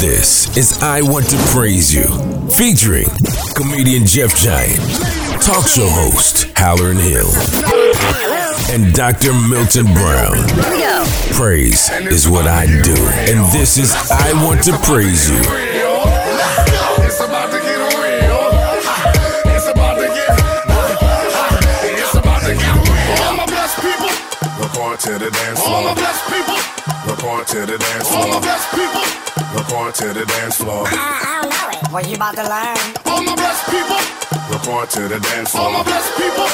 This 0.00 0.56
is 0.56 0.80
I 0.80 1.02
Want 1.02 1.28
to 1.30 1.36
Praise 1.50 1.92
You, 1.92 2.06
featuring 2.54 3.10
comedian 3.56 4.06
Jeff 4.06 4.30
Giant, 4.38 4.78
talk 5.42 5.66
show 5.66 5.90
host 5.90 6.46
Hallerin 6.54 7.02
Hill, 7.02 7.26
and 8.70 8.94
Dr. 8.94 9.34
Milton 9.50 9.90
Brown. 9.98 10.38
Here 10.54 10.70
we 10.70 10.78
go. 10.86 11.02
Praise 11.34 11.90
is 12.14 12.28
what 12.28 12.46
I 12.46 12.66
do, 12.66 12.94
and 13.26 13.42
this 13.50 13.76
is 13.76 13.90
I 14.08 14.38
Want 14.46 14.62
to 14.70 14.78
Praise 14.86 15.28
You. 15.28 15.42
It's 17.02 17.18
about 17.18 17.50
to 17.50 17.58
get 17.58 17.82
real. 17.98 18.54
It's 19.50 19.66
about 19.66 19.98
to 19.98 20.06
get. 20.06 20.30
It's 21.90 22.14
about 22.14 22.42
to 22.46 22.54
get 22.54 22.74
real. 22.86 23.26
All 23.26 23.34
my 23.34 23.46
blessed 23.46 23.82
people. 23.82 24.14
Report 24.62 25.00
to 25.00 25.18
the 25.18 25.30
dance 25.30 25.58
floor. 25.58 25.74
All 25.74 25.82
my 25.82 25.94
blessed 25.94 26.22
people. 26.30 26.58
Report 27.10 27.46
to 27.48 27.66
the 27.66 27.78
dance 27.78 28.06
floor. 28.06 28.22
All 28.22 28.28
my 28.30 28.38
blessed 28.38 28.70
people. 28.70 29.27
Report 29.54 29.94
to 29.94 30.12
the 30.12 30.26
dance 30.26 30.56
floor. 30.56 30.84
I, 30.86 30.92
I 30.92 31.40
don't 31.40 31.50
know 31.50 31.78
it. 31.78 31.92
What 31.92 32.08
you 32.08 32.16
about 32.16 32.34
to 32.36 32.44
learn? 32.44 32.76
All 33.06 33.22
my 33.22 33.34
blessed 33.34 33.64
people. 33.72 34.00
Report 34.52 34.90
to 34.90 35.08
the 35.08 35.20
dance 35.20 35.50
floor. 35.52 35.64
All 35.64 35.72
my 35.72 35.82
blessed 35.82 36.16
people. 36.16 36.48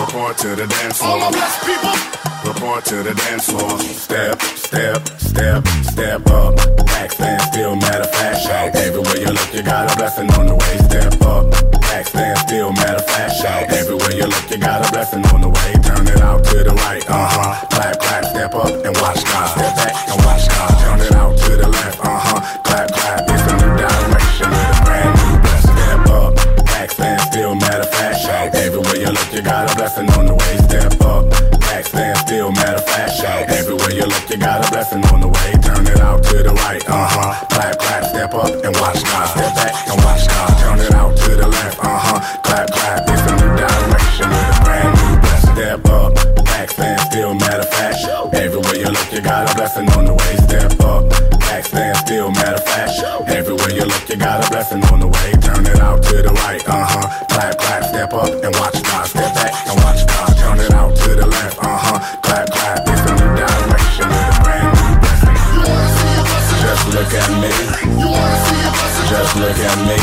Report 0.00 0.38
to 0.38 0.56
the 0.56 0.66
dance 0.66 0.98
floor. 0.98 1.10
All 1.10 1.18
my 1.20 1.30
blessed 1.30 1.60
people. 1.66 2.27
To 2.58 3.02
the 3.02 3.12
dance 3.12 3.50
floor. 3.50 3.78
Step, 3.80 4.40
step, 4.40 5.06
step, 5.18 5.66
step 5.84 6.26
up. 6.30 6.56
Back 6.86 7.12
stand 7.12 7.42
still, 7.42 7.76
matter 7.76 8.00
of 8.00 8.10
fact. 8.10 8.40
Shout. 8.40 8.74
Everywhere 8.74 9.18
you 9.18 9.28
look, 9.28 9.52
you 9.52 9.62
got 9.62 9.92
a 9.92 9.96
blessing 9.96 10.30
on 10.40 10.46
the 10.46 10.54
way. 10.56 10.74
Step 10.88 11.20
up. 11.22 11.50
Back 11.84 12.06
stand 12.06 12.38
still, 12.38 12.72
matter 12.72 12.96
of 12.96 13.06
fact. 13.06 13.36
Shout. 13.36 13.68
Everywhere 13.68 14.14
you 14.14 14.26
look, 14.26 14.50
you 14.50 14.56
got 14.56 14.80
a 14.80 14.90
blessing 14.90 15.20
on 15.34 15.42
the 15.42 15.50
way. 15.50 15.70
Turn 15.84 16.06
it 16.08 16.22
out 16.22 16.44
to 16.48 16.64
the 16.64 16.72
right. 16.86 17.04
Uh 17.10 17.28
huh. 17.28 17.66
Clap, 17.68 18.00
clap, 18.00 18.24
step 18.24 18.54
up 18.54 18.72
and 18.72 18.94
watch 19.04 19.20
God. 19.22 19.48
Step 19.52 19.74
back 19.76 19.94
and 20.08 20.18
watch 20.24 20.48
God. 20.48 20.72
Turn 20.80 21.00
it 21.04 21.12
out 21.12 21.36
to 21.36 21.50
the 21.60 21.68
left. 21.68 22.00
Uh 22.00 22.18
huh. 22.24 22.40
Clap, 22.64 22.88
clap. 22.88 23.22
It's 23.28 23.44
a 23.44 23.54
new 23.54 23.74
direction 23.76 24.48
with 24.48 24.72
a 24.72 24.84
brand 24.86 25.12
new 25.18 25.34
blessing. 25.44 25.76
Step 25.76 26.08
up. 26.08 26.32
Back 26.72 26.90
stand 26.90 27.20
still, 27.28 27.54
matter 27.54 27.84
of 27.84 27.90
fact. 27.92 28.16
Shout. 28.24 28.54
Everywhere 28.54 28.96
you 28.96 29.10
look, 29.12 29.28
you 29.32 29.42
got 29.42 29.70
a 29.70 29.76
blessing 29.76 30.08
on 30.16 30.24
the 30.26 30.34
way. 30.34 30.54
Step 30.64 30.96
up. 31.04 31.37
Back 31.78 31.86
stand 31.86 32.18
still, 32.18 32.50
matter 32.50 32.74
of 32.74 32.84
fact. 32.86 33.12
Shout. 33.22 33.48
Everywhere 33.50 33.94
you 33.94 34.02
look, 34.02 34.28
you 34.28 34.36
got 34.36 34.66
a 34.66 34.68
blessing 34.68 34.98
on 35.14 35.20
the 35.20 35.28
way. 35.30 35.54
Turn 35.62 35.86
it 35.86 36.00
out 36.02 36.24
to 36.26 36.42
the 36.42 36.50
right. 36.66 36.82
Uh 36.90 37.06
huh. 37.06 37.46
Clap, 37.54 37.78
clap, 37.78 38.02
step 38.02 38.34
up 38.34 38.50
and 38.50 38.74
watch 38.82 38.98
God. 39.06 39.30
Step 39.30 39.54
back 39.54 39.86
and 39.86 40.02
watch 40.02 40.26
God. 40.26 40.50
Turn 40.58 40.78
it 40.82 40.90
out 40.90 41.14
to 41.14 41.30
the 41.38 41.46
left. 41.46 41.78
Uh 41.78 41.86
huh. 41.86 42.18
Clap, 42.42 42.66
clap. 42.74 43.06
It's 43.06 43.22
a 43.30 43.34
new 43.38 43.54
direction 43.54 44.26
with 44.26 44.58
a 44.58 44.60
brand 44.66 44.90
new 44.90 45.22
blessing. 45.22 45.54
Step 45.54 45.86
up. 45.86 46.14
Back 46.50 46.70
stand 46.74 47.00
still, 47.06 47.34
matter 47.34 47.62
of 47.62 47.70
fact. 47.70 48.02
Everywhere 48.34 48.74
you 48.74 48.90
look, 48.90 49.12
you 49.14 49.22
got 49.22 49.46
a 49.46 49.54
blessing 49.54 49.86
on 49.94 50.04
the 50.10 50.14
way. 50.18 50.34
Step 50.50 50.74
up. 50.82 51.06
Back 51.46 51.62
stand 51.62 51.96
still, 52.02 52.32
matter 52.34 52.58
of 52.58 52.64
fact. 52.66 52.98
Everywhere 53.30 53.70
you 53.70 53.86
look, 53.86 54.02
you 54.10 54.16
got 54.18 54.42
a 54.42 54.50
blessing 54.50 54.82
on 54.90 54.98
the 54.98 55.06
way. 55.06 55.30
Turn 55.46 55.62
it 55.62 55.78
out 55.78 56.02
to 56.10 56.26
the 56.26 56.34
right. 56.42 56.58
Uh 56.66 56.82
huh. 56.90 57.06
Clap, 57.30 57.54
clap, 57.54 57.84
step 57.86 58.10
up 58.18 58.34
and 58.34 58.50
watch 58.58 58.82
God. 58.82 59.06
Just 69.28 69.40
look 69.40 69.58
at 69.58 69.78
me. 69.86 69.96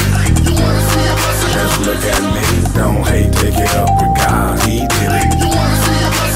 Just 1.52 1.82
look 1.82 2.06
at 2.06 2.22
me. 2.30 2.46
Don't 2.76 3.04
hate, 3.08 3.34
take 3.34 3.58
it 3.58 3.74
up 3.74 3.90
with 4.00 4.16
God. 4.16 4.60
He 4.62 4.86
did 4.86 5.12
it. 5.18 5.34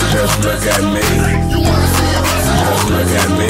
Just 0.10 0.42
look 0.44 0.66
at 0.66 0.82
me. 0.90 1.06
Just 2.58 2.90
look 2.90 3.14
at 3.14 3.30
me. 3.38 3.48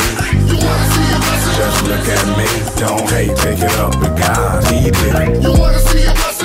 Just 1.56 1.80
look 1.88 2.08
at 2.10 2.28
me. 2.36 2.48
Don't 2.76 3.10
hate, 3.10 3.38
pick 3.38 3.64
it 3.64 3.80
up 3.80 3.96
with 4.02 4.20
God. 4.20 4.68
He 4.74 4.92
did 4.92 5.16
it. 5.16 5.42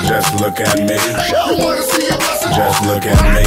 Just 0.07 0.39
look 0.39 0.61
at 0.61 0.79
me. 0.79 0.95
Just 2.55 2.81
look 2.85 3.05
at 3.05 3.21
me. 3.35 3.43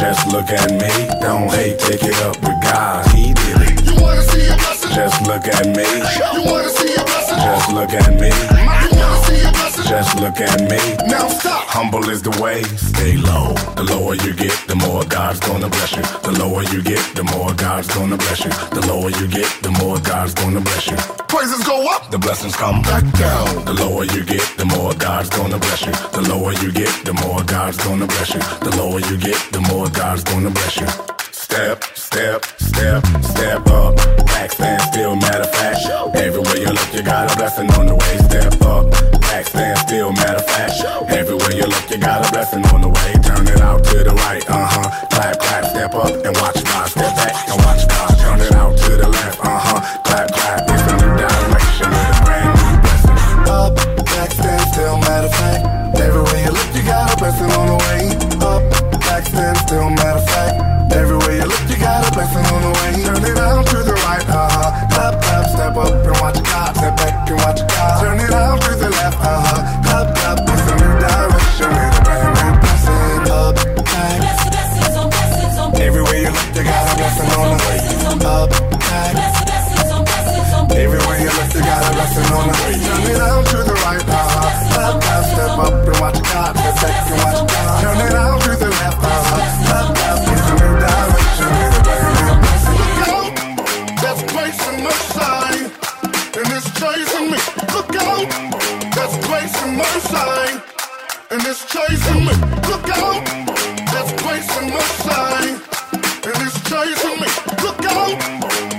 Just 0.00 0.26
look 0.32 0.48
at 0.48 0.70
me. 0.70 1.08
Don't 1.20 1.50
hate, 1.50 1.78
pick 1.78 2.02
it 2.04 2.16
up 2.22 2.40
with 2.40 2.62
God. 2.62 3.06
He 3.10 3.34
did 3.34 3.60
it. 3.60 4.81
You 4.92 4.98
wanna 4.98 5.08
see 5.08 5.16
a 5.16 5.24
blessing? 5.24 5.32
Just 5.32 5.32
look 5.32 5.46
at 5.48 5.66
me. 5.68 5.84
You 6.28 6.52
wanna 6.52 6.68
see 6.68 6.92
a 6.92 7.02
blessing? 7.02 7.36
Just 7.40 7.72
look 7.72 7.92
at 7.92 8.12
me. 8.20 8.28
You 8.28 8.98
wanna 9.00 9.24
see 9.24 9.40
a 9.40 9.50
blessing? 9.52 9.84
Just 9.84 10.20
look 10.20 10.40
at 10.40 10.60
me. 10.68 11.08
Now 11.08 11.28
stop. 11.28 11.64
Humble 11.66 12.10
is 12.10 12.20
the 12.20 12.30
way. 12.42 12.62
Stay 12.76 13.16
low. 13.16 13.54
The 13.74 13.84
lower 13.84 14.14
you 14.16 14.34
get, 14.34 14.52
the 14.68 14.76
more 14.76 15.02
God's 15.04 15.40
gonna 15.40 15.70
bless 15.70 15.96
you. 15.96 16.02
The 16.22 16.32
lower 16.38 16.62
you 16.64 16.82
get, 16.82 17.00
the 17.14 17.24
more 17.24 17.54
God's 17.54 17.88
gonna 17.88 18.18
bless 18.18 18.44
you. 18.44 18.50
The 18.50 18.86
lower 18.86 19.08
you 19.08 19.28
get, 19.28 19.48
the 19.62 19.70
more 19.70 19.98
God's 19.98 20.34
gonna 20.34 20.60
bless 20.60 20.86
you. 20.86 20.96
Praises 21.26 21.64
go 21.64 21.88
up, 21.88 22.10
the 22.10 22.18
blessings 22.18 22.54
come 22.54 22.82
back 22.82 23.04
down. 23.16 23.64
The 23.64 23.72
lower 23.72 24.04
you 24.04 24.22
get, 24.24 24.44
the 24.58 24.66
more 24.66 24.92
God's 24.92 25.30
gonna 25.30 25.58
bless 25.58 25.86
you. 25.86 25.92
The 26.12 26.28
lower 26.28 26.52
you 26.52 26.70
get, 26.70 26.92
the 27.06 27.14
more 27.14 27.42
God's 27.44 27.78
gonna 27.78 28.06
bless 28.06 28.34
you. 28.34 28.40
The 28.60 28.76
lower 28.76 29.00
you 29.00 29.16
get, 29.16 29.40
the 29.52 29.60
more 29.72 29.88
God's 29.88 30.22
gonna 30.22 30.50
bless 30.50 30.76
you. 30.76 30.88
Step, 31.52 31.84
step, 31.92 32.44
step, 32.56 33.06
step 33.20 33.66
up. 33.68 33.94
Back 34.32 34.52
stand 34.52 34.80
still, 34.88 35.14
matter 35.16 35.44
of 35.44 35.52
fact. 35.52 35.84
Everywhere 36.16 36.56
you 36.56 36.72
look, 36.72 36.94
you 36.94 37.02
got 37.02 37.30
a 37.30 37.36
blessing 37.36 37.70
on 37.72 37.84
the 37.88 37.94
way. 37.94 38.16
Step 38.24 38.56
up. 38.62 38.90
Back 39.20 39.44
stand 39.48 39.76
still, 39.80 40.12
matter 40.12 40.40
of 40.40 40.46
fact. 40.46 40.80
Everywhere 41.12 41.52
you 41.52 41.66
look, 41.68 41.90
you 41.90 41.98
got 41.98 42.26
a 42.26 42.32
blessing 42.32 42.64
on 42.72 42.80
the 42.80 42.88
way. 42.88 43.12
Turn 43.20 43.46
it 43.46 43.60
out 43.60 43.84
to 43.84 44.02
the 44.02 44.14
right, 44.24 44.42
uh 44.48 44.64
huh. 44.64 45.06
Clap, 45.12 45.38
clap, 45.40 45.64
step 45.66 45.94
up 45.94 46.08
and 46.24 46.34
watch 46.40 46.64
God. 46.64 46.88
Step 46.88 47.14
back 47.20 47.36
and 47.46 47.60
watch 47.68 47.84
God. 47.86 48.16
Turn 48.16 48.40
it 48.40 48.52
out 48.56 48.72
to 48.72 48.90
the 48.96 49.08
left, 49.12 49.38
uh 49.44 49.60
huh. 49.60 49.80
Clap, 50.08 50.32
clap. 50.32 50.64
It's 50.72 50.88
a 50.88 50.96
new 51.04 51.12
direction 51.20 51.88
with 51.92 52.16
a 52.16 52.24
brand 52.24 52.48
new 52.64 52.80
blessing. 52.80 53.18
Up, 53.52 53.76
back 54.08 54.32
stand 54.32 54.72
still, 54.72 54.96
matter 55.04 55.28
of 55.28 55.34
fact. 55.36 56.00
Everywhere 56.00 56.40
you 56.48 56.52
look, 56.56 56.68
you 56.72 56.82
got 56.88 57.12
a 57.12 57.16
blessing 57.20 57.52
on 57.60 57.66
the 57.68 57.78
way. 57.84 58.08
Up, 58.40 58.64
back 59.04 59.28
stand 59.28 59.58
still, 59.68 59.90
matter 59.90 60.16
of 60.16 60.21
fact. 60.21 60.21
Turn 82.32 82.48
it 82.48 83.20
out 83.20 83.44
to 83.44 83.58
the 83.58 83.74
right, 83.84 84.00
step 84.00 85.58
up 85.58 85.74
and 85.86 86.00
watch 86.00 86.16
God. 86.32 86.56
Step 86.56 86.76
back 86.80 87.10
and 87.12 87.20
watch 87.20 87.44
God. 87.52 87.80
Turn 87.82 88.00
it 88.06 88.14
out 88.14 88.40
to 88.40 88.50
the 88.56 88.68
left, 88.70 88.98
clap, 88.98 89.24
it's. 89.28 89.52
Look 92.72 93.00
out, 93.12 93.32
that's 94.00 94.22
grace 94.32 94.62
mercy, 94.82 95.68
and 96.40 96.48
it's 96.56 96.68
chasing 96.80 97.28
me. 97.30 97.38
Look 97.74 97.92
out, 98.00 98.26
that's 98.96 99.16
grace 99.26 99.56
and 99.62 99.76
mercy, 99.76 100.56
and 101.32 101.42
it's 101.44 101.62
chasing 101.68 102.24
me. 102.24 102.34
Look 102.64 102.88
out, 102.96 103.24
that's 103.92 104.12
grace 104.22 104.50
and 104.56 104.72
mercy, 104.72 105.60
and 106.24 106.38
it's 106.40 106.56
chasing 106.64 107.16
me. 107.20 107.28
Look 107.62 107.84
out, 107.84 108.16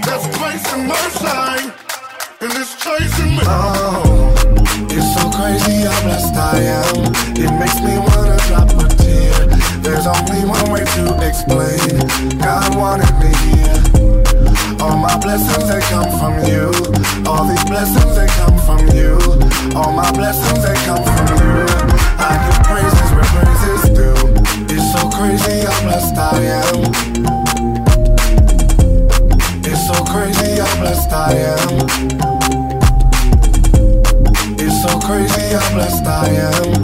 that's 0.01 0.25
grace 0.37 0.65
and 0.73 0.87
mercy, 0.87 1.82
and 2.43 2.53
it's 2.59 2.75
chasing 2.75 3.31
me. 3.39 3.43
Oh, 3.47 4.33
it's 4.91 5.15
so 5.15 5.31
crazy 5.31 5.87
how 5.87 5.95
blessed 6.03 6.35
I 6.35 6.59
am. 6.75 7.15
It 7.39 7.51
makes 7.55 7.79
me 7.79 7.95
wanna 7.95 8.35
drop 8.51 8.67
a 8.83 8.87
tear. 8.99 9.47
There's 9.79 10.07
only 10.07 10.43
one 10.43 10.67
way 10.71 10.83
to 10.83 11.03
explain. 11.23 12.03
God 12.43 12.75
wanted 12.75 13.13
me 13.23 13.31
here. 13.47 13.79
All 14.83 14.97
my 14.97 15.15
blessings 15.23 15.71
they 15.71 15.79
come 15.87 16.11
from 16.19 16.43
you. 16.43 16.67
All 17.23 17.47
these 17.47 17.63
blessings 17.63 18.11
they 18.11 18.27
come 18.35 18.57
from 18.67 18.83
you. 18.91 19.15
All 19.79 19.93
my 19.93 20.11
blessings 20.11 20.59
they 20.67 20.75
come 20.83 20.99
from 20.99 21.27
you. 21.39 21.63
I 22.19 22.35
give 22.43 22.59
praises 22.67 23.09
where 23.15 23.29
praises 23.31 23.83
due. 23.95 24.19
It's 24.67 24.91
so 24.91 25.07
crazy 25.15 25.63
how 25.63 25.79
blessed 25.87 26.17
I 26.19 26.43
am. 26.59 26.91
It's 29.63 29.87
so 29.87 29.95
crazy 30.03 30.59
how 30.59 30.75
blessed 30.81 31.11
I 31.13 31.31
am. 31.55 32.32
Crazy 35.05 35.53
how 35.53 35.73
blessed 35.73 36.05
I 36.05 36.29
am. 36.29 36.81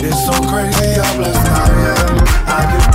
It's 0.00 0.24
so 0.24 0.32
crazy 0.48 0.94
how 0.98 1.16
blessed 1.16 1.46
I 1.46 1.68
am. 1.92 2.14
I 2.48 2.60
give 2.72 2.94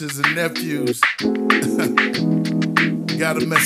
nieces 0.00 0.18
and 0.18 0.34
nephews. 0.34 1.00
Gotta 3.18 3.46
mess 3.46 3.65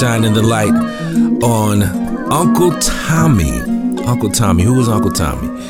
shining 0.00 0.32
the 0.32 0.42
light 0.42 0.72
on 1.44 1.82
Uncle 2.32 2.70
Tommy. 2.80 3.60
Uncle 4.06 4.30
Tommy, 4.30 4.62
who 4.62 4.72
was 4.72 4.88
Uncle 4.88 5.10
Tommy? 5.10 5.60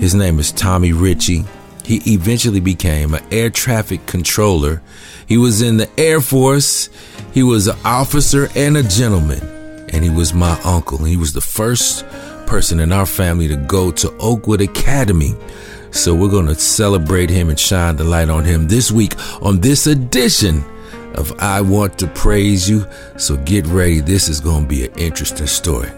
His 0.00 0.14
name 0.14 0.38
is 0.38 0.50
Tommy 0.50 0.94
Richie. 0.94 1.44
He 1.84 2.14
eventually 2.14 2.60
became 2.60 3.12
an 3.12 3.22
air 3.30 3.50
traffic 3.50 4.06
controller. 4.06 4.80
He 5.26 5.36
was 5.36 5.60
in 5.60 5.76
the 5.76 5.90
Air 6.00 6.22
Force. 6.22 6.88
He 7.34 7.42
was 7.42 7.66
an 7.66 7.76
officer 7.84 8.48
and 8.56 8.78
a 8.78 8.82
gentleman. 8.82 9.40
And 9.92 10.02
he 10.02 10.08
was 10.08 10.32
my 10.32 10.58
uncle. 10.62 11.04
He 11.04 11.18
was 11.18 11.34
the 11.34 11.42
first 11.42 12.08
person 12.46 12.80
in 12.80 12.92
our 12.92 13.04
family 13.04 13.46
to 13.48 13.56
go 13.56 13.90
to 13.92 14.10
Oakwood 14.20 14.62
Academy. 14.62 15.34
So 15.90 16.14
we're 16.14 16.30
going 16.30 16.46
to 16.46 16.54
celebrate 16.54 17.28
him 17.28 17.50
and 17.50 17.60
shine 17.60 17.96
the 17.96 18.04
light 18.04 18.30
on 18.30 18.46
him 18.46 18.68
this 18.68 18.90
week 18.90 19.12
on 19.42 19.60
this 19.60 19.86
edition 19.86 20.64
of 21.20 21.32
I 21.38 21.60
Want 21.60 21.98
to 21.98 22.06
Praise 22.08 22.68
You, 22.68 22.86
so 23.16 23.36
get 23.36 23.66
ready. 23.66 24.00
This 24.00 24.28
is 24.28 24.40
going 24.40 24.62
to 24.62 24.68
be 24.68 24.86
an 24.86 24.92
interesting 24.98 25.46
story. 25.46 25.90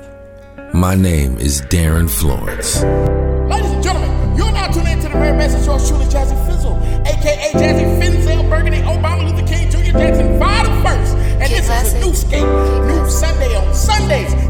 My 0.74 0.96
name 0.96 1.38
is 1.38 1.60
Darin 1.70 2.08
Florence. 2.08 2.82
Ladies 2.82 3.70
and 3.70 3.82
gentlemen, 3.82 4.36
you're 4.36 4.50
now 4.50 4.66
tuning 4.72 4.94
into 4.94 5.08
the 5.08 5.14
rare 5.14 5.34
message 5.34 5.64
show, 5.64 5.78
Shooter 5.78 6.10
Jazzy 6.10 6.36
Fizzle, 6.46 6.76
aka 7.06 7.52
Jazzy 7.52 8.00
Finzel 8.00 8.50
Burgundy, 8.50 8.78
Obama 8.78 9.30
Luther 9.30 9.46
King 9.46 9.70
Jr. 9.70 9.96
Jackson, 9.96 10.38
Father 10.40 10.74
First. 10.82 11.14
And 11.14 11.52
this 11.52 11.70
is 11.70 11.92
a 11.94 11.98
new 12.04 12.14
skate, 12.14 12.42
new 12.42 13.08
Sunday 13.08 13.56
on 13.56 13.72
Sundays. 13.72 14.41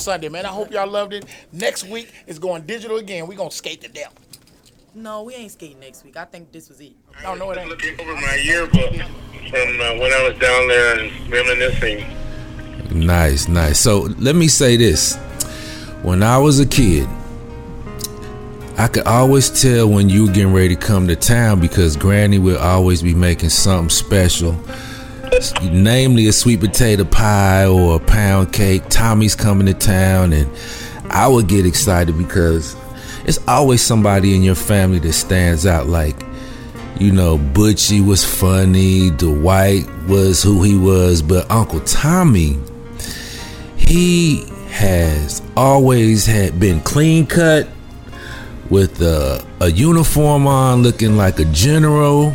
Sunday 0.00 0.28
man. 0.28 0.46
I 0.46 0.48
hope 0.48 0.72
y'all 0.72 0.88
loved 0.88 1.12
it. 1.12 1.24
Next 1.52 1.84
week 1.84 2.12
is 2.26 2.38
going 2.38 2.62
digital 2.62 2.96
again. 2.96 3.26
We're 3.26 3.36
gonna 3.36 3.50
skate 3.50 3.80
to 3.82 3.88
death. 3.88 4.14
No, 4.94 5.22
we 5.22 5.34
ain't 5.34 5.52
skating 5.52 5.78
next 5.78 6.04
week. 6.04 6.16
I 6.16 6.24
think 6.24 6.50
this 6.50 6.68
was 6.68 6.80
it. 6.80 6.92
No, 7.22 7.34
no, 7.34 7.50
it 7.52 7.58
ain't. 7.58 7.68
Looking 7.68 8.00
over 8.00 8.14
my 8.14 8.34
yearbook 8.42 8.92
from 8.92 9.80
uh, 9.80 9.94
when 10.00 10.12
I 10.12 10.28
was 10.28 10.38
down 10.38 10.66
there 10.66 10.98
and 10.98 11.30
reminiscing. 11.30 12.06
Nice, 12.90 13.46
nice. 13.46 13.78
So 13.78 14.08
let 14.18 14.34
me 14.34 14.48
say 14.48 14.76
this. 14.76 15.16
When 16.02 16.22
I 16.22 16.38
was 16.38 16.58
a 16.58 16.66
kid, 16.66 17.08
I 18.76 18.88
could 18.88 19.06
always 19.06 19.62
tell 19.62 19.88
when 19.88 20.08
you 20.08 20.26
were 20.26 20.32
getting 20.32 20.52
ready 20.52 20.74
to 20.74 20.80
come 20.80 21.06
to 21.06 21.14
town 21.14 21.60
because 21.60 21.96
Granny 21.96 22.38
would 22.38 22.56
always 22.56 23.02
be 23.02 23.14
making 23.14 23.50
something 23.50 23.90
special. 23.90 24.58
Namely 25.62 26.26
a 26.26 26.32
sweet 26.32 26.60
potato 26.60 27.04
pie 27.04 27.66
or 27.66 27.96
a 27.96 28.00
pound 28.00 28.52
cake. 28.52 28.88
Tommy's 28.88 29.34
coming 29.34 29.66
to 29.66 29.74
town 29.74 30.32
and 30.32 30.50
I 31.10 31.26
would 31.28 31.48
get 31.48 31.66
excited 31.66 32.16
because 32.16 32.76
it's 33.24 33.38
always 33.48 33.82
somebody 33.82 34.34
in 34.34 34.42
your 34.42 34.54
family 34.54 34.98
that 35.00 35.12
stands 35.12 35.66
out 35.66 35.86
like 35.86 36.16
you 37.00 37.12
know, 37.12 37.38
Butchie 37.38 38.06
was 38.06 38.22
funny, 38.24 39.08
Dwight 39.10 39.88
was 40.06 40.42
who 40.42 40.62
he 40.62 40.76
was, 40.76 41.22
but 41.22 41.50
Uncle 41.50 41.80
Tommy, 41.80 42.58
he 43.74 44.44
has 44.68 45.40
always 45.56 46.26
had 46.26 46.60
been 46.60 46.80
clean 46.82 47.26
cut 47.26 47.68
with 48.68 49.00
a, 49.00 49.42
a 49.60 49.70
uniform 49.70 50.46
on, 50.46 50.82
looking 50.82 51.16
like 51.16 51.38
a 51.38 51.46
general, 51.46 52.34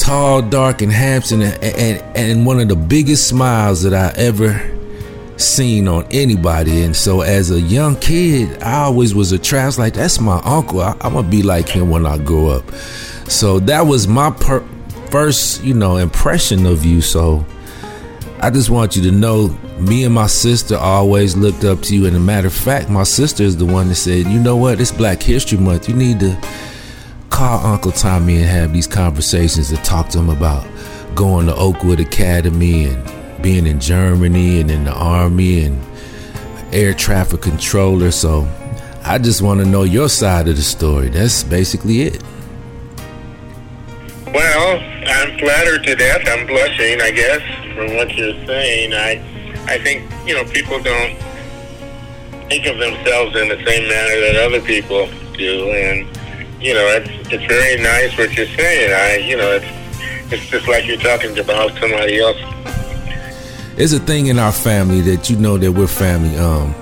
tall, 0.00 0.42
dark, 0.42 0.82
and 0.82 0.90
handsome, 0.90 1.42
and, 1.42 1.62
and, 1.62 2.16
and 2.16 2.46
one 2.46 2.58
of 2.58 2.68
the 2.68 2.76
biggest 2.76 3.28
smiles 3.28 3.82
that 3.82 3.92
I 3.94 4.18
ever 4.18 4.58
seen 5.36 5.88
on 5.88 6.06
anybody. 6.10 6.82
And 6.82 6.96
so, 6.96 7.20
as 7.20 7.50
a 7.50 7.60
young 7.60 7.96
kid, 7.96 8.62
I 8.62 8.80
always 8.82 9.14
was 9.14 9.32
attracted. 9.32 9.78
Like, 9.78 9.94
that's 9.94 10.18
my 10.18 10.40
uncle. 10.44 10.80
I, 10.80 10.96
I'm 11.02 11.12
gonna 11.12 11.28
be 11.28 11.42
like 11.42 11.68
him 11.68 11.90
when 11.90 12.06
I 12.06 12.18
grow 12.18 12.48
up. 12.48 12.70
So 13.28 13.58
that 13.60 13.82
was 13.82 14.08
my 14.08 14.30
per- 14.30 14.66
first, 15.10 15.62
you 15.62 15.74
know, 15.74 15.98
impression 15.98 16.66
of 16.66 16.84
you. 16.84 17.00
So 17.00 17.44
I 18.40 18.50
just 18.50 18.70
want 18.70 18.96
you 18.96 19.02
to 19.02 19.12
know, 19.12 19.48
me 19.78 20.04
and 20.04 20.14
my 20.14 20.26
sister 20.26 20.76
always 20.76 21.36
looked 21.36 21.64
up 21.64 21.82
to 21.82 21.94
you. 21.94 22.06
And 22.06 22.16
a 22.16 22.20
matter 22.20 22.46
of 22.46 22.54
fact, 22.54 22.88
my 22.88 23.04
sister 23.04 23.42
is 23.42 23.56
the 23.56 23.66
one 23.66 23.88
that 23.88 23.96
said, 23.96 24.26
you 24.26 24.40
know 24.40 24.56
what, 24.56 24.80
it's 24.80 24.92
Black 24.92 25.22
History 25.22 25.58
Month. 25.58 25.88
You 25.88 25.94
need 25.94 26.20
to 26.20 26.36
call 27.40 27.64
Uncle 27.64 27.90
Tommy 27.90 28.36
and 28.36 28.44
have 28.44 28.70
these 28.74 28.86
conversations 28.86 29.70
and 29.70 29.82
talk 29.82 30.10
to 30.10 30.18
him 30.18 30.28
about 30.28 30.62
going 31.14 31.46
to 31.46 31.56
Oakwood 31.56 31.98
Academy 31.98 32.84
and 32.84 33.42
being 33.42 33.66
in 33.66 33.80
Germany 33.80 34.60
and 34.60 34.70
in 34.70 34.84
the 34.84 34.92
Army 34.92 35.64
and 35.64 35.82
air 36.70 36.92
traffic 36.92 37.40
controller. 37.40 38.10
So 38.10 38.46
I 39.04 39.16
just 39.16 39.40
want 39.40 39.60
to 39.60 39.64
know 39.64 39.84
your 39.84 40.10
side 40.10 40.48
of 40.48 40.56
the 40.56 40.62
story. 40.62 41.08
That's 41.08 41.42
basically 41.42 42.02
it. 42.02 42.22
Well, 44.26 44.78
I'm 45.06 45.38
flattered 45.38 45.84
to 45.84 45.96
death. 45.96 46.28
I'm 46.28 46.46
blushing, 46.46 47.00
I 47.00 47.10
guess, 47.10 47.40
from 47.74 47.96
what 47.96 48.14
you're 48.18 48.34
saying. 48.44 48.92
I, 48.92 49.12
I 49.66 49.78
think 49.78 50.12
you 50.26 50.34
know 50.34 50.44
people 50.44 50.78
don't 50.82 51.16
think 52.50 52.66
of 52.66 52.76
themselves 52.76 53.34
in 53.34 53.48
the 53.48 53.64
same 53.64 53.88
manner 53.88 54.20
that 54.20 54.36
other 54.44 54.60
people 54.60 55.08
do, 55.38 55.70
and 55.70 56.19
you 56.60 56.74
know 56.74 56.86
it's 56.88 57.32
it's 57.32 57.44
very 57.44 57.82
nice 57.82 58.16
what 58.18 58.36
you're 58.36 58.46
saying. 58.46 58.92
I, 58.92 59.26
you 59.26 59.36
know, 59.36 59.50
it's 59.52 60.32
it's 60.32 60.46
just 60.46 60.68
like 60.68 60.86
you're 60.86 60.98
talking 60.98 61.38
about 61.38 61.72
somebody 61.78 62.20
else. 62.20 62.36
There's 63.76 63.92
a 63.94 63.98
thing 63.98 64.26
in 64.26 64.38
our 64.38 64.52
family 64.52 65.00
that 65.02 65.30
you 65.30 65.36
know 65.36 65.56
that 65.56 65.72
we're 65.72 65.86
family. 65.86 66.36
Um, 66.36 66.74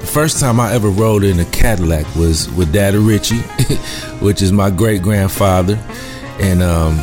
the 0.00 0.06
first 0.06 0.40
time 0.40 0.58
I 0.58 0.72
ever 0.72 0.88
rode 0.88 1.22
in 1.22 1.38
a 1.38 1.44
Cadillac 1.46 2.06
was 2.14 2.50
with 2.52 2.72
Daddy 2.72 2.98
Richie, 2.98 3.40
which 4.20 4.40
is 4.40 4.52
my 4.52 4.70
great 4.70 5.02
grandfather, 5.02 5.78
and 6.40 6.62
um, 6.62 6.98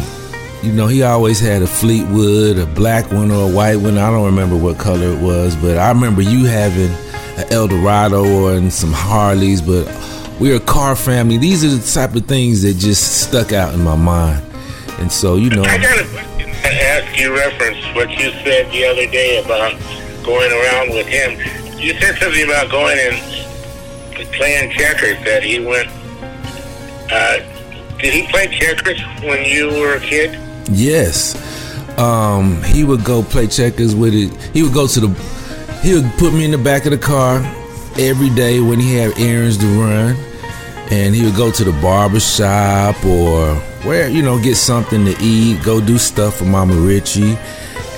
you 0.63 0.71
know 0.71 0.87
he 0.87 1.03
always 1.03 1.39
had 1.39 1.61
a 1.61 1.67
Fleetwood, 1.67 2.57
a 2.57 2.65
black 2.65 3.11
one 3.11 3.29
or 3.29 3.47
a 3.47 3.53
white 3.53 3.75
one. 3.75 3.99
I 3.99 4.09
don't 4.09 4.25
remember 4.25 4.57
what 4.57 4.79
color 4.79 5.07
it 5.07 5.21
was, 5.21 5.55
but 5.55 5.77
I 5.77 5.89
remember 5.89 6.23
you 6.23 6.45
having 6.45 6.89
an 7.37 7.53
Eldorado 7.53 8.25
or 8.25 8.53
and 8.53 8.73
some 8.73 8.91
Harleys. 8.91 9.61
But 9.61 9.87
we're 10.39 10.57
a 10.57 10.59
car 10.59 10.95
family. 10.95 11.37
These 11.37 11.63
are 11.63 11.69
the 11.69 11.91
type 11.91 12.15
of 12.15 12.25
things 12.25 12.61
that 12.63 12.75
just 12.75 13.21
stuck 13.21 13.51
out 13.51 13.73
in 13.73 13.83
my 13.83 13.95
mind, 13.95 14.43
and 14.99 15.11
so 15.11 15.35
you 15.35 15.49
know. 15.49 15.63
I 15.63 15.77
got 15.77 15.99
a 15.99 16.07
question 16.09 16.49
to 16.49 16.83
ask 16.83 17.19
you. 17.19 17.35
Reference 17.35 17.83
what 17.95 18.09
you 18.11 18.31
said 18.43 18.71
the 18.71 18.85
other 18.85 19.07
day 19.11 19.43
about 19.43 19.79
going 20.23 20.51
around 20.51 20.89
with 20.89 21.07
him. 21.07 21.39
You 21.79 21.93
said 21.99 22.17
something 22.17 22.45
about 22.45 22.69
going 22.71 22.97
and 22.99 24.27
playing 24.33 24.71
checkers. 24.71 25.23
That 25.23 25.43
he 25.43 25.59
went. 25.59 25.89
Uh, 27.11 27.37
did 27.99 28.13
he 28.13 28.27
play 28.27 28.47
checkers 28.47 29.01
when 29.23 29.45
you 29.45 29.67
were 29.67 29.95
a 29.95 29.99
kid? 29.99 30.39
Yes. 30.69 31.39
Um, 31.99 32.61
he 32.63 32.83
would 32.83 33.03
go 33.03 33.21
play 33.21 33.47
checkers 33.47 33.95
with 33.95 34.13
it. 34.13 34.35
He 34.53 34.63
would 34.63 34.73
go 34.73 34.87
to 34.87 34.99
the 34.99 35.07
he 35.83 35.93
would 35.93 36.11
put 36.17 36.33
me 36.33 36.45
in 36.45 36.51
the 36.51 36.57
back 36.57 36.85
of 36.85 36.91
the 36.91 36.97
car 36.97 37.39
every 37.97 38.29
day 38.29 38.59
when 38.59 38.79
he 38.79 38.95
had 38.95 39.17
errands 39.19 39.57
to 39.57 39.65
run. 39.65 40.15
And 40.91 41.15
he 41.15 41.23
would 41.23 41.35
go 41.35 41.51
to 41.51 41.63
the 41.63 41.71
barber 41.81 42.19
shop 42.19 43.03
or 43.05 43.55
where, 43.83 44.09
you 44.09 44.21
know, 44.21 44.41
get 44.41 44.55
something 44.55 45.05
to 45.05 45.15
eat, 45.19 45.63
go 45.63 45.81
do 45.81 45.97
stuff 45.97 46.37
for 46.37 46.45
Mama 46.45 46.75
Richie. 46.75 47.37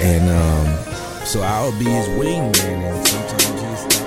And 0.02 0.30
um, 0.30 1.26
so 1.26 1.42
I 1.42 1.66
would 1.66 1.78
be 1.80 1.86
his 1.86 2.08
wingman 2.10 2.56
and 2.64 3.08
sometimes 3.08 3.62
he's 3.62 4.06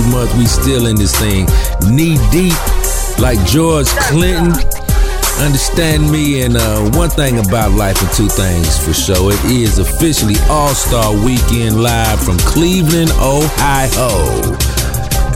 Black 0.00 0.08
History 0.08 0.10
Month. 0.12 0.36
We 0.36 0.46
still 0.46 0.86
in 0.86 0.96
this 0.96 1.16
thing, 1.18 1.46
knee 1.94 2.16
deep, 2.30 2.54
like 3.18 3.38
George 3.46 3.86
Clinton. 4.08 4.52
Understand 5.40 6.10
me, 6.10 6.42
and 6.42 6.56
uh, 6.56 6.90
one 6.90 7.08
thing 7.08 7.38
about 7.38 7.72
life, 7.72 8.00
and 8.02 8.10
two 8.12 8.28
things 8.28 8.78
for 8.84 8.92
sure. 8.92 9.32
It 9.32 9.44
is 9.44 9.78
officially 9.78 10.34
All 10.48 10.74
Star 10.74 11.12
Weekend 11.24 11.82
live 11.82 12.22
from 12.22 12.36
Cleveland, 12.38 13.10
Ohio. 13.12 14.52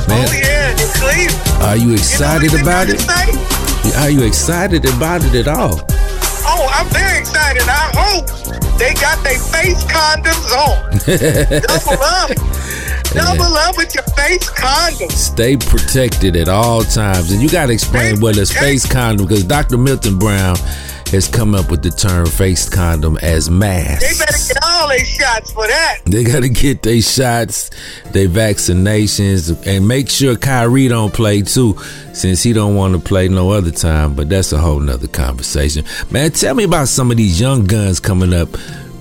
Man, 0.08 0.28
Oh 0.28 0.32
yeah, 0.36 0.70
in 0.72 0.88
Cleveland. 1.00 1.62
are 1.62 1.76
you 1.76 1.94
excited 1.94 2.52
You 2.52 2.58
know 2.58 2.64
about 2.64 2.88
it? 2.90 3.06
got 3.06 3.26
to 3.28 3.38
say? 3.88 3.98
Are 4.02 4.10
you 4.10 4.22
excited 4.24 4.84
about 4.84 5.24
it 5.24 5.34
at 5.34 5.48
all? 5.48 5.80
Oh, 6.46 6.68
I'm 6.72 6.86
very 6.88 7.18
excited. 7.18 7.62
I 7.66 7.90
hope 7.96 8.26
they 8.78 8.92
got 8.94 9.22
their 9.24 9.38
face 9.38 9.82
condoms 9.84 10.52
on. 10.52 11.00
Double 11.62 12.02
up. 12.04 12.53
Double 13.14 13.54
up 13.56 13.76
with 13.76 13.94
your 13.94 14.04
face 14.16 14.48
condoms. 14.50 15.12
Stay 15.12 15.56
protected 15.56 16.36
at 16.36 16.48
all 16.48 16.82
times. 16.82 17.30
And 17.30 17.40
you 17.40 17.48
got 17.48 17.66
to 17.66 17.72
explain 17.72 18.20
what 18.20 18.36
is 18.36 18.52
face 18.52 18.84
condom 18.90 19.26
because 19.26 19.44
Dr. 19.44 19.78
Milton 19.78 20.18
Brown 20.18 20.56
has 21.12 21.28
come 21.28 21.54
up 21.54 21.70
with 21.70 21.82
the 21.82 21.90
term 21.90 22.26
face 22.26 22.68
condom 22.68 23.16
as 23.18 23.48
mask. 23.48 24.00
They 24.00 24.18
better 24.18 24.36
get 24.48 24.56
all 24.64 24.88
their 24.88 25.04
shots 25.04 25.52
for 25.52 25.66
that. 25.66 25.98
They 26.06 26.24
got 26.24 26.42
to 26.42 26.48
get 26.48 26.82
their 26.82 27.00
shots, 27.00 27.70
their 28.06 28.26
vaccinations, 28.28 29.64
and 29.66 29.86
make 29.86 30.10
sure 30.10 30.34
Kyrie 30.36 30.88
don't 30.88 31.14
play 31.14 31.42
too, 31.42 31.78
since 32.12 32.42
he 32.42 32.52
don't 32.52 32.74
want 32.74 32.94
to 32.94 33.00
play 33.00 33.28
no 33.28 33.50
other 33.50 33.70
time. 33.70 34.14
But 34.14 34.28
that's 34.28 34.52
a 34.52 34.58
whole 34.58 34.80
nother 34.80 35.06
conversation. 35.08 35.84
Man, 36.10 36.32
tell 36.32 36.54
me 36.54 36.64
about 36.64 36.88
some 36.88 37.12
of 37.12 37.16
these 37.16 37.40
young 37.40 37.64
guns 37.64 38.00
coming 38.00 38.34
up 38.34 38.48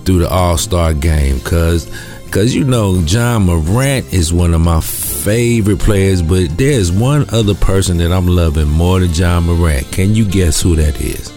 through 0.06 0.20
the 0.20 0.30
All 0.30 0.58
Star 0.58 0.94
game, 0.94 1.40
cause, 1.40 1.90
cause 2.34 2.56
you 2.56 2.64
know 2.64 3.00
John 3.06 3.44
Morant 3.44 4.12
is 4.12 4.34
one 4.34 4.56
of 4.56 4.62
my 4.62 4.82
favorite 4.82 5.80
players, 5.80 6.24
but 6.24 6.58
there's 6.58 6.92
one 6.92 7.26
other 7.30 7.54
person 7.54 7.98
that 7.98 8.12
I'm 8.12 8.28
loving 8.28 8.68
more 8.68 9.00
than 9.00 9.14
John 9.14 9.44
Morant. 9.44 9.90
Can 9.92 10.16
you 10.16 10.26
guess 10.26 10.60
who 10.60 10.76
that 10.76 11.00
is? 11.00 11.32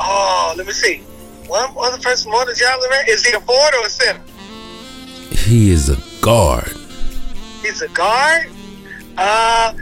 Oh, 0.00 0.54
let 0.56 0.66
me 0.66 0.72
see. 0.72 1.02
One 1.46 1.70
other 1.78 1.98
person 1.98 2.30
more 2.30 2.46
than 2.46 2.54
John 2.56 2.80
Lorette. 2.80 3.08
Is 3.08 3.24
he 3.24 3.32
a 3.36 3.40
forward 3.40 3.74
or 3.74 3.86
a 3.86 3.90
center? 3.90 4.20
He 5.30 5.70
is 5.70 5.90
a 5.90 5.98
guard. 6.22 6.72
He's 7.62 7.82
a 7.82 7.88
guard. 7.88 8.48
Uh, 9.18 9.74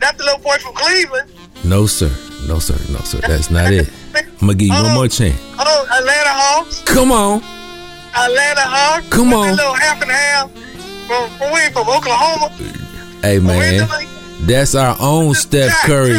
not 0.00 0.16
the 0.18 0.24
little 0.24 0.38
boy 0.40 0.56
from 0.58 0.74
Cleveland. 0.74 1.30
No 1.64 1.86
sir, 1.86 2.10
no 2.46 2.58
sir, 2.58 2.76
no 2.92 3.00
sir. 3.00 3.18
That's 3.20 3.50
not 3.50 3.72
it. 3.72 3.90
I'm 4.14 4.24
gonna 4.40 4.54
give 4.54 4.68
you 4.68 4.74
one 4.74 4.94
more 4.94 5.08
chance. 5.08 5.40
Oh, 5.58 5.86
Atlanta 5.98 6.28
Hawks. 6.30 6.82
Come 6.82 7.10
on. 7.10 7.42
Atlanta 8.24 8.60
Hawks. 8.62 9.08
Come 9.08 9.32
on. 9.32 9.56
little 9.56 9.74
half 9.74 10.02
and 10.02 10.10
half 10.10 10.50
from 11.06 11.28
from? 11.38 11.72
From 11.72 11.88
Oklahoma. 11.88 12.48
Hey 13.22 13.38
man, 13.38 13.88
that's 14.46 14.74
our 14.74 14.96
own 15.00 15.34
Steph 15.34 15.72
Curry. 15.84 16.16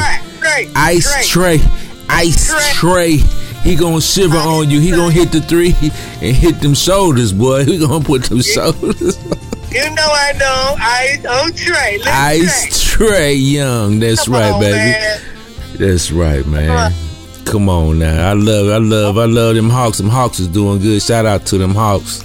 Ice 0.76 1.28
tray. 1.28 1.58
Trae, 1.58 2.06
Ice 2.10 2.74
tray. 2.76 3.18
He 3.64 3.76
gonna 3.76 4.00
shiver 4.02 4.38
on 4.38 4.70
you. 4.70 4.80
He 4.80 4.92
gonna 4.92 5.12
hit 5.12 5.32
the 5.32 5.42
three 5.42 5.76
and 6.22 6.36
hit 6.36 6.62
them 6.62 6.74
shoulders, 6.76 7.34
boy. 7.34 7.66
He 7.66 7.78
gonna 7.80 8.04
put 8.04 8.24
them 8.24 8.42
shoulders. 8.42 9.18
You 9.72 9.84
know 9.94 10.08
I 10.08 10.34
know. 10.40 10.76
Ice 10.80 11.26
oh 11.28 11.50
Trae. 11.54 11.98
Little 11.98 12.12
Trae. 12.12 12.42
Ice 12.42 12.94
Trae 12.96 13.36
Young. 13.52 14.00
That's 14.00 14.26
Come 14.26 14.34
right, 14.34 14.52
on, 14.52 14.60
baby. 14.62 14.76
man. 14.76 15.22
That's 15.78 16.12
right, 16.12 16.46
man. 16.46 16.94
Come 17.52 17.68
on 17.68 17.98
now. 18.00 18.30
I 18.30 18.34
love, 18.34 18.68
I 18.70 18.78
love, 18.78 19.18
I 19.18 19.26
love 19.26 19.56
them 19.56 19.70
Hawks. 19.70 19.98
Them 19.98 20.10
Hawks 20.10 20.40
is 20.40 20.48
doing 20.48 20.80
good. 20.80 21.02
Shout 21.02 21.26
out 21.26 21.46
to 21.48 21.58
them 21.58 21.74
Hawks. 21.74 22.22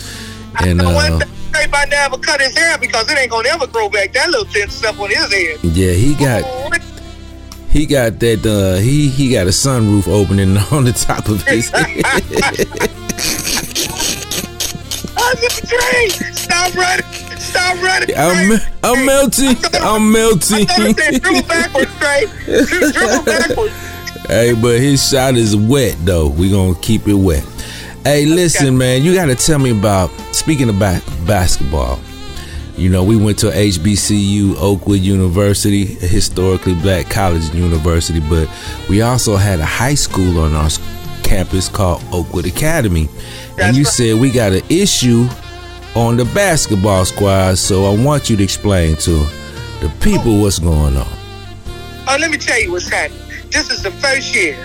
And 0.63 0.83
I 0.83 1.09
uh, 1.09 1.19
Trae 1.19 1.71
might 1.71 1.89
never 1.89 2.19
cut 2.19 2.41
his 2.43 2.57
hair 2.57 2.77
because 2.79 3.11
it 3.11 3.19
ain't 3.19 3.31
gonna 3.31 3.49
ever 3.49 3.67
grow 3.67 3.89
back 3.89 4.13
that 4.13 4.29
little 4.31 4.45
thin 4.47 4.69
stuff 4.69 5.01
on 5.01 5.09
his 5.09 5.33
head. 5.33 5.59
yeah, 5.63 5.93
he 5.93 6.15
got 6.15 6.45
he 7.71 7.87
got 7.87 8.21
that 8.21 8.45
uh 8.47 8.81
he 8.81 9.09
he 9.09 9.31
got 9.33 9.47
a 9.47 9.51
sunroof 9.51 10.07
opening 10.09 10.57
on 10.71 10.85
the 10.85 10.93
top 10.93 11.27
of 11.29 11.43
his 11.45 11.69
head. 11.75 12.03
I 15.17 15.35
said, 15.37 15.69
Trae, 15.69 16.35
stop 16.35 16.75
running. 16.75 17.39
Stop 17.39 17.83
running. 17.83 18.15
I'm. 18.17 18.61
I'm 18.83 19.07
melting. 19.07 19.57
I'm 19.75 20.13
melting. 20.13 20.67
I 20.69 20.93
said, 20.93 21.23
dribble 21.23 21.49
backwards, 21.49 21.91
Trae. 21.93 22.67
Dri- 22.67 22.93
dribble 22.93 23.25
backwards. 23.25 23.75
Hey, 24.27 24.55
but 24.55 24.81
his 24.81 25.07
shot 25.07 25.37
is 25.37 25.55
wet 25.55 25.97
though. 26.01 26.29
We 26.29 26.51
gonna 26.51 26.75
keep 26.81 27.07
it 27.07 27.15
wet. 27.15 27.45
Hey, 28.05 28.25
listen, 28.25 28.77
man, 28.77 29.03
you 29.03 29.15
gotta 29.15 29.35
tell 29.35 29.59
me 29.59 29.71
about 29.71 30.09
speaking 30.35 30.71
about 30.71 31.03
basketball. 31.27 31.99
You 32.77 32.89
know, 32.89 33.05
we 33.05 33.17
went 33.17 33.39
to 33.41 33.47
HBCU, 33.47 34.57
Oakwood 34.57 35.01
University, 35.01 35.83
a 35.83 36.07
historically 36.09 36.75
black 36.75 37.09
college 37.09 37.45
and 37.51 37.55
university, 37.55 38.21
but 38.21 38.49
we 38.89 39.03
also 39.03 39.37
had 39.37 39.61
a 39.61 39.65
high 39.65 39.95
school 39.95 40.41
on 40.41 40.55
our 40.55 40.71
campus 41.23 41.69
called 41.69 42.03
Oakwood 42.13 42.47
Academy. 42.47 43.09
and 43.59 43.77
you 43.77 43.85
said 43.85 44.19
we 44.19 44.31
got 44.31 44.53
an 44.53 44.63
issue 44.69 45.29
on 45.95 46.17
the 46.17 46.25
basketball 46.35 47.05
squad, 47.05 47.59
so 47.59 47.85
I 47.85 48.05
want 48.05 48.29
you 48.29 48.37
to 48.37 48.43
explain 48.43 48.97
to 48.97 49.11
the 49.81 49.93
people 50.01 50.33
oh. 50.33 50.43
what's 50.43 50.59
going 50.59 50.97
on. 50.97 51.07
Oh, 52.09 52.17
let 52.19 52.31
me 52.31 52.39
tell 52.39 52.61
you 52.61 52.73
what's 52.73 52.89
happening. 52.89 53.24
This 53.55 53.71
is 53.71 53.85
the 53.85 53.93
first 53.93 54.35
year 54.35 54.57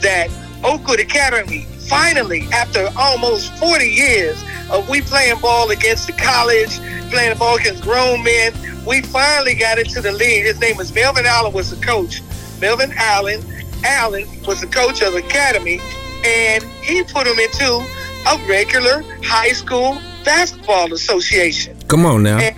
that 0.00 0.28
Oakwood 0.62 1.00
Academy 1.00 1.66
finally, 1.88 2.46
after 2.52 2.88
almost 2.96 3.52
40 3.54 3.84
years 3.84 4.40
of 4.70 4.88
we 4.88 5.00
playing 5.00 5.40
ball 5.40 5.72
against 5.72 6.06
the 6.06 6.12
college, 6.12 6.78
playing 7.10 7.36
ball 7.36 7.56
against 7.56 7.82
grown 7.82 8.22
men, 8.22 8.52
we 8.86 9.02
finally 9.02 9.56
got 9.56 9.80
into 9.80 10.00
the 10.00 10.12
league. 10.12 10.44
His 10.44 10.60
name 10.60 10.76
was 10.76 10.94
Melvin 10.94 11.26
Allen 11.26 11.52
was 11.52 11.76
the 11.76 11.84
coach. 11.84 12.22
Melvin 12.60 12.92
Allen, 12.96 13.42
Allen 13.84 14.28
was 14.46 14.60
the 14.60 14.68
coach 14.68 15.02
of 15.02 15.14
the 15.14 15.18
academy, 15.18 15.80
and 16.24 16.62
he 16.62 17.02
put 17.02 17.26
him 17.26 17.40
into 17.40 17.84
a 18.28 18.46
regular 18.48 19.02
high 19.24 19.50
school 19.50 19.98
basketball 20.24 20.92
association. 20.92 21.76
Come 21.88 22.06
on 22.06 22.22
now. 22.22 22.38
And- 22.38 22.56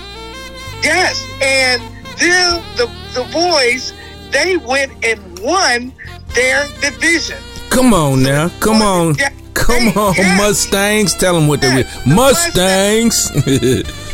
yes, 0.82 1.26
and 1.40 1.80
then 2.18 2.62
the 2.76 2.86
the 3.14 3.26
boys 3.32 3.94
they 4.30 4.56
went 4.58 4.92
and 5.04 5.29
won 5.40 5.92
their 6.34 6.66
division. 6.80 7.38
Come 7.70 7.92
on 7.94 8.22
now. 8.22 8.48
Come 8.60 8.82
on. 8.82 9.14
Come 9.54 9.88
on, 9.96 10.14
Yes. 10.16 10.38
Mustangs. 10.38 11.14
Tell 11.14 11.34
them 11.34 11.46
what 11.46 11.60
they 11.60 11.68
Yes, 11.68 11.96
were. 11.96 12.02
the 12.10 12.14
Mustangs. 12.14 13.30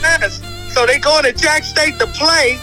Yes. 0.03 0.41
So 0.75 0.87
they're 0.87 0.99
going 1.01 1.25
to 1.25 1.33
Jack 1.33 1.65
State 1.65 1.99
to 1.99 2.07
play 2.09 2.59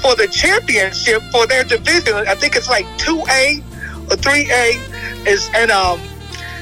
for 0.00 0.14
the 0.16 0.26
championship 0.28 1.22
for 1.30 1.46
their 1.46 1.64
division. 1.64 2.14
I 2.16 2.34
think 2.34 2.56
it's 2.56 2.68
like 2.68 2.86
two 2.98 3.22
A 3.30 3.62
or 4.10 4.16
three 4.16 4.50
A. 4.50 4.78
Is 5.26 5.50
and 5.54 5.70
um. 5.70 6.00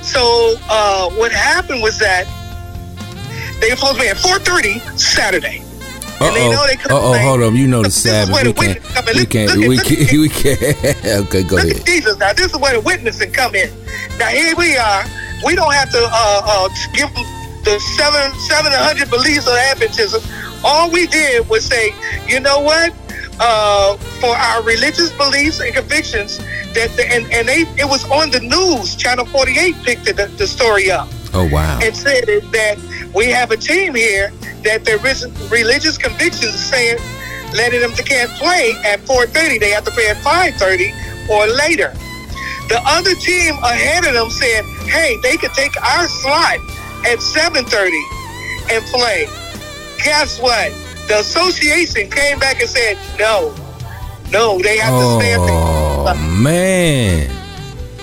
So 0.03 0.55
uh, 0.69 1.11
what 1.11 1.31
happened 1.33 1.83
was 1.83 1.99
that 1.99 2.27
they 3.61 3.71
were 3.71 3.77
supposed 3.77 3.97
to 3.97 4.03
be 4.03 4.09
at 4.09 4.17
four 4.19 4.39
thirty 4.39 4.79
Saturday. 4.99 5.63
Uh 6.21 6.25
And 6.27 6.37
they 6.37 6.49
know 6.51 6.63
oh. 6.63 6.67
they 6.67 6.75
Uh-oh. 6.95 7.19
Hold 7.19 7.43
on. 7.43 7.57
You 7.57 7.67
know 7.67 7.83
the 7.83 7.91
Sabbath. 7.91 8.35
We 8.45 8.53
can't. 8.53 8.59
witness 8.59 8.93
come 8.95 9.09
in. 9.09 9.17
We 9.17 9.27
can't. 9.27 9.57
We 9.69 9.79
can't. 9.79 10.13
We 10.13 10.29
can't. 10.65 11.27
Okay, 11.27 11.43
go 11.43 11.57
Look 11.57 11.65
ahead. 11.65 11.81
at 11.81 11.87
Jesus. 11.87 12.17
Now 12.19 12.33
this 12.33 12.53
is 12.53 12.59
where 12.59 12.73
the 12.75 12.81
witnessing 12.81 13.33
come 13.33 13.55
in. 13.55 13.71
Now 14.19 14.29
here 14.29 14.55
we 14.57 14.77
are. 14.77 15.05
We 15.45 15.55
don't 15.55 15.73
have 15.75 15.91
to 15.91 15.99
uh, 16.01 16.41
uh, 16.45 16.69
give 16.95 17.13
them 17.15 17.25
the 17.65 17.79
seven 17.97 18.33
seven 18.49 18.73
hundred 18.73 19.11
beliefs 19.11 19.47
of 19.47 19.55
Adventism. 19.55 20.23
All 20.65 20.91
we 20.91 21.07
did 21.07 21.47
was 21.49 21.65
say, 21.65 21.93
you 22.27 22.41
know 22.41 22.61
what? 22.61 22.93
Uh, 23.39 23.97
for 24.21 24.35
our 24.35 24.63
religious 24.63 25.13
beliefs 25.13 25.61
and 25.61 25.75
convictions, 25.75 26.39
that 26.73 26.89
the, 26.97 27.05
and 27.13 27.31
and 27.31 27.47
they 27.47 27.63
it 27.77 27.85
was 27.87 28.09
on 28.11 28.31
the 28.31 28.41
news. 28.41 28.97
Channel 28.97 29.27
Forty 29.27 29.59
Eight 29.59 29.77
picked 29.85 30.07
the, 30.07 30.15
the 30.39 30.47
story 30.47 30.91
up 30.91 31.07
Oh 31.35 31.47
wow. 31.53 31.79
and 31.83 31.95
said 31.95 32.25
that 32.27 32.79
we 33.15 33.27
have 33.27 33.51
a 33.51 33.57
team 33.57 33.95
here 33.95 34.33
that 34.63 34.85
their 34.85 34.99
religious 35.49 35.97
convictions 35.99 36.55
are 36.55 36.69
saying 36.75 36.99
letting 37.55 37.81
them 37.81 37.93
to 37.93 38.03
can't 38.03 38.31
play 38.33 38.75
at 38.85 39.01
4:30. 39.07 39.59
They 39.59 39.71
have 39.71 39.85
to 39.85 39.91
play 39.91 40.09
at 40.09 40.17
5:30 40.19 40.93
or 41.31 41.47
later. 41.47 41.95
The 42.69 42.81
other 42.85 43.15
team 43.15 43.55
ahead 43.63 44.05
of 44.05 44.15
them 44.15 44.31
said, 44.31 44.65
"Hey, 44.87 45.17
they 45.23 45.37
could 45.37 45.55
take 45.55 45.77
our 45.83 46.09
slot 46.09 46.59
at 47.07 47.23
7:30 47.23 48.03
and 48.71 48.85
play." 48.87 49.29
Guess 50.03 50.41
what? 50.41 50.73
The 51.09 51.21
association 51.21 52.11
came 52.11 52.39
back 52.39 52.61
and 52.61 52.69
said, 52.69 52.99
"No, 53.19 53.55
no, 54.31 54.59
they 54.59 54.77
have 54.79 54.93
to 54.99 55.21
stay 55.21 55.33
at 55.33 55.39
the 55.47 55.53
Oh 56.09 56.15
man. 56.15 57.31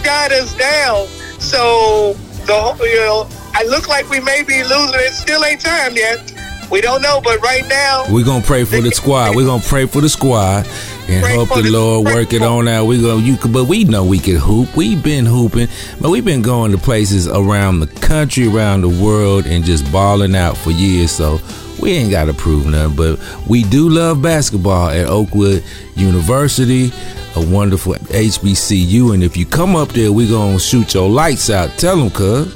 got 0.04 0.32
us 0.32 0.54
down. 0.54 1.08
So 1.40 2.16
the 2.46 2.76
you 2.82 3.00
know, 3.00 3.28
I 3.56 3.64
look 3.66 3.88
like 3.88 4.10
we 4.10 4.20
may 4.20 4.44
be 4.44 4.64
losing. 4.64 4.96
It 5.00 5.14
still 5.14 5.44
ain't 5.46 5.62
time 5.62 5.96
yet. 5.96 6.32
We 6.72 6.82
don't 6.82 7.02
know, 7.04 7.22
but 7.24 7.40
right 7.42 7.68
now, 7.68 8.06
We're 8.10 8.26
gonna 8.26 8.44
pray 8.44 8.64
for 8.64 8.82
the 8.82 8.90
squad. 8.92 9.36
We're 9.36 9.46
gonna 9.46 9.62
pray 9.62 9.86
for 9.86 10.02
the 10.02 10.10
squad. 10.10 10.68
and 11.08 11.24
hope 11.26 11.50
the 11.54 11.62
the- 11.64 11.70
Lord 11.72 12.06
work 12.06 12.32
it 12.34 12.42
on 12.42 12.68
out. 12.68 12.86
We 12.86 13.00
gonna 13.02 13.22
you, 13.22 13.38
but 13.50 13.66
we 13.66 13.84
know 13.84 14.06
we 14.06 14.18
can 14.20 14.38
hoop. 14.38 14.76
We've 14.76 15.04
been 15.04 15.26
hooping, 15.26 15.68
but 16.00 16.10
we've 16.10 16.24
been 16.26 16.42
going 16.42 16.72
to 16.72 16.78
places 16.78 17.28
around 17.28 17.82
the 17.82 17.88
country, 17.88 18.48
around 18.48 18.82
the 18.82 18.90
world, 18.90 19.46
and 19.46 19.64
just 19.66 19.90
balling 19.92 20.36
out 20.36 20.58
for 20.58 20.72
years. 20.72 21.12
So 21.12 21.40
we 21.80 21.92
ain't 21.92 22.10
got 22.10 22.26
to 22.26 22.34
prove 22.34 22.66
nothing. 22.66 22.96
But 22.96 23.20
we 23.48 23.64
do 23.64 23.90
love 23.90 24.22
basketball 24.22 24.90
at 24.90 25.06
Oakwood 25.08 25.62
University, 25.96 26.92
a 27.36 27.46
wonderful 27.46 27.94
HBCU. 27.94 29.14
And 29.14 29.24
if 29.24 29.38
you 29.38 29.46
come 29.46 29.76
up 29.76 29.90
there, 29.90 30.12
we 30.12 30.28
gonna 30.28 30.60
shoot 30.60 30.94
your 30.94 31.10
lights 31.10 31.50
out. 31.50 31.70
Tell 31.78 31.98
them, 31.98 32.10
cuz. 32.10 32.56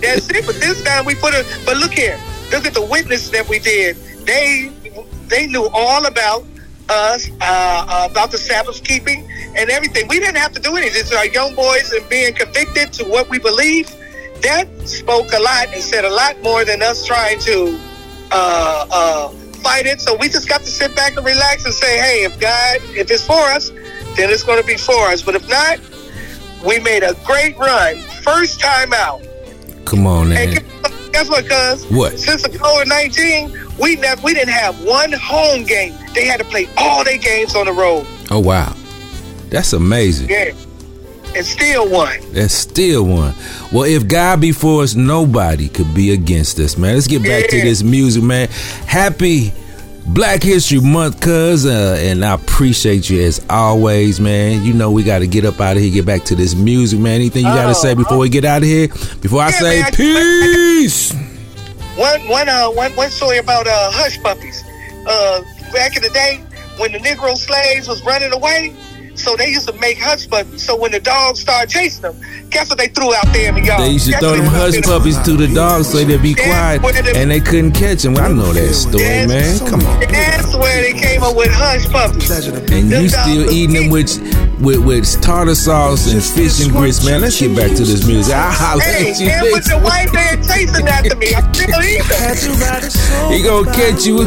That's 0.00 0.30
it. 0.30 0.46
But 0.46 0.56
this 0.56 0.82
time 0.82 1.04
we 1.04 1.14
put 1.14 1.34
a. 1.34 1.44
But 1.64 1.76
look 1.78 1.92
here. 1.92 2.18
Look 2.50 2.66
at 2.66 2.74
the 2.74 2.84
witness 2.84 3.28
that 3.30 3.48
we 3.48 3.58
did. 3.58 3.96
They 4.26 4.72
they 5.28 5.46
knew 5.46 5.68
all 5.72 6.06
about 6.06 6.44
us, 6.90 7.30
uh, 7.40 8.08
about 8.10 8.30
the 8.30 8.38
Sabbath 8.38 8.82
keeping 8.82 9.30
and 9.56 9.70
everything. 9.70 10.08
We 10.08 10.18
didn't 10.18 10.36
have 10.36 10.52
to 10.52 10.60
do 10.60 10.76
anything. 10.76 11.00
It's 11.00 11.12
our 11.12 11.26
young 11.26 11.54
boys 11.54 11.92
and 11.92 12.06
being 12.08 12.34
convicted 12.34 12.92
to 12.94 13.04
what 13.04 13.28
we 13.30 13.38
believe. 13.38 13.88
That 14.42 14.68
spoke 14.88 15.32
a 15.32 15.38
lot 15.38 15.68
and 15.72 15.82
said 15.82 16.04
a 16.04 16.10
lot 16.10 16.40
more 16.42 16.64
than 16.64 16.82
us 16.82 17.06
trying 17.06 17.38
to 17.40 17.78
uh, 18.32 18.86
uh, 18.90 19.32
fight 19.62 19.86
it. 19.86 20.00
So 20.00 20.16
we 20.16 20.28
just 20.28 20.48
got 20.48 20.60
to 20.60 20.66
sit 20.70 20.94
back 20.96 21.16
and 21.16 21.24
relax 21.24 21.64
and 21.64 21.74
say, 21.74 21.98
hey, 21.98 22.24
if 22.24 22.38
God, 22.40 22.76
if 22.96 23.10
it's 23.10 23.24
for 23.26 23.34
us, 23.34 23.70
then 24.16 24.30
it's 24.30 24.42
going 24.42 24.60
to 24.60 24.66
be 24.66 24.76
for 24.76 25.06
us. 25.08 25.22
But 25.22 25.34
if 25.36 25.48
not, 25.48 25.78
we 26.64 26.78
made 26.80 27.02
a 27.02 27.14
great 27.24 27.56
run. 27.58 27.98
First 28.22 28.60
time 28.60 28.92
out. 28.92 29.22
Come 29.84 30.06
on, 30.06 30.32
And 30.32 30.34
man. 30.34 30.50
guess- 30.54 30.64
guess 31.10 31.28
what, 31.28 31.48
cuz? 31.48 31.84
What? 31.90 32.18
Since 32.18 32.42
the 32.42 32.50
COVID 32.50 32.86
nineteen, 32.86 33.52
we 33.80 33.96
never 33.96 34.20
we 34.22 34.32
didn't 34.34 34.52
have 34.54 34.80
one 34.84 35.10
home 35.12 35.64
game. 35.64 35.94
They 36.14 36.24
had 36.24 36.38
to 36.38 36.44
play 36.44 36.68
all 36.76 37.02
their 37.02 37.18
games 37.18 37.56
on 37.56 37.66
the 37.66 37.72
road. 37.72 38.06
Oh 38.30 38.38
wow, 38.38 38.76
that's 39.48 39.72
amazing. 39.72 40.28
Yeah. 40.30 40.52
And 41.36 41.46
still 41.46 41.88
won. 41.88 42.18
And 42.34 42.50
still 42.50 43.04
one. 43.04 43.34
Well, 43.72 43.84
if 43.84 44.08
God 44.08 44.40
be 44.40 44.52
for 44.52 44.82
us, 44.82 44.94
nobody 44.94 45.68
could 45.68 45.94
be 45.94 46.12
against 46.12 46.58
us, 46.58 46.76
man. 46.76 46.94
Let's 46.94 47.06
get 47.06 47.22
back 47.22 47.48
to 47.50 47.60
this 47.60 47.82
music, 47.82 48.22
man. 48.22 48.48
Happy 48.86 49.52
Black 50.06 50.42
History 50.42 50.80
Month, 50.80 51.20
cuz, 51.20 51.66
uh, 51.66 51.96
and 52.00 52.24
I 52.24 52.34
appreciate 52.34 53.08
you 53.08 53.22
as 53.22 53.40
always, 53.48 54.18
man. 54.18 54.64
You 54.64 54.72
know 54.74 54.90
we 54.90 55.04
got 55.04 55.20
to 55.20 55.26
get 55.28 55.44
up 55.44 55.60
out 55.60 55.76
of 55.76 55.82
here, 55.82 55.92
get 55.92 56.04
back 56.06 56.24
to 56.24 56.34
this 56.34 56.54
music, 56.56 56.98
man. 56.98 57.14
Anything 57.16 57.44
you 57.44 57.52
got 57.52 57.64
to 57.64 57.70
Oh, 57.70 57.72
say 57.74 57.94
before 57.94 58.18
we 58.18 58.28
get 58.28 58.44
out 58.44 58.62
of 58.62 58.68
here? 58.68 58.88
Before 59.20 59.40
I 59.42 59.50
say 59.52 59.82
man, 59.82 59.92
peace. 59.92 61.12
One 61.96 62.20
one 62.28 62.48
uh 62.48 62.68
one 62.70 62.90
one 62.96 63.10
story 63.10 63.38
about 63.38 63.66
uh 63.68 63.90
hush 63.92 64.20
puppies. 64.22 64.64
Uh 65.06 65.42
back 65.72 65.96
in 65.96 66.02
the 66.02 66.08
day 66.10 66.40
when 66.78 66.90
the 66.92 66.98
Negro 66.98 67.36
slaves 67.36 67.86
was 67.86 68.02
running 68.04 68.32
away, 68.32 68.74
so 69.20 69.36
they 69.36 69.48
used 69.48 69.68
to 69.68 69.74
make 69.74 69.98
hush 69.98 70.28
puppies. 70.28 70.64
So 70.64 70.76
when 70.76 70.92
the 70.92 71.00
dogs 71.00 71.40
started 71.40 71.70
chasing 71.70 72.02
them, 72.02 72.16
guess 72.50 72.68
what 72.68 72.78
they 72.78 72.88
threw 72.88 73.14
out 73.14 73.26
there 73.32 73.48
in 73.50 73.54
the 73.56 73.62
yard? 73.62 73.82
They 73.82 73.90
used 73.90 74.06
to 74.06 74.12
Guess 74.12 74.20
throw 74.20 74.36
them 74.36 74.46
hush 74.46 74.80
puppies 74.82 75.18
to 75.22 75.36
the 75.36 75.48
dogs 75.48 75.88
so 75.90 75.98
they'd 75.98 76.22
be 76.22 76.34
quiet, 76.34 76.82
and 77.16 77.30
they 77.30 77.40
couldn't 77.40 77.72
catch 77.72 78.02
them. 78.02 78.16
I 78.16 78.28
know 78.28 78.52
that 78.52 78.74
story, 78.74 79.26
man. 79.26 79.58
Come 79.68 79.86
on. 79.86 80.00
That's 80.00 80.56
where 80.56 80.82
they 80.82 80.98
came 80.98 81.22
up 81.22 81.36
with 81.36 81.50
hush 81.52 81.86
puppies. 81.88 82.30
And 82.70 82.90
you 82.90 83.08
still 83.08 83.50
eating 83.50 83.74
them 83.74 83.90
with 83.90 84.10
with, 84.60 84.84
with 84.84 85.22
tartar 85.22 85.54
sauce 85.54 86.12
and 86.12 86.22
fish 86.22 86.60
and 86.62 86.70
grits, 86.70 87.04
man. 87.04 87.22
Let's 87.22 87.40
get 87.40 87.56
back 87.56 87.70
to 87.76 87.84
this 87.84 88.06
music. 88.06 88.34
I'll 88.34 88.52
holler 88.52 88.82
Hey, 88.82 89.12
at 89.12 89.20
you 89.20 89.28
and 89.28 89.42
with 89.42 89.52
next 89.54 89.70
the 89.70 89.78
white 89.80 90.12
man 90.12 90.36
chasing 90.42 90.86
after 90.86 91.16
me, 91.16 91.34
I'm 91.34 91.52
still 91.54 91.80
eating. 91.80 93.32
He 93.32 93.42
gonna 93.42 93.72
catch 93.72 94.04
you. 94.04 94.20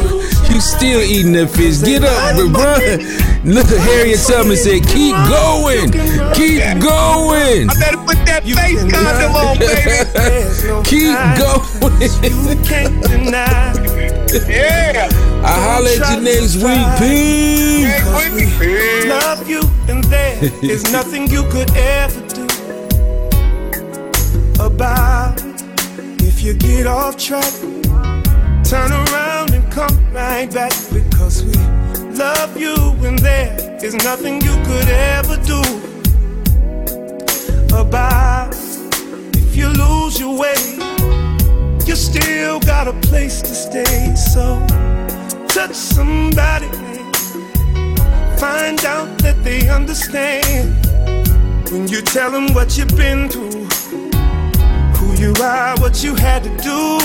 You 0.49 0.59
still 0.61 1.01
eating 1.01 1.33
that 1.33 1.49
fish. 1.49 1.81
Get 1.81 2.03
up, 2.03 2.35
but 2.35 2.49
run. 2.53 2.81
Look, 3.43 3.67
at 3.67 3.79
Harriet 3.79 4.19
Tubman 4.23 4.55
said, 4.55 4.82
keep 4.87 5.15
going. 5.27 5.91
Keep 6.33 6.81
going. 6.81 7.69
I 7.69 7.73
better 7.79 7.97
put 7.97 8.17
that 8.25 8.43
face 8.43 8.81
condom 8.91 9.35
on, 9.35 9.57
baby. 9.59 10.03
Keep 10.83 11.17
going. 11.37 12.01
You 12.23 12.55
can't 12.63 13.03
deny. 13.03 13.73
Yeah. 14.47 15.09
I 15.43 15.53
holler 15.61 15.89
at 15.89 16.15
you 16.15 16.21
next 16.23 16.55
week. 16.55 16.87
Peace. 16.99 18.03
love 19.07 19.47
you, 19.49 19.61
and 19.87 20.03
there 20.05 20.39
is 20.63 20.91
nothing 20.91 21.27
you 21.29 21.43
could 21.49 21.69
ever 21.75 22.21
do 22.27 22.47
about. 24.63 25.41
If 26.21 26.41
you 26.41 26.53
get 26.53 26.87
off 26.87 27.17
track, 27.17 27.53
turn 28.63 28.91
around 28.91 29.53
and 29.53 29.71
come 29.71 29.95
right 30.11 30.51
back 30.51 30.73
because 30.91 31.43
we 31.43 31.53
love 32.15 32.57
you, 32.57 32.75
and 33.03 33.19
there 33.19 33.72
is 33.83 33.95
nothing 33.95 34.35
you 34.35 34.55
could 34.63 34.87
ever 34.87 35.35
do 35.43 35.59
about. 37.77 38.55
If 39.35 39.57
you 39.57 39.67
lose 39.67 40.17
your 40.17 40.39
way, 40.39 40.55
you 41.85 41.95
still 41.95 42.61
got 42.61 42.87
a 42.87 42.93
place 43.01 43.41
to 43.41 43.53
stay. 43.53 44.15
So 44.15 44.65
touch 45.49 45.73
somebody 45.73 46.69
find 48.37 48.85
out 48.85 49.17
that 49.17 49.35
they 49.43 49.67
understand 49.67 50.69
when 51.69 51.89
you 51.89 52.01
tell 52.01 52.31
them 52.31 52.53
what 52.53 52.77
you've 52.77 52.95
been 52.95 53.27
through, 53.27 53.65
who 54.95 55.13
you 55.21 55.33
are, 55.43 55.77
what 55.81 56.01
you 56.01 56.15
had 56.15 56.41
to 56.43 56.49
do. 56.71 56.99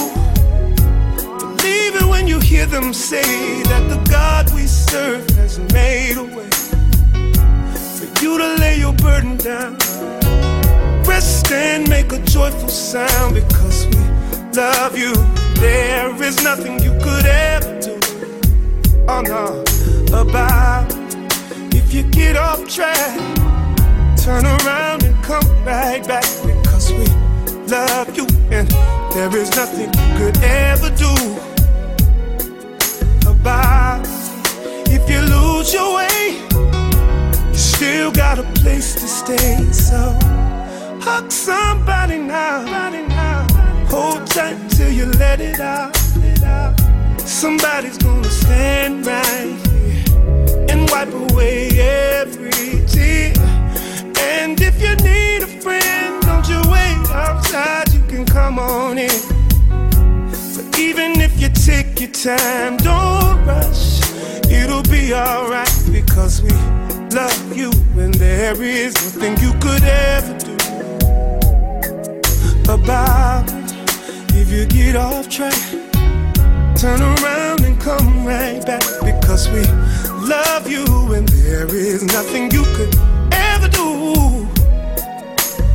Believe 1.56 1.96
it 1.96 2.06
when 2.06 2.28
you 2.28 2.38
hear 2.38 2.66
them 2.66 2.92
say 2.92 3.62
that 3.64 3.88
the 3.88 3.98
God 4.08 4.48
we 4.54 4.62
serve 4.66 5.28
has 5.30 5.58
made 5.72 6.16
a 6.16 6.22
way 6.22 6.47
you 8.22 8.38
to 8.38 8.54
lay 8.56 8.78
your 8.78 8.92
burden 8.94 9.36
down. 9.36 9.76
Rest 11.04 11.50
and 11.52 11.88
make 11.88 12.12
a 12.12 12.18
joyful 12.24 12.68
sound 12.68 13.34
because 13.34 13.86
we 13.86 13.96
love 14.54 14.96
you. 14.96 15.12
There 15.60 16.22
is 16.22 16.42
nothing 16.42 16.82
you 16.82 16.92
could 17.02 17.26
ever 17.26 17.80
do. 17.80 17.98
Oh 19.08 19.22
no, 19.22 19.64
about 20.18 20.86
if 21.74 21.94
you 21.94 22.02
get 22.10 22.36
off 22.36 22.66
track, 22.68 23.18
turn 24.16 24.44
around 24.44 25.02
and 25.04 25.24
come 25.24 25.46
right 25.64 26.06
back 26.06 26.24
because 26.44 26.92
we 26.92 27.06
love 27.68 28.16
you 28.16 28.26
and 28.50 28.68
there 29.12 29.34
is 29.36 29.50
nothing 29.56 29.88
you 29.88 30.18
could 30.18 30.36
ever 30.42 30.90
do 30.96 31.12
about 33.30 34.06
if 34.88 35.08
you 35.08 35.20
lose 35.20 35.72
your 35.72 35.96
way. 35.96 36.47
Still 37.78 38.10
got 38.10 38.40
a 38.40 38.42
place 38.60 38.94
to 38.94 39.06
stay, 39.06 39.62
so 39.70 40.18
hug 41.00 41.30
somebody 41.30 42.18
now. 42.18 43.46
Hold 43.86 44.26
tight 44.26 44.58
till 44.70 44.90
you 44.90 45.06
let 45.12 45.40
it 45.40 45.60
out. 45.60 45.96
Somebody's 47.20 47.96
gonna 47.98 48.28
stand 48.28 49.06
right 49.06 49.54
here 49.68 50.66
and 50.70 50.90
wipe 50.90 51.12
away 51.30 51.68
every 51.78 52.84
tear. 52.88 53.32
And 54.18 54.60
if 54.60 54.82
you 54.82 54.96
need 54.96 55.44
a 55.44 55.60
friend, 55.62 56.20
don't 56.22 56.48
you 56.48 56.60
wait 56.68 56.98
outside, 57.12 57.92
you 57.94 58.00
can 58.08 58.26
come 58.26 58.58
on 58.58 58.98
in. 58.98 59.20
But 60.56 60.76
even 60.76 61.20
if 61.20 61.40
you 61.40 61.48
take 61.50 62.00
your 62.00 62.10
time, 62.10 62.76
don't 62.78 63.46
rush. 63.46 64.00
It'll 64.50 64.82
be 64.82 65.14
alright 65.14 65.72
because 65.92 66.42
we 66.42 66.50
love 67.14 67.56
you 67.56 67.70
and 67.96 68.12
there 68.14 68.60
is 68.62 68.94
nothing 68.94 69.36
you 69.38 69.52
could 69.60 69.82
ever 69.82 70.38
do 70.38 70.54
about 72.72 73.44
it. 73.48 73.72
If 74.34 74.50
you 74.50 74.66
get 74.66 74.96
off 74.96 75.28
track, 75.28 75.58
turn 76.76 77.00
around 77.00 77.64
and 77.64 77.80
come 77.80 78.26
right 78.26 78.64
back 78.64 78.82
because 79.02 79.48
we 79.48 79.62
love 80.28 80.68
you 80.68 80.84
and 81.14 81.26
there 81.28 81.74
is 81.74 82.02
nothing 82.04 82.50
you 82.50 82.64
could 82.76 82.94
ever 83.32 83.68
do 83.68 84.46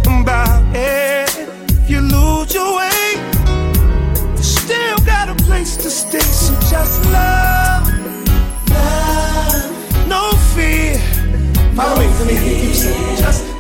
about 0.05 0.63
it. 0.75 1.29
If 1.69 1.89
you 1.89 2.01
lose 2.01 2.53
your 2.53 2.77
way, 2.77 3.15
you 4.37 4.43
still 4.43 4.97
got 4.99 5.29
a 5.29 5.35
place 5.43 5.75
to 5.77 5.89
stay. 5.89 6.19
So 6.19 6.53
just 6.69 7.03
love, 7.05 7.87
love, 8.69 10.07
no 10.07 10.31
fear. 10.53 11.12
Follow 11.75 11.99
me, 11.99 12.05
let 12.05 12.27
me 12.27 12.35
hear 12.35 12.65
you 12.67 12.73
saying. 12.75 13.17
Just 13.17 13.52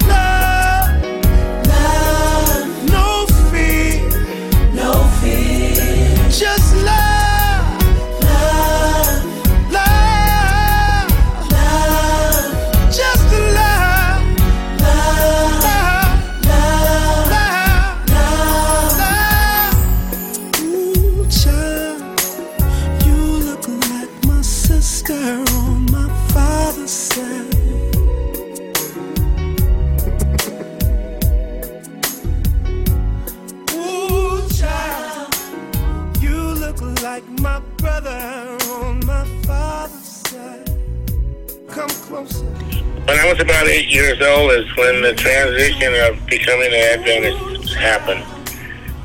When 43.05 43.19
I 43.19 43.29
was 43.29 43.41
about 43.41 43.67
eight 43.67 43.89
years 43.89 44.21
old 44.21 44.53
is 44.53 44.77
when 44.77 45.01
the 45.01 45.13
transition 45.13 45.93
of 46.05 46.25
becoming 46.27 46.67
an 46.67 46.99
Adventist 46.99 47.73
happened. 47.75 48.23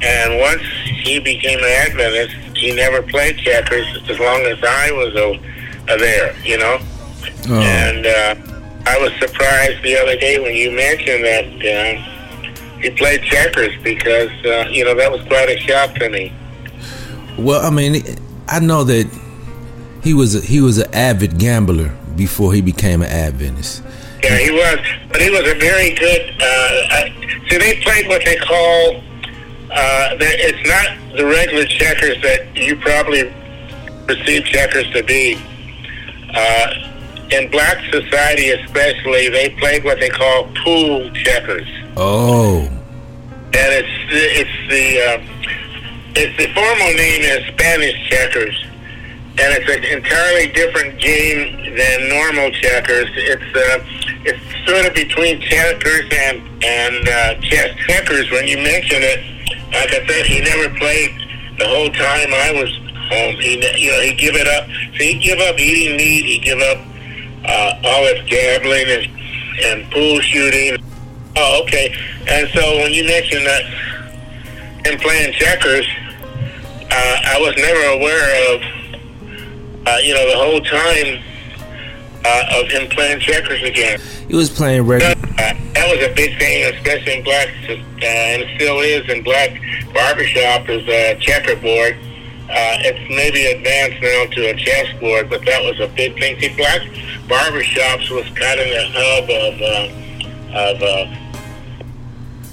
And 0.01 0.39
once 0.39 0.63
he 0.85 1.19
became 1.19 1.59
an 1.59 1.91
Adventist, 1.91 2.37
he 2.57 2.73
never 2.73 3.03
played 3.03 3.39
checkers 3.39 3.87
as 4.09 4.21
long 4.21 4.43
as 4.43 4.63
I 4.63 4.93
was 4.93 5.17
uh, 5.17 5.97
there, 5.97 6.33
you 6.45 6.59
know? 6.59 6.79
Oh. 7.49 7.61
And 7.61 8.07
uh, 8.07 8.37
I 8.87 8.99
was 9.01 9.13
surprised 9.19 9.83
the 9.83 9.97
other 9.97 10.17
day 10.17 10.39
when 10.39 10.55
you 10.55 10.71
mentioned 10.71 11.25
that 11.25 11.45
uh, 11.67 12.81
he 12.81 12.91
played 12.91 13.25
checkers 13.25 13.77
because, 13.83 14.31
uh, 14.45 14.69
you 14.71 14.85
know, 14.85 14.95
that 14.95 15.11
was 15.11 15.23
quite 15.23 15.49
a 15.49 15.59
shock 15.59 15.97
to 15.97 16.09
me. 16.09 16.33
Well, 17.37 17.67
I 17.67 17.71
mean, 17.71 18.01
I 18.47 18.61
know 18.61 18.85
that 18.85 19.11
he 20.05 20.15
was 20.15 20.37
a, 20.37 20.41
he 20.41 20.61
was 20.61 20.79
an 20.79 20.95
avid 20.95 21.37
gambler 21.39 21.98
before 22.19 22.53
he 22.53 22.61
became 22.61 23.01
an 23.01 23.09
Adventist. 23.09 23.83
Yeah, 24.23 24.37
he 24.37 24.51
was, 24.51 24.79
but 25.11 25.21
he 25.23 25.31
was 25.31 25.41
a 25.41 25.55
very 25.55 25.95
good. 25.95 26.35
Uh, 26.43 26.45
uh, 26.45 27.05
so 27.49 27.59
they 27.59 27.81
played 27.83 28.09
what 28.09 28.23
they 28.25 28.37
call. 28.37 28.97
Uh, 29.71 30.17
it's 30.21 30.69
not 30.69 31.17
the 31.17 31.25
regular 31.25 31.65
checkers 31.65 32.21
that 32.23 32.55
you 32.57 32.77
probably 32.77 33.33
perceive 34.07 34.45
checkers 34.45 34.91
to 34.93 35.03
be. 35.05 35.39
Uh, 36.35 36.67
in 37.31 37.51
black 37.51 37.79
society, 37.93 38.51
especially, 38.51 39.29
they 39.29 39.51
played 39.51 39.85
what 39.85 40.01
they 40.01 40.09
call 40.09 40.49
pool 40.65 41.11
checkers, 41.13 41.67
Oh, 41.97 42.67
and 42.67 43.53
it's 43.55 43.89
it's 44.11 44.57
the 44.71 44.87
uh, 45.03 45.23
it's 46.17 46.37
the 46.39 46.47
formal 46.55 46.93
name 46.95 47.23
is 47.23 47.47
Spanish 47.55 48.09
checkers, 48.09 48.65
and 49.39 49.55
it's 49.55 49.71
an 49.71 49.85
entirely 49.85 50.51
different 50.51 50.99
game 51.01 51.77
than 51.77 52.09
normal 52.09 52.51
checkers. 52.51 53.09
It's 53.15 53.51
uh, 53.55 53.85
it's 54.27 54.43
sort 54.67 54.85
of 54.85 54.95
between 54.95 55.41
checkers 55.41 56.07
and 56.11 56.43
and 56.65 57.09
uh, 57.09 57.41
chess. 57.41 57.77
Checkers, 57.87 58.31
when 58.31 58.47
you 58.47 58.59
mention 58.59 58.99
it, 59.01 59.21
like 59.73 59.95
I 59.95 60.07
said, 60.07 60.27
he 60.27 60.41
never 60.41 60.75
played 60.79 61.15
the 61.59 61.69
whole 61.69 61.91
time 61.91 62.35
I 62.35 62.51
was 62.53 62.71
home. 63.09 63.37
He 63.41 63.63
you 63.79 63.93
know 63.93 64.01
he 64.03 64.15
give 64.15 64.35
it 64.35 64.49
up. 64.49 64.67
So 64.67 65.05
he 65.05 65.19
give 65.19 65.39
up 65.39 65.59
eating 65.59 65.97
meat. 65.97 66.25
He 66.25 66.39
give 66.39 66.59
up 66.59 66.79
uh, 67.45 67.81
all 67.85 68.05
his 68.11 68.27
gambling 68.27 68.87
and 68.91 69.07
and 69.65 69.91
pool 69.93 70.21
shooting. 70.21 70.83
Oh, 71.37 71.63
okay. 71.63 71.95
And 72.27 72.49
so 72.51 72.79
when 72.79 72.93
you 72.93 73.05
mention 73.05 73.45
that 73.45 73.63
him 74.85 74.99
playing 74.99 75.33
checkers, 75.35 75.87
uh, 76.91 77.17
I 77.25 77.39
was 77.41 77.55
never 77.57 77.83
aware 77.99 78.55
of, 78.55 78.78
uh, 79.89 79.99
you 80.03 80.15
know, 80.15 80.29
the 80.29 80.37
whole 80.37 80.61
time 80.61 81.23
uh, 82.25 82.61
of 82.61 82.69
him 82.71 82.89
playing 82.89 83.21
checkers 83.21 83.63
again. 83.63 84.01
he 84.29 84.37
was 84.37 84.51
playing 84.51 84.83
regular. 84.83 85.13
Uh, 85.13 85.55
that 85.75 85.87
was 85.89 86.05
a 86.05 86.15
big 86.15 86.39
thing, 86.39 86.75
especially 86.75 87.19
in 87.19 87.25
black, 87.25 87.49
uh, 87.69 87.73
and 88.05 88.43
it 88.43 88.55
still 88.57 88.81
is 88.81 89.09
in 89.09 89.23
black 89.23 89.61
barbershop, 89.95 90.69
is 90.69 90.87
a 90.89 91.17
checkerboard. 91.21 91.97
Uh, 92.51 92.81
it's 92.81 93.01
maybe 93.15 93.45
advanced 93.47 94.01
now 94.03 94.25
to 94.35 94.51
a 94.51 94.57
chessboard, 94.57 95.31
but 95.31 95.45
that 95.45 95.63
was 95.63 95.79
a 95.81 95.89
big 95.95 96.19
thing. 96.19 96.39
See, 96.41 96.55
black 96.57 96.83
barbershops 97.29 98.11
was 98.11 98.25
kind 98.37 98.59
of 98.61 98.69
the 98.69 98.85
hub 98.93 99.25
of, 99.31 99.55
uh, 99.63 99.89
of 100.59 100.83
uh, 100.83 101.07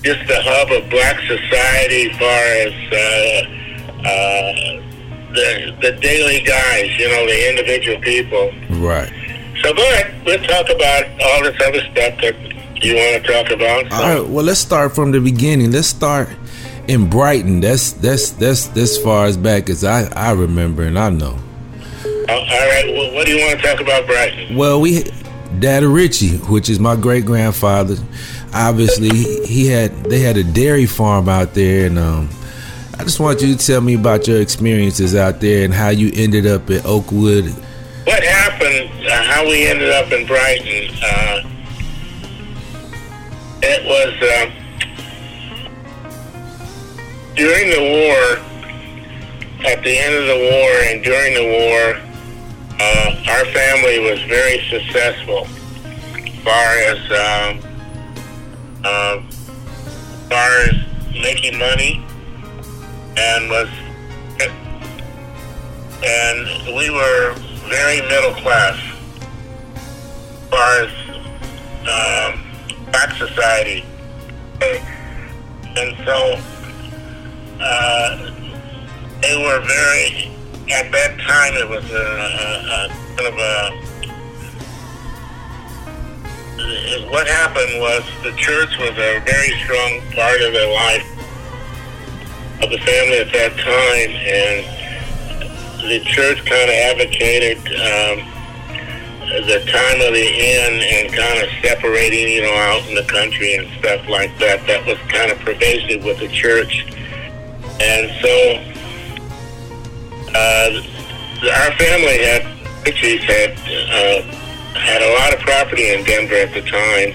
just 0.04 0.28
the 0.28 0.39
hub 0.41 0.71
of 0.71 0.89
black 0.89 1.19
society 1.21 2.12
as 2.12 2.17
far 2.19 2.43
as 2.63 2.74
uh, 2.93 3.56
uh, 4.08 4.94
the, 5.36 5.76
the 5.82 5.91
daily 6.00 6.41
guys, 6.41 6.98
you 6.98 7.08
know, 7.10 7.26
the 7.26 7.50
individual 7.50 8.00
people. 8.02 8.52
Right. 8.82 9.12
So 9.62 9.74
go 9.74 9.84
ahead. 9.93 10.26
Let's 10.26 10.45
talk 10.48 10.69
about 10.69 11.06
all 11.21 11.43
this 11.43 11.56
other 11.65 11.82
stuff 11.91 12.21
that 12.21 12.36
you 12.84 12.95
want 12.95 13.24
to 13.26 13.32
talk 13.32 13.52
about. 13.52 13.91
All 13.91 14.02
right. 14.21 14.30
Well, 14.30 14.43
let's 14.45 14.60
start 14.60 14.93
from 14.95 15.12
the 15.12 15.19
beginning. 15.19 15.71
Let's 15.71 15.88
start 15.88 16.30
in 16.88 17.10
Brighton. 17.10 17.62
That's 17.62 17.93
that's 17.93 18.32
that's 18.32 18.76
as 18.78 18.98
far 18.98 19.26
as 19.26 19.38
back 19.38 19.69
as 19.69 19.84
I 19.84 20.04
I 20.15 20.32
remember 20.32 20.84
and 20.84 21.00
I 21.00 21.10
know. 21.10 21.38
Uh, 22.06 22.32
all 22.32 22.38
right. 22.69 22.86
Well, 22.93 23.13
what 23.13 23.26
do 23.26 23.34
you 23.36 23.45
want 23.45 23.60
to 23.60 23.65
talk 23.67 23.80
about, 23.82 24.06
Brighton? 24.08 24.56
Well, 24.56 24.82
we 24.82 25.04
Daddy 25.60 25.86
Richie, 25.86 26.38
which 26.38 26.69
is 26.69 26.80
my 26.80 26.95
great 26.95 27.26
grandfather. 27.26 27.95
Obviously, 28.54 29.10
he- 29.10 29.45
he 29.45 29.67
had 29.67 29.91
they 30.06 30.19
had 30.19 30.38
a 30.38 30.43
dairy 30.43 30.86
farm 30.86 31.28
out 31.30 31.54
there, 31.54 31.88
and 31.88 31.98
um, 31.98 32.30
I 32.97 33.03
just 33.03 33.19
want 33.19 33.41
you 33.41 33.53
to 33.53 33.65
tell 33.65 33.81
me 33.81 33.95
about 33.95 34.25
your 34.25 34.39
experiences 34.39 35.15
out 35.15 35.41
there 35.41 35.65
and 35.65 35.73
how 35.73 35.89
you 35.89 36.12
ended 36.13 36.47
up 36.47 36.69
at 36.69 36.86
Oakwood. 36.86 37.45
What 38.05 38.23
happened? 38.23 38.89
Uh, 39.05 39.23
how 39.23 39.45
we 39.45 39.67
ended 39.67 39.89
up 39.89 40.12
in 40.13 40.25
Brighton? 40.25 40.95
Uh, 41.03 41.41
it 43.62 43.84
was 43.86 44.13
uh, 44.23 44.49
during 47.36 47.69
the 47.69 47.81
war. 47.81 48.41
At 49.65 49.84
the 49.84 49.97
end 49.97 50.13
of 50.13 50.27
the 50.27 50.38
war 50.51 50.71
and 50.86 51.03
during 51.03 51.34
the 51.34 51.43
war, 51.43 51.95
uh, 52.79 53.23
our 53.29 53.45
family 53.45 53.99
was 53.99 54.21
very 54.23 54.62
successful 54.69 55.47
as 56.15 56.36
far 56.43 56.77
as 56.77 56.99
um, 57.12 57.60
uh, 58.84 59.21
as 59.27 60.29
far 60.29 60.49
as 60.62 60.75
making 61.13 61.58
money 61.58 62.05
and 63.17 63.49
was 63.49 63.69
and 66.04 66.75
we 66.75 66.89
were 66.89 67.34
very 67.67 68.01
middle 68.01 68.34
class 68.36 68.78
as 70.36 70.49
far 70.49 70.82
as 70.82 70.91
um, 71.88 72.45
black 72.91 73.12
society. 73.17 73.84
And 75.78 75.95
so 76.06 76.39
uh, 77.60 78.32
they 79.21 79.36
were 79.38 79.62
very 79.65 80.32
at 80.71 80.91
that 80.91 81.19
time 81.19 81.54
it 81.54 81.67
was 81.69 81.89
a, 81.91 81.95
a, 81.95 82.75
a 82.75 82.89
kind 83.15 83.28
of 83.28 83.38
a 83.38 83.86
what 87.12 87.28
happened 87.28 87.80
was 87.80 88.04
the 88.23 88.32
church 88.36 88.78
was 88.80 88.91
a 88.91 89.19
very 89.19 89.51
strong 89.63 90.01
part 90.15 90.41
of 90.41 90.54
their 90.54 90.73
life 90.73 91.14
of 92.65 92.71
the 92.71 92.80
family 92.80 93.17
at 93.19 93.32
that 93.32 93.54
time, 93.62 94.10
and 94.10 94.65
the 95.88 95.99
church 96.06 96.43
kind 96.45 96.65
of 96.65 96.75
advocated 96.89 97.58
um, 97.78 98.25
the 99.45 99.62
time 99.69 100.01
of 100.01 100.13
the 100.13 100.25
end 100.25 100.82
and 100.82 101.13
kind 101.13 101.43
of 101.43 101.49
separating, 101.62 102.28
you 102.28 102.41
know, 102.41 102.54
out 102.54 102.88
in 102.89 102.95
the 102.95 103.04
country 103.04 103.54
and 103.56 103.67
stuff 103.78 104.08
like 104.10 104.36
that. 104.39 104.65
That 104.65 104.86
was 104.86 104.97
kind 105.10 105.32
of 105.32 105.38
pervasive 105.39 106.04
with 106.04 106.19
the 106.19 106.28
church, 106.30 106.86
and 107.80 108.10
so 108.21 108.34
uh, 110.34 110.82
our 111.45 111.71
family 111.78 112.17
had, 112.25 112.41
had, 113.21 113.51
uh, 113.93 114.21
had 114.73 115.01
a 115.04 115.13
lot 115.13 115.34
of 115.34 115.39
property 115.41 115.93
in 115.93 116.04
Denver 116.04 116.36
at 116.36 116.54
the 116.54 116.62
time. 116.62 117.13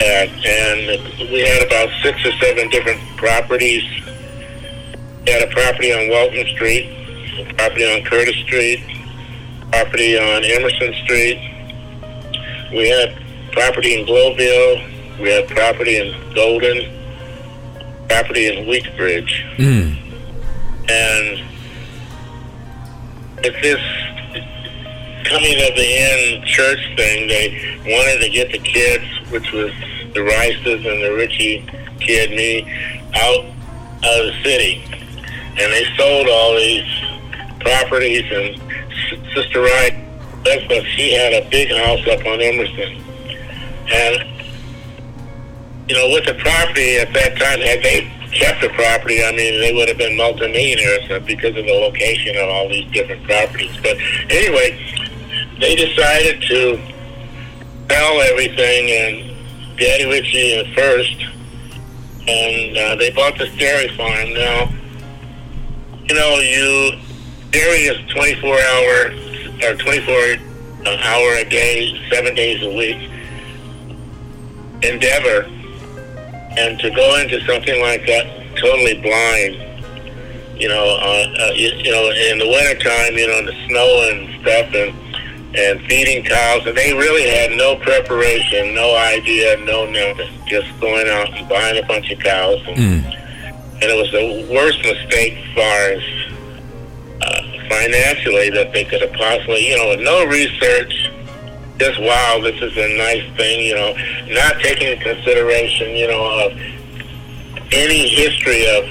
And, 0.00 0.30
and 0.44 1.30
we 1.30 1.40
had 1.40 1.66
about 1.66 1.88
six 2.02 2.24
or 2.26 2.32
seven 2.32 2.68
different 2.68 3.00
properties. 3.16 3.84
We 5.24 5.32
had 5.32 5.42
a 5.42 5.52
property 5.52 5.92
on 5.92 6.10
Walton 6.10 6.46
Street, 6.48 6.90
a 7.38 7.54
property 7.54 7.84
on 7.84 8.02
Curtis 8.04 8.36
Street, 8.44 8.82
property 9.70 10.18
on 10.18 10.44
Emerson 10.44 10.94
Street. 11.04 11.38
We 12.72 12.88
had 12.88 13.16
property 13.52 13.98
in 13.98 14.06
Globeville. 14.06 15.20
We 15.20 15.30
had 15.30 15.48
property 15.48 15.96
in 15.98 16.34
Golden, 16.34 16.90
property 18.08 18.48
in 18.48 18.66
Wheat 18.66 18.86
Ridge. 18.98 19.44
Mm. 19.56 19.96
And 20.88 21.44
if 23.44 23.62
this 23.62 23.80
coming 25.24 25.56
of 25.62 25.74
the 25.74 25.86
end 25.86 26.44
church 26.44 26.80
thing, 26.96 27.28
they 27.28 27.78
wanted 27.86 28.20
to 28.20 28.30
get 28.30 28.52
the 28.52 28.58
kids, 28.58 29.04
which 29.30 29.50
was 29.52 29.72
the 30.14 30.22
Rices 30.22 30.84
and 30.86 31.02
the 31.02 31.14
Richie 31.16 31.64
kid, 32.00 32.30
me, 32.30 32.62
out 33.14 33.44
of 33.44 34.26
the 34.26 34.34
city. 34.42 34.84
And 35.56 35.72
they 35.72 35.84
sold 35.96 36.28
all 36.28 36.54
these 36.56 36.84
properties, 37.60 38.24
and 38.30 38.60
Sister 39.34 39.62
Rice, 39.62 39.94
but 40.44 40.84
she 40.94 41.12
had 41.12 41.32
a 41.32 41.48
big 41.48 41.70
house 41.70 42.06
up 42.08 42.26
on 42.26 42.40
Emerson. 42.40 43.02
And, 43.90 44.24
you 45.88 45.96
know, 45.96 46.08
with 46.10 46.26
the 46.26 46.34
property 46.34 46.98
at 46.98 47.12
that 47.14 47.38
time, 47.38 47.60
had 47.60 47.82
they 47.82 48.10
kept 48.32 48.60
the 48.60 48.68
property, 48.70 49.24
I 49.24 49.30
mean, 49.30 49.60
they 49.60 49.72
would 49.72 49.88
have 49.88 49.98
been 49.98 50.16
multimillionaires 50.16 51.08
because 51.24 51.56
of 51.56 51.64
the 51.64 51.72
location 51.72 52.36
of 52.36 52.48
all 52.48 52.68
these 52.68 52.90
different 52.92 53.24
properties. 53.24 53.76
But 53.82 53.96
anyway, 54.28 54.76
they 55.60 55.76
decided 55.76 56.42
to 56.42 56.80
sell 57.90 58.20
everything 58.22 58.90
and 58.90 59.78
Daddy 59.78 60.06
Richie 60.06 60.56
at 60.58 60.74
first, 60.74 61.20
and 62.28 62.76
uh, 62.76 62.96
they 62.96 63.10
bought 63.10 63.36
this 63.38 63.54
dairy 63.56 63.88
farm. 63.96 64.32
Now, 64.34 64.68
you 66.08 66.14
know, 66.14 66.38
you 66.38 66.92
dairy 67.50 67.86
is 67.86 67.98
24 68.10 68.58
hour 68.58 69.12
or 69.62 69.76
24 69.76 70.16
hour 70.86 71.34
a 71.34 71.44
day, 71.48 72.00
seven 72.10 72.34
days 72.34 72.62
a 72.62 72.68
week 72.74 73.10
endeavor, 74.82 75.44
and 76.58 76.78
to 76.78 76.90
go 76.90 77.16
into 77.20 77.40
something 77.46 77.80
like 77.80 78.06
that 78.06 78.26
totally 78.56 79.00
blind. 79.00 80.60
You 80.60 80.68
know, 80.68 80.84
uh, 81.00 81.34
uh, 81.40 81.52
you, 81.54 81.68
you 81.68 81.90
know, 81.90 82.10
in 82.10 82.38
the 82.38 82.46
wintertime, 82.46 83.16
you 83.16 83.26
know, 83.26 83.38
in 83.38 83.46
the 83.46 83.66
snow 83.66 84.08
and 84.10 84.40
stuff, 84.40 84.74
and 84.74 85.03
and 85.56 85.80
feeding 85.86 86.24
cows, 86.24 86.66
and 86.66 86.76
they 86.76 86.92
really 86.92 87.28
had 87.28 87.52
no 87.52 87.76
preparation, 87.76 88.74
no 88.74 88.96
idea, 88.96 89.56
no 89.64 89.86
nothing, 89.86 90.28
just 90.46 90.68
going 90.80 91.08
out 91.08 91.32
and 91.32 91.48
buying 91.48 91.82
a 91.82 91.86
bunch 91.86 92.10
of 92.10 92.18
cows, 92.18 92.60
and, 92.66 92.78
and 93.80 93.84
it 93.84 93.96
was 93.96 94.10
the 94.12 94.52
worst 94.52 94.78
mistake 94.82 95.34
as 95.34 95.54
far 95.54 95.78
as 95.94 96.02
uh, 97.22 97.68
financially 97.68 98.50
that 98.50 98.72
they 98.72 98.84
could 98.84 99.00
have 99.00 99.12
possibly, 99.12 99.68
you 99.68 99.76
know, 99.76 99.88
with 99.90 100.00
no 100.00 100.26
research, 100.26 101.10
just 101.78 102.00
wow, 102.00 102.40
this 102.42 102.60
is 102.62 102.76
a 102.76 102.96
nice 102.96 103.36
thing, 103.36 103.60
you 103.60 103.74
know, 103.74 103.94
not 104.34 104.60
taking 104.60 104.88
into 104.88 105.04
consideration, 105.04 105.90
you 105.90 106.06
know, 106.06 106.46
of 106.46 106.52
any 107.72 108.08
history 108.08 108.66
of 108.76 108.84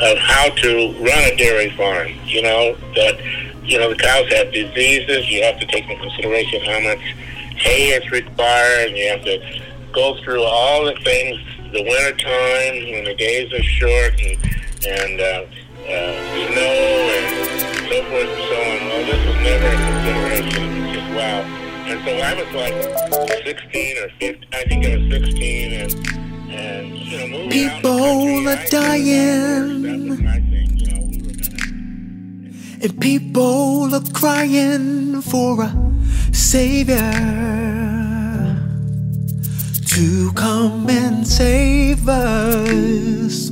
of 0.00 0.18
how 0.18 0.48
to 0.50 0.92
run 0.98 1.32
a 1.32 1.36
dairy 1.36 1.70
farm. 1.76 2.12
You 2.26 2.42
know 2.42 2.74
that 2.96 3.53
you 3.64 3.78
know 3.78 3.88
the 3.90 3.96
cows 3.96 4.28
have 4.32 4.52
diseases. 4.52 5.30
You 5.30 5.42
have 5.44 5.58
to 5.60 5.66
take 5.66 5.88
into 5.88 6.02
consideration 6.02 6.60
how 6.64 6.80
much 6.80 7.00
hay 7.56 7.88
is 7.88 8.10
required, 8.10 8.88
and 8.88 8.96
you 8.96 9.08
have 9.08 9.24
to 9.24 9.62
go 9.92 10.16
through 10.22 10.42
all 10.42 10.84
the 10.84 10.94
things. 11.02 11.40
The 11.72 11.82
winter 11.82 12.16
time 12.18 12.92
when 12.92 13.04
the 13.04 13.14
days 13.14 13.52
are 13.52 13.62
short 13.62 14.20
and 14.20 14.36
and 14.86 15.20
uh, 15.20 15.24
uh, 15.24 16.12
snow 16.52 17.10
and 17.16 17.28
so 17.88 18.02
forth 18.04 18.28
and 18.28 18.42
so 18.48 18.56
on. 18.60 18.78
Well, 18.88 19.02
this 19.06 19.20
was 19.26 19.36
never 19.42 19.66
a 19.66 19.76
consideration. 19.80 20.64
Just 20.92 21.10
wow. 21.14 21.40
And 21.86 21.98
so 22.04 22.10
I 22.16 22.32
was 22.34 22.50
like 22.54 22.76
16 23.44 23.98
or 23.98 24.08
15. 24.20 24.44
I 24.52 24.64
think 24.64 24.86
I 24.86 24.96
was 24.96 25.04
16, 25.10 25.72
and 25.72 25.92
and 26.50 26.98
you 26.98 27.18
know 27.18 27.26
moving 27.26 27.64
out. 27.64 27.76
People 27.76 28.48
are 28.48 28.64
dying. 28.70 30.24
And 32.84 33.00
people 33.00 33.94
are 33.94 34.04
crying 34.12 35.22
for 35.22 35.62
a 35.62 35.72
savior 36.34 36.98
to 39.86 40.32
come 40.34 40.90
and 40.90 41.26
save 41.26 42.06
us 42.06 43.48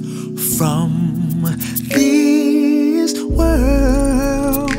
from 0.59 1.41
this 1.89 3.19
world. 3.23 4.71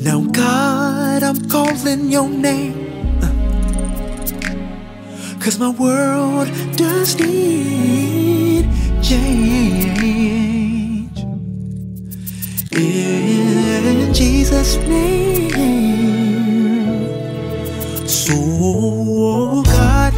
Now, 0.00 0.22
God, 0.32 1.22
I'm 1.22 1.46
calling 1.50 2.10
your 2.10 2.30
name. 2.30 3.20
Cause 5.42 5.58
my 5.58 5.68
world 5.68 6.48
does 6.78 7.20
need 7.20 8.66
change. 9.02 10.51
In 12.74 14.14
Jesus' 14.14 14.76
name. 14.88 15.50
So, 18.06 18.32
oh, 18.34 19.62
God, 19.62 20.14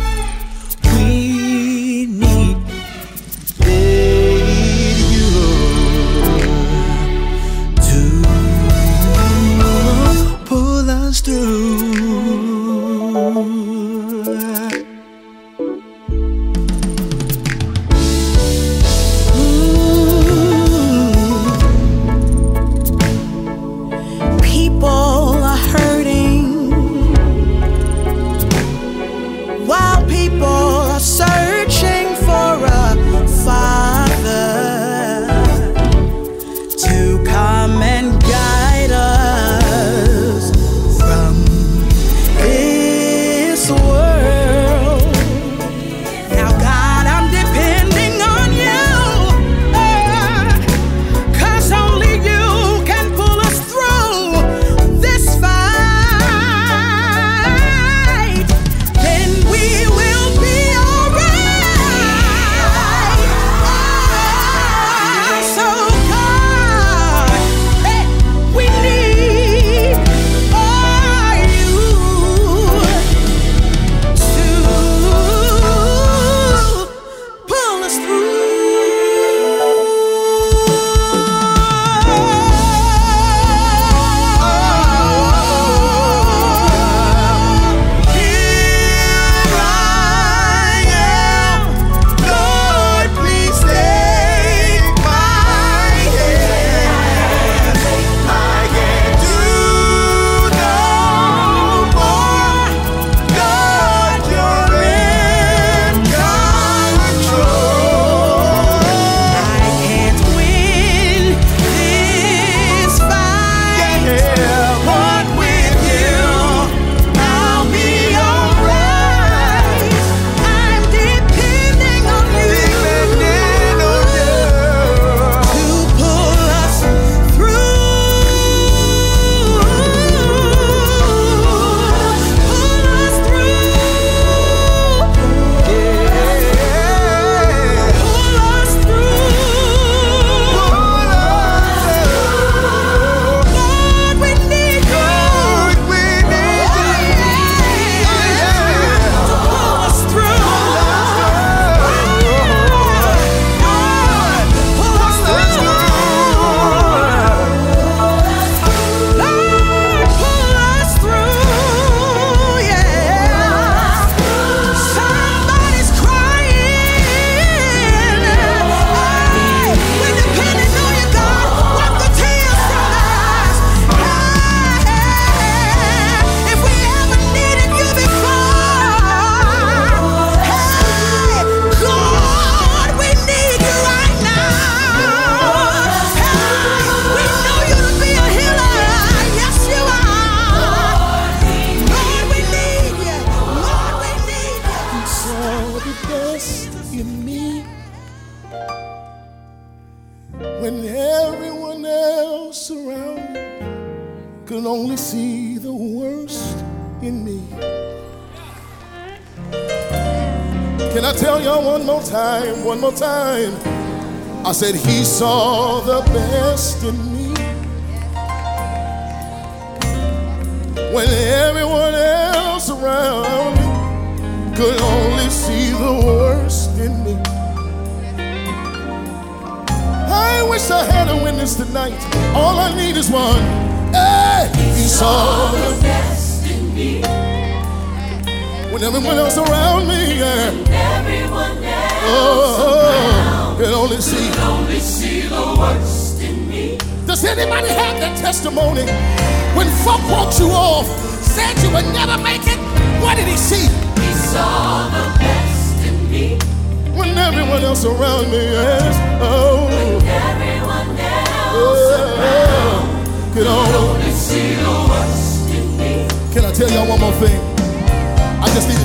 said 214.55 214.77
he 214.77 215.05
saw 215.05 215.81
the 215.81 216.04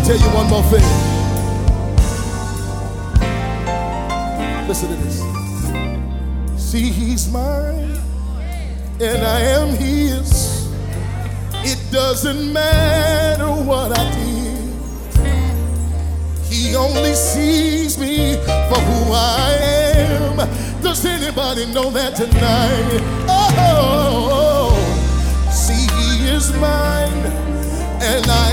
tell 0.10 0.18
you 0.18 0.36
one 0.36 0.50
more 0.50 0.64
thing. 0.64 0.82
Listen 4.68 4.90
to 4.90 4.96
this. 5.04 5.20
See, 6.58 6.90
he's 6.90 7.32
mine, 7.32 7.96
and 9.00 9.24
I 9.24 9.40
am 9.42 9.68
his. 9.76 10.68
It 11.64 11.80
doesn't 11.92 12.52
matter 12.52 13.50
what 13.50 13.96
I 14.00 14.04
did. 14.16 14.74
He 16.46 16.76
only 16.76 17.14
sees 17.14 18.00
me 18.00 18.34
for 18.68 18.80
who 18.90 19.14
I 19.14 19.58
am. 19.94 20.38
Does 20.82 21.06
anybody 21.06 21.72
know 21.72 21.92
that 21.92 22.16
tonight? 22.16 23.00
Oh, 23.30 23.56
oh, 23.60 24.30
oh, 24.32 24.74
oh. 24.74 25.52
see, 25.52 25.86
he 25.98 26.30
is 26.30 26.52
mine, 26.54 27.26
and 28.02 28.26
I. 28.26 28.49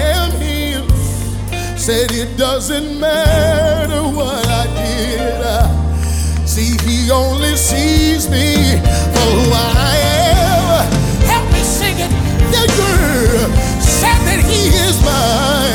Said 1.86 2.10
it 2.10 2.36
doesn't 2.36 2.98
matter 2.98 4.02
what 4.02 4.44
I 4.48 4.66
did. 4.74 6.48
See, 6.48 6.76
he 6.84 7.12
only 7.12 7.54
sees 7.54 8.28
me 8.28 8.56
for 9.14 9.28
who 9.38 9.52
I 9.54 9.94
am. 10.34 10.92
Help 11.22 11.44
me 11.52 11.62
sing 11.62 11.94
it. 12.00 12.10
The 12.50 12.66
girl 12.74 13.50
said 13.80 14.18
that 14.26 14.42
he 14.44 14.66
is 14.66 15.00
mine. 15.04 15.65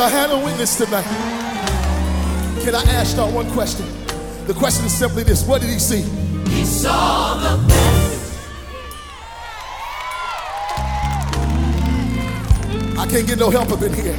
I 0.00 0.04
wish 0.04 0.12
I 0.14 0.18
had 0.18 0.30
a 0.30 0.44
witness 0.44 0.76
tonight. 0.78 1.04
Can 2.64 2.74
I 2.74 2.82
ask 2.84 3.18
y'all 3.18 3.30
one 3.30 3.50
question? 3.50 3.84
The 4.46 4.54
question 4.54 4.86
is 4.86 4.96
simply 4.96 5.24
this 5.24 5.46
What 5.46 5.60
did 5.60 5.68
he 5.68 5.78
see? 5.78 6.00
He 6.48 6.64
saw 6.64 7.34
the 7.34 7.68
best. 7.68 8.38
I 12.98 13.06
can't 13.10 13.26
get 13.26 13.38
no 13.38 13.50
help 13.50 13.72
up 13.72 13.82
in 13.82 13.92
here. 13.92 14.16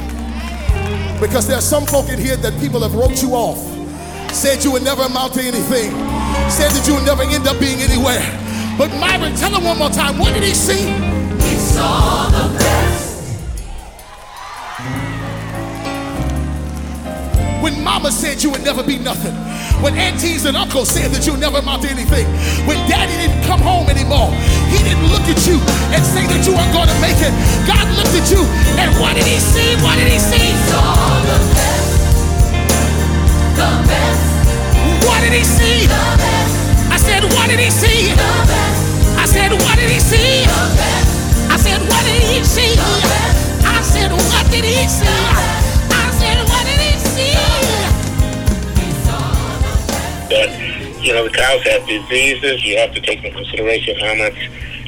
Because 1.20 1.48
there's 1.48 1.64
some 1.64 1.84
folk 1.84 2.08
in 2.10 2.18
here 2.20 2.36
that 2.36 2.60
people 2.60 2.80
have 2.82 2.94
wrote 2.94 3.20
you 3.20 3.32
off, 3.32 3.58
said 4.32 4.62
you 4.62 4.70
would 4.70 4.84
never 4.84 5.02
amount 5.02 5.34
to 5.34 5.40
anything, 5.40 5.90
said 6.48 6.70
that 6.70 6.84
you 6.86 6.94
would 6.94 7.06
never 7.06 7.22
end 7.24 7.48
up 7.48 7.58
being 7.58 7.80
anywhere. 7.80 8.22
But 8.78 8.90
Myron, 9.00 9.34
tell 9.34 9.50
him 9.50 9.64
one 9.64 9.78
more 9.78 9.90
time, 9.90 10.18
what 10.18 10.32
did 10.32 10.44
he 10.44 10.54
see? 10.54 10.92
He 11.48 11.56
saw 11.56 12.28
the 12.30 12.58
best. 12.58 12.81
When 17.62 17.78
mama 17.84 18.10
said 18.10 18.42
you 18.42 18.50
would 18.50 18.64
never 18.64 18.82
be 18.82 18.98
nothing. 18.98 19.30
When 19.78 19.94
aunties 19.94 20.46
and 20.50 20.56
uncles 20.58 20.90
said 20.90 21.14
that 21.14 21.22
you 21.22 21.38
would 21.38 21.40
never 21.40 21.62
amount 21.62 21.86
to 21.86 21.90
anything. 21.94 22.26
When 22.66 22.74
daddy 22.90 23.14
didn't 23.22 23.46
come 23.46 23.62
home 23.62 23.86
anymore. 23.86 24.34
He 24.66 24.82
didn't 24.82 25.06
look 25.06 25.22
at 25.30 25.38
you 25.46 25.62
and 25.94 26.02
say 26.02 26.26
that 26.26 26.42
you 26.42 26.58
weren't 26.58 26.74
going 26.74 26.90
to 26.90 26.98
make 26.98 27.22
it. 27.22 27.30
God 27.62 27.86
looked 27.94 28.18
at 28.18 28.26
you 28.34 28.42
and 28.82 28.90
what 28.98 29.14
did 29.14 29.30
he 29.30 29.38
see? 29.38 29.78
What 29.78 29.94
did 29.94 30.10
he 30.10 30.18
see? 30.18 30.42
Saw 30.74 31.22
the 31.22 31.38
best. 31.54 31.86
The 33.54 33.70
best. 33.86 34.22
What 35.06 35.22
did 35.22 35.30
he 35.30 35.46
see? 35.46 35.86
The 35.86 36.02
best. 36.18 36.54
I 36.90 36.98
said, 36.98 37.22
what 37.30 37.46
did 37.46 37.62
he 37.62 37.70
see? 37.70 38.10
The 38.10 38.30
best. 38.50 39.22
I 39.22 39.26
said, 39.30 39.54
what 39.54 39.78
did 39.78 39.86
he 39.86 40.02
see? 40.02 40.50
The 40.50 40.66
best. 40.82 41.46
I 41.46 41.56
said, 41.62 41.78
what 41.86 42.02
did 42.10 42.26
he 42.26 42.42
see? 42.42 42.74
The 42.74 42.90
best. 43.06 43.38
I 43.62 43.78
said, 43.86 44.10
what 44.10 44.50
did 44.50 44.66
he 44.66 44.82
see? 44.90 45.61
That 50.32 51.02
you 51.02 51.12
know 51.12 51.24
the 51.24 51.30
cows 51.30 51.62
have 51.62 51.86
diseases. 51.86 52.64
You 52.64 52.78
have 52.78 52.94
to 52.94 53.00
take 53.00 53.22
into 53.24 53.36
consideration 53.36 53.98
how 54.00 54.14
much 54.14 54.34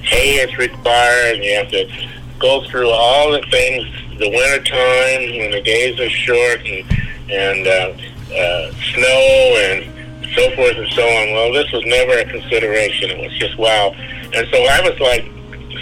hay 0.03 0.37
is 0.37 0.57
required, 0.57 1.37
and 1.37 1.45
you 1.45 1.55
have 1.57 1.71
to 1.71 2.09
go 2.39 2.65
through 2.69 2.91
all 2.91 3.33
the 3.33 3.43
things. 3.51 3.85
The 4.19 4.31
winter 4.31 4.63
time 4.63 5.39
when 5.39 5.51
the 5.51 5.63
days 5.63 5.99
are 6.01 6.11
short 6.11 6.61
and 6.65 6.87
and 7.31 7.67
uh, 7.67 7.93
uh, 8.33 8.73
snow 8.95 9.59
and 9.69 10.35
so 10.35 10.55
forth 10.57 10.77
and 10.77 10.89
so 10.93 11.03
on. 11.03 11.33
Well, 11.33 11.53
this 11.53 11.71
was 11.73 11.85
never 11.85 12.19
a 12.19 12.25
consideration. 12.25 13.11
It 13.11 13.19
was 13.19 13.37
just 13.39 13.59
wow. 13.59 13.93
And 14.35 14.47
so 14.51 14.59
I 14.65 14.81
was 14.83 14.99
like 15.01 15.25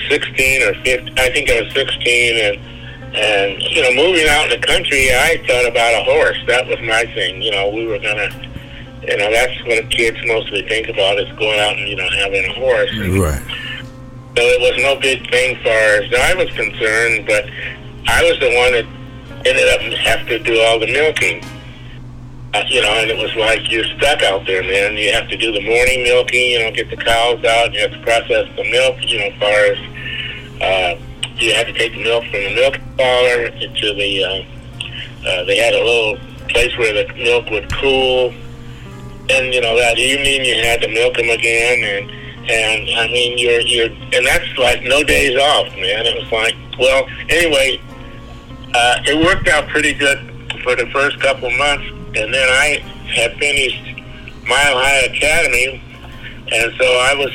16 0.08 0.62
or 0.62 0.74
15. 0.82 1.18
I 1.18 1.30
think 1.30 1.50
I 1.50 1.62
was 1.62 1.72
16 1.72 2.36
and. 2.36 2.72
And 3.14 3.60
you 3.60 3.82
know, 3.82 3.92
moving 3.92 4.26
out 4.26 4.50
in 4.50 4.58
the 4.58 4.66
country, 4.66 5.10
I 5.10 5.36
thought 5.46 5.68
about 5.68 6.00
a 6.00 6.02
horse. 6.02 6.38
That 6.46 6.66
was 6.66 6.80
my 6.80 7.04
thing. 7.12 7.42
You 7.42 7.50
know, 7.50 7.68
we 7.68 7.84
were 7.84 7.98
gonna 7.98 8.30
you 9.08 9.16
know, 9.16 9.30
that's 9.30 9.64
what 9.64 9.90
kids 9.90 10.18
mostly 10.26 10.62
think 10.68 10.88
about 10.88 11.18
is 11.18 11.30
going 11.36 11.58
out 11.58 11.76
and, 11.76 11.88
you 11.88 11.96
know, 11.96 12.08
having 12.10 12.44
a 12.44 12.52
horse. 12.52 12.90
Right. 12.96 13.42
So 14.36 14.42
it 14.42 14.60
was 14.60 14.82
no 14.82 14.96
big 15.00 15.28
thing 15.28 15.56
far 15.62 16.00
as 16.00 16.12
I 16.14 16.34
was 16.34 16.48
concerned, 16.50 17.26
but 17.26 17.44
I 18.06 18.22
was 18.24 18.38
the 18.40 18.54
one 18.56 18.72
that 18.72 18.86
ended 19.44 19.68
up 19.68 19.80
having 19.98 20.26
to 20.26 20.38
do 20.38 20.60
all 20.60 20.78
the 20.78 20.86
milking. 20.86 21.44
Uh, 22.54 22.62
you 22.68 22.82
know, 22.82 22.92
and 23.00 23.10
it 23.10 23.16
was 23.16 23.34
like 23.34 23.70
you're 23.70 23.84
stuck 23.96 24.22
out 24.22 24.46
there, 24.46 24.62
man. 24.62 24.96
You 24.96 25.12
have 25.12 25.28
to 25.30 25.36
do 25.36 25.52
the 25.52 25.60
morning 25.60 26.04
milking, 26.04 26.52
you 26.52 26.58
know, 26.60 26.70
get 26.70 26.90
the 26.90 26.96
cows 26.96 27.44
out, 27.44 27.72
you 27.72 27.80
have 27.80 27.92
to 27.92 28.00
process 28.02 28.46
the 28.56 28.70
milk, 28.70 28.96
you 29.00 29.18
know, 29.18 29.24
as 29.24 29.38
far 29.40 29.58
as 29.72 29.78
uh, 30.60 31.02
you 31.36 31.54
had 31.54 31.66
to 31.66 31.72
take 31.72 31.92
the 31.92 32.02
milk 32.02 32.24
from 32.24 32.42
the 32.44 32.54
milk 32.54 32.78
parlor 32.96 33.50
to 33.50 33.94
the, 33.94 34.24
uh, 34.24 35.28
uh, 35.28 35.44
they 35.44 35.56
had 35.56 35.74
a 35.74 35.82
little 35.82 36.18
place 36.48 36.76
where 36.76 36.92
the 36.92 37.12
milk 37.14 37.48
would 37.50 37.72
cool 37.72 38.34
and 39.30 39.54
you 39.54 39.60
know 39.60 39.76
that 39.76 39.98
evening 39.98 40.44
you 40.44 40.56
had 40.62 40.80
to 40.80 40.88
milk 40.88 41.16
them 41.16 41.30
again, 41.30 41.84
and 41.84 42.10
and 42.50 42.98
I 42.98 43.06
mean 43.08 43.38
you're 43.38 43.60
you're 43.60 43.86
and 43.86 44.26
that's 44.26 44.56
like 44.58 44.82
no 44.82 45.02
days 45.02 45.38
off, 45.38 45.68
man. 45.76 46.06
It 46.06 46.22
was 46.22 46.32
like 46.32 46.56
well 46.78 47.06
anyway, 47.28 47.80
uh, 48.74 48.98
it 49.06 49.24
worked 49.24 49.48
out 49.48 49.68
pretty 49.68 49.94
good 49.94 50.18
for 50.62 50.76
the 50.76 50.86
first 50.92 51.20
couple 51.20 51.50
months, 51.50 51.86
and 52.16 52.32
then 52.32 52.48
I 52.48 52.78
had 53.14 53.36
finished 53.38 53.84
Mile 54.46 54.78
High 54.78 55.06
Academy, 55.06 55.82
and 56.52 56.72
so 56.78 56.84
I 56.84 57.14
was 57.14 57.32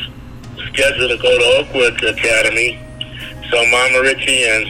scheduled 0.70 1.12
to 1.12 1.18
go 1.18 1.38
to 1.38 1.46
Oakwood 1.60 2.04
Academy. 2.04 2.80
So 3.50 3.66
Mama 3.68 4.02
Richie 4.02 4.44
and 4.44 4.66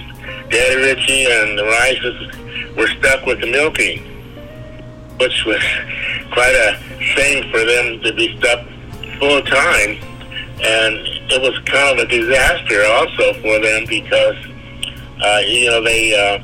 Daddy 0.49 0.76
Richie 0.76 1.26
and 1.26 1.57
the 1.57 1.63
Rices 1.65 2.76
were 2.78 2.88
stuck 2.88 3.26
with 3.26 3.41
the 3.41 3.51
milking, 3.51 4.16
which 5.20 5.45
was 5.45 5.63
quite 6.32 6.53
a 6.53 6.78
thing 7.15 7.49
for 7.51 7.63
them 7.63 8.01
to 8.01 8.13
be 8.13 8.38
stuck 8.38 8.65
full 9.20 9.41
time. 9.43 9.97
And 10.59 10.95
it 11.30 11.41
was 11.41 11.57
kind 11.65 11.99
of 11.99 12.05
a 12.05 12.09
disaster 12.09 12.84
also 12.86 13.34
for 13.41 13.59
them 13.59 13.86
because, 13.88 14.38
uh, 15.22 15.41
you 15.45 15.70
know, 15.70 15.84
they 15.84 16.13
uh, 16.13 16.43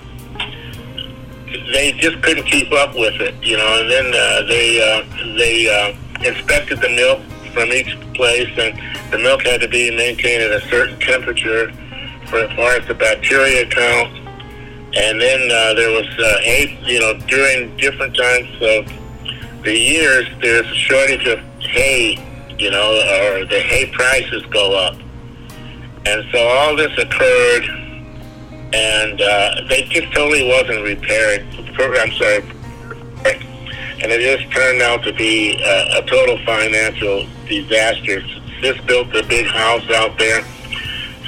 they 1.73 1.91
just 1.93 2.21
couldn't 2.21 2.45
keep 2.45 2.71
up 2.71 2.95
with 2.95 3.19
it, 3.21 3.35
you 3.43 3.57
know. 3.57 3.81
And 3.81 3.89
then 3.89 4.07
uh, 4.13 4.43
they 4.47 4.81
uh, 4.81 5.37
they 5.37 5.67
uh, 5.67 5.95
inspected 6.23 6.81
the 6.81 6.89
milk 6.89 7.21
from 7.53 7.71
each 7.71 7.97
place, 8.13 8.49
and 8.57 8.79
the 9.11 9.17
milk 9.17 9.43
had 9.43 9.61
to 9.61 9.67
be 9.67 9.95
maintained 9.95 10.43
at 10.43 10.51
a 10.51 10.61
certain 10.67 10.99
temperature 10.99 11.71
for 12.27 12.39
as 12.39 12.55
far 12.55 12.73
as 12.73 12.87
the 12.87 12.93
bacteria 12.93 13.65
count. 13.67 14.22
And 14.95 15.19
then 15.19 15.51
uh, 15.51 15.73
there 15.73 15.89
was 15.89 16.07
uh, 16.19 16.37
hay, 16.41 16.77
you 16.83 16.99
know, 16.99 17.17
during 17.27 17.75
different 17.77 18.15
times 18.15 18.49
of 18.61 19.63
the 19.63 19.75
years, 19.75 20.27
there's 20.39 20.67
a 20.67 20.75
shortage 20.75 21.25
of 21.27 21.39
hay, 21.59 22.17
you 22.59 22.69
know, 22.69 22.91
or 22.91 23.45
the 23.45 23.59
hay 23.59 23.89
prices 23.91 24.43
go 24.47 24.77
up. 24.77 24.95
And 26.05 26.23
so 26.31 26.47
all 26.47 26.75
this 26.75 26.95
occurred, 26.97 27.63
and 28.73 29.21
uh, 29.21 29.61
they 29.69 29.83
just 29.89 30.13
totally 30.13 30.47
wasn't 30.47 30.83
repaired. 30.83 31.45
I'm 31.79 32.11
sorry. 32.11 32.43
And 34.03 34.11
it 34.11 34.19
just 34.19 34.51
turned 34.53 34.81
out 34.81 35.01
to 35.03 35.13
be 35.13 35.55
a, 35.63 35.99
a 35.99 36.05
total 36.05 36.37
financial 36.45 37.25
disaster. 37.47 38.21
Sis 38.61 38.79
built 38.81 39.15
a 39.15 39.23
big 39.23 39.45
house 39.47 39.89
out 39.91 40.19
there, 40.19 40.43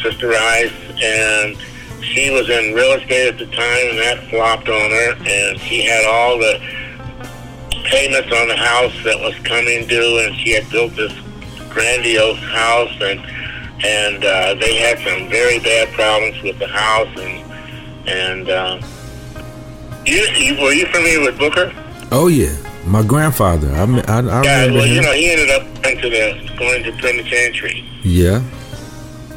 Sister 0.03 0.28
Rice, 0.30 0.74
and 1.01 1.57
she 2.06 2.30
was 2.32 2.49
in 2.49 2.74
real 2.74 2.93
estate 2.93 3.28
at 3.34 3.38
the 3.38 3.45
time, 3.47 3.89
and 3.89 3.97
that 3.99 4.24
flopped 4.30 4.70
on 4.70 4.91
her, 4.91 5.16
and 5.26 5.60
she 5.60 5.82
had 5.84 6.06
all 6.06 6.38
the 6.38 6.60
payments 7.89 8.32
on 8.32 8.47
the 8.47 8.56
house 8.56 8.93
that 9.03 9.20
was 9.20 9.36
coming 9.43 9.86
due, 9.88 10.20
and 10.20 10.36
she 10.38 10.51
had 10.51 10.70
built 10.70 10.95
this 10.95 11.14
grandiose 11.70 12.39
house, 12.51 12.91
and 13.01 13.20
and 13.86 14.24
uh, 14.24 14.53
they 14.56 14.76
had 14.76 14.97
some 14.99 15.30
very 15.30 15.60
bad 15.60 15.89
problems 15.93 16.41
with 16.41 16.58
the 16.60 16.68
house, 16.68 17.10
and 17.20 18.08
and 18.08 18.49
uh, 18.49 18.80
you, 20.06 20.22
you 20.38 20.62
were 20.62 20.72
you 20.74 20.86
familiar 20.88 21.22
with 21.22 21.38
Booker? 21.38 21.72
Oh 22.12 22.28
yeah, 22.28 22.56
my 22.86 23.03
grandfather. 23.03 23.70
I 23.72 23.82
I, 23.84 24.20
I 24.20 24.43
yeah, 24.43 24.62
remember 24.62 24.80
well, 24.80 24.88
you 24.88 24.95
him. 24.99 25.03
know, 25.03 25.14
he 25.14 25.32
ended 25.32 25.49
up 25.51 25.84
going 25.84 25.97
to 26.01 26.10
the 26.10 26.56
going 26.58 26.84
to 26.84 26.91
penitentiary, 26.93 27.84
Yeah. 28.03 28.41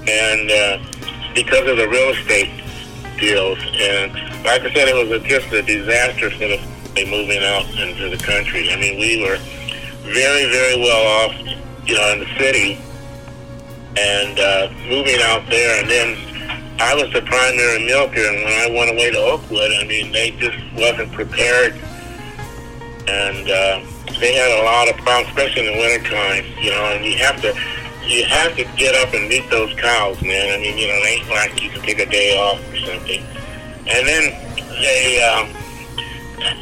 and 0.06 0.50
uh, 0.50 0.78
because 1.34 1.68
of 1.68 1.76
the 1.76 1.88
real 1.88 2.10
estate 2.10 2.50
deals, 3.18 3.58
and 3.74 4.12
like 4.44 4.62
I 4.62 4.72
said, 4.72 4.88
it 4.88 4.94
was 4.94 5.10
a, 5.10 5.26
just 5.26 5.52
a 5.52 5.62
disaster 5.62 6.30
for 6.30 6.38
the 6.38 6.58
moving 7.06 7.42
out 7.44 7.64
into 7.78 8.10
the 8.10 8.22
country. 8.22 8.70
I 8.72 8.76
mean, 8.76 8.98
we 8.98 9.22
were 9.22 9.38
very, 10.02 10.50
very 10.50 10.76
well 10.80 11.30
off, 11.30 11.36
you 11.86 11.94
know, 11.94 12.12
in 12.12 12.20
the 12.20 12.34
city, 12.38 12.78
and 13.96 14.38
uh, 14.38 14.68
moving 14.88 15.20
out 15.22 15.48
there, 15.48 15.80
and 15.80 15.88
then 15.88 16.16
I 16.80 16.94
was 16.94 17.12
the 17.12 17.22
primary 17.22 17.84
milker, 17.86 18.20
and 18.20 18.44
when 18.44 18.52
I 18.52 18.70
went 18.70 18.90
away 18.90 19.10
to 19.10 19.18
Oakwood, 19.18 19.70
I 19.80 19.84
mean, 19.84 20.12
they 20.12 20.30
just 20.32 20.58
wasn't 20.74 21.12
prepared, 21.12 21.74
and 23.06 23.50
uh, 23.50 23.80
they 24.20 24.34
had 24.34 24.50
a 24.60 24.64
lot 24.64 24.88
of 24.88 24.96
problems, 24.96 25.28
especially 25.28 25.66
in 25.66 25.74
the 25.74 25.78
wintertime, 25.78 26.44
you 26.60 26.70
know, 26.70 26.84
and 26.86 27.04
you 27.04 27.18
have 27.18 27.40
to, 27.42 27.54
you 28.08 28.24
have 28.24 28.56
to 28.56 28.64
get 28.76 28.94
up 28.94 29.12
and 29.12 29.28
meet 29.28 29.48
those 29.50 29.74
cows, 29.78 30.20
man. 30.22 30.58
I 30.58 30.62
mean, 30.62 30.78
you 30.78 30.88
know, 30.88 30.94
it 30.94 31.20
ain't 31.20 31.28
like 31.28 31.62
you 31.62 31.68
can 31.68 31.82
take 31.82 31.98
a 31.98 32.06
day 32.06 32.38
off 32.38 32.58
or 32.72 32.76
something. 32.78 33.22
And 33.86 34.06
then 34.08 34.32
they, 34.80 35.22
um, 35.22 35.48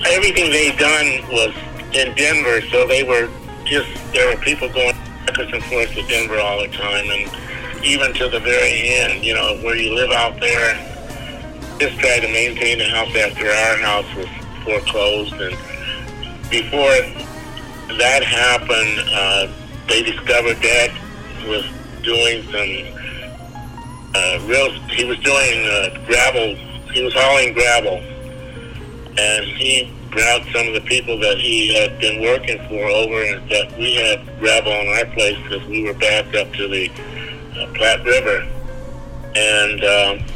everything 0.09 0.51
they 0.51 0.75
done 0.75 1.23
was 1.31 1.55
in 1.95 2.15
Denver, 2.17 2.63
so 2.63 2.87
they 2.87 3.05
were 3.05 3.31
just, 3.65 3.89
there 4.13 4.35
were 4.35 4.41
people 4.43 4.69
going 4.69 4.97
backwards 5.25 5.53
and 5.53 5.63
forth 5.65 5.93
to 5.95 6.03
Denver 6.09 6.41
all 6.41 6.61
the 6.61 6.69
time, 6.69 7.07
and 7.11 7.85
even 7.85 8.13
to 8.15 8.29
the 8.29 8.41
very 8.41 8.89
end, 8.89 9.25
you 9.25 9.35
know, 9.35 9.57
where 9.63 9.77
you 9.77 9.95
live 9.95 10.11
out 10.11 10.41
there, 10.41 10.75
just 11.79 11.99
try 12.01 12.19
to 12.19 12.27
maintain 12.29 12.79
the 12.79 12.89
house 12.89 13.15
after 13.15 13.47
our 13.47 13.77
house 13.77 14.15
was 14.17 14.27
foreclosed. 14.65 15.35
And 15.35 15.57
before 16.51 16.91
that 17.99 18.25
happened, 18.25 18.99
uh, 19.13 19.53
they 19.87 20.03
discovered 20.03 20.61
Dad 20.61 20.91
was 21.47 21.65
doing 22.03 22.43
some 22.45 22.97
uh, 24.15 24.39
real, 24.47 24.71
he 24.91 25.05
was 25.05 25.19
doing 25.19 25.67
uh, 25.67 26.05
gravel, 26.07 26.55
he 26.93 27.03
was 27.03 27.15
hauling 27.15 27.53
gravel. 27.55 28.03
And 29.19 29.45
he 29.47 29.93
grabbed 30.11 30.47
some 30.53 30.69
of 30.69 30.75
the 30.75 30.81
people 30.83 31.19
that 31.21 31.39
he 31.39 31.75
had 31.75 31.99
been 32.01 32.23
working 32.23 32.59
for 32.69 32.85
over 32.89 33.23
and 33.23 33.51
that 33.51 33.77
we 33.79 33.97
had 33.97 34.25
gravel 34.41 34.73
on 34.73 34.89
our 34.99 35.07
place 35.15 35.37
because 35.43 35.67
we 35.69 35.85
were 35.85 35.95
backed 35.95 36.35
up 36.35 36.53
to 36.53 36.69
the 36.69 36.91
uh, 37.59 37.73
Platte 37.75 38.05
River. 38.05 38.47
And 39.35 39.85
um, 39.85 40.27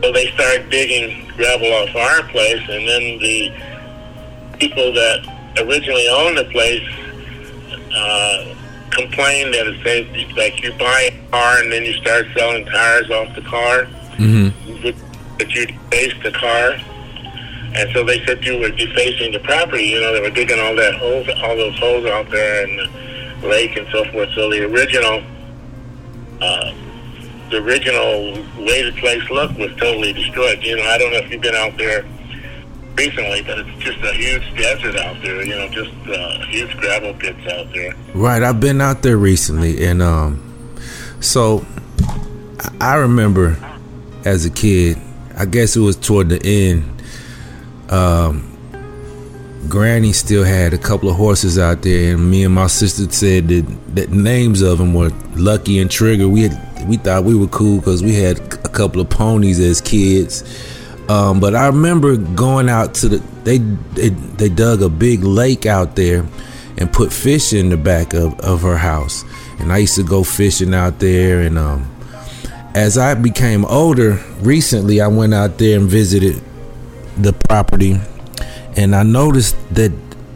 so 0.00 0.12
they 0.12 0.30
started 0.32 0.70
digging 0.70 1.26
gravel 1.36 1.72
off 1.72 1.96
our 1.96 2.28
place, 2.28 2.62
and 2.68 2.86
then 2.86 3.18
the 3.18 3.52
people 4.58 4.92
that 4.92 5.26
originally 5.58 6.08
owned 6.08 6.38
the 6.38 6.44
place 6.44 6.86
uh, 7.96 8.53
complained 8.94 9.52
that 9.54 9.66
it's 9.66 9.82
said, 9.82 10.36
like 10.36 10.62
you 10.62 10.72
buy 10.74 11.10
a 11.12 11.30
car 11.30 11.58
and 11.58 11.70
then 11.72 11.84
you 11.84 11.92
start 11.94 12.26
selling 12.36 12.64
tires 12.66 13.10
off 13.10 13.34
the 13.34 13.42
car, 13.42 13.86
Mm-hmm. 14.14 15.38
that 15.38 15.52
you 15.52 15.66
deface 15.66 16.14
the 16.22 16.30
car. 16.30 16.78
And 17.74 17.90
so 17.92 18.04
they 18.04 18.24
said 18.24 18.44
you 18.44 18.60
were 18.60 18.70
defacing 18.70 19.32
the 19.32 19.40
property. 19.40 19.84
You 19.86 20.00
know, 20.00 20.12
they 20.12 20.20
were 20.20 20.30
digging 20.30 20.60
all 20.60 20.76
that 20.76 20.94
holes, 20.94 21.28
all 21.42 21.56
those 21.56 21.76
holes 21.78 22.06
out 22.06 22.30
there 22.30 22.62
in 22.68 22.76
the 23.40 23.48
lake 23.48 23.76
and 23.76 23.88
so 23.90 24.04
forth. 24.12 24.30
So 24.36 24.48
the 24.50 24.64
original, 24.64 25.24
uh, 26.40 26.72
the 27.50 27.56
original 27.56 28.34
way 28.64 28.88
the 28.88 28.92
place 29.00 29.28
looked 29.30 29.58
was 29.58 29.74
totally 29.76 30.12
destroyed. 30.12 30.62
You 30.62 30.76
know, 30.76 30.84
I 30.84 30.98
don't 30.98 31.10
know 31.10 31.18
if 31.18 31.30
you've 31.32 31.42
been 31.42 31.56
out 31.56 31.76
there 31.76 32.04
recently, 32.96 33.42
but 33.42 33.58
it's 33.58 33.78
just 33.84 33.98
a 33.98 34.12
huge 34.14 34.56
desert 34.56 34.96
out 34.96 35.16
there. 35.22 35.42
You 35.44 35.56
know, 35.56 35.68
just 35.68 35.92
uh, 36.08 36.46
huge 36.46 36.76
gravel 36.78 37.14
pits 37.14 37.40
out 37.52 37.72
there. 37.72 37.94
Right, 38.14 38.42
I've 38.42 38.60
been 38.60 38.80
out 38.80 39.02
there 39.02 39.16
recently, 39.16 39.84
and 39.84 40.02
um, 40.02 40.76
so 41.20 41.64
I- 42.80 42.96
remember 42.96 43.56
as 44.24 44.44
a 44.44 44.50
kid. 44.50 44.98
I 45.36 45.46
guess 45.46 45.74
it 45.74 45.80
was 45.80 45.96
toward 45.96 46.28
the 46.28 46.40
end. 46.46 46.84
Um, 47.90 48.50
Granny 49.68 50.12
still 50.12 50.44
had 50.44 50.72
a 50.72 50.78
couple 50.78 51.08
of 51.08 51.16
horses 51.16 51.58
out 51.58 51.82
there, 51.82 52.14
and 52.14 52.30
me 52.30 52.44
and 52.44 52.54
my 52.54 52.68
sister 52.68 53.10
said 53.10 53.48
that 53.48 53.94
that 53.96 54.10
names 54.10 54.62
of 54.62 54.78
them 54.78 54.94
were 54.94 55.10
Lucky 55.34 55.80
and 55.80 55.90
Trigger. 55.90 56.28
We 56.28 56.42
had 56.42 56.88
we 56.88 56.98
thought 56.98 57.24
we 57.24 57.34
were 57.34 57.48
cool 57.48 57.78
because 57.78 58.02
we 58.02 58.14
had 58.14 58.38
a 58.38 58.68
couple 58.68 59.00
of 59.00 59.10
ponies 59.10 59.58
as 59.58 59.80
kids. 59.80 60.44
Um, 61.08 61.40
but 61.40 61.54
I 61.54 61.66
remember 61.66 62.16
going 62.16 62.68
out 62.68 62.94
to 62.96 63.08
the 63.08 63.18
they, 63.44 63.58
they 63.58 64.08
they 64.08 64.48
dug 64.48 64.80
a 64.80 64.88
big 64.88 65.22
lake 65.22 65.66
out 65.66 65.96
there 65.96 66.26
and 66.78 66.92
put 66.92 67.12
fish 67.12 67.52
in 67.52 67.68
the 67.68 67.76
back 67.76 68.14
of, 68.14 68.38
of 68.40 68.62
her 68.62 68.78
house, 68.78 69.24
and 69.58 69.72
I 69.72 69.78
used 69.78 69.96
to 69.96 70.02
go 70.02 70.24
fishing 70.24 70.74
out 70.74 70.98
there. 70.98 71.40
And 71.40 71.58
um, 71.58 71.94
as 72.74 72.96
I 72.96 73.14
became 73.14 73.64
older, 73.66 74.18
recently 74.40 75.00
I 75.00 75.08
went 75.08 75.34
out 75.34 75.58
there 75.58 75.78
and 75.78 75.88
visited 75.88 76.42
the 77.18 77.32
property 77.32 78.00
and 78.76 78.94
I 78.94 79.02
noticed 79.02 79.56
that 79.74 79.92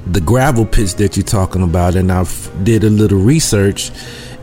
the 0.07 0.21
gravel 0.21 0.65
pits 0.65 0.95
that 0.95 1.17
you're 1.17 1.25
talking 1.25 1.63
about, 1.63 1.97
and 1.97 2.11
I 2.11 2.25
did 2.63 2.85
a 2.85 2.91
little 2.91 3.19
research, 3.19 3.91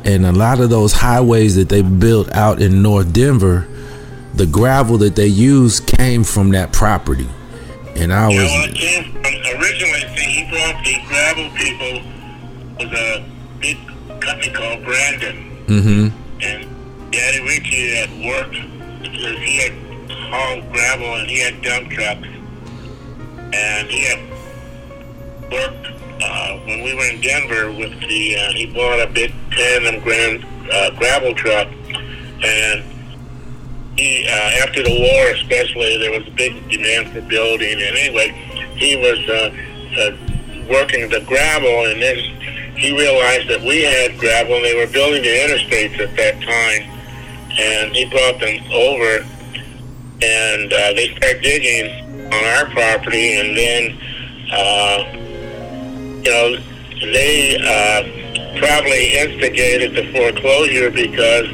and 0.04 0.26
a 0.26 0.32
lot 0.32 0.60
of 0.60 0.70
those 0.70 0.94
highways 0.94 1.56
that 1.56 1.70
they 1.70 1.82
built 1.82 2.32
out 2.34 2.62
in 2.62 2.82
North 2.82 3.12
Denver, 3.14 3.68
the 4.36 4.46
gravel 4.46 4.98
that 4.98 5.16
they 5.16 5.28
used 5.28 5.88
came 5.88 6.24
from 6.24 6.52
that 6.52 6.74
property, 6.74 7.30
and 7.96 8.14
I 8.14 8.30
You 8.30 8.38
know, 8.38 8.44
was 8.44 8.70
it 8.70 8.76
came 8.76 9.12
from 9.12 9.24
originally. 9.24 10.18
See, 10.18 10.26
he 10.26 10.50
brought 10.52 10.84
the 10.84 10.96
gravel 11.08 11.50
people 11.56 12.12
was 12.80 12.92
a 12.92 13.26
big 13.60 13.78
company 14.22 14.52
called 14.52 14.84
Brannan, 14.84 15.66
mm-hmm, 15.68 16.42
and 16.44 17.12
Daddy 17.12 17.42
Richie 17.42 17.96
had 17.96 18.12
worked 18.26 18.58
because 19.02 19.38
he 19.40 19.58
had 19.64 19.74
hauled 20.12 20.72
gravel 20.72 21.16
and 21.16 21.30
he 21.30 21.40
had 21.40 21.62
dump 21.62 21.90
trucks, 21.90 22.28
and 23.54 23.88
he 23.88 24.04
had 24.04 24.20
worked 25.50 25.88
uh, 26.22 26.58
when 26.66 26.84
we 26.84 26.94
were 26.94 27.06
in 27.06 27.22
Denver 27.22 27.72
with 27.72 27.98
the. 28.02 28.36
Uh, 28.36 28.52
he 28.52 28.66
bought 28.66 29.00
a 29.00 29.08
big 29.08 29.34
tandem 29.52 30.02
grand 30.04 30.46
uh, 30.72 30.92
gravel 30.98 31.34
truck, 31.36 31.70
and 32.44 32.84
he 33.98 34.28
uh, 34.28 34.64
after 34.64 34.84
the 34.84 34.92
war, 34.92 35.32
especially, 35.36 35.98
there 35.98 36.12
was 36.12 36.28
a 36.28 36.32
big 36.32 36.70
demand 36.70 37.10
for 37.12 37.22
building. 37.22 37.74
And 37.74 37.98
anyway, 37.98 38.30
he 38.76 38.96
was 38.98 39.20
uh, 39.30 39.56
uh, 40.00 40.18
working 40.70 41.10
the 41.10 41.22
gravel, 41.26 41.86
and 41.86 42.02
then 42.02 42.18
he 42.76 42.96
realized 42.96 43.50
that 43.50 43.62
we 43.62 43.84
had 43.84 44.18
gravel, 44.20 44.56
and 44.56 44.66
they 44.66 44.76
were 44.76 44.92
building 44.92 45.22
the 45.24 45.30
interstates 45.30 46.00
at 46.00 46.16
that 46.18 46.42
time, 46.44 46.84
and 47.58 47.96
he 47.96 48.06
brought 48.10 48.40
them 48.40 48.60
over, 48.72 49.26
and 50.22 50.74
uh, 50.74 50.94
they 50.94 51.16
started 51.16 51.42
digging 51.42 51.88
on 52.34 52.44
our 52.58 52.66
property, 52.72 53.40
and 53.40 53.58
then. 53.58 53.98
Uh, 54.52 55.22
you 56.26 56.32
know, 56.32 56.58
they 57.02 57.56
uh, 57.62 58.58
probably 58.58 59.16
instigated 59.16 59.94
the 59.94 60.12
foreclosure 60.12 60.90
because, 60.90 61.48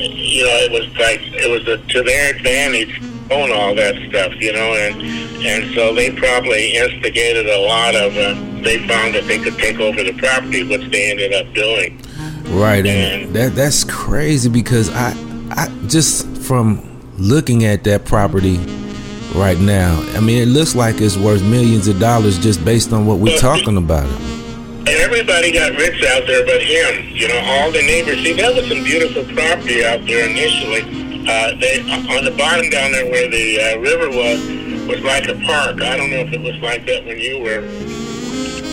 you 0.00 0.44
know, 0.44 0.56
it 0.56 0.72
was 0.72 0.86
like 0.98 1.20
it 1.22 1.50
was 1.50 1.66
a, 1.68 1.78
to 1.78 2.02
their 2.02 2.34
advantage 2.34 3.00
to 3.28 3.34
own 3.34 3.52
all 3.52 3.74
that 3.74 3.94
stuff, 4.08 4.34
you 4.40 4.52
know, 4.52 4.74
and 4.74 5.02
and 5.44 5.74
so 5.74 5.94
they 5.94 6.10
probably 6.10 6.76
instigated 6.76 7.46
a 7.46 7.58
lot 7.60 7.94
of. 7.94 8.16
Uh, 8.16 8.34
they 8.62 8.86
found 8.88 9.14
that 9.14 9.24
they 9.26 9.38
could 9.38 9.56
take 9.56 9.78
over 9.78 10.02
the 10.02 10.12
property, 10.14 10.64
which 10.64 10.90
they 10.90 11.10
ended 11.10 11.32
up 11.32 11.52
doing. 11.54 12.00
Right, 12.46 12.84
and 12.86 13.34
that 13.34 13.54
that's 13.54 13.84
crazy 13.84 14.48
because 14.48 14.90
I 14.94 15.14
I 15.50 15.68
just 15.86 16.26
from 16.38 16.84
looking 17.18 17.64
at 17.64 17.84
that 17.84 18.04
property 18.04 18.58
right 19.34 19.58
now, 19.58 20.00
I 20.14 20.20
mean 20.20 20.42
it 20.42 20.46
looks 20.48 20.74
like 20.74 21.00
it's 21.00 21.16
worth 21.16 21.42
millions 21.42 21.88
of 21.88 22.00
dollars 22.00 22.38
just 22.38 22.64
based 22.64 22.92
on 22.92 23.06
what 23.06 23.18
we're 23.18 23.38
talking 23.38 23.76
about. 23.76 24.06
And 24.06 24.37
everybody 24.96 25.52
got 25.52 25.72
rich 25.76 26.02
out 26.04 26.26
there 26.26 26.44
but 26.44 26.62
him. 26.62 27.08
You 27.14 27.28
know, 27.28 27.40
all 27.44 27.70
the 27.70 27.82
neighbors. 27.82 28.22
See, 28.22 28.32
that 28.34 28.54
was 28.54 28.68
some 28.68 28.84
beautiful 28.84 29.24
property 29.34 29.84
out 29.84 30.06
there 30.06 30.28
initially. 30.28 30.82
Uh, 31.28 31.54
they 31.60 31.80
on 31.84 32.24
the 32.24 32.34
bottom 32.36 32.70
down 32.70 32.92
there 32.92 33.04
where 33.10 33.28
the 33.28 33.60
uh, 33.60 33.78
river 33.78 34.08
was 34.08 34.40
was 34.88 35.04
like 35.04 35.28
a 35.28 35.34
park. 35.44 35.82
I 35.82 35.96
don't 35.96 36.10
know 36.10 36.24
if 36.24 36.32
it 36.32 36.40
was 36.40 36.56
like 36.64 36.86
that 36.86 37.04
when 37.04 37.18
you 37.18 37.40
were. 37.40 37.60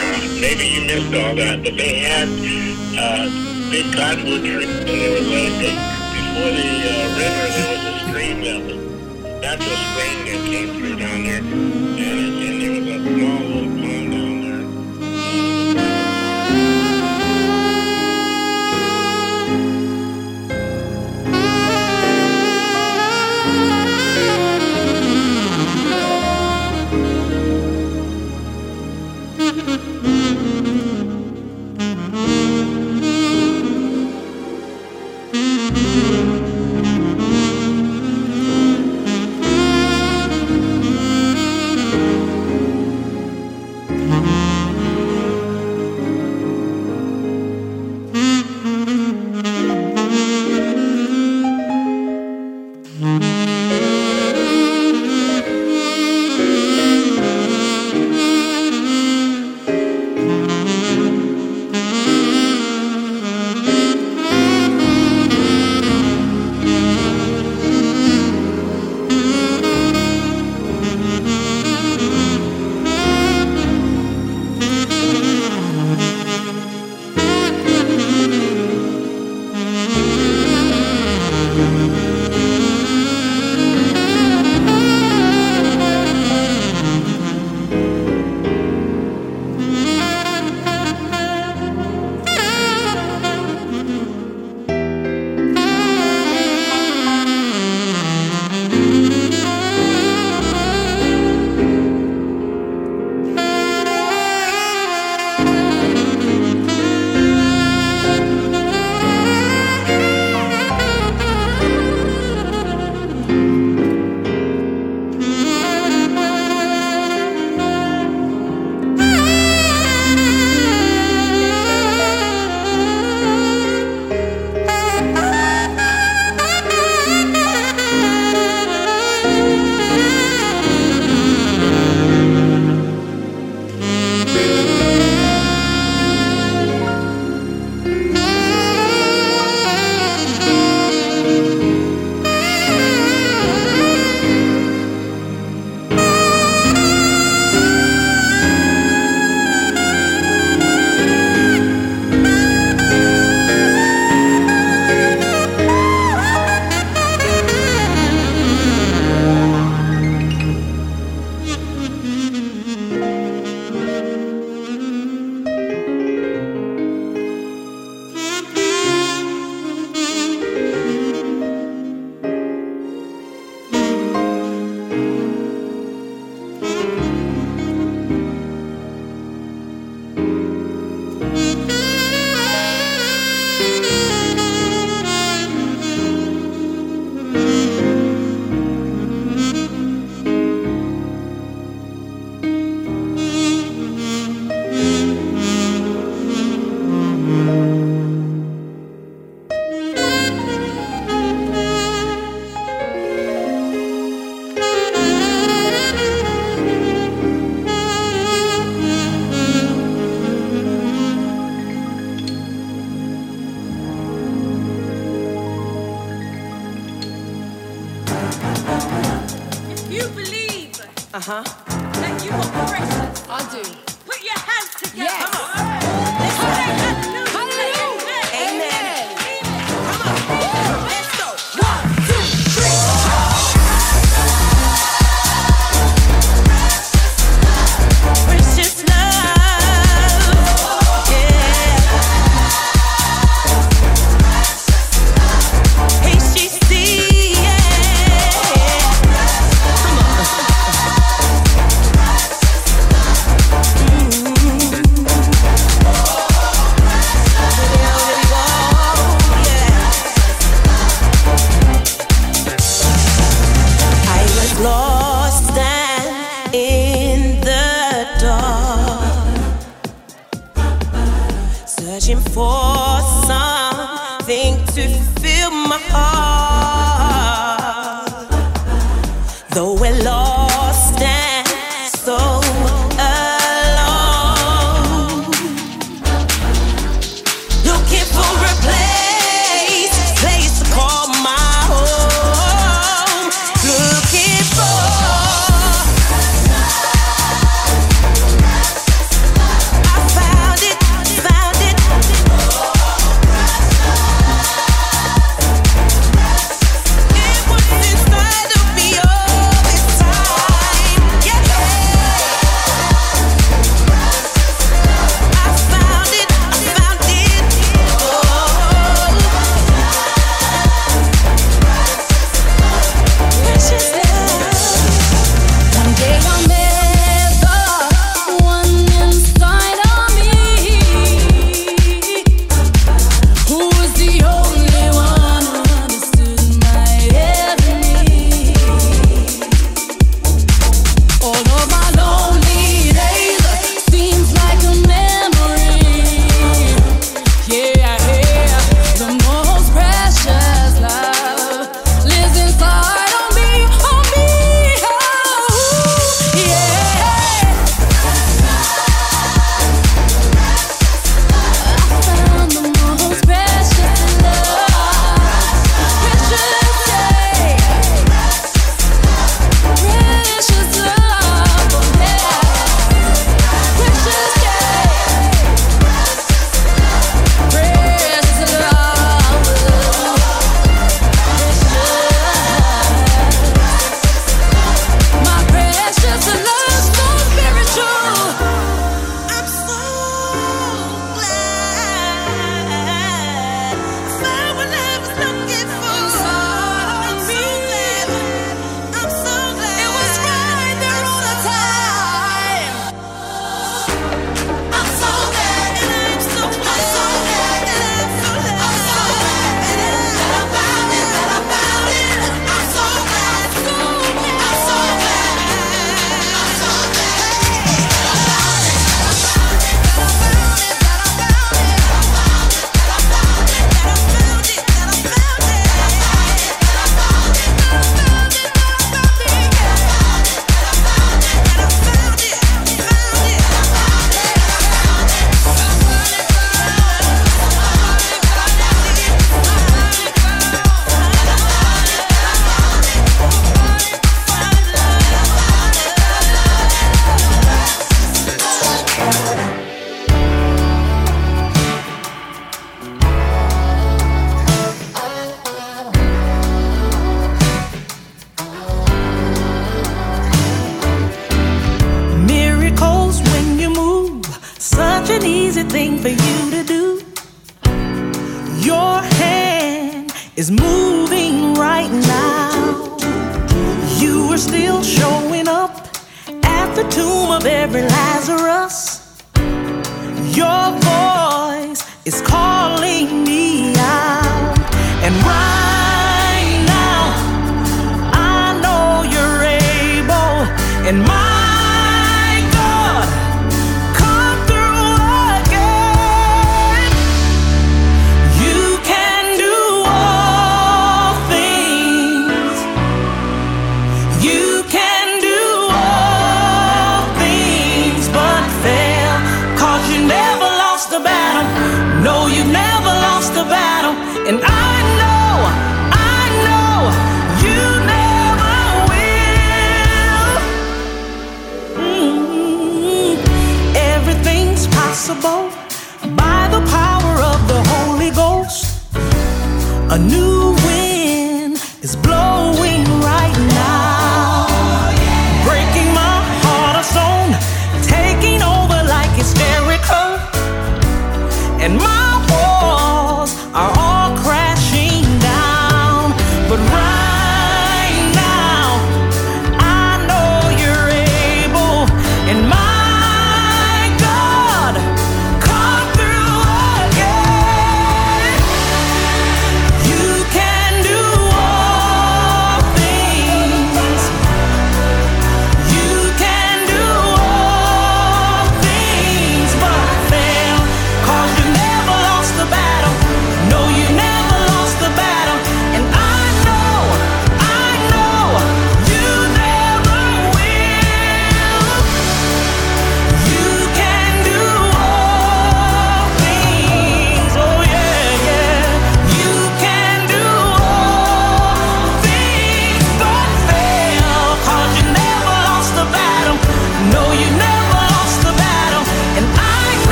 Uh, 0.00 0.18
maybe 0.40 0.64
you 0.64 0.86
missed 0.86 1.12
all 1.12 1.34
that, 1.36 1.62
but 1.62 1.76
they 1.76 1.98
had 2.00 2.28
uh, 2.96 3.28
big 3.70 3.92
cottonwood 3.92 4.40
trees, 4.40 4.64
and 4.64 4.88
was 5.12 5.28
a, 5.28 5.44
a 5.52 5.98
before 6.16 6.52
the 6.56 6.68
uh, 6.88 7.18
river 7.20 7.46
there 7.52 7.68
was 7.68 7.82
a 7.84 7.94
stream 8.08 8.40
that 8.40 8.60
was 8.64 8.78
natural 9.42 9.76
spring 9.92 10.18
that 10.24 10.40
came 10.46 10.68
through 10.78 10.96
down 10.96 11.22
there, 11.24 11.42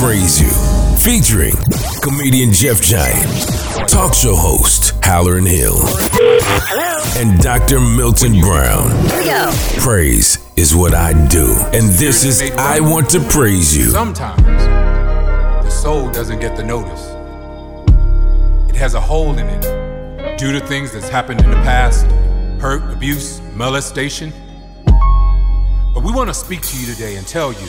Praise 0.00 0.40
You, 0.40 0.48
featuring 0.96 1.52
comedian 2.02 2.52
Jeff 2.52 2.80
Giant, 2.80 3.28
talk 3.86 4.14
show 4.14 4.34
host 4.34 4.98
Hallerin 5.02 5.46
Hill, 5.46 5.76
Hello. 5.78 7.20
and 7.20 7.38
Dr. 7.42 7.80
Milton 7.80 8.40
Brown. 8.40 8.90
Here 9.08 9.18
we 9.18 9.24
go. 9.26 9.50
Praise 9.78 10.38
is 10.56 10.74
what 10.74 10.94
I 10.94 11.12
do. 11.28 11.54
And 11.74 11.90
this 11.90 12.24
is 12.24 12.40
I 12.56 12.80
Want 12.80 13.10
to 13.10 13.20
Praise 13.20 13.76
You. 13.76 13.84
Sometimes 13.90 14.42
the 14.42 15.70
soul 15.70 16.10
doesn't 16.10 16.40
get 16.40 16.56
the 16.56 16.64
notice. 16.64 17.08
It 18.70 18.76
has 18.76 18.94
a 18.94 19.00
hole 19.00 19.36
in 19.36 19.46
it 19.46 20.38
due 20.38 20.52
to 20.58 20.66
things 20.66 20.92
that's 20.92 21.10
happened 21.10 21.42
in 21.42 21.50
the 21.50 21.56
past 21.56 22.06
hurt, 22.60 22.90
abuse, 22.90 23.42
molestation. 23.54 24.32
But 25.92 26.02
we 26.04 26.12
want 26.12 26.30
to 26.30 26.34
speak 26.34 26.62
to 26.62 26.76
you 26.78 26.86
today 26.86 27.16
and 27.16 27.26
tell 27.26 27.52
you 27.52 27.68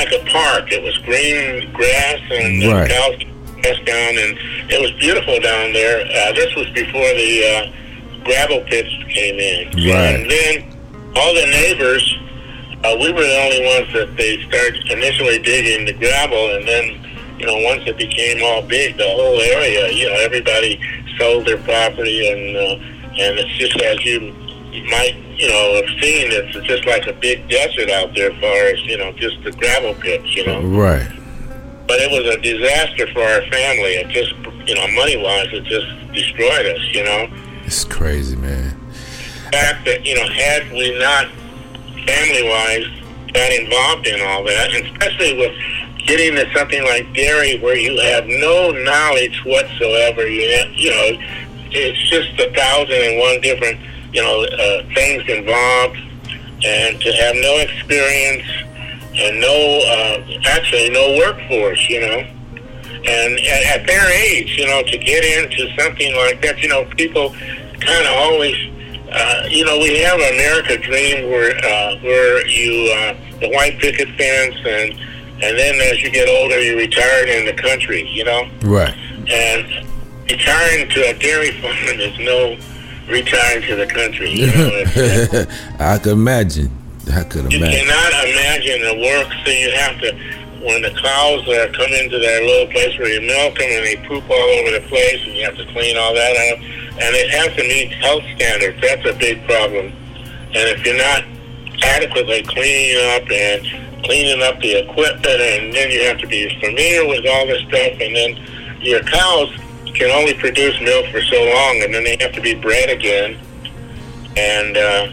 Like 0.00 0.12
a 0.12 0.24
park. 0.30 0.72
It 0.72 0.82
was 0.82 0.96
green 0.98 1.70
grass 1.72 2.20
and 2.30 2.64
Right. 2.64 2.88
cows 2.90 3.16
grass 3.60 3.78
down, 3.84 4.12
and 4.16 4.38
it 4.72 4.80
was 4.80 4.90
beautiful 4.92 5.38
down 5.40 5.72
there. 5.72 6.00
Uh, 6.00 6.32
this 6.32 6.54
was 6.56 6.66
before 6.70 7.10
the 7.14 7.32
uh, 7.44 8.24
gravel 8.24 8.60
pits 8.60 8.88
came 9.12 9.38
in, 9.38 9.66
Right. 9.76 10.14
and 10.14 10.30
then 10.30 10.54
all 11.16 11.34
the 11.34 11.46
neighbors. 11.46 12.04
Uh, 12.82 12.96
we 12.98 13.12
were 13.12 13.20
the 13.20 13.40
only 13.44 13.62
ones 13.76 13.92
that 13.92 14.16
they 14.16 14.40
started 14.48 14.80
initially 14.90 15.38
digging 15.40 15.84
the 15.84 15.92
gravel, 15.92 16.56
and 16.56 16.66
then, 16.66 16.84
you 17.38 17.44
know, 17.44 17.58
once 17.58 17.82
it 17.86 17.98
became 17.98 18.42
all 18.42 18.62
big, 18.62 18.96
the 18.96 19.04
whole 19.04 19.38
area, 19.38 19.90
you 19.92 20.06
know, 20.08 20.14
everybody 20.14 20.80
sold 21.18 21.44
their 21.44 21.58
property, 21.58 22.26
and 22.32 22.56
uh, 22.56 23.20
and 23.20 23.38
it's 23.38 23.52
just 23.58 23.76
as 23.82 24.02
you 24.06 24.32
might, 24.90 25.16
you 25.36 25.48
know, 25.48 25.74
have 25.76 26.00
seen, 26.00 26.30
it's 26.30 26.66
just 26.66 26.86
like 26.86 27.06
a 27.06 27.12
big 27.12 27.48
desert 27.48 27.90
out 27.90 28.14
there, 28.14 28.30
as 28.30 28.40
far 28.40 28.66
as 28.66 28.84
you 28.86 28.96
know, 28.96 29.12
just 29.12 29.42
the 29.42 29.52
gravel 29.52 29.94
pits, 29.94 30.34
you 30.34 30.46
know. 30.46 30.62
Right. 30.62 31.08
But 31.86 31.98
it 31.98 32.10
was 32.10 32.34
a 32.34 32.40
disaster 32.40 33.06
for 33.12 33.22
our 33.22 33.42
family. 33.50 33.98
It 33.98 34.08
just, 34.08 34.32
you 34.68 34.74
know, 34.74 34.86
money 34.94 35.16
wise, 35.16 35.48
it 35.52 35.64
just 35.64 35.86
destroyed 36.12 36.66
us, 36.66 36.94
you 36.94 37.04
know. 37.04 37.28
It's 37.64 37.84
crazy, 37.84 38.36
man. 38.36 38.76
The 38.90 39.56
fact 39.56 39.84
that 39.86 40.06
you 40.06 40.14
know 40.14 40.26
had 40.28 40.70
we 40.70 40.96
not 40.98 41.26
family 42.06 42.48
wise 42.48 42.86
got 43.32 43.52
involved 43.52 44.06
in 44.06 44.20
all 44.22 44.44
that, 44.44 44.70
especially 44.74 45.36
with 45.36 45.52
getting 46.06 46.34
to 46.36 46.50
something 46.54 46.82
like 46.84 47.12
dairy 47.14 47.58
where 47.58 47.76
you 47.76 47.98
have 48.00 48.26
no 48.26 48.70
knowledge 48.70 49.44
whatsoever, 49.44 50.26
you 50.26 50.48
know, 50.48 50.72
you 50.74 50.90
know 50.90 51.40
it's 51.72 52.10
just 52.10 52.38
a 52.40 52.52
thousand 52.52 52.96
and 52.96 53.18
one 53.18 53.40
different 53.40 53.78
you 54.12 54.22
know 54.22 54.44
uh, 54.44 54.82
things 54.94 55.22
involved, 55.28 55.96
and 56.64 57.00
to 57.00 57.12
have 57.12 57.34
no 57.36 57.58
experience 57.58 58.46
and 59.14 59.40
no 59.40 59.80
uh, 59.86 60.24
actually 60.46 60.90
no 60.90 61.16
workforce, 61.18 61.88
you 61.88 62.00
know. 62.00 62.26
And 63.02 63.40
at, 63.40 63.80
at 63.80 63.86
their 63.86 64.10
age, 64.12 64.58
you 64.58 64.66
know, 64.66 64.82
to 64.82 64.98
get 64.98 65.24
into 65.24 65.74
something 65.82 66.14
like 66.16 66.42
that, 66.42 66.62
you 66.62 66.68
know, 66.68 66.84
people 66.96 67.30
kind 67.80 68.06
of 68.06 68.12
always 68.12 68.56
uh, 69.10 69.46
you 69.50 69.64
know, 69.64 69.76
we 69.78 69.98
have 69.98 70.20
an 70.20 70.34
America 70.34 70.78
dream 70.78 71.28
where 71.30 71.56
uh, 71.64 71.96
where 72.00 72.46
you 72.46 72.92
uh, 72.94 73.14
the 73.40 73.48
white 73.50 73.78
picket 73.80 74.08
fence, 74.16 74.54
and 74.64 74.92
and 75.42 75.58
then 75.58 75.74
as 75.92 76.00
you 76.02 76.10
get 76.10 76.28
older, 76.28 76.60
you 76.60 76.76
retire 76.76 77.26
in 77.26 77.44
the 77.44 77.52
country. 77.60 78.08
You 78.08 78.24
know, 78.24 78.48
Right. 78.62 78.94
and 79.28 79.84
retiring 80.30 80.88
to 80.90 81.08
a 81.08 81.14
dairy 81.18 81.50
farm 81.60 81.74
is 82.00 82.16
no 82.20 82.56
retiring 83.10 83.62
to 83.66 83.76
the 83.76 83.86
country. 83.86 84.30
You 84.30 84.46
know, 84.46 85.46
I 85.78 85.98
could 85.98 86.12
imagine. 86.12 86.70
I 87.12 87.24
could 87.24 87.46
imagine. 87.46 87.60
you 87.60 87.84
cannot 87.84 88.12
imagine 88.28 88.80
the 88.82 88.96
work. 89.02 89.28
So 89.44 89.50
you 89.50 89.70
have 89.72 90.00
to, 90.00 90.12
when 90.64 90.82
the 90.82 90.90
cows 90.90 91.46
uh, 91.48 91.72
come 91.74 91.92
into 91.92 92.18
that 92.18 92.42
little 92.42 92.70
place 92.70 92.96
where 92.98 93.08
you 93.08 93.20
milk 93.26 93.58
them 93.58 93.68
and 93.70 93.84
they 93.84 93.96
poop 94.06 94.28
all 94.30 94.50
over 94.60 94.70
the 94.70 94.84
place, 94.88 95.20
and 95.26 95.34
you 95.34 95.44
have 95.44 95.56
to 95.56 95.66
clean 95.72 95.96
all 95.96 96.14
that 96.14 96.34
up, 96.52 96.58
and 97.00 97.10
it 97.16 97.30
has 97.30 97.54
to 97.56 97.62
meet 97.62 97.92
health 97.98 98.22
standards. 98.36 98.80
That's 98.80 99.04
a 99.08 99.18
big 99.18 99.44
problem. 99.44 99.92
And 100.54 100.66
if 100.70 100.84
you're 100.84 100.98
not 100.98 101.24
adequately 101.82 102.42
cleaning 102.42 103.00
up 103.16 103.30
and 103.30 104.04
cleaning 104.04 104.42
up 104.42 104.60
the 104.60 104.84
equipment, 104.84 105.26
and 105.26 105.74
then 105.74 105.90
you 105.90 106.04
have 106.04 106.18
to 106.18 106.26
be 106.26 106.48
familiar 106.60 107.06
with 107.06 107.26
all 107.26 107.46
this 107.46 107.62
stuff, 107.68 108.00
and 108.00 108.14
then 108.14 108.30
your 108.80 109.02
cows 109.02 109.50
can 109.94 110.10
only 110.10 110.34
produce 110.34 110.78
milk 110.80 111.06
for 111.10 111.20
so 111.22 111.42
long, 111.54 111.82
and 111.82 111.92
then 111.94 112.04
they 112.04 112.16
have 112.20 112.32
to 112.32 112.40
be 112.40 112.54
bred 112.54 112.90
again, 112.90 113.38
and 114.36 114.76
uh, 114.76 115.08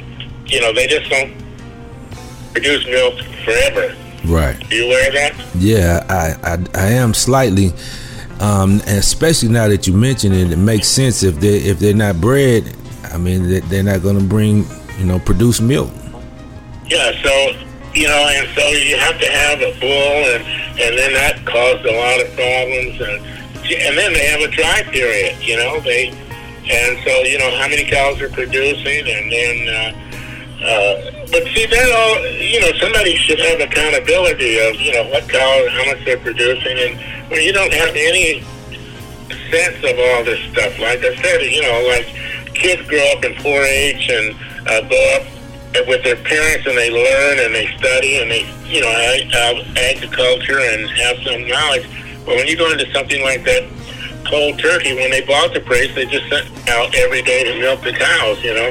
you 0.46 0.60
know 0.62 0.74
they 0.74 0.88
just 0.88 1.10
don't 1.10 1.34
produce 2.54 2.86
milk 2.88 3.16
forever. 3.46 3.96
Right. 4.26 4.62
Are 4.72 4.76
you 4.76 4.86
aware 4.86 5.08
of 5.08 5.14
that? 5.14 5.34
Yeah, 5.56 6.06
I, 6.10 6.54
I, 6.54 6.58
I 6.74 6.88
am 6.92 7.14
slightly, 7.14 7.72
um, 8.40 8.82
and 8.88 8.98
especially 8.98 9.50
now 9.50 9.68
that 9.70 9.88
you 9.88 9.94
mention 9.94 10.34
it, 10.34 10.52
it 10.52 10.58
makes 10.58 10.88
sense 10.88 11.24
if 11.24 11.40
they 11.40 11.58
if 11.58 11.80
they're 11.80 11.94
not 11.94 12.20
bred. 12.20 12.76
I 13.14 13.18
mean, 13.18 13.48
they- 13.50 13.62
they're 13.62 13.84
not 13.84 14.02
going 14.04 14.18
to 14.20 14.24
bring, 14.24 14.66
you 15.00 15.06
know, 15.06 15.18
produce 15.20 15.62
milk. 15.62 15.90
Yeah, 16.88 17.12
so 17.24 17.52
you 17.94 18.08
know, 18.08 18.28
and 18.36 18.48
so 18.56 18.68
you 18.68 18.98
have 18.98 19.18
to 19.20 19.26
have 19.32 19.60
a 19.62 19.72
bull, 19.80 19.90
and 20.36 20.44
and 20.80 20.98
then 20.98 21.14
that 21.14 21.46
caused 21.46 21.86
a 21.86 21.96
lot 21.96 22.22
of 22.22 22.28
problems, 22.36 23.02
and 23.02 23.47
and 23.76 23.98
then 23.98 24.14
they 24.14 24.26
have 24.28 24.42
a 24.42 24.52
dry 24.52 24.84
period. 24.92 25.38
You 25.42 25.58
know, 25.58 25.80
they 25.82 26.10
and 26.70 26.98
so 27.04 27.24
you 27.24 27.38
know 27.40 27.52
how 27.58 27.68
many 27.68 27.86
cows 27.86 28.22
are 28.22 28.30
producing, 28.30 29.08
and 29.08 29.32
then. 29.32 29.68
Uh, 29.68 30.04
uh, 30.58 31.12
but 31.30 31.44
see, 31.54 31.68
that 31.68 31.92
all 31.94 32.26
you 32.42 32.60
know, 32.60 32.72
somebody 32.80 33.16
should 33.16 33.38
have 33.38 33.60
accountability 33.60 34.58
of 34.58 34.76
you 34.82 34.92
know 34.92 35.04
what 35.10 35.30
cow, 35.30 35.68
how 35.70 35.86
much 35.86 36.04
they're 36.04 36.18
producing, 36.18 36.78
and 36.80 37.30
when 37.30 37.44
you 37.44 37.54
don't 37.54 37.72
have 37.72 37.90
any 37.90 38.42
sense 39.52 39.78
of 39.84 39.96
all 39.98 40.24
this 40.24 40.40
stuff. 40.52 40.80
Like 40.80 41.00
I 41.04 41.16
said, 41.22 41.42
you 41.42 41.62
know, 41.62 41.88
like 41.88 42.08
kids 42.54 42.82
grow 42.88 43.04
up 43.16 43.24
in 43.24 43.34
4-H 43.34 44.10
and 44.10 44.36
uh, 44.68 44.82
go 44.88 45.00
up 45.16 45.88
with 45.88 46.04
their 46.04 46.16
parents 46.16 46.66
and 46.68 46.78
they 46.78 46.90
learn 46.90 47.40
and 47.40 47.54
they 47.54 47.68
study 47.78 48.20
and 48.20 48.32
they, 48.32 48.44
you 48.66 48.82
know, 48.82 48.90
ag- 48.90 49.32
uh, 49.34 49.64
agriculture 49.78 50.60
and 50.60 50.90
have 50.90 51.18
some 51.24 51.48
knowledge. 51.48 51.88
But 52.28 52.36
when 52.36 52.46
you 52.48 52.58
go 52.58 52.70
into 52.72 52.86
something 52.92 53.24
like 53.24 53.44
that, 53.46 53.64
cold 54.28 54.60
turkey, 54.60 54.94
when 54.94 55.10
they 55.10 55.22
bought 55.22 55.54
the 55.54 55.62
place, 55.62 55.96
they 55.96 56.06
just 56.06 56.28
sent 56.30 56.46
out 56.70 56.94
every 56.94 57.22
day 57.24 57.46
to 57.46 57.58
milk 57.60 57.82
the 57.82 57.94
cows, 57.94 58.44
you 58.44 58.54
know. 58.54 58.70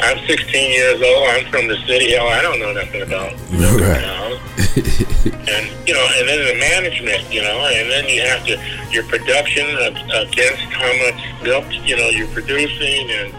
I'm 0.00 0.18
16 0.26 0.70
years 0.72 1.00
old. 1.02 1.28
I'm 1.28 1.44
from 1.52 1.68
the 1.68 1.76
city. 1.86 2.12
Hell, 2.12 2.26
I 2.26 2.40
don't 2.42 2.58
know 2.58 2.72
nothing 2.72 3.02
about 3.02 3.32
Right. 3.52 4.02
cows 4.02 4.40
and 5.48 5.64
you 5.86 5.92
know, 5.94 6.06
and 6.18 6.28
then 6.28 6.40
the 6.48 6.58
management, 6.58 7.32
you 7.32 7.42
know, 7.42 7.68
and 7.72 7.90
then 7.90 8.08
you 8.08 8.22
have 8.22 8.44
to 8.46 8.58
your 8.90 9.04
production 9.04 9.64
ag- 9.66 10.10
against 10.28 10.62
how 10.72 10.90
much 11.04 11.20
milk 11.44 11.64
you 11.86 11.96
know 11.96 12.08
you're 12.08 12.28
producing, 12.28 13.08
and 13.10 13.34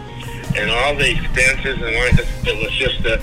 and 0.56 0.70
all 0.70 0.94
the 0.94 1.10
expenses, 1.10 1.76
and 1.82 1.94
like 1.96 2.14
it 2.46 2.56
was 2.62 2.72
just 2.78 3.04
a 3.04 3.20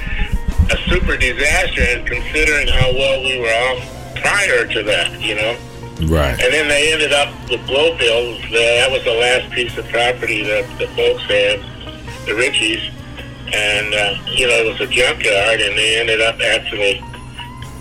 a 0.74 0.78
super 0.90 1.18
disaster. 1.18 1.82
And 1.82 2.06
considering 2.06 2.68
how 2.68 2.92
well 2.94 3.24
we 3.24 3.40
were 3.40 3.48
off 3.48 4.16
prior 4.22 4.68
to 4.68 4.84
that, 4.84 5.20
you 5.22 5.36
know, 5.36 5.58
Right. 6.08 6.32
and 6.40 6.54
then 6.54 6.68
they 6.68 6.92
ended 6.94 7.14
up 7.14 7.30
with 7.50 7.62
Blowfield. 7.62 8.42
That 8.52 8.90
was 8.92 9.04
the 9.04 9.14
last 9.14 9.52
piece 9.54 9.78
of 9.78 9.88
property 9.90 10.44
that 10.44 10.66
the 10.80 10.88
folks 10.90 11.24
had, 11.24 11.60
the 12.26 12.34
Richies, 12.34 12.92
and 13.54 13.94
uh, 13.94 14.16
you 14.32 14.48
know 14.48 14.54
it 14.54 14.72
was 14.72 14.82
a 14.82 14.88
junkyard, 14.92 15.62
and 15.62 15.78
they 15.78 16.00
ended 16.00 16.22
up 16.22 16.40
actually. 16.40 17.04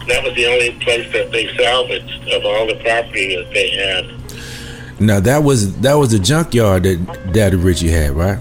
That 0.09 0.25
was 0.25 0.35
the 0.35 0.47
only 0.47 0.73
place 0.81 1.11
that 1.13 1.31
they 1.31 1.47
salvaged 1.57 2.29
of 2.33 2.45
all 2.45 2.67
the 2.67 2.75
property 2.83 3.37
that 3.37 3.53
they 3.55 3.71
had. 3.71 5.01
Now 5.01 5.21
that 5.21 5.45
was 5.45 5.79
that 5.81 5.95
was 5.95 6.11
the 6.11 6.19
junkyard 6.19 6.83
that 6.83 7.33
Daddy 7.33 7.57
Richie 7.57 7.89
had, 7.91 8.11
right? 8.11 8.39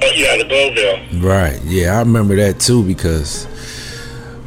But 0.00 0.16
yeah, 0.16 0.36
the 0.36 0.44
Blowville. 0.44 1.22
Right. 1.22 1.60
Yeah, 1.64 1.96
I 1.96 1.98
remember 2.00 2.36
that 2.36 2.60
too 2.60 2.84
because 2.84 3.46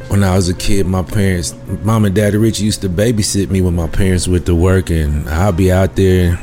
when 0.08 0.24
I 0.24 0.34
was 0.34 0.48
a 0.48 0.54
kid, 0.54 0.86
my 0.86 1.02
parents, 1.02 1.54
mom 1.82 2.04
and 2.04 2.14
daddy 2.14 2.36
Rich 2.36 2.60
used 2.60 2.80
to 2.82 2.88
babysit 2.88 3.50
me 3.50 3.60
when 3.60 3.76
my 3.76 3.88
parents 3.88 4.26
went 4.26 4.46
to 4.46 4.54
work, 4.54 4.90
and 4.90 5.28
I'll 5.28 5.52
be 5.52 5.70
out 5.70 5.96
there 5.96 6.38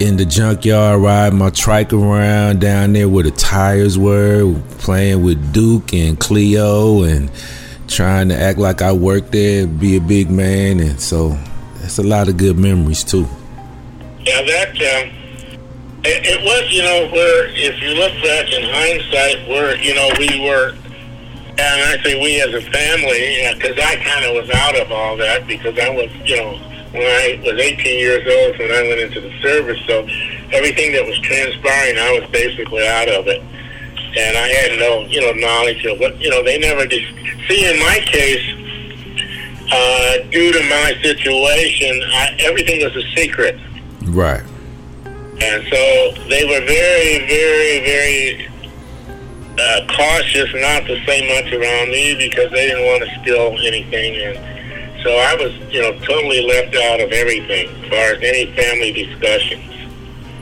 in 0.00 0.16
the 0.16 0.24
junkyard 0.24 1.00
riding 1.00 1.38
my 1.38 1.50
trike 1.50 1.92
around 1.92 2.60
down 2.60 2.92
there 2.92 3.08
where 3.08 3.24
the 3.24 3.30
tires 3.32 3.98
were, 3.98 4.54
playing 4.78 5.22
with 5.22 5.52
Duke 5.52 5.92
and 5.92 6.18
Cleo, 6.18 7.02
and 7.02 7.30
trying 7.88 8.28
to 8.28 8.36
act 8.36 8.58
like 8.58 8.82
I 8.82 8.92
worked 8.92 9.32
there, 9.32 9.66
be 9.66 9.96
a 9.96 10.00
big 10.00 10.30
man, 10.30 10.80
and 10.80 11.00
so 11.00 11.30
that's 11.80 11.98
a 11.98 12.02
lot 12.02 12.28
of 12.28 12.36
good 12.36 12.58
memories 12.58 13.04
too. 13.04 13.26
Yeah, 14.20 14.42
that 14.42 14.68
um, 14.70 15.10
it, 16.04 16.26
it 16.26 16.44
was, 16.44 16.70
you 16.70 16.82
know, 16.82 17.08
where 17.12 17.46
if 17.50 17.80
you 17.82 17.90
look 17.94 18.12
back 18.22 18.52
in 18.52 18.62
hindsight, 18.70 19.48
where 19.48 19.76
you 19.76 19.94
know 19.94 20.10
we 20.18 20.48
were, 20.48 20.74
and 21.58 22.00
I 22.00 22.02
say 22.02 22.20
we 22.20 22.40
as 22.40 22.54
a 22.54 22.62
family, 22.70 23.50
because 23.54 23.78
I 23.78 23.96
kind 23.96 24.24
of 24.24 24.34
was 24.34 24.50
out 24.50 24.78
of 24.78 24.92
all 24.92 25.16
that 25.16 25.46
because 25.46 25.78
I 25.78 25.90
was, 25.90 26.10
you 26.24 26.36
know, 26.36 26.56
when 26.92 27.02
I 27.02 27.40
was 27.44 27.60
18 27.60 27.98
years 27.98 28.24
old 28.26 28.58
when 28.58 28.70
I 28.70 28.82
went 28.88 29.00
into 29.00 29.20
the 29.20 29.32
service, 29.42 29.78
so 29.86 30.06
everything 30.52 30.92
that 30.92 31.04
was 31.04 31.18
transpiring, 31.20 31.98
I 31.98 32.20
was 32.20 32.30
basically 32.30 32.86
out 32.86 33.08
of 33.08 33.26
it, 33.26 33.42
and 33.42 34.36
I 34.38 34.48
had 34.48 34.78
no, 34.78 35.02
you 35.06 35.20
know, 35.20 35.32
knowledge 35.32 35.84
of 35.84 35.98
what, 35.98 36.18
you 36.20 36.30
know, 36.30 36.42
they 36.42 36.58
never 36.58 36.86
did. 36.86 37.02
See, 37.48 37.68
in 37.68 37.78
my 37.80 38.00
case. 38.04 38.54
Uh, 39.70 40.16
due 40.30 40.50
to 40.50 40.60
my 40.60 40.98
situation, 41.02 42.00
I, 42.14 42.34
everything 42.40 42.82
was 42.82 42.96
a 42.96 43.02
secret. 43.14 43.60
Right. 44.04 44.42
And 45.04 45.62
so 45.68 46.12
they 46.26 46.46
were 46.46 46.64
very, 46.64 47.26
very, 47.28 47.80
very 47.84 48.48
uh, 49.58 49.86
cautious 49.88 50.52
not 50.54 50.86
to 50.86 51.04
say 51.04 51.26
much 51.28 51.52
around 51.52 51.90
me 51.90 52.14
because 52.16 52.50
they 52.50 52.68
didn't 52.68 52.86
want 52.86 53.02
to 53.02 53.20
spill 53.20 53.58
anything. 53.66 54.14
And 54.16 55.02
So 55.02 55.16
I 55.16 55.34
was, 55.34 55.52
you 55.72 55.80
know, 55.80 55.92
totally 56.00 56.42
left 56.42 56.74
out 56.76 57.00
of 57.00 57.12
everything 57.12 57.68
as 57.68 57.88
far 57.88 58.12
as 58.14 58.22
any 58.22 58.46
family 58.54 58.92
discussions. 58.92 59.64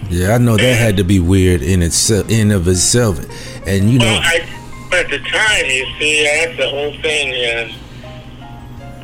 Yeah, 0.09 0.35
I 0.35 0.39
know 0.39 0.57
that 0.57 0.77
had 0.77 0.97
to 0.99 1.05
be 1.05 1.19
weird 1.19 1.63
in 1.63 1.83
itself, 1.83 2.31
in 2.31 2.53
of 2.53 2.69
itself, 2.69 3.19
and 3.67 3.91
you 3.91 3.99
know, 3.99 4.05
Well, 4.05 4.21
I 4.23 4.57
at 4.93 5.11
the 5.11 5.19
time, 5.19 5.67
you 5.67 5.85
see, 5.99 6.25
that's 6.25 6.57
the 6.57 6.69
whole 6.69 6.93
thing, 7.03 7.35
and 7.35 7.75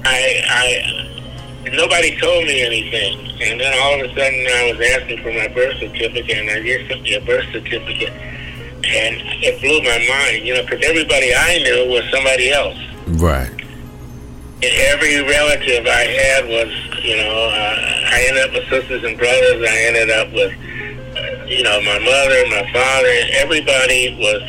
I, 0.04 0.42
I, 0.48 1.70
nobody 1.72 2.16
told 2.18 2.44
me 2.44 2.62
anything, 2.62 3.18
and 3.42 3.60
then 3.60 3.78
all 3.80 3.94
of 3.94 4.10
a 4.10 4.14
sudden, 4.14 4.46
I 4.46 4.72
was 4.72 4.80
asking 4.94 5.22
for 5.22 5.32
my 5.32 5.48
birth 5.48 5.78
certificate, 5.78 6.38
and 6.38 6.50
I 6.50 6.62
just 6.62 6.88
sent 6.88 7.02
me 7.02 7.14
a 7.14 7.20
birth 7.20 7.46
certificate, 7.52 8.12
and 8.84 9.14
it 9.42 9.60
blew 9.60 9.80
my 9.82 9.98
mind, 10.08 10.46
you 10.46 10.54
know, 10.54 10.62
because 10.62 10.82
everybody 10.84 11.34
I 11.34 11.58
knew 11.62 11.90
was 11.90 12.02
somebody 12.10 12.50
else. 12.50 12.78
right? 13.22 13.50
And 14.62 14.72
every 14.94 15.22
relative 15.22 15.86
I 15.86 16.04
had 16.06 16.46
was, 16.46 16.70
you 17.02 17.16
know, 17.16 17.48
uh, 17.50 18.10
I 18.10 18.26
ended 18.28 18.44
up 18.44 18.52
with 18.54 18.68
sisters 18.68 19.02
and 19.04 19.18
brothers. 19.18 19.68
I 19.68 19.76
ended 19.86 20.10
up 20.10 20.32
with, 20.32 20.52
uh, 20.52 21.44
you 21.46 21.62
know, 21.62 21.80
my 21.82 21.98
mother, 21.98 22.46
my 22.48 22.70
father. 22.72 23.12
Everybody 23.42 24.16
was. 24.18 24.42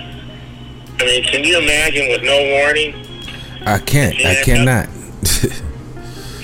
I 1.00 1.06
mean, 1.06 1.24
can 1.24 1.44
you 1.44 1.58
imagine 1.58 2.10
with 2.10 2.22
no 2.22 2.38
warning? 2.60 2.94
I 3.66 3.80
can't, 3.80 4.16
I 4.24 4.44
cannot. 4.44 4.88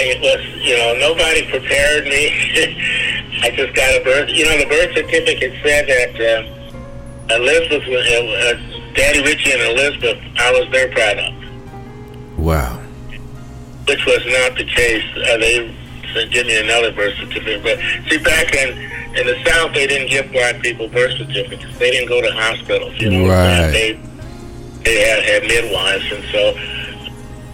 It 0.01 0.21
was, 0.21 0.39
you 0.65 0.77
know, 0.77 0.95
nobody 0.97 1.45
prepared 1.51 2.05
me. 2.05 2.31
I 3.43 3.51
just 3.51 3.75
got 3.75 3.99
a 3.99 4.03
birth. 4.03 4.29
You 4.29 4.45
know, 4.45 4.57
the 4.57 4.65
birth 4.65 4.95
certificate 4.95 5.53
said 5.61 5.87
that 5.87 6.15
uh, 6.15 6.58
Elizabeth, 7.31 7.83
uh, 7.87 7.93
uh, 7.93 8.93
Daddy 8.93 9.21
Richie 9.21 9.51
and 9.53 9.61
Elizabeth, 9.61 10.17
I 10.37 10.51
was 10.51 10.69
their 10.71 10.89
product. 10.91 11.35
wow. 12.37 12.75
which 13.87 14.05
was 14.05 14.21
not 14.27 14.57
the 14.57 14.65
case. 14.65 15.03
Uh, 15.15 15.37
they 15.37 15.75
said, 16.13 16.31
give 16.31 16.45
me 16.47 16.59
another 16.59 16.91
birth 16.91 17.15
certificate. 17.17 17.61
But 17.63 17.77
see, 18.09 18.17
back 18.17 18.53
in 18.55 18.77
in 19.15 19.25
the 19.25 19.43
South, 19.45 19.73
they 19.73 19.87
didn't 19.87 20.09
give 20.09 20.31
black 20.31 20.61
people 20.61 20.87
birth 20.87 21.17
certificates. 21.17 21.77
They 21.79 21.89
didn't 21.91 22.09
go 22.09 22.21
to 22.21 22.31
hospitals. 22.31 22.93
You 22.99 23.09
know, 23.09 23.27
Right. 23.29 23.71
they 23.71 23.99
they 24.83 25.01
had, 25.07 25.23
had 25.23 25.43
midwives, 25.43 26.05
and 26.11 26.23
so 26.31 26.53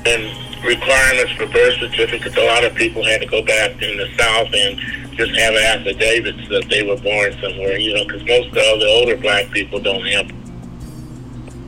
and 0.05 0.65
requirements 0.65 1.31
for 1.33 1.47
birth 1.47 1.73
certificates. 1.79 2.35
A 2.37 2.43
lot 2.45 2.63
of 2.63 2.75
people 2.75 3.03
had 3.03 3.21
to 3.21 3.27
go 3.27 3.41
back 3.43 3.71
in 3.81 3.97
the 3.97 4.07
South 4.17 4.53
and 4.53 5.04
just 5.15 5.35
have 5.35 5.55
affidavits 5.55 6.47
that 6.49 6.67
they 6.69 6.83
were 6.83 6.97
born 6.97 7.31
somewhere. 7.41 7.77
You 7.77 7.93
know, 7.95 8.05
because 8.05 8.23
most 8.25 8.47
of 8.47 8.79
the 8.79 8.87
older 8.87 9.17
black 9.17 9.49
people 9.51 9.79
don't 9.79 10.05
have 10.07 10.31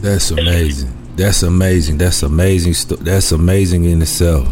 That's 0.02 0.32
amazing. 0.32 0.94
That's 1.16 1.42
amazing. 1.44 1.98
That's 1.98 2.22
amazing. 2.24 2.74
That's 3.04 3.32
amazing 3.32 3.86
in 3.86 4.02
itself. 4.02 4.48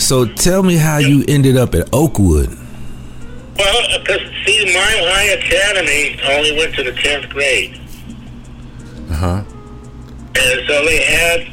So 0.00 0.24
tell 0.26 0.62
me 0.62 0.76
how 0.76 0.98
you 0.98 1.24
ended 1.28 1.56
up 1.56 1.74
at 1.74 1.88
Oakwood. 1.92 2.48
Well, 3.58 3.98
because 4.00 4.20
see, 4.44 4.64
my 4.74 4.80
High 4.80 5.30
Academy 5.38 6.18
only 6.28 6.56
went 6.56 6.74
to 6.74 6.82
the 6.82 6.92
tenth 6.92 7.28
grade, 7.30 7.78
Uh 9.10 9.14
huh. 9.14 9.42
and 10.34 10.66
so 10.66 10.84
they 10.84 11.02
had 11.04 11.46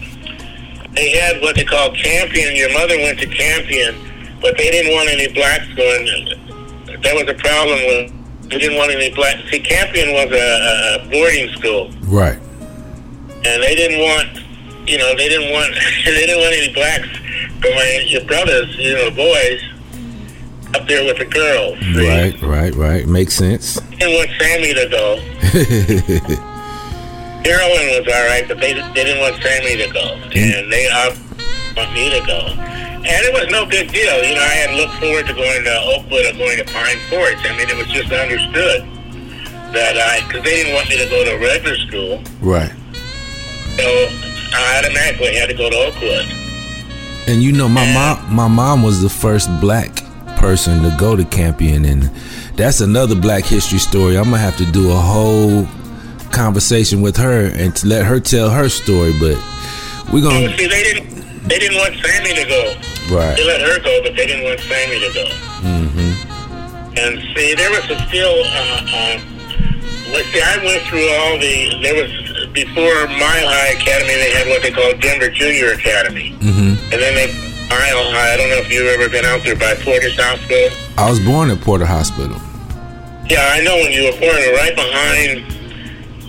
they 0.96 1.12
had 1.12 1.42
what 1.42 1.56
they 1.56 1.64
call 1.64 1.92
Campion. 1.92 2.56
Your 2.56 2.74
mother 2.74 2.98
went 2.98 3.20
to 3.20 3.28
Campion, 3.28 3.96
but 4.42 4.58
they 4.58 4.72
didn't 4.72 4.94
want 4.94 5.10
any 5.10 5.32
blacks 5.32 5.68
going. 5.76 6.08
That 7.04 7.16
was 7.16 7.28
a 7.28 7.34
problem 7.34 7.80
with 7.88 8.50
they 8.50 8.58
didn't 8.60 8.78
want 8.78 8.92
any 8.92 9.10
black. 9.14 9.38
See, 9.50 9.60
Campion 9.60 10.12
was 10.14 10.30
a, 10.32 11.06
a 11.06 11.10
boarding 11.10 11.50
school, 11.54 11.90
Right. 12.04 12.38
and 12.38 13.64
they 13.64 13.76
didn't 13.76 14.00
want 14.00 14.28
you 14.90 14.98
know 14.98 15.16
they 15.16 15.30
didn't 15.30 15.52
want 15.54 15.74
they 16.06 16.26
didn't 16.26 16.40
want 16.40 16.54
any 16.56 16.74
blacks. 16.74 17.08
But 17.62 17.72
my 17.76 18.04
your 18.08 18.26
brothers, 18.26 18.76
you 18.78 18.94
know, 18.96 19.12
boys, 19.12 19.62
up 20.76 20.88
there 20.88 21.06
with 21.06 21.18
the 21.18 21.26
girls. 21.26 21.80
see? 21.80 22.08
Right. 22.08 22.42
Right. 22.42 22.74
Right. 22.76 23.08
Makes 23.08 23.36
sense. 23.36 23.76
They 23.76 23.96
didn't 23.98 24.16
want 24.16 24.30
Sammy 24.40 24.74
to 24.74 24.88
go. 24.90 26.42
Heroin 27.44 27.88
was 27.98 28.08
all 28.14 28.26
right, 28.28 28.46
but 28.48 28.60
they 28.60 28.74
they 28.74 29.04
didn't 29.04 29.20
want 29.20 29.42
Sammy 29.42 29.76
to 29.78 29.88
go, 29.92 30.14
and 30.36 30.72
they 30.72 30.88
uh, 30.88 31.16
want 31.76 31.94
me 31.94 32.10
to 32.12 32.26
go. 32.28 32.40
And 33.02 33.26
it 33.26 33.34
was 33.34 33.50
no 33.50 33.66
big 33.66 33.92
deal, 33.92 34.24
you 34.24 34.36
know. 34.36 34.42
I 34.42 34.62
had 34.62 34.76
looked 34.78 34.94
forward 35.02 35.26
to 35.28 35.34
going 35.34 35.64
to 35.64 35.76
Oakwood 35.82 36.26
or 36.26 36.38
going 36.38 36.58
to 36.58 36.66
Pine 36.66 36.98
Forge. 37.10 37.42
I 37.46 37.58
mean, 37.58 37.70
it 37.70 37.76
was 37.76 37.88
just 37.88 38.12
understood 38.12 38.86
that 39.74 39.98
I, 39.98 40.26
because 40.28 40.44
they 40.44 40.64
didn't 40.64 40.76
want 40.76 40.90
me 40.90 40.98
to 40.98 41.10
go 41.10 41.26
to 41.26 41.38
regular 41.38 41.78
school, 41.78 42.22
right. 42.42 42.72
so 43.78 43.88
I 44.54 44.80
automatically 44.80 45.34
had 45.34 45.48
to 45.48 45.56
go 45.56 45.70
to 45.70 45.76
Oakwood. 45.76 46.26
And 47.28 47.42
you 47.42 47.52
know, 47.52 47.70
my 47.70 47.92
mom, 47.94 48.36
my 48.36 48.48
mom 48.48 48.84
was 48.84 49.02
the 49.02 49.10
first 49.10 49.50
black 49.62 49.96
person 50.38 50.82
to 50.84 50.96
go 51.00 51.16
to 51.16 51.24
Campion, 51.24 51.86
and 51.86 52.04
that's 52.56 52.82
another 52.82 53.16
Black 53.16 53.46
History 53.46 53.80
story. 53.80 54.18
I'm 54.18 54.26
gonna 54.26 54.40
have 54.40 54.58
to 54.58 54.66
do 54.66 54.92
a 54.92 54.96
whole 54.96 55.68
conversation 56.32 57.02
with 57.02 57.18
her 57.18 57.46
and 57.46 57.76
to 57.78 57.88
let 57.88 58.06
her 58.06 58.20
tell 58.20 58.50
her 58.50 58.70
story. 58.70 59.14
But 59.20 59.38
we're 60.12 60.24
gonna 60.24 60.58
see, 60.58 60.68
they 60.68 60.84
didn't 60.84 61.21
they 61.44 61.60
didn't 61.60 61.78
want 61.78 61.96
Sammy 61.96 62.34
to 62.36 62.46
go. 62.46 62.62
right. 63.16 63.36
They 63.36 63.46
let 63.46 63.62
her 63.62 63.80
go, 63.82 64.02
but 64.04 64.16
they 64.16 64.28
didn't 64.28 64.46
want 64.46 64.60
Sammy 64.62 65.00
to 65.00 65.10
go. 65.14 65.26
Mm-hmm. 65.66 66.12
And 66.98 67.20
see, 67.34 67.56
there 67.56 67.72
was 67.72 67.86
a 67.90 67.98
still. 68.08 68.44
Uh, 68.46 68.84
uh, 68.88 69.16
let's 70.14 70.28
see, 70.30 70.42
I 70.42 70.58
went 70.64 70.84
through 70.86 71.08
all 71.24 71.40
the. 71.40 71.82
There 71.82 71.96
was 71.96 72.12
before 72.54 73.08
Mile 73.08 73.48
High 73.48 73.80
Academy. 73.80 74.14
They 74.14 74.32
had 74.32 74.48
what 74.48 74.62
they 74.62 74.72
called 74.72 75.00
Denver 75.02 75.30
Junior 75.30 75.74
Academy, 75.74 76.36
mm-hmm. 76.40 76.78
and 76.92 76.98
then 77.02 77.16
they 77.16 77.28
Mile 77.70 78.12
High. 78.12 78.34
I 78.34 78.38
don't 78.38 78.50
know 78.50 78.62
if 78.62 78.72
you've 78.72 78.88
ever 78.88 79.10
been 79.10 79.26
out 79.26 79.44
there 79.44 79.56
by 79.56 79.76
Porter's 79.82 80.20
Hospital. 80.20 80.70
I 80.98 81.10
was 81.10 81.20
born 81.20 81.50
at 81.50 81.62
Porter 81.62 81.86
Hospital. 81.86 82.38
Yeah, 83.32 83.48
I 83.56 83.64
know 83.64 83.76
when 83.76 83.92
you 83.92 84.12
were 84.12 84.20
born, 84.20 84.36
right 84.60 84.76
behind 84.76 85.61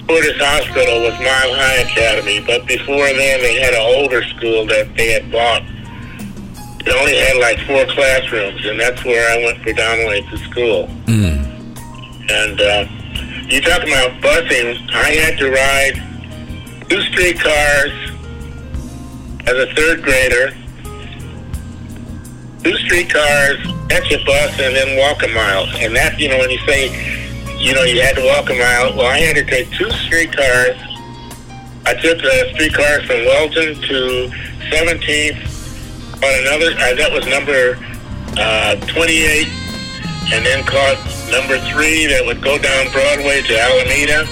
Porter's 0.06 0.40
Hospital 0.40 1.02
was 1.02 1.14
Mile 1.18 1.54
High 1.54 1.82
Academy. 1.86 2.40
But 2.40 2.66
before 2.66 3.06
then, 3.06 3.40
they 3.40 3.60
had 3.60 3.74
an 3.74 3.80
older 3.80 4.22
school 4.24 4.66
that 4.66 4.94
they 4.96 5.12
had 5.12 5.30
bought. 5.30 5.62
It 6.84 6.94
only 6.94 7.16
had 7.16 7.36
like 7.38 7.58
four 7.66 7.86
classrooms, 7.94 8.66
and 8.66 8.78
that's 8.78 9.04
where 9.04 9.30
I 9.30 9.44
went 9.44 9.62
predominantly 9.62 10.22
to 10.30 10.38
school. 10.50 10.88
Mm. 11.06 11.42
And 12.30 12.60
uh, 12.60 12.86
you 13.48 13.60
talk 13.60 13.82
about 13.82 14.20
busing? 14.20 14.90
I 14.92 15.10
had 15.10 15.38
to 15.38 15.50
ride 15.50 16.88
two 16.88 17.00
streetcars 17.02 17.92
as 19.46 19.56
a 19.56 19.74
third 19.74 20.02
grader, 20.02 20.54
two 22.64 22.76
streetcars, 22.78 23.58
catch 23.88 24.10
a 24.12 24.24
bus, 24.24 24.58
and 24.58 24.74
then 24.74 24.98
walk 24.98 25.22
a 25.22 25.28
mile. 25.28 25.66
And 25.76 25.94
that, 25.94 26.18
you 26.18 26.28
know, 26.28 26.38
when 26.38 26.50
you 26.50 26.58
say, 26.66 27.31
you 27.62 27.72
know, 27.72 27.86
you 27.86 28.02
had 28.02 28.18
to 28.18 28.26
walk 28.26 28.50
a 28.50 28.58
mile, 28.58 28.90
well, 28.98 29.06
I 29.06 29.22
had 29.22 29.38
to 29.38 29.46
take 29.46 29.70
two 29.70 29.88
streetcars. 30.02 30.74
I 31.86 31.94
took 31.94 32.18
the 32.18 32.50
streetcars 32.50 33.06
from 33.06 33.22
Welton 33.22 33.78
to 33.86 34.26
17th 34.74 35.38
on 36.18 36.32
another, 36.42 36.74
uh, 36.74 36.98
that 36.98 37.14
was 37.14 37.22
number 37.30 37.78
uh, 38.34 38.74
28, 38.90 39.46
and 40.34 40.42
then 40.42 40.66
caught 40.66 40.98
number 41.30 41.54
three 41.70 42.10
that 42.10 42.26
would 42.26 42.42
go 42.42 42.58
down 42.58 42.90
Broadway 42.90 43.46
to 43.46 43.54
Alameda, 43.54 44.26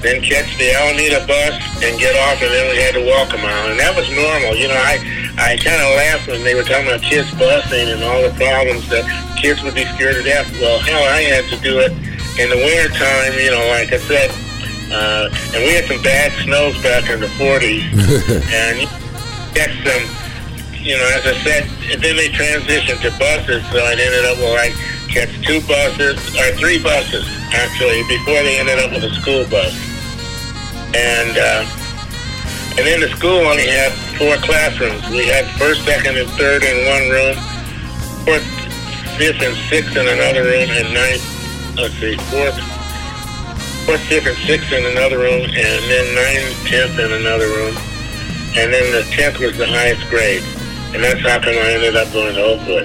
then 0.00 0.24
catch 0.24 0.48
the 0.56 0.72
Alameda 0.72 1.28
bus 1.28 1.52
and 1.84 2.00
get 2.00 2.16
off, 2.24 2.40
and 2.40 2.56
then 2.56 2.72
we 2.72 2.80
had 2.80 2.96
to 2.96 3.04
walk 3.04 3.36
a 3.36 3.40
mile. 3.44 3.68
And 3.68 3.76
that 3.76 3.92
was 3.92 4.08
normal. 4.16 4.56
You 4.56 4.72
know, 4.72 4.80
I, 4.80 4.96
I 5.36 5.60
kind 5.60 5.76
of 5.76 5.92
laughed 5.92 6.24
when 6.24 6.40
they 6.40 6.56
were 6.56 6.64
talking 6.64 6.88
about 6.88 7.04
kids 7.04 7.28
busing 7.36 7.92
and 7.92 8.00
all 8.00 8.24
the 8.24 8.32
problems 8.40 8.88
that 8.88 9.04
kids 9.36 9.60
would 9.60 9.76
be 9.76 9.84
scared 9.92 10.16
to 10.16 10.24
death. 10.24 10.48
Well, 10.56 10.80
hell, 10.80 11.04
I 11.04 11.20
had 11.20 11.44
to 11.52 11.60
do 11.60 11.76
it 11.84 11.92
in 12.38 12.48
the 12.48 12.56
wintertime, 12.56 13.36
you 13.38 13.50
know, 13.50 13.64
like 13.68 13.92
I 13.92 13.98
said. 13.98 14.30
Uh, 14.92 15.28
and 15.56 15.64
we 15.64 15.72
had 15.72 15.84
some 15.84 16.02
bad 16.02 16.32
snows 16.44 16.76
back 16.82 17.08
in 17.08 17.20
the 17.20 17.32
40s. 17.40 17.84
and 18.52 18.80
you 18.80 18.88
catch 19.56 19.72
some, 19.84 20.04
you 20.80 20.96
know, 20.96 21.08
as 21.16 21.24
I 21.26 21.36
said, 21.44 21.64
and 21.92 22.00
then 22.02 22.16
they 22.16 22.28
transitioned 22.28 23.00
to 23.02 23.10
buses, 23.18 23.64
so 23.72 23.78
I 23.78 23.92
ended 23.92 24.24
up 24.24 24.38
where 24.38 24.60
I 24.60 24.68
catch 25.08 25.32
two 25.44 25.60
buses, 25.68 26.16
or 26.36 26.56
three 26.56 26.82
buses, 26.82 27.28
actually, 27.52 28.00
before 28.08 28.40
they 28.42 28.58
ended 28.58 28.78
up 28.80 28.90
with 28.92 29.04
a 29.04 29.12
school 29.12 29.44
bus. 29.48 29.76
And, 30.96 31.36
uh, 31.36 31.64
and 32.76 32.84
then 32.88 33.00
the 33.00 33.08
school 33.16 33.44
only 33.44 33.68
had 33.68 33.92
four 34.16 34.36
classrooms. 34.40 35.04
We 35.10 35.28
had 35.28 35.44
first, 35.60 35.84
second, 35.84 36.16
and 36.16 36.28
third 36.40 36.64
in 36.64 36.88
one 36.88 37.04
room, 37.12 37.36
fourth, 38.24 38.44
fifth, 39.20 39.40
and 39.44 39.56
sixth 39.68 39.96
in 39.96 40.08
another 40.08 40.44
room, 40.44 40.68
and 40.72 40.92
ninth, 40.92 41.20
let's 41.76 41.94
see, 41.94 42.16
fourth, 42.30 42.58
fourth, 43.86 44.00
fifth, 44.08 44.26
and 44.26 44.36
sixth 44.46 44.72
in 44.72 44.84
another 44.86 45.18
room, 45.18 45.42
and 45.42 45.54
then 45.54 46.14
ninth, 46.14 46.66
tenth 46.66 46.98
in 46.98 47.12
another 47.12 47.46
room. 47.46 47.76
And 48.54 48.70
then 48.72 48.92
the 48.92 49.02
tenth 49.10 49.38
was 49.38 49.56
the 49.56 49.66
highest 49.66 50.06
grade. 50.10 50.42
And 50.94 51.02
that's 51.02 51.20
how 51.20 51.40
come 51.40 51.54
I 51.54 51.72
ended 51.72 51.96
up 51.96 52.12
going 52.12 52.34
to 52.34 52.42
Oakwood. 52.42 52.84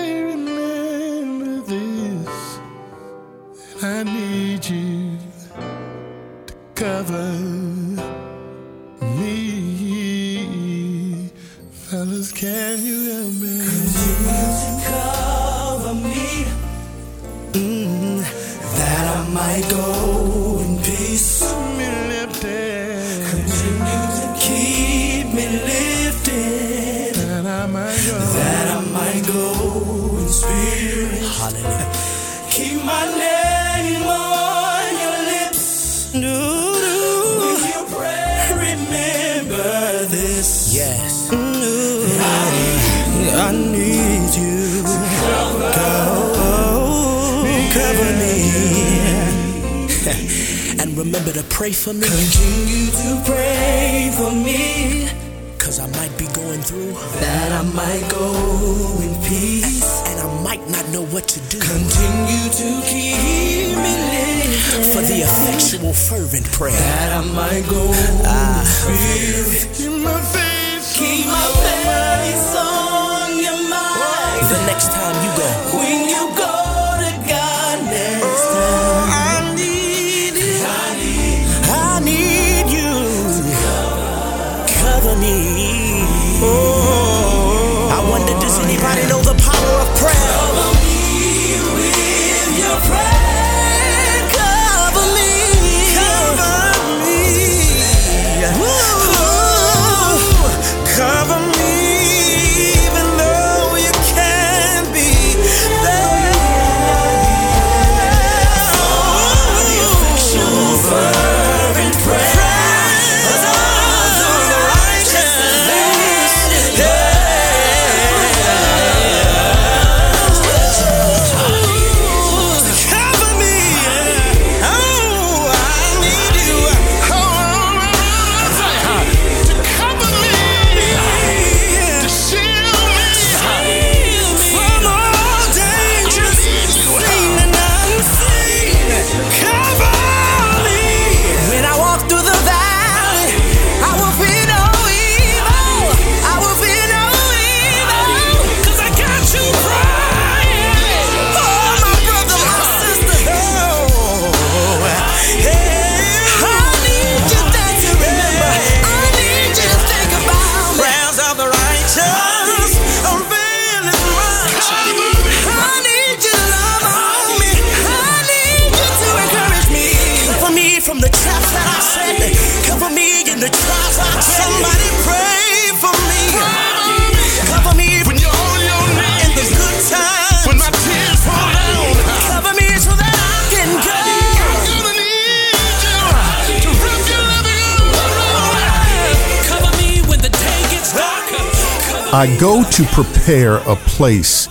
To 192.77 192.85
prepare 192.87 193.57
a 193.57 193.77
place 193.77 194.47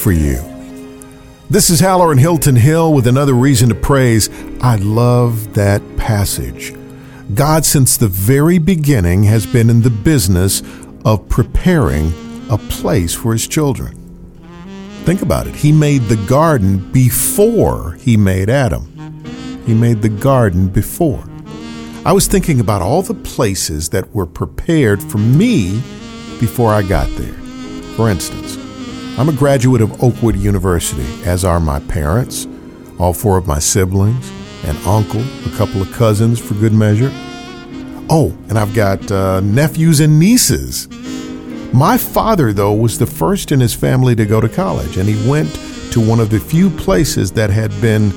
for 0.00 0.12
you. 0.12 0.40
This 1.50 1.68
is 1.68 1.80
Hallerin 1.80 2.20
Hilton 2.20 2.54
Hill 2.54 2.94
with 2.94 3.08
another 3.08 3.32
reason 3.32 3.68
to 3.70 3.74
praise. 3.74 4.30
I 4.60 4.76
love 4.76 5.54
that 5.54 5.82
passage. 5.96 6.72
God, 7.34 7.64
since 7.64 7.96
the 7.96 8.06
very 8.06 8.58
beginning, 8.58 9.24
has 9.24 9.46
been 9.46 9.68
in 9.68 9.82
the 9.82 9.90
business 9.90 10.62
of 11.04 11.28
preparing 11.28 12.12
a 12.50 12.56
place 12.56 13.16
for 13.16 13.32
his 13.32 13.48
children. 13.48 13.96
Think 15.04 15.22
about 15.22 15.48
it. 15.48 15.56
He 15.56 15.72
made 15.72 16.02
the 16.02 16.24
garden 16.28 16.92
before 16.92 17.94
he 17.94 18.16
made 18.16 18.48
Adam. 18.48 18.84
He 19.66 19.74
made 19.74 20.02
the 20.02 20.08
garden 20.08 20.68
before. 20.68 21.24
I 22.04 22.12
was 22.12 22.28
thinking 22.28 22.60
about 22.60 22.80
all 22.80 23.02
the 23.02 23.14
places 23.14 23.88
that 23.88 24.14
were 24.14 24.26
prepared 24.26 25.02
for 25.02 25.18
me 25.18 25.82
before 26.38 26.72
I 26.72 26.82
got 26.82 27.08
there. 27.16 27.45
For 27.96 28.10
instance, 28.10 28.58
I'm 29.18 29.30
a 29.30 29.32
graduate 29.32 29.80
of 29.80 30.02
Oakwood 30.02 30.36
University, 30.36 31.06
as 31.24 31.46
are 31.46 31.58
my 31.58 31.80
parents, 31.80 32.46
all 32.98 33.14
four 33.14 33.38
of 33.38 33.46
my 33.46 33.58
siblings, 33.58 34.30
an 34.64 34.76
uncle, 34.84 35.22
a 35.46 35.56
couple 35.56 35.80
of 35.80 35.90
cousins 35.92 36.38
for 36.38 36.52
good 36.52 36.74
measure. 36.74 37.10
Oh, 38.10 38.36
and 38.50 38.58
I've 38.58 38.74
got 38.74 39.10
uh, 39.10 39.40
nephews 39.40 40.00
and 40.00 40.18
nieces. 40.18 40.88
My 41.72 41.96
father, 41.96 42.52
though, 42.52 42.74
was 42.74 42.98
the 42.98 43.06
first 43.06 43.50
in 43.50 43.60
his 43.60 43.72
family 43.72 44.14
to 44.16 44.26
go 44.26 44.42
to 44.42 44.48
college, 44.48 44.98
and 44.98 45.08
he 45.08 45.28
went 45.28 45.54
to 45.92 46.06
one 46.06 46.20
of 46.20 46.28
the 46.28 46.38
few 46.38 46.68
places 46.68 47.32
that 47.32 47.48
had 47.48 47.70
been, 47.80 48.12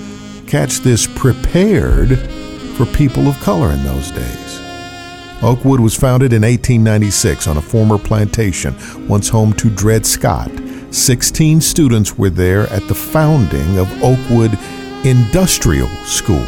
catch 0.46 0.80
this, 0.80 1.08
prepared 1.08 2.20
for 2.76 2.86
people 2.88 3.30
of 3.30 3.40
color 3.40 3.72
in 3.72 3.82
those 3.86 4.12
days. 4.12 4.49
Oakwood 5.42 5.80
was 5.80 5.96
founded 5.96 6.34
in 6.34 6.42
1896 6.42 7.48
on 7.48 7.56
a 7.56 7.62
former 7.62 7.98
plantation, 7.98 8.76
once 9.08 9.30
home 9.30 9.54
to 9.54 9.70
Dred 9.70 10.06
Scott, 10.06 10.52
16 10.92 11.62
students 11.62 12.18
were 12.18 12.30
there 12.30 12.68
at 12.74 12.86
the 12.90 12.96
founding 12.96 13.78
of 13.78 13.90
Oakwood 14.04 14.58
Industrial 15.06 15.88
School. 16.04 16.46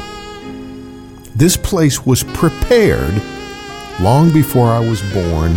This 1.36 1.56
place 1.56 2.06
was 2.06 2.24
prepared 2.24 3.14
long 4.02 4.34
before 4.34 4.68
I 4.68 4.80
was 4.80 5.02
born 5.14 5.54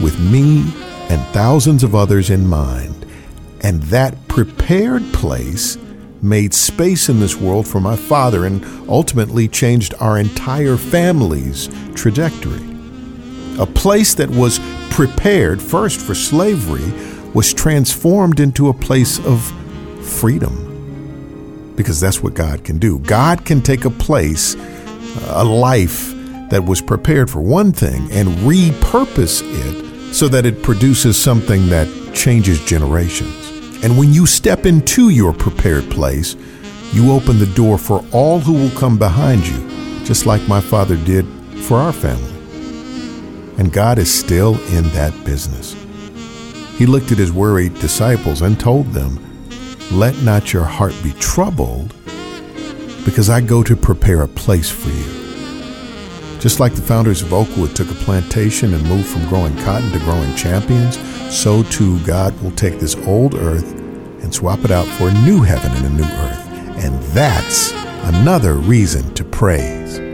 with 0.00 0.20
me 0.20 0.60
and 1.08 1.20
thousands 1.32 1.82
of 1.82 1.96
others 1.96 2.30
in 2.30 2.46
mind. 2.46 3.04
And 3.62 3.82
that 3.84 4.28
prepared 4.28 5.02
place 5.12 5.76
made 6.22 6.54
space 6.54 7.08
in 7.08 7.18
this 7.18 7.36
world 7.36 7.66
for 7.66 7.80
my 7.80 7.96
father 7.96 8.44
and 8.44 8.64
ultimately 8.88 9.48
changed 9.48 9.94
our 9.98 10.18
entire 10.18 10.76
family's 10.76 11.68
trajectory. 11.94 12.65
A 13.58 13.66
place 13.66 14.14
that 14.14 14.28
was 14.28 14.60
prepared 14.90 15.62
first 15.62 16.00
for 16.00 16.14
slavery 16.14 16.92
was 17.32 17.52
transformed 17.52 18.40
into 18.40 18.68
a 18.68 18.74
place 18.74 19.18
of 19.24 19.42
freedom. 20.02 21.74
Because 21.76 22.00
that's 22.00 22.22
what 22.22 22.34
God 22.34 22.64
can 22.64 22.78
do. 22.78 22.98
God 23.00 23.44
can 23.44 23.60
take 23.62 23.84
a 23.84 23.90
place, 23.90 24.54
a 25.28 25.44
life 25.44 26.12
that 26.50 26.64
was 26.64 26.80
prepared 26.80 27.30
for 27.30 27.40
one 27.40 27.72
thing, 27.72 28.10
and 28.12 28.28
repurpose 28.38 29.42
it 29.44 30.14
so 30.14 30.28
that 30.28 30.46
it 30.46 30.62
produces 30.62 31.18
something 31.18 31.68
that 31.68 31.88
changes 32.14 32.64
generations. 32.64 33.50
And 33.82 33.98
when 33.98 34.12
you 34.12 34.26
step 34.26 34.64
into 34.64 35.10
your 35.10 35.32
prepared 35.32 35.90
place, 35.90 36.36
you 36.92 37.12
open 37.12 37.38
the 37.38 37.52
door 37.54 37.76
for 37.78 38.04
all 38.12 38.40
who 38.40 38.54
will 38.54 38.70
come 38.70 38.96
behind 38.98 39.46
you, 39.46 40.04
just 40.04 40.24
like 40.24 40.46
my 40.48 40.60
father 40.60 40.96
did 40.96 41.26
for 41.62 41.76
our 41.76 41.92
family. 41.92 42.32
And 43.58 43.72
God 43.72 43.98
is 43.98 44.12
still 44.12 44.54
in 44.68 44.84
that 44.90 45.12
business. 45.24 45.74
He 46.76 46.84
looked 46.84 47.10
at 47.10 47.18
his 47.18 47.32
worried 47.32 47.74
disciples 47.74 48.42
and 48.42 48.60
told 48.60 48.92
them, 48.92 49.18
Let 49.90 50.16
not 50.22 50.52
your 50.52 50.64
heart 50.64 50.94
be 51.02 51.12
troubled, 51.14 51.94
because 53.04 53.30
I 53.30 53.40
go 53.40 53.62
to 53.62 53.74
prepare 53.74 54.22
a 54.22 54.28
place 54.28 54.70
for 54.70 54.90
you. 54.90 55.16
Just 56.38 56.60
like 56.60 56.74
the 56.74 56.82
founders 56.82 57.22
of 57.22 57.32
Oakwood 57.32 57.74
took 57.74 57.90
a 57.90 57.94
plantation 57.94 58.74
and 58.74 58.86
moved 58.86 59.08
from 59.08 59.26
growing 59.28 59.56
cotton 59.64 59.90
to 59.92 59.98
growing 60.00 60.34
champions, 60.34 60.98
so 61.34 61.62
too 61.64 61.98
God 62.04 62.38
will 62.42 62.52
take 62.52 62.78
this 62.78 62.94
old 63.06 63.34
earth 63.34 63.72
and 64.22 64.34
swap 64.34 64.64
it 64.64 64.70
out 64.70 64.86
for 64.86 65.08
a 65.08 65.24
new 65.24 65.42
heaven 65.42 65.72
and 65.72 65.86
a 65.86 65.96
new 65.96 66.04
earth. 66.04 66.84
And 66.84 67.02
that's 67.14 67.72
another 68.04 68.54
reason 68.54 69.14
to 69.14 69.24
praise. 69.24 70.05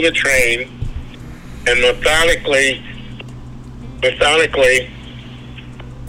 Through 0.00 0.10
the 0.10 0.16
train 0.16 0.68
and 1.66 1.80
methodically, 1.80 2.82
methodically 4.02 4.90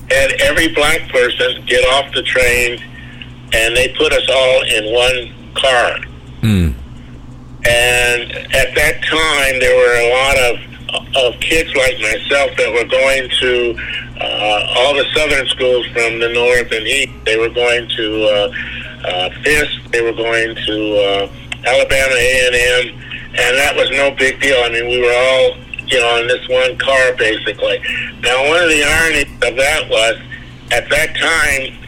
had 0.09 0.31
every 0.41 0.73
black 0.73 1.09
person 1.09 1.63
get 1.65 1.83
off 1.93 2.13
the 2.13 2.23
train 2.23 2.81
and 3.53 3.75
they 3.75 3.93
put 3.97 4.13
us 4.13 4.27
all 4.29 4.63
in 4.63 4.93
one 4.93 5.53
car. 5.55 5.97
And 7.63 8.31
at 8.55 8.73
that 8.75 9.03
time, 9.03 9.59
there 9.59 9.75
were 9.75 9.95
a 9.99 10.09
lot 10.09 10.37
of 10.37 10.71
of 11.15 11.39
kids 11.39 11.73
like 11.73 11.97
myself 12.01 12.51
that 12.57 12.69
were 12.73 12.83
going 12.83 13.29
to 13.39 13.77
uh, 14.19 14.73
all 14.75 14.93
the 14.93 15.05
southern 15.13 15.47
schools 15.47 15.85
from 15.87 16.19
the 16.19 16.29
north 16.29 16.71
and 16.71 16.85
east. 16.85 17.13
They 17.25 17.37
were 17.37 17.49
going 17.49 17.87
to 17.95 18.23
uh, 18.25 18.51
uh, 19.07 19.29
Fisk. 19.41 19.91
They 19.91 20.01
were 20.01 20.11
going 20.11 20.55
to 20.55 20.95
uh, 20.97 21.31
Alabama 21.65 22.15
A 22.15 23.00
and 23.37 23.57
that 23.57 23.75
was 23.75 23.89
no 23.91 24.11
big 24.11 24.39
deal. 24.41 24.61
I 24.63 24.69
mean, 24.69 24.87
we 24.87 25.01
were 25.01 25.13
all 25.13 25.57
you 25.87 25.99
know 25.99 26.17
in 26.21 26.27
this 26.27 26.47
one 26.49 26.77
car 26.77 27.13
basically. 27.17 27.79
Now, 28.21 28.47
one 28.47 28.63
of 28.63 28.69
the 28.69 28.83
ironies 28.83 29.31
of 29.43 29.55
that 29.55 29.89
was 29.89 30.19
at 30.71 30.89
that 30.89 31.15
time 31.17 31.81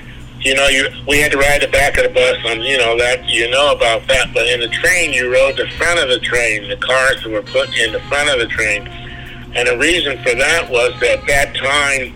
you 0.44 0.54
know, 0.56 0.68
you 0.68 0.90
we 1.08 1.20
had 1.20 1.32
to 1.32 1.38
ride 1.38 1.62
the 1.62 1.70
back 1.70 1.98
of 1.98 2.04
the 2.04 2.10
bus, 2.10 2.38
and 2.46 2.64
you 2.64 2.78
know 2.78 2.98
that 2.98 3.28
you 3.30 3.50
know 3.50 3.72
about 3.72 4.08
that. 4.08 4.34
But 4.34 4.48
in 4.48 4.60
the 4.60 4.68
train, 4.68 5.14
you 5.14 5.32
rode 5.32 5.56
the 5.56 5.68
front 5.78 6.00
of 6.00 6.10
the 6.10 6.20
train. 6.20 6.68
The 6.68 6.76
cars 6.76 7.24
were 7.26 7.42
put 7.42 7.76
in 7.78 7.94
the 7.94 8.02
front 8.02 8.30
of 8.30 8.40
the 8.40 8.48
train, 8.48 8.88
and 9.56 9.68
the 9.68 9.78
reason 9.78 10.18
for 10.18 10.36
that 10.36 10.70
was 10.70 11.00
that 11.00 11.26
that 11.28 11.56
time 11.56 12.14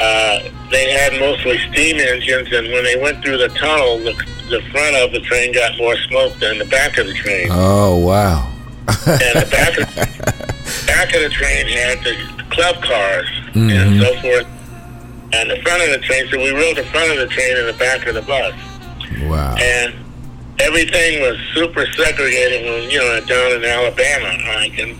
uh, 0.00 0.48
they 0.70 0.90
had 0.90 1.20
mostly 1.20 1.58
steam 1.70 2.00
engines, 2.00 2.50
and 2.52 2.72
when 2.72 2.84
they 2.84 2.96
went 2.96 3.22
through 3.22 3.36
the 3.36 3.48
tunnel, 3.48 3.98
the, 3.98 4.14
the 4.48 4.62
front 4.72 4.96
of 4.96 5.12
the 5.12 5.20
train 5.20 5.52
got 5.52 5.76
more 5.76 5.96
smoke 6.08 6.32
than 6.38 6.58
the 6.58 6.64
back 6.66 6.96
of 6.96 7.06
the 7.06 7.14
train. 7.14 7.48
Oh 7.50 7.96
wow. 7.96 8.50
And 8.88 9.42
the 9.42 9.48
back 9.50 9.76
of, 9.78 10.86
back 10.86 11.14
of 11.14 11.22
the 11.22 11.28
train 11.30 11.66
had 11.68 11.98
the 12.04 12.16
club 12.50 12.82
cars 12.82 13.28
and 13.54 13.70
Mhm. 13.70 14.00
so 14.00 14.20
forth. 14.20 14.46
And 15.32 15.50
the 15.50 15.60
front 15.62 15.82
of 15.82 15.90
the 15.90 15.98
train, 15.98 16.26
so 16.30 16.38
we 16.38 16.50
rode 16.50 16.76
the 16.76 16.84
front 16.84 17.10
of 17.12 17.18
the 17.18 17.26
train 17.26 17.56
and 17.58 17.68
the 17.68 17.74
back 17.74 18.06
of 18.06 18.14
the 18.14 18.22
bus. 18.22 18.54
Wow. 19.24 19.54
And 19.60 19.92
everything 20.60 21.20
was 21.20 21.36
super 21.54 21.84
segregated 21.96 22.64
when, 22.64 22.90
you 22.90 22.98
know, 22.98 23.20
down 23.20 23.52
in 23.52 23.64
Alabama. 23.64 24.28
I 24.58 24.70
can 24.74 24.98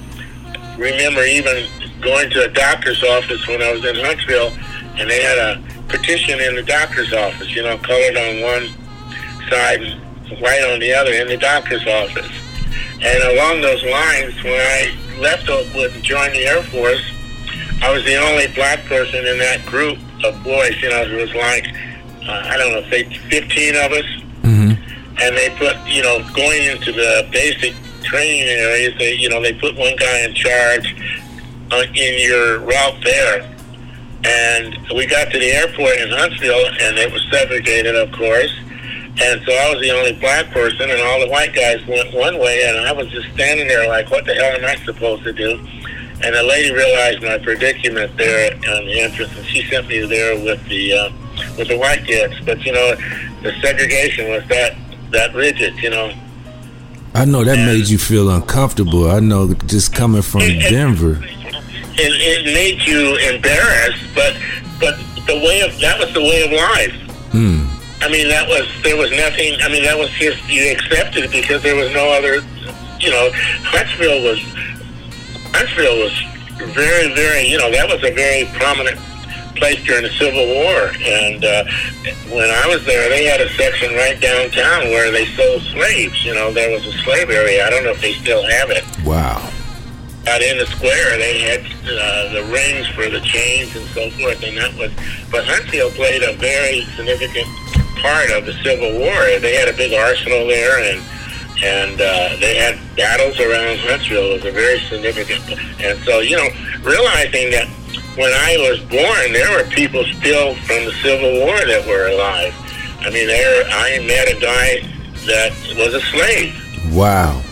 remember 0.76 1.24
even 1.24 1.66
going 2.02 2.28
to 2.30 2.44
a 2.44 2.48
doctor's 2.48 3.02
office 3.02 3.46
when 3.48 3.62
I 3.62 3.72
was 3.72 3.84
in 3.84 3.96
Huntsville, 3.96 4.52
and 4.98 5.08
they 5.10 5.22
had 5.22 5.38
a 5.38 5.62
petition 5.88 6.38
in 6.40 6.56
the 6.56 6.62
doctor's 6.62 7.12
office, 7.14 7.48
you 7.56 7.62
know, 7.62 7.78
colored 7.78 8.16
on 8.16 8.40
one 8.42 8.68
side 9.48 9.80
and 9.80 10.38
white 10.40 10.62
on 10.70 10.78
the 10.78 10.92
other 10.92 11.12
in 11.14 11.26
the 11.28 11.38
doctor's 11.38 11.86
office. 11.86 12.30
And 13.00 13.22
along 13.36 13.60
those 13.60 13.82
lines, 13.84 14.34
when 14.42 14.54
I 14.60 14.96
left 15.20 15.48
Oakwood 15.48 15.92
and 15.92 16.02
joined 16.02 16.34
the 16.34 16.46
Air 16.46 16.62
Force, 16.64 17.02
I 17.82 17.92
was 17.92 18.04
the 18.04 18.16
only 18.16 18.48
black 18.54 18.84
person 18.86 19.26
in 19.26 19.38
that 19.38 19.64
group 19.66 19.98
of 20.24 20.42
boys. 20.42 20.80
You 20.82 20.90
know, 20.90 21.02
it 21.02 21.20
was 21.20 21.34
like, 21.34 21.66
uh, 22.26 22.42
I 22.44 22.56
don't 22.56 22.72
know, 22.72 22.82
say 22.90 23.04
15 23.30 23.76
of 23.76 23.92
us. 23.92 24.04
And 25.20 25.36
they 25.36 25.50
put, 25.58 25.76
you 25.86 26.02
know, 26.02 26.22
going 26.34 26.62
into 26.64 26.92
the 26.92 27.28
basic 27.32 27.74
training 28.02 28.48
areas, 28.48 28.94
they, 28.98 29.14
you 29.14 29.28
know, 29.28 29.42
they 29.42 29.52
put 29.52 29.76
one 29.76 29.94
guy 29.96 30.20
in 30.20 30.34
charge 30.34 30.94
uh, 31.70 31.82
in 31.94 32.28
your 32.28 32.60
route 32.60 33.02
there. 33.04 33.54
And 34.24 34.76
we 34.94 35.06
got 35.06 35.30
to 35.30 35.38
the 35.38 35.50
airport 35.50 35.98
in 35.98 36.10
Huntsville, 36.10 36.66
and 36.80 36.98
it 36.98 37.12
was 37.12 37.24
segregated, 37.30 37.94
of 37.94 38.10
course. 38.12 38.52
And 39.20 39.42
so 39.44 39.52
I 39.52 39.74
was 39.74 39.82
the 39.82 39.90
only 39.90 40.12
black 40.12 40.50
person, 40.50 40.90
and 40.90 41.00
all 41.02 41.20
the 41.20 41.28
white 41.28 41.52
guys 41.54 41.84
went 41.86 42.14
one 42.14 42.38
way, 42.38 42.62
and 42.68 42.78
I 42.86 42.92
was 42.92 43.08
just 43.08 43.28
standing 43.34 43.66
there 43.66 43.88
like, 43.88 44.10
what 44.10 44.24
the 44.24 44.34
hell 44.34 44.56
am 44.56 44.64
I 44.64 44.76
supposed 44.84 45.24
to 45.24 45.32
do? 45.32 45.58
And 46.22 46.34
the 46.34 46.42
lady 46.42 46.72
realized 46.72 47.22
my 47.22 47.38
predicament 47.38 48.16
there 48.16 48.52
on 48.54 48.86
the 48.86 49.00
entrance, 49.00 49.36
and 49.36 49.46
she 49.46 49.62
sent 49.68 49.88
me 49.88 50.04
there 50.06 50.34
with 50.36 50.64
the 50.68 50.92
uh, 50.92 51.10
with 51.56 51.68
the 51.68 51.78
white 51.78 52.04
kids. 52.04 52.34
But 52.44 52.64
you 52.64 52.72
know, 52.72 52.94
the 53.42 53.52
segregation 53.60 54.30
was 54.30 54.46
that 54.48 54.76
that 55.10 55.34
rigid. 55.34 55.76
You 55.78 55.90
know, 55.90 56.12
I 57.14 57.24
know 57.24 57.44
that 57.44 57.56
made 57.56 57.88
you 57.88 57.98
feel 57.98 58.30
uncomfortable. 58.30 59.10
I 59.10 59.20
know 59.20 59.54
just 59.66 59.94
coming 59.94 60.22
from 60.22 60.40
Denver. 60.40 61.20
it, 61.22 61.98
it 61.98 62.44
made 62.52 62.82
you 62.86 63.16
embarrassed, 63.34 64.04
but 64.14 64.36
but 64.80 64.96
the 65.26 65.36
way 65.36 65.60
of 65.60 65.78
that 65.80 65.98
was 66.00 66.12
the 66.14 66.20
way 66.20 66.44
of 66.44 66.52
life. 66.52 66.94
Hmm. 67.30 67.77
I 68.00 68.08
mean, 68.08 68.28
that 68.28 68.46
was 68.48 68.66
there 68.82 68.96
was 68.96 69.10
nothing. 69.10 69.58
I 69.60 69.68
mean, 69.68 69.82
that 69.84 69.98
was 69.98 70.10
just 70.10 70.38
you 70.48 70.70
accepted 70.70 71.24
it 71.24 71.30
because 71.32 71.62
there 71.62 71.76
was 71.76 71.92
no 71.92 72.10
other. 72.10 72.40
You 73.00 73.10
know, 73.10 73.30
Huntsville 73.62 74.22
was 74.22 74.38
Huntsville 75.54 75.98
was 75.98 76.14
very, 76.74 77.12
very. 77.14 77.46
You 77.46 77.58
know, 77.58 77.70
that 77.70 77.88
was 77.88 78.02
a 78.04 78.12
very 78.14 78.46
prominent 78.58 78.98
place 79.56 79.82
during 79.84 80.02
the 80.04 80.10
Civil 80.14 80.46
War. 80.46 80.90
And 81.02 81.44
uh, 81.44 81.64
when 82.30 82.50
I 82.50 82.66
was 82.70 82.84
there, 82.86 83.08
they 83.08 83.24
had 83.24 83.40
a 83.40 83.48
section 83.54 83.94
right 83.94 84.18
downtown 84.20 84.90
where 84.94 85.10
they 85.10 85.26
sold 85.34 85.62
slaves. 85.62 86.24
You 86.24 86.34
know, 86.34 86.52
there 86.52 86.70
was 86.70 86.86
a 86.86 86.92
slave 87.02 87.30
area. 87.30 87.66
I 87.66 87.70
don't 87.70 87.82
know 87.84 87.90
if 87.90 88.00
they 88.00 88.12
still 88.14 88.42
have 88.46 88.70
it 88.70 88.84
Wow. 89.04 89.42
out 90.28 90.42
in 90.42 90.58
the 90.58 90.66
square, 90.66 91.16
they 91.18 91.40
had 91.40 91.60
uh, 91.86 92.32
the 92.34 92.44
rings 92.52 92.86
for 92.94 93.08
the 93.08 93.20
chains 93.22 93.74
and 93.74 93.86
so 93.90 94.10
forth, 94.18 94.42
and 94.44 94.56
that 94.58 94.74
was. 94.78 94.92
But 95.30 95.44
Huntsville 95.46 95.90
played 95.92 96.22
a 96.22 96.34
very 96.34 96.82
significant 96.96 97.46
part 98.00 98.30
of 98.30 98.46
the 98.46 98.54
Civil 98.64 98.98
War. 98.98 99.38
They 99.40 99.54
had 99.56 99.68
a 99.68 99.76
big 99.76 99.92
arsenal 99.92 100.46
there, 100.46 100.78
and 100.78 101.02
and 101.62 102.00
uh, 102.00 102.36
they 102.38 102.56
had 102.56 102.78
battles 102.96 103.38
around 103.40 103.78
Huntsville. 103.80 104.32
It 104.32 104.42
was 104.42 104.44
a 104.46 104.52
very 104.52 104.78
significant, 104.80 105.42
and 105.80 105.98
so 106.04 106.20
you 106.20 106.36
know, 106.36 106.48
realizing 106.82 107.50
that 107.50 107.68
when 108.16 108.32
I 108.32 108.56
was 108.70 108.80
born, 108.90 109.32
there 109.32 109.50
were 109.52 109.68
people 109.70 110.04
still 110.18 110.54
from 110.66 110.84
the 110.84 110.94
Civil 111.02 111.46
War 111.46 111.58
that 111.58 111.86
were 111.86 112.08
alive. 112.08 112.54
I 113.00 113.10
mean, 113.10 113.26
there 113.26 113.64
I 113.70 113.98
met 114.06 114.28
a 114.28 114.40
guy 114.40 114.82
that 115.26 115.52
was 115.76 115.94
a 115.94 116.00
slave 116.00 116.54
Wow. 116.92 117.42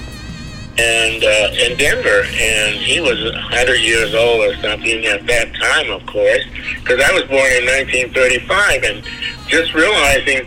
And 0.79 1.25
uh, 1.25 1.65
in 1.65 1.77
Denver, 1.79 2.25
and 2.25 2.77
he 2.77 3.01
was 3.01 3.23
100 3.25 3.77
years 3.77 4.15
old 4.15 4.45
or 4.45 4.55
something 4.61 5.07
at 5.07 5.27
that 5.27 5.55
time, 5.55 5.91
of 5.91 6.05
course, 6.07 6.45
because 6.81 7.01
I 7.01 7.13
was 7.13 7.23
born 7.25 7.51
in 7.57 7.65
1935, 7.65 8.83
and 8.83 9.03
just 9.49 9.73
realizing, 9.75 10.45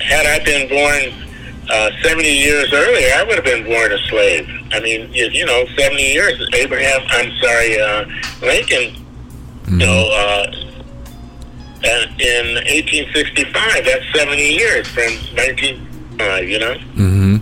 had 0.00 0.26
I 0.26 0.42
been 0.44 0.68
born 0.68 1.30
uh, 1.70 1.90
70 2.02 2.28
years 2.28 2.72
earlier, 2.72 3.14
I 3.14 3.22
would 3.22 3.36
have 3.36 3.44
been 3.44 3.64
born 3.64 3.92
a 3.92 3.98
slave. 4.08 4.48
I 4.72 4.80
mean, 4.80 5.12
you, 5.12 5.26
you 5.26 5.46
know, 5.46 5.64
70 5.78 6.02
years. 6.02 6.48
Abraham, 6.54 7.00
I'm 7.10 7.30
sorry, 7.38 7.80
uh, 7.80 8.04
Lincoln, 8.42 9.06
you 9.68 9.76
know, 9.76 10.10
uh, 10.12 10.52
in 11.82 12.54
1865, 12.54 13.84
that's 13.84 14.04
70 14.18 14.42
years 14.42 14.88
from 14.88 15.12
1905, 15.36 16.48
you 16.48 16.58
know? 16.58 16.74
Mm-hmm. 16.74 17.36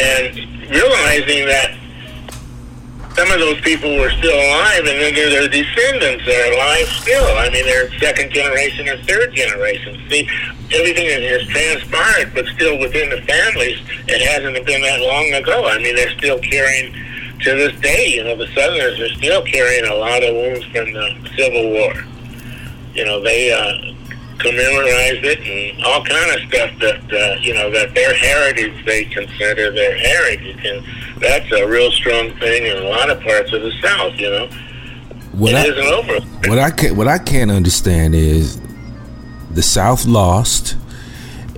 and 0.00 0.59
realizing 0.70 1.46
that 1.46 1.76
some 3.16 3.30
of 3.32 3.40
those 3.40 3.60
people 3.60 3.90
were 3.96 4.10
still 4.10 4.32
alive, 4.32 4.78
and 4.78 4.96
then 4.96 5.14
their 5.14 5.48
descendants 5.48 6.26
are 6.26 6.52
alive 6.52 6.86
still. 6.88 7.26
I 7.36 7.50
mean, 7.50 7.66
they're 7.66 7.90
second 7.98 8.32
generation 8.32 8.88
or 8.88 8.96
third 9.02 9.34
generation. 9.34 10.00
See, 10.08 10.28
everything 10.72 11.06
has 11.28 11.46
transpired, 11.48 12.32
but 12.34 12.46
still 12.54 12.78
within 12.78 13.10
the 13.10 13.20
families, 13.22 13.78
it 14.06 14.22
hasn't 14.22 14.64
been 14.64 14.82
that 14.82 15.00
long 15.00 15.32
ago. 15.34 15.66
I 15.66 15.78
mean, 15.78 15.96
they're 15.96 16.16
still 16.16 16.38
carrying 16.38 16.94
to 17.40 17.54
this 17.56 17.78
day. 17.80 18.14
You 18.14 18.24
know, 18.24 18.36
the 18.36 18.46
Southerners 18.54 19.00
are 19.00 19.14
still 19.16 19.42
carrying 19.42 19.84
a 19.86 19.94
lot 19.94 20.22
of 20.22 20.34
wounds 20.34 20.64
from 20.66 20.92
the 20.92 21.30
Civil 21.36 21.70
War. 21.70 21.92
You 22.94 23.04
know, 23.04 23.20
they 23.20 23.52
uh, 23.52 23.94
commemorized 24.40 25.24
it 25.24 25.38
and 25.40 25.84
all 25.84 26.04
kind 26.04 26.30
of 26.32 26.40
stuff 26.48 26.70
that 26.80 27.00
uh, 27.12 27.40
you 27.40 27.54
know 27.54 27.70
that 27.70 27.94
their 27.94 28.14
heritage 28.14 28.84
they 28.84 29.04
consider 29.04 29.70
their 29.70 29.96
heritage, 29.96 30.64
and 30.64 30.84
that's 31.20 31.50
a 31.52 31.66
real 31.66 31.90
strong 31.92 32.30
thing 32.38 32.66
in 32.66 32.76
a 32.78 32.88
lot 32.88 33.10
of 33.10 33.20
parts 33.22 33.52
of 33.52 33.62
the 33.62 33.72
South. 33.82 34.14
You 34.18 34.30
know, 34.30 34.46
What 35.32 35.52
it 35.52 35.56
I, 35.56 35.64
isn't 35.66 35.86
over. 35.86 36.20
what 36.48 36.58
I 36.58 36.70
can 36.70 36.96
what 36.96 37.08
I 37.08 37.18
can't 37.18 37.50
understand 37.50 38.14
is 38.14 38.60
the 39.52 39.62
South 39.62 40.04
lost, 40.06 40.76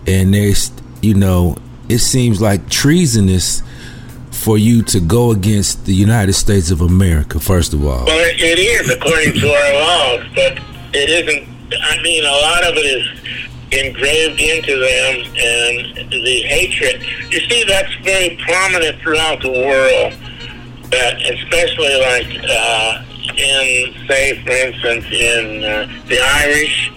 and 0.06 0.34
there's 0.34 0.70
you 1.00 1.14
know 1.14 1.56
it 1.88 1.98
seems 1.98 2.40
like 2.40 2.68
treasonous 2.68 3.62
for 4.30 4.58
you 4.58 4.82
to 4.82 4.98
go 4.98 5.30
against 5.30 5.84
the 5.86 5.94
United 5.94 6.32
States 6.32 6.70
of 6.72 6.80
America. 6.80 7.38
First 7.38 7.74
of 7.74 7.84
all, 7.84 8.06
Well, 8.06 8.18
it, 8.28 8.40
it 8.40 8.58
is 8.58 8.90
according 8.90 9.34
to 9.40 9.48
our 9.52 9.72
laws, 9.74 10.26
but 10.34 10.58
it 10.94 11.08
isn't. 11.10 11.51
I 11.80 12.02
mean, 12.02 12.24
a 12.24 12.30
lot 12.30 12.64
of 12.64 12.76
it 12.76 12.86
is 12.86 13.22
engraved 13.72 14.40
into 14.40 14.78
them, 14.78 15.24
and 15.36 16.10
the 16.10 16.42
hatred. 16.42 17.02
You 17.30 17.40
see, 17.48 17.64
that's 17.64 17.94
very 18.02 18.36
prominent 18.44 19.00
throughout 19.00 19.40
the 19.40 19.50
world. 19.50 20.14
That, 20.90 21.16
especially 21.22 21.96
like 22.00 22.28
uh, 22.50 23.02
in, 23.36 23.94
say, 24.06 24.42
for 24.44 24.50
instance, 24.50 25.06
in 25.10 25.64
uh, 25.64 25.88
the 26.06 26.20
Irish 26.20 26.92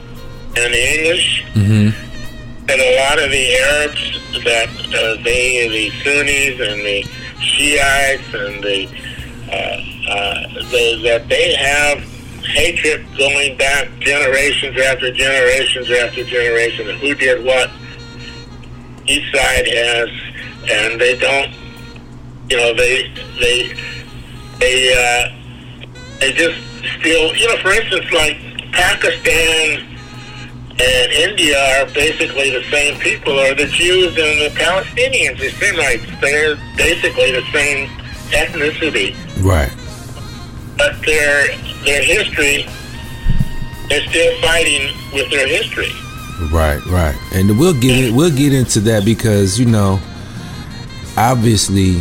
and 0.57 0.73
the 0.73 0.99
English, 0.99 1.45
mm-hmm. 1.53 2.69
and 2.69 2.81
a 2.81 2.99
lot 2.99 3.23
of 3.23 3.31
the 3.31 3.55
Arabs 3.55 4.19
that 4.43 4.69
uh, 4.69 5.23
they, 5.23 5.69
the 5.69 5.89
Sunnis 6.03 6.59
and 6.59 6.81
the 6.81 7.03
Shiites 7.39 8.33
and 8.33 8.61
the, 8.61 8.89
uh, 9.49 10.11
uh, 10.11 10.47
the 10.71 10.99
that 11.03 11.29
they 11.29 11.55
have 11.55 12.14
hatred 12.45 13.05
going 13.17 13.57
back 13.57 13.87
generations 13.99 14.77
after 14.79 15.11
generations 15.11 15.89
after 15.91 16.23
generations 16.23 16.89
of 16.89 16.95
who 16.97 17.15
did 17.15 17.43
what 17.43 17.69
each 19.07 19.31
side 19.31 19.67
has, 19.67 20.09
and 20.71 20.99
they 20.99 21.17
don't, 21.17 21.53
you 22.49 22.57
know, 22.57 22.73
they 22.73 23.11
they 23.39 23.73
they 24.59 24.93
uh, 24.93 25.87
they 26.19 26.31
just 26.33 26.59
still, 26.99 27.35
you 27.35 27.47
know, 27.47 27.57
for 27.57 27.71
instance, 27.71 28.11
like 28.11 28.37
Pakistan 28.71 29.85
and 30.77 31.11
India 31.13 31.57
are 31.79 31.85
basically 31.93 32.49
the 32.49 32.63
same 32.69 32.99
people, 32.99 33.39
or 33.39 33.53
the 33.53 33.67
Jews 33.67 34.17
and 34.17 34.41
the 34.41 34.51
Palestinians, 34.55 35.39
the 35.39 35.49
Semites. 35.49 36.05
They're 36.19 36.55
basically 36.75 37.31
the 37.31 37.43
same 37.53 37.87
ethnicity, 38.31 39.15
right? 39.43 39.71
But 40.77 40.99
their 41.05 41.47
their 41.83 42.03
history, 42.03 42.65
they're 43.89 44.05
still 44.07 44.41
fighting 44.41 44.93
with 45.13 45.29
their 45.29 45.47
history. 45.47 45.91
Right, 46.51 46.83
right, 46.87 47.15
and 47.33 47.57
we'll 47.57 47.79
get 47.79 48.03
it. 48.03 48.13
We'll 48.13 48.35
get 48.35 48.53
into 48.53 48.79
that 48.81 49.05
because 49.05 49.59
you 49.59 49.65
know, 49.65 49.99
obviously, 51.17 51.93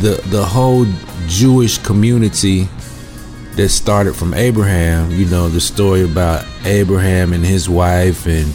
the 0.00 0.20
the 0.26 0.44
whole 0.44 0.86
Jewish 1.26 1.78
community 1.78 2.68
that 3.56 3.68
started 3.68 4.14
from 4.14 4.34
Abraham. 4.34 5.10
You 5.10 5.26
know, 5.26 5.48
the 5.48 5.60
story 5.60 6.02
about 6.02 6.44
Abraham 6.64 7.32
and 7.32 7.44
his 7.44 7.68
wife 7.68 8.26
and 8.26 8.52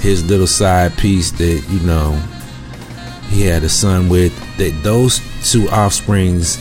his 0.00 0.24
little 0.24 0.46
side 0.46 0.96
piece 0.96 1.30
that 1.32 1.64
you 1.68 1.80
know 1.80 2.12
he 3.28 3.42
had 3.42 3.62
a 3.64 3.68
son 3.68 4.08
with. 4.08 4.34
That 4.58 4.80
those 4.82 5.20
two 5.50 5.68
offsprings, 5.68 6.56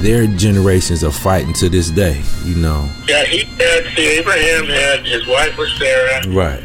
their 0.00 0.26
generations 0.26 1.02
are 1.04 1.10
fighting 1.12 1.52
to 1.54 1.68
this 1.68 1.90
day. 1.90 2.22
You 2.44 2.56
know, 2.56 2.88
Yeah, 3.08 3.24
he 3.24 3.44
had, 3.44 3.84
see, 3.96 4.18
Abraham 4.18 4.66
had, 4.66 5.06
his 5.06 5.26
wife 5.26 5.56
was 5.56 5.72
Sarah, 5.78 6.28
right. 6.28 6.60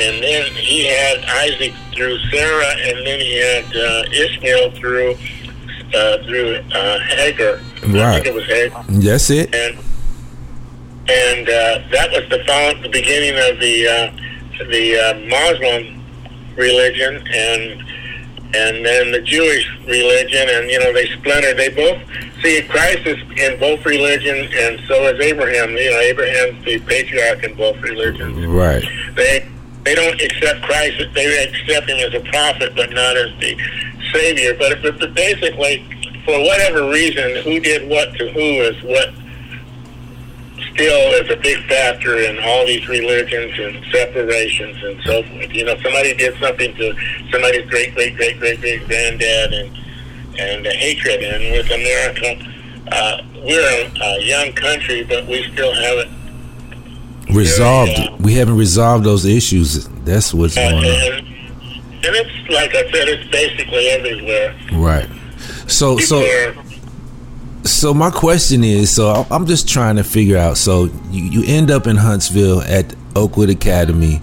and 0.00 0.22
then 0.22 0.52
he 0.52 0.86
had 0.86 1.24
Isaac 1.24 1.72
through 1.94 2.18
Sarah, 2.30 2.74
and 2.78 3.06
then 3.06 3.20
he 3.20 3.36
had 3.38 3.64
uh, 3.76 4.04
Ishmael 4.12 4.70
through 4.72 5.16
uh, 5.94 6.18
through 6.26 6.56
uh, 6.72 6.98
Hagar. 7.16 7.60
I 7.82 7.86
Right. 7.86 8.14
think 8.14 8.26
it 8.26 8.34
was 8.34 8.46
Hagar. 8.46 8.84
That's 8.88 9.30
it. 9.30 9.54
And 9.54 9.78
and 11.08 11.48
uh, 11.48 11.78
that 11.92 12.10
was 12.12 12.28
the 12.30 12.42
found, 12.46 12.82
the 12.82 12.88
beginning 12.88 13.34
of 13.50 13.60
the 13.60 13.86
uh, 13.86 14.10
the 14.70 14.98
uh, 14.98 15.18
Muslim 15.28 16.02
religion, 16.56 17.22
and 17.32 17.84
and 18.54 18.84
then 18.84 19.10
the 19.10 19.20
Jewish 19.20 19.68
religion, 19.86 20.48
and 20.48 20.70
you 20.70 20.78
know 20.78 20.92
they 20.92 21.06
splintered. 21.06 21.56
They 21.56 21.70
both 21.70 22.00
see 22.42 22.62
Christ 22.62 23.06
is 23.06 23.18
in 23.36 23.58
both 23.58 23.84
religions, 23.84 24.52
and 24.56 24.80
so 24.86 25.06
is 25.08 25.20
Abraham. 25.20 25.70
You 25.70 25.90
know, 25.90 25.98
Abraham's 26.00 26.64
the 26.64 26.78
patriarch 26.80 27.42
in 27.44 27.54
both 27.56 27.80
religions. 27.80 28.46
Right. 28.46 28.84
They 29.16 29.48
they 29.84 29.94
don't 29.94 30.20
accept 30.20 30.62
Christ. 30.62 31.02
They 31.14 31.44
accept 31.44 31.88
him 31.88 31.98
as 31.98 32.14
a 32.14 32.24
prophet, 32.30 32.74
but 32.74 32.90
not 32.90 33.16
as 33.16 33.30
the 33.38 33.56
savior. 34.12 34.54
But, 34.58 34.82
but, 34.82 34.98
but 34.98 35.14
basically, 35.14 35.84
for 36.24 36.38
whatever 36.40 36.88
reason, 36.88 37.42
who 37.42 37.60
did 37.60 37.88
what 37.88 38.14
to 38.14 38.32
who 38.32 38.62
is 38.62 38.82
what 38.82 39.12
still 40.74 41.12
is 41.22 41.30
a 41.30 41.36
big 41.36 41.64
factor 41.68 42.18
in 42.18 42.38
all 42.40 42.66
these 42.66 42.86
religions 42.88 43.58
and 43.58 43.84
separations 43.92 44.82
and 44.82 45.00
so 45.04 45.22
forth. 45.22 45.52
You 45.52 45.64
know, 45.64 45.76
somebody 45.80 46.14
did 46.14 46.38
something 46.40 46.74
to 46.76 46.94
somebody's 47.30 47.68
great, 47.70 47.94
great, 47.94 48.16
great, 48.16 48.38
great, 48.38 48.60
great 48.60 48.86
granddad, 48.86 49.52
and 49.52 49.78
and 50.38 50.66
uh, 50.66 50.70
hatred. 50.70 51.22
And 51.22 51.52
with 51.52 51.70
America, 51.70 52.50
uh, 52.92 53.22
we're 53.44 53.88
a, 54.02 54.20
young 54.22 54.52
country, 54.52 55.04
but 55.04 55.26
we 55.26 55.48
still 55.52 55.72
haven't. 55.72 56.10
Resolved. 57.32 58.20
We 58.20 58.34
haven't 58.34 58.56
resolved 58.56 59.04
those 59.04 59.24
issues. 59.24 59.88
That's 60.04 60.34
what's 60.34 60.56
Uh, 60.56 60.70
going 60.70 60.84
on. 60.84 60.90
and, 60.90 61.26
and 62.04 62.16
it's 62.16 62.50
like 62.50 62.74
I 62.74 62.82
said, 62.90 63.08
it's 63.08 63.30
basically 63.30 63.88
everywhere. 63.88 64.54
Right. 64.72 65.08
So 65.66 65.96
People 65.96 66.06
so 66.06 66.22
are 66.22 66.63
so 67.84 67.92
my 67.92 68.10
question 68.10 68.64
is 68.64 68.94
so 68.94 69.26
I'm 69.30 69.44
just 69.44 69.68
trying 69.68 69.96
to 69.96 70.04
figure 70.04 70.38
out 70.38 70.56
so 70.56 70.84
you, 71.10 71.24
you 71.24 71.42
end 71.46 71.70
up 71.70 71.86
in 71.86 71.96
Huntsville 71.96 72.62
at 72.62 72.94
Oakwood 73.14 73.50
Academy 73.50 74.22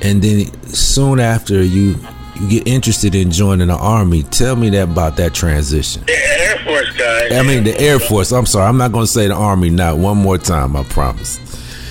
and 0.00 0.22
then 0.22 0.46
soon 0.68 1.20
after 1.20 1.62
you 1.62 1.96
you 2.36 2.48
get 2.48 2.66
interested 2.66 3.14
in 3.14 3.30
joining 3.30 3.68
the 3.68 3.76
army. 3.76 4.22
Tell 4.22 4.56
me 4.56 4.70
that 4.70 4.84
about 4.84 5.18
that 5.18 5.34
transition. 5.34 6.02
the 6.06 6.14
Air 6.14 6.56
Force 6.64 6.90
guys. 6.96 7.32
I 7.32 7.42
mean 7.42 7.64
the 7.64 7.78
Air 7.78 7.98
Force. 7.98 8.32
I'm 8.32 8.46
sorry. 8.46 8.68
I'm 8.70 8.78
not 8.78 8.90
going 8.90 9.04
to 9.04 9.12
say 9.12 9.28
the 9.28 9.34
army 9.34 9.68
not 9.68 9.98
one 9.98 10.16
more 10.16 10.38
time, 10.38 10.74
I 10.74 10.82
promise. 10.84 11.38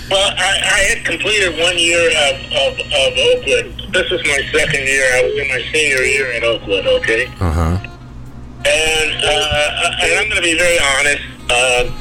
Well, 0.10 0.34
I, 0.35 0.61
I 0.65 0.95
had 0.95 1.06
completed 1.06 1.60
one 1.60 1.77
year 1.77 2.07
of, 2.07 2.41
of, 2.53 2.80
of 2.80 3.14
Oakwood. 3.19 3.94
This 3.94 4.10
was 4.10 4.23
my 4.26 4.41
second 4.52 4.84
year. 4.88 5.06
I 5.14 5.23
was 5.26 5.38
in 5.38 5.48
my 5.48 5.61
senior 5.72 6.02
year 6.02 6.31
at 6.31 6.44
Oakwood, 6.44 6.88
okay? 6.88 7.27
Uh-huh. 7.40 7.93
And, 8.65 9.23
uh, 9.23 9.91
and 10.02 10.14
I'm 10.19 10.30
going 10.30 10.38
to 10.38 10.41
be 10.41 10.57
very 10.57 10.80
honest. 10.80 11.23
Uh, 11.49 11.91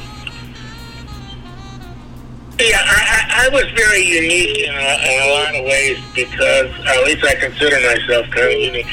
yeah, 2.59 2.79
I, 2.79 3.47
I, 3.47 3.49
was 3.49 3.65
very 3.71 4.03
unique 4.03 4.59
in 4.59 4.73
a, 4.73 4.77
in 4.77 5.21
a 5.21 5.33
lot 5.33 5.55
of 5.55 5.65
ways 5.65 5.99
because, 6.15 6.71
at 6.87 7.03
least 7.03 7.25
I 7.25 7.35
consider 7.35 7.75
myself 7.81 8.29
kind 8.29 8.53
of 8.53 8.59
unique. 8.59 8.85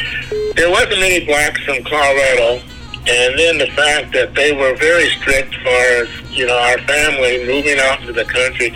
There 0.57 0.71
wasn't 0.71 0.99
many 0.99 1.25
blacks 1.25 1.63
from 1.65 1.85
Colorado, 1.85 2.63
and 3.07 3.39
then 3.39 3.59
the 3.59 3.71
fact 3.77 4.13
that 4.15 4.35
they 4.35 4.53
were 4.53 4.75
very 4.77 5.09
strict 5.11 5.55
as, 5.55 6.09
you 6.31 6.47
know, 6.47 6.59
our 6.59 6.79
family 6.79 7.47
moving 7.47 7.79
out 7.79 8.01
into 8.01 8.13
the 8.13 8.25
country 8.25 8.75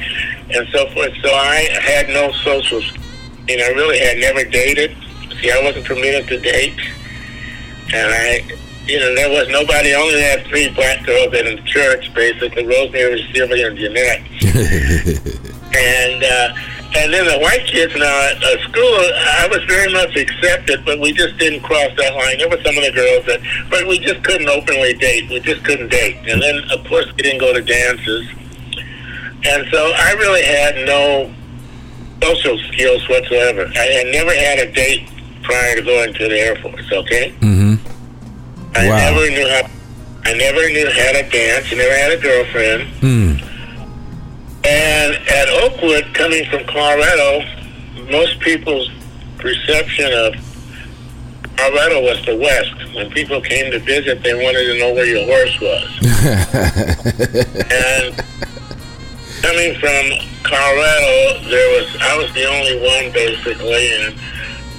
and 0.50 0.68
so 0.68 0.86
forth. 0.90 1.12
So 1.22 1.32
I 1.32 1.68
had 1.82 2.08
no 2.08 2.30
socials, 2.44 2.92
know, 3.56 3.64
I 3.64 3.68
really 3.70 3.98
had 3.98 4.18
never 4.18 4.44
dated. 4.44 4.96
See, 5.40 5.50
I 5.50 5.60
wasn't 5.62 5.86
permitted 5.86 6.28
to 6.28 6.38
date. 6.38 6.78
And 7.92 8.12
I, 8.12 8.63
you 8.86 9.00
know, 9.00 9.14
there 9.14 9.30
was 9.30 9.48
nobody, 9.48 9.94
only 9.94 10.20
had 10.20 10.44
three 10.46 10.68
black 10.70 11.04
girls 11.04 11.32
in 11.34 11.56
the 11.56 11.62
church, 11.64 12.12
basically, 12.14 12.66
Rosemary, 12.66 13.26
Sylvia, 13.32 13.68
and 13.68 13.78
Jeanette. 13.78 14.20
and 15.74 16.22
uh, 16.22 16.54
and 16.96 17.12
then 17.12 17.26
the 17.26 17.38
white 17.40 17.66
kids 17.66 17.92
now 17.96 18.30
at 18.30 18.42
uh, 18.42 18.62
school, 18.68 18.94
I 19.42 19.48
was 19.50 19.64
very 19.64 19.92
much 19.92 20.16
accepted, 20.16 20.84
but 20.84 21.00
we 21.00 21.12
just 21.12 21.36
didn't 21.38 21.62
cross 21.62 21.90
that 21.96 22.14
line. 22.14 22.38
There 22.38 22.48
were 22.48 22.62
some 22.62 22.76
of 22.78 22.84
the 22.84 22.92
girls 22.92 23.26
that, 23.26 23.40
but 23.68 23.86
we 23.88 23.98
just 23.98 24.22
couldn't 24.22 24.48
openly 24.48 24.94
date. 24.94 25.28
We 25.28 25.40
just 25.40 25.64
couldn't 25.64 25.88
date. 25.88 26.16
And 26.28 26.40
then, 26.40 26.62
of 26.70 26.86
course, 26.86 27.06
we 27.06 27.22
didn't 27.22 27.40
go 27.40 27.52
to 27.52 27.60
dances. 27.60 28.28
And 29.44 29.66
so 29.72 29.92
I 29.96 30.12
really 30.12 30.44
had 30.44 30.86
no 30.86 31.34
social 32.22 32.58
skills 32.72 33.08
whatsoever. 33.08 33.68
I 33.74 33.86
had 33.86 34.06
never 34.08 34.32
had 34.32 34.60
a 34.60 34.70
date 34.70 35.08
prior 35.42 35.74
to 35.74 35.82
going 35.82 36.14
to 36.14 36.28
the 36.28 36.38
Air 36.38 36.56
Force, 36.56 36.92
okay? 36.92 37.34
Mm-hmm. 37.40 37.74
I 38.74 38.88
Wow. 38.88 38.96
never 39.10 39.30
knew 39.30 39.48
how. 39.48 39.68
I 40.26 40.32
never 40.34 40.68
knew 40.70 40.86
how 40.90 41.12
to 41.12 41.22
dance. 41.30 41.66
I 41.70 41.74
never 41.76 41.94
had 41.96 42.12
a 42.12 42.16
girlfriend. 42.16 42.82
Hmm. 43.00 43.36
And 44.66 45.14
at 45.28 45.48
Oakwood, 45.50 46.14
coming 46.14 46.44
from 46.46 46.64
Colorado, 46.64 47.44
most 48.10 48.40
people's 48.40 48.90
perception 49.38 50.10
of 50.14 50.34
Colorado 51.56 52.00
was 52.02 52.24
the 52.24 52.36
West. 52.36 52.72
When 52.94 53.10
people 53.10 53.40
came 53.42 53.70
to 53.72 53.78
visit, 53.80 54.22
they 54.22 54.34
wanted 54.34 54.64
to 54.72 54.78
know 54.78 54.94
where 54.94 55.04
your 55.04 55.24
horse 55.26 55.60
was. 55.60 55.88
and 57.70 58.16
coming 59.42 59.74
from 59.78 60.28
Colorado, 60.42 61.40
there 61.50 61.68
was 61.78 61.96
I 62.00 62.16
was 62.16 62.32
the 62.32 62.46
only 62.46 62.80
one 62.80 63.12
basically, 63.12 63.92
and 63.92 64.14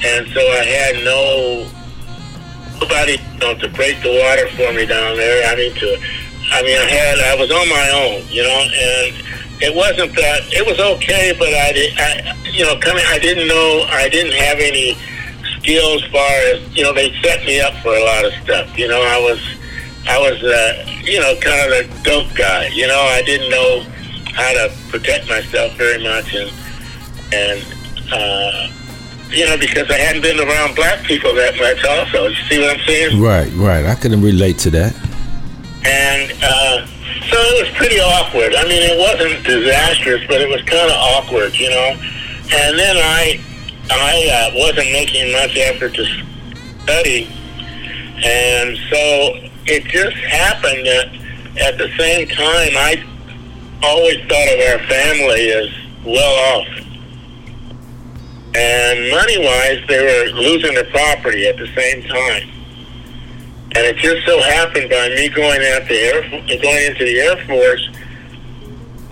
and 0.03 0.27
so 0.33 0.39
I 0.41 0.63
had 0.65 1.03
no 1.03 1.67
nobody 2.79 3.17
you 3.17 3.39
know, 3.39 3.55
to 3.55 3.67
break 3.69 4.01
the 4.01 4.11
water 4.11 4.47
for 4.55 4.71
me 4.73 4.85
down 4.85 5.17
there. 5.17 5.47
I 5.47 5.55
mean 5.55 5.73
to, 5.75 5.97
I 6.51 6.61
mean 6.63 6.77
I 6.77 6.85
had 6.85 7.19
I 7.19 7.35
was 7.35 7.51
on 7.51 7.67
my 7.69 7.89
own, 7.93 8.27
you 8.29 8.43
know, 8.43 8.61
and 8.61 9.15
it 9.61 9.73
wasn't 9.73 10.15
that 10.15 10.41
it 10.51 10.65
was 10.65 10.79
okay, 10.79 11.33
but 11.37 11.49
I 11.53 11.71
did, 11.71 11.93
I 11.97 12.35
you 12.51 12.65
know 12.65 12.77
coming 12.79 13.03
I 13.07 13.19
didn't 13.19 13.47
know 13.47 13.85
I 13.89 14.09
didn't 14.09 14.33
have 14.33 14.59
any 14.59 14.97
skills 15.57 16.03
far 16.07 16.31
as 16.53 16.61
you 16.75 16.83
know 16.83 16.93
they 16.93 17.11
set 17.21 17.45
me 17.45 17.59
up 17.61 17.73
for 17.81 17.95
a 17.95 18.03
lot 18.03 18.25
of 18.25 18.33
stuff. 18.43 18.77
You 18.77 18.87
know 18.87 19.01
I 19.01 19.19
was 19.19 19.39
I 20.07 20.19
was 20.19 20.43
uh, 20.43 20.85
you 21.03 21.19
know 21.19 21.35
kind 21.39 21.59
of 21.61 21.69
the 21.71 22.01
dope 22.03 22.33
guy. 22.35 22.67
You 22.67 22.87
know 22.87 22.99
I 22.99 23.21
didn't 23.23 23.49
know 23.49 23.81
how 24.33 24.51
to 24.53 24.73
protect 24.89 25.29
myself 25.29 25.73
very 25.77 26.03
much 26.03 26.35
and 26.35 26.51
and. 27.33 27.65
uh 28.11 28.67
you 29.35 29.45
know, 29.45 29.57
because 29.57 29.89
I 29.91 29.97
hadn't 29.97 30.21
been 30.21 30.39
around 30.39 30.75
black 30.75 31.03
people 31.03 31.33
that 31.35 31.55
much 31.57 31.83
also. 31.83 32.27
You 32.27 32.35
see 32.47 32.59
what 32.59 32.79
I'm 32.79 32.85
saying? 32.85 33.21
Right, 33.21 33.51
right. 33.53 33.85
I 33.85 33.95
couldn't 33.95 34.21
relate 34.21 34.57
to 34.59 34.69
that. 34.71 34.95
And 35.85 36.31
uh, 36.41 36.87
so 37.29 37.37
it 37.37 37.67
was 37.67 37.77
pretty 37.77 37.99
awkward. 37.99 38.55
I 38.55 38.63
mean, 38.63 38.81
it 38.81 38.97
wasn't 38.97 39.45
disastrous, 39.45 40.25
but 40.27 40.41
it 40.41 40.49
was 40.49 40.61
kind 40.61 40.89
of 40.89 40.97
awkward, 40.97 41.53
you 41.55 41.69
know. 41.69 41.97
And 42.53 42.79
then 42.79 42.95
I, 42.97 43.39
I 43.91 44.51
uh, 44.53 44.59
wasn't 44.59 44.91
making 44.91 45.31
much 45.33 45.57
effort 45.57 45.93
to 45.95 46.05
study, 46.83 47.27
and 48.23 48.77
so 48.89 49.49
it 49.65 49.83
just 49.85 50.15
happened 50.17 50.85
that 50.85 51.07
at 51.59 51.77
the 51.77 51.89
same 51.97 52.27
time, 52.27 52.77
I 52.77 53.03
always 53.83 54.17
thought 54.27 54.53
of 54.53 54.59
our 54.69 54.87
family 54.87 55.51
as 55.51 55.69
well 56.05 56.61
off. 56.61 56.84
And 58.55 59.11
money-wise, 59.11 59.83
they 59.87 59.99
were 59.99 60.31
losing 60.31 60.73
their 60.75 60.85
property 60.85 61.47
at 61.47 61.57
the 61.57 61.67
same 61.75 62.03
time. 62.03 62.49
And 63.75 63.85
it 63.85 63.97
just 63.97 64.25
so 64.25 64.39
happened 64.39 64.89
by 64.89 65.09
me 65.09 65.27
going 65.27 65.61
out 65.73 65.87
the 65.89 65.99
air, 65.99 66.21
going 66.21 66.85
into 66.85 67.03
the 67.03 67.19
Air 67.19 67.35
Force 67.45 67.89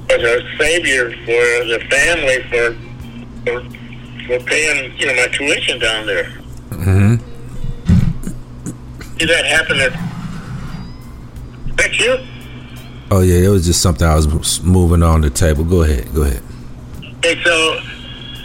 was 0.09 0.23
a 0.23 0.57
savior 0.57 1.11
for 1.25 1.65
the 1.65 1.79
family 1.89 2.43
for 2.49 2.75
for, 3.45 3.61
for 4.27 4.39
paying 4.45 4.97
you 4.97 5.07
know 5.07 5.15
my 5.15 5.27
tuition 5.27 5.79
down 5.79 6.05
there. 6.05 6.25
Mm-hmm. 6.69 7.15
See 9.17 9.25
that 9.25 9.45
happen 9.45 9.79
at 9.79 9.91
that 11.77 11.99
you? 11.99 12.17
Oh 13.11 13.21
yeah, 13.21 13.45
it 13.45 13.49
was 13.49 13.65
just 13.65 13.81
something 13.81 14.07
I 14.07 14.15
was 14.15 14.61
moving 14.63 15.03
on 15.03 15.21
the 15.21 15.29
table. 15.29 15.63
Go 15.63 15.83
ahead, 15.83 16.13
go 16.13 16.23
ahead. 16.23 16.43
And 17.25 17.39
so 17.43 17.79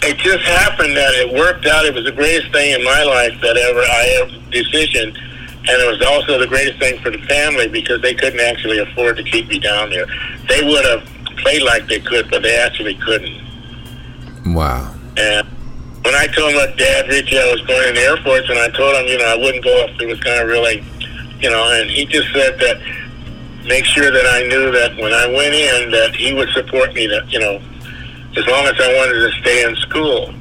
it 0.02 0.18
just 0.18 0.44
happened 0.44 0.96
that 0.96 1.14
it 1.14 1.32
worked 1.32 1.66
out. 1.66 1.84
It 1.84 1.94
was 1.94 2.04
the 2.04 2.12
greatest 2.12 2.52
thing 2.52 2.72
in 2.72 2.84
my 2.84 3.02
life 3.02 3.40
that 3.40 3.56
ever 3.56 3.80
I 3.80 4.04
ever 4.22 4.50
decision, 4.50 5.08
and 5.10 5.82
it 5.82 5.90
was 5.90 6.02
also 6.06 6.38
the 6.38 6.46
greatest 6.46 6.78
thing 6.78 7.00
for 7.00 7.10
the 7.10 7.18
family 7.26 7.68
because 7.68 8.00
they 8.02 8.14
couldn't 8.14 8.40
actually 8.40 8.78
afford 8.78 9.16
to 9.16 9.22
keep 9.22 9.48
me 9.48 9.58
down 9.58 9.90
there. 9.90 10.06
They 10.48 10.62
would 10.62 10.84
have 10.84 11.04
played 11.38 11.62
like 11.62 11.86
they 11.86 12.00
could, 12.00 12.30
but 12.30 12.42
they 12.42 12.56
actually 12.56 12.94
couldn't. 12.94 13.42
Wow. 14.54 14.94
And 15.16 15.46
when 16.04 16.14
I 16.14 16.26
told 16.28 16.54
my 16.54 16.72
dad, 16.76 17.08
Richie, 17.08 17.38
I 17.38 17.50
was 17.52 17.60
going 17.62 17.88
in 17.88 17.94
the 17.94 18.00
Air 18.00 18.16
Force, 18.18 18.48
and 18.48 18.58
I 18.58 18.68
told 18.70 18.94
him, 18.96 19.06
you 19.06 19.18
know, 19.18 19.26
I 19.26 19.36
wouldn't 19.36 19.64
go 19.64 19.86
if 19.86 20.00
it 20.00 20.06
was 20.06 20.20
going 20.20 20.38
to 20.38 20.46
really, 20.46 20.84
you 21.40 21.50
know, 21.50 21.70
and 21.72 21.90
he 21.90 22.06
just 22.06 22.32
said 22.32 22.58
that 22.60 22.80
make 23.66 23.84
sure 23.84 24.10
that 24.10 24.26
I 24.26 24.46
knew 24.48 24.70
that 24.72 24.96
when 24.96 25.12
I 25.12 25.26
went 25.26 25.54
in 25.54 25.90
that 25.90 26.14
he 26.14 26.32
would 26.32 26.48
support 26.50 26.94
me, 26.94 27.06
that, 27.08 27.30
you 27.30 27.40
know, 27.40 27.60
as 28.36 28.46
long 28.46 28.66
as 28.66 28.74
I 28.80 28.94
wanted 28.96 29.30
to 29.30 29.40
stay 29.40 29.64
in 29.64 29.76
school. 29.76 30.34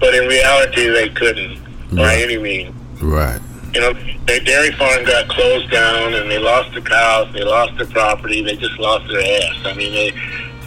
But 0.00 0.14
in 0.14 0.26
reality, 0.28 0.88
they 0.88 1.08
couldn't 1.10 1.64
by 1.94 2.16
any 2.16 2.38
means. 2.38 2.74
Right. 3.02 3.40
You 3.72 3.80
know, 3.80 3.92
their 4.26 4.40
dairy 4.40 4.70
farm 4.72 5.04
got 5.04 5.28
closed 5.28 5.70
down, 5.70 6.14
and 6.14 6.30
they 6.30 6.38
lost 6.38 6.74
the 6.74 6.80
cows, 6.80 7.32
they 7.32 7.42
lost 7.42 7.76
their 7.76 7.86
property, 7.86 8.42
they 8.42 8.56
just 8.56 8.78
lost 8.78 9.08
their 9.08 9.20
ass. 9.20 9.56
I 9.64 9.74
mean, 9.74 9.92
they 9.92 10.12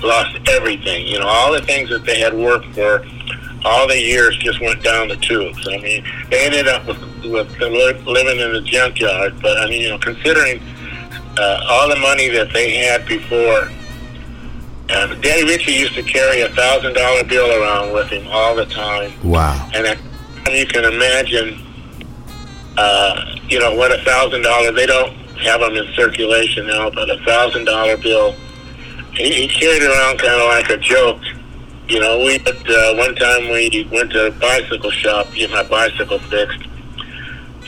lost 0.05 0.37
everything. 0.49 1.07
You 1.07 1.19
know, 1.19 1.27
all 1.27 1.53
the 1.53 1.61
things 1.61 1.89
that 1.89 2.05
they 2.05 2.19
had 2.19 2.33
worked 2.33 2.67
for, 2.75 3.05
all 3.65 3.87
the 3.87 3.99
years 3.99 4.37
just 4.37 4.61
went 4.61 4.83
down 4.83 5.07
the 5.07 5.15
tubes. 5.17 5.67
I 5.67 5.77
mean, 5.77 6.03
they 6.29 6.45
ended 6.45 6.67
up 6.67 6.85
with, 6.85 7.01
with 7.23 8.05
living 8.05 8.39
in 8.39 8.53
the 8.53 8.61
junkyard. 8.65 9.41
But 9.41 9.57
I 9.57 9.69
mean, 9.69 9.81
you 9.81 9.89
know, 9.89 9.99
considering 9.99 10.61
uh, 11.37 11.65
all 11.69 11.89
the 11.89 11.97
money 11.97 12.27
that 12.29 12.51
they 12.51 12.75
had 12.75 13.05
before, 13.07 13.69
uh, 14.89 15.15
Daddy 15.15 15.43
Richie 15.43 15.73
used 15.73 15.95
to 15.95 16.03
carry 16.03 16.41
a 16.41 16.49
thousand 16.49 16.93
dollar 16.93 17.23
bill 17.23 17.61
around 17.61 17.93
with 17.93 18.09
him 18.09 18.27
all 18.29 18.55
the 18.55 18.65
time. 18.65 19.11
Wow. 19.23 19.69
And 19.73 19.85
that, 19.85 19.97
you 20.51 20.65
can 20.65 20.85
imagine, 20.85 21.59
uh, 22.77 23.35
you 23.49 23.59
know, 23.59 23.75
what 23.75 23.91
a 23.91 24.01
thousand 24.03 24.43
dollar, 24.43 24.71
they 24.71 24.85
don't 24.85 25.13
have 25.39 25.59
them 25.59 25.75
in 25.75 25.91
circulation 25.93 26.67
now, 26.67 26.89
but 26.89 27.09
a 27.09 27.17
thousand 27.25 27.65
dollar 27.65 27.97
bill, 27.97 28.33
he, 29.13 29.33
he 29.33 29.47
carried 29.47 29.83
it 29.83 29.89
around 29.89 30.19
kind 30.19 30.41
of 30.41 30.47
like 30.47 30.69
a 30.69 30.77
joke. 30.77 31.21
You 31.89 31.99
know, 31.99 32.19
we 32.19 32.37
had, 32.39 32.69
uh, 32.69 32.95
one 32.95 33.15
time 33.15 33.49
we 33.49 33.87
went 33.91 34.11
to 34.11 34.27
a 34.27 34.31
bicycle 34.31 34.91
shop, 34.91 35.33
get 35.33 35.49
my 35.51 35.63
bicycle 35.63 36.19
fixed, 36.19 36.67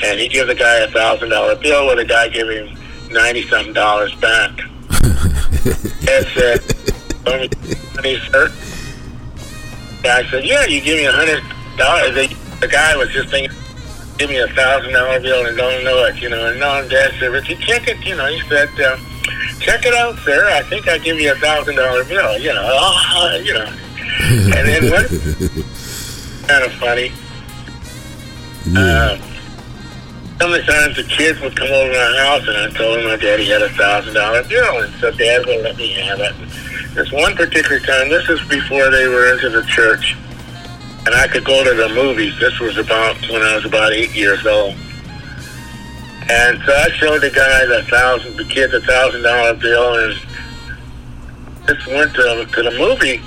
and 0.03 0.19
he 0.19 0.27
gave 0.27 0.47
the 0.47 0.55
guy 0.55 0.79
a 0.79 0.91
thousand 0.91 1.29
dollar 1.29 1.55
bill, 1.55 1.85
where 1.85 1.95
the 1.95 2.05
guy 2.05 2.27
gave 2.29 2.49
him 2.49 2.77
ninety 3.11 3.47
something 3.47 3.73
dollars 3.73 4.13
back. 4.15 4.51
That's 4.89 6.33
said, 6.33 6.61
"Let 6.67 6.87
me, 6.87 6.98
money, 7.25 7.49
sir." 8.31 8.51
Guy 10.03 10.29
said, 10.29 10.45
"Yeah, 10.45 10.65
you 10.65 10.81
give 10.81 10.97
me 10.97 11.05
a 11.05 11.11
hundred 11.11 11.43
dollars." 11.77 12.15
The, 12.59 12.67
guy 12.67 12.95
was 12.95 13.09
just 13.09 13.29
thinking, 13.29 13.55
"Give 14.17 14.29
me 14.29 14.37
a 14.37 14.47
thousand 14.49 14.93
dollar 14.93 15.19
bill 15.19 15.45
and 15.45 15.57
don't 15.57 15.83
know 15.83 16.05
it," 16.05 16.15
you 16.21 16.29
know. 16.29 16.47
And 16.47 16.59
no, 16.59 16.87
Dad 16.87 17.13
said, 17.19 17.31
"Richie, 17.31 17.55
check 17.55 17.87
it." 17.87 17.97
You 18.05 18.15
know, 18.15 18.27
he 18.27 18.41
said, 18.47 18.69
uh, 18.79 18.97
"Check 19.59 19.85
it 19.85 19.93
out, 19.93 20.17
sir. 20.19 20.47
I 20.47 20.63
think 20.63 20.87
I 20.87 20.97
give 20.97 21.19
you 21.19 21.31
a 21.31 21.35
thousand 21.35 21.75
dollar 21.75 22.03
bill." 22.03 22.37
You 22.37 22.53
know, 22.53 22.63
oh, 22.65 23.41
you 23.43 23.53
know. 23.53 23.73
And 24.21 24.67
then 24.67 24.91
what? 24.91 25.07
kind 26.47 26.63
of 26.63 26.73
funny. 26.73 27.11
Uh, 28.75 29.17
sometimes 30.39 30.95
the 30.95 31.03
kids 31.03 31.39
would 31.41 31.55
come 31.55 31.69
over 31.69 31.91
to 31.91 31.97
my 31.97 32.17
house, 32.23 32.47
and 32.47 32.57
I 32.57 32.69
told 32.77 32.97
them 32.97 33.05
my 33.05 33.15
daddy 33.17 33.45
had 33.45 33.61
a 33.61 33.69
thousand 33.69 34.13
dollar 34.13 34.43
bill, 34.43 34.81
and 34.81 34.93
so 34.95 35.11
Dad 35.11 35.45
would 35.45 35.63
let 35.63 35.77
me 35.77 35.91
have 35.93 36.19
it. 36.19 36.35
This 36.93 37.11
one 37.11 37.35
particular 37.35 37.79
time, 37.79 38.09
this 38.09 38.27
is 38.29 38.41
before 38.49 38.89
they 38.89 39.07
were 39.07 39.31
into 39.31 39.49
the 39.49 39.63
church, 39.67 40.17
and 41.05 41.15
I 41.15 41.27
could 41.27 41.45
go 41.45 41.63
to 41.63 41.73
the 41.73 41.89
movies. 41.89 42.37
This 42.39 42.59
was 42.59 42.77
about 42.77 43.15
when 43.29 43.41
I 43.41 43.55
was 43.55 43.65
about 43.65 43.93
eight 43.93 44.13
years 44.15 44.45
old. 44.45 44.75
And 46.29 46.61
so 46.63 46.73
I 46.73 46.89
showed 46.93 47.21
the 47.21 47.31
guy 47.31 47.65
the 47.65 47.83
thousand, 47.89 48.37
the 48.37 48.45
kid 48.45 48.71
the 48.71 48.81
thousand 48.81 49.23
dollar 49.23 49.53
bill, 49.55 49.95
and 49.95 50.19
just 51.67 51.87
went 51.87 52.13
to, 52.15 52.45
to 52.45 52.63
the 52.63 52.71
movie. 52.77 53.21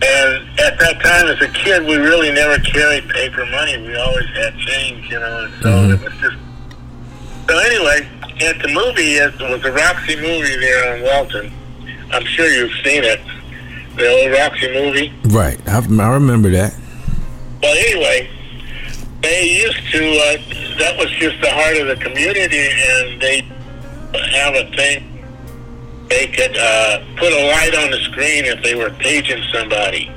And 0.00 0.60
at 0.60 0.78
that 0.78 1.00
time, 1.02 1.26
as 1.26 1.40
a 1.42 1.48
kid, 1.48 1.84
we 1.84 1.96
really 1.96 2.30
never 2.30 2.58
carried 2.62 3.08
paper 3.10 3.44
money. 3.46 3.76
We 3.78 3.96
always 3.96 4.26
had 4.28 4.56
change, 4.58 5.10
you 5.10 5.18
know, 5.18 5.44
and 5.44 5.62
so 5.62 5.68
mm-hmm. 5.68 5.92
it 5.92 6.02
was 6.02 6.20
just. 6.20 6.36
So 7.48 7.58
anyway, 7.58 8.08
at 8.46 8.60
the 8.60 8.68
movie, 8.68 9.16
it 9.16 9.38
was 9.40 9.64
a 9.64 9.72
Roxy 9.72 10.16
movie 10.16 10.56
there 10.56 10.94
on 10.94 11.02
Welton. 11.02 11.52
I'm 12.10 12.24
sure 12.24 12.48
you've 12.48 12.72
seen 12.84 13.04
it, 13.04 13.20
the 13.96 14.08
old 14.08 14.32
Roxy 14.32 14.72
movie. 14.72 15.12
Right. 15.24 15.58
I, 15.68 15.78
I 15.78 16.08
remember 16.14 16.50
that. 16.50 16.74
Well, 17.62 17.76
anyway, 17.76 18.30
they 19.22 19.44
used 19.44 19.90
to. 19.92 19.98
Uh, 19.98 20.78
that 20.78 20.96
was 20.96 21.10
just 21.12 21.40
the 21.40 21.50
heart 21.50 21.76
of 21.76 21.88
the 21.88 21.96
community, 21.96 22.58
and 22.58 23.20
they 23.20 23.40
have 24.30 24.54
a 24.54 24.70
thing. 24.76 25.04
They 26.08 26.28
could 26.28 26.56
uh, 26.56 27.04
put 27.16 27.32
a 27.32 27.46
light 27.48 27.74
on 27.74 27.90
the 27.90 27.98
screen 28.10 28.44
if 28.46 28.62
they 28.62 28.74
were 28.74 28.90
paging 28.90 29.42
somebody. 29.52 30.10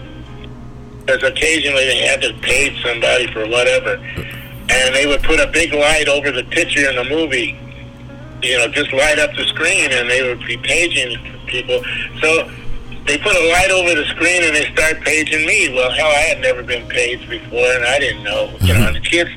Because 1.00 1.24
occasionally 1.24 1.86
they 1.86 1.98
had 1.98 2.22
to 2.22 2.34
page 2.42 2.82
somebody 2.84 3.28
for 3.34 3.48
whatever, 3.48 3.96
and 3.96 4.96
they 4.96 5.08
would 5.08 5.24
put 5.24 5.40
a 5.40 5.48
big 5.48 5.74
light 5.74 6.08
over 6.08 6.32
the 6.32 6.44
picture 6.46 6.88
in 6.88 6.96
the 6.96 7.04
movie. 7.04 7.58
You 8.42 8.58
know, 8.58 8.68
just 8.70 8.92
light 8.94 9.20
up 9.20 9.36
the 9.36 9.46
screen, 9.46 9.92
and 9.92 10.10
they 10.10 10.22
would 10.28 10.46
be 10.46 10.58
paging 10.58 11.18
people. 11.48 11.84
So 12.22 12.50
they 13.06 13.18
put 13.18 13.36
a 13.36 13.50
light 13.50 13.72
over 13.72 13.96
the 13.96 14.06
screen 14.06 14.44
and 14.44 14.56
they 14.56 14.66
start 14.74 15.02
paging 15.02 15.46
me. 15.46 15.74
Well, 15.74 15.92
hell, 15.92 16.08
I 16.08 16.32
had 16.32 16.40
never 16.40 16.64
been 16.64 16.88
paged 16.88 17.30
before, 17.30 17.66
and 17.74 17.86
I 17.86 18.00
didn't 18.00 18.24
know. 18.24 18.54
You 18.62 18.74
know, 18.74 18.80
mm-hmm. 18.80 18.88
and 18.88 18.96
the 18.96 19.02
kids 19.02 19.32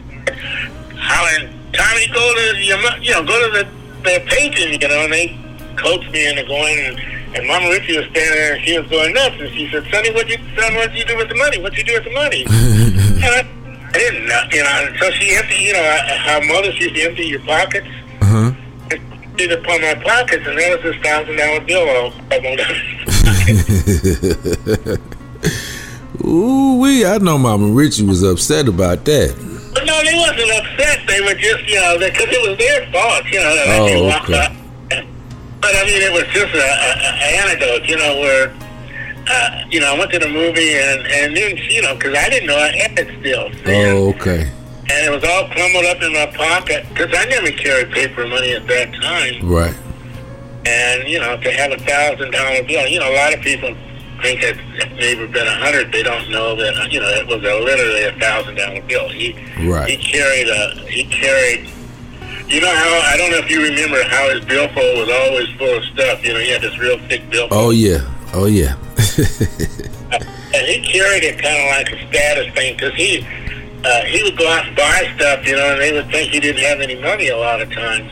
hollering, 0.97 1.49
"Tommy, 1.73 2.07
go 2.13 2.35
to 2.35 2.63
your, 2.63 2.79
you 3.01 3.13
know, 3.13 3.25
go 3.25 3.37
to 3.41 3.65
the 3.65 3.69
the 4.03 4.23
paging," 4.27 4.81
you 4.81 4.89
know, 4.89 5.05
and 5.05 5.13
they 5.13 5.39
coaxed 5.77 6.11
me 6.11 6.29
into 6.29 6.45
going. 6.45 6.79
And, 6.79 7.01
and 7.35 7.49
Mama 7.49 7.69
Richie 7.69 7.97
was 7.97 8.07
standing 8.11 8.31
there, 8.31 8.55
and 8.55 8.65
she 8.65 8.79
was 8.79 8.89
going 8.89 9.13
nuts. 9.13 9.37
And 9.41 9.51
she 9.51 9.69
said, 9.71 9.85
"Sonny, 9.91 10.13
what 10.13 10.29
you, 10.29 10.37
son, 10.55 10.75
what 10.75 10.95
you 10.95 11.05
do 11.05 11.17
with 11.17 11.29
the 11.29 11.35
money? 11.35 11.61
What 11.61 11.77
you 11.77 11.85
do 11.85 11.95
with 11.95 12.05
the 12.05 12.13
money?" 12.13 12.45
and 12.51 13.25
I, 13.25 13.43
I 13.89 13.99
didn't 13.99 14.29
know, 14.29 14.43
you 14.53 14.63
know. 14.63 14.97
So 15.01 15.11
she 15.13 15.35
emptied, 15.35 15.61
you 15.61 15.73
know, 15.73 15.83
uh, 15.83 16.19
how 16.19 16.41
mothers 16.41 16.79
used 16.79 16.95
to 16.95 17.03
empty 17.03 17.27
your 17.27 17.41
pockets. 17.41 17.89
Did 19.37 19.53
upon 19.53 19.81
my 19.81 19.95
pockets, 19.95 20.47
and 20.47 20.57
there 20.57 20.77
was 20.77 20.83
this 20.85 20.97
thousand 21.03 21.37
dollar 21.37 21.61
bill 21.61 21.89
all 21.89 22.13
Ooh 26.25 26.79
wee! 26.79 27.05
I 27.05 27.19
know 27.19 27.37
Mama 27.37 27.67
Richie 27.67 28.07
was 28.07 28.23
upset 28.23 28.69
about 28.69 29.05
that. 29.05 29.35
But 29.75 29.85
no, 29.87 30.01
they 30.05 30.15
wasn't 30.15 30.53
upset. 30.53 31.07
They 31.09 31.21
were 31.21 31.35
just, 31.35 31.69
you 31.69 31.81
know, 31.81 31.99
because 31.99 32.29
it 32.31 32.49
was 32.49 32.57
their 32.59 32.87
fault, 32.93 33.25
you 33.27 33.41
know. 33.41 33.55
that 33.57 33.81
Oh, 33.81 34.09
okay. 34.23 34.57
But 35.61 35.75
I 35.75 35.85
mean, 35.85 36.03
it 36.03 36.13
was 36.13 36.25
just 36.33 36.55
a, 36.55 36.59
a, 36.59 36.91
a 37.01 37.41
anecdote, 37.41 37.89
you 37.89 37.97
know, 37.97 38.21
where, 38.21 38.55
uh, 39.29 39.65
you 39.71 39.81
know, 39.81 39.95
I 39.95 39.99
went 39.99 40.13
to 40.13 40.19
the 40.19 40.29
movie 40.29 40.75
and 40.75 41.07
and 41.07 41.37
then, 41.37 41.57
you 41.71 41.83
know, 41.83 41.95
because 41.95 42.15
I 42.15 42.29
didn't 42.29 42.47
know 42.47 42.57
I 42.57 42.71
had 42.77 42.99
it 42.99 43.09
still, 43.21 43.51
Oh, 43.67 44.11
okay. 44.11 44.51
And 44.91 45.07
it 45.07 45.11
was 45.11 45.25
all 45.25 45.49
crumbled 45.49 45.85
up 45.87 46.03
in 46.03 46.13
my 46.13 46.27
pocket 46.27 46.87
because 46.91 47.15
I 47.17 47.25
never 47.27 47.51
carried 47.51 47.91
paper 47.91 48.27
money 48.27 48.53
at 48.55 48.67
that 48.67 48.93
time. 48.95 49.49
Right. 49.49 49.75
And 50.67 51.09
you 51.09 51.19
know, 51.21 51.37
to 51.37 51.51
have 51.53 51.73
a 51.73 51.79
thousand 51.79 52.31
dollar 52.33 52.63
bill, 52.65 52.87
you 52.89 52.99
know, 53.01 53.11
a 53.11 53.17
lot 53.17 53.35
of 53.35 53.41
people 53.41 53.75
think 54.23 54.43
it 54.43 54.57
maybe 54.97 55.27
been 55.27 55.47
a 55.47 55.57
hundred. 55.57 55.93
They 55.93 56.03
don't 56.03 56.31
know 56.31 56.55
that 56.57 56.91
you 56.93 57.01
know 57.01 57.09
it 57.09 57.27
was 57.27 57.43
a, 57.43 57.55
literally 57.65 58.05
a 58.05 58.13
thousand 58.19 58.57
dollar 58.57 58.81
bill. 58.83 59.09
He 59.09 59.33
Right. 59.69 59.89
he 59.89 59.97
carried 59.97 60.49
a 60.49 60.87
he 60.89 61.05
carried. 61.05 61.69
You 62.49 62.61
know 62.61 62.75
how 62.75 63.01
I 63.13 63.17
don't 63.17 63.31
know 63.31 63.39
if 63.39 63.51
you 63.51 63.63
remember 63.63 64.03
how 64.05 64.29
his 64.31 64.45
billfold 64.45 64.99
was 64.99 65.09
always 65.11 65.49
full 65.57 65.77
of 65.79 65.85
stuff. 65.85 66.25
You 66.25 66.35
know, 66.35 66.41
he 66.41 66.51
had 66.51 66.61
this 66.63 66.79
real 66.79 66.99
thick 67.09 67.29
billfold, 67.31 67.53
Oh 67.53 67.71
yeah. 67.71 68.01
Oh 68.35 68.47
yeah. 68.47 68.77
and 70.55 70.67
he 70.67 70.81
carried 70.83 71.25
it 71.25 71.41
kind 71.41 71.57
of 71.57 71.69
like 71.71 71.91
a 71.93 72.09
status 72.09 72.53
thing 72.55 72.77
because 72.77 72.95
he 72.95 73.27
uh, 73.85 74.05
he 74.05 74.23
would 74.23 74.37
go 74.37 74.49
out 74.49 74.67
and 74.67 74.77
buy 74.77 75.13
stuff, 75.17 75.47
you 75.47 75.55
know, 75.57 75.73
and 75.73 75.81
they 75.81 75.93
would 75.93 76.11
think 76.11 76.33
he 76.33 76.41
didn't 76.41 76.63
have 76.63 76.81
any 76.81 77.01
money 77.01 77.29
a 77.29 77.37
lot 77.37 77.61
of 77.61 77.71
times. 77.73 78.11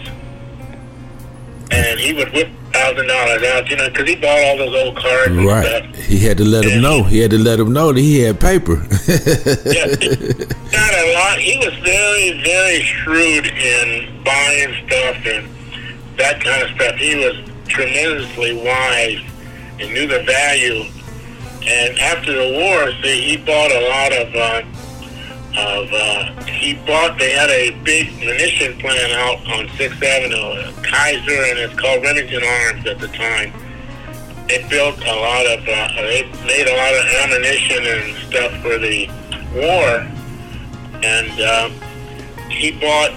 And 1.70 1.98
he 1.98 2.12
would 2.12 2.30
whip 2.32 2.50
thousand 2.72 3.06
dollars 3.06 3.42
out, 3.44 3.70
you 3.70 3.76
know, 3.76 3.88
because 3.88 4.08
he 4.08 4.16
bought 4.16 4.38
all 4.44 4.56
those 4.58 4.74
old 4.74 4.96
cars 4.96 5.28
and 5.28 5.46
right. 5.46 5.64
stuff. 5.64 5.96
He 5.96 6.18
had 6.18 6.36
to 6.38 6.44
let 6.44 6.64
him 6.64 6.82
know. 6.82 7.02
He 7.02 7.18
had 7.18 7.30
to 7.30 7.38
let 7.38 7.58
him 7.58 7.72
know 7.72 7.92
that 7.92 8.00
he 8.00 8.20
had 8.20 8.40
paper. 8.40 8.74
yeah, 9.08 9.86
Not 10.72 10.94
a 10.94 11.14
lot. 11.14 11.38
He 11.38 11.58
was 11.58 11.74
very, 11.78 12.42
very 12.42 12.82
shrewd 12.82 13.46
in 13.46 14.22
buying 14.24 14.74
stuff 14.86 15.16
and 15.26 15.48
that 16.18 16.42
kind 16.42 16.62
of 16.62 16.70
stuff. 16.76 16.96
He 16.96 17.16
was 17.16 17.48
tremendously 17.68 18.54
wise 18.62 19.20
and 19.80 19.92
knew 19.94 20.06
the 20.06 20.22
value. 20.24 20.84
And 21.64 21.98
after 21.98 22.32
the 22.32 22.58
war, 22.58 22.92
see, 23.02 23.22
he 23.22 23.36
bought 23.36 23.70
a 23.70 23.88
lot 23.88 24.12
of. 24.12 24.34
Uh, 24.34 24.81
of 25.56 25.88
uh, 25.92 26.44
he 26.44 26.74
bought. 26.86 27.18
They 27.18 27.30
had 27.32 27.50
a 27.50 27.70
big 27.82 28.12
munition 28.18 28.78
plant 28.78 29.12
out 29.12 29.38
on 29.58 29.68
Sixth 29.76 30.02
Avenue, 30.02 30.72
Kaiser, 30.82 31.42
and 31.50 31.58
it's 31.58 31.74
called 31.78 32.02
Remington 32.02 32.42
Arms 32.42 32.86
at 32.86 32.98
the 32.98 33.08
time. 33.08 33.52
they 34.48 34.66
built 34.68 34.98
a 34.98 35.14
lot 35.14 35.46
of, 35.46 35.60
uh, 35.68 35.88
they 35.96 36.22
made 36.46 36.66
a 36.68 36.76
lot 36.76 36.94
of 36.94 37.04
ammunition 37.22 37.84
and 37.86 38.16
stuff 38.28 38.52
for 38.62 38.78
the 38.78 39.08
war, 39.54 40.06
and 41.02 41.40
uh, 41.40 41.68
he 42.48 42.72
bought. 42.72 43.12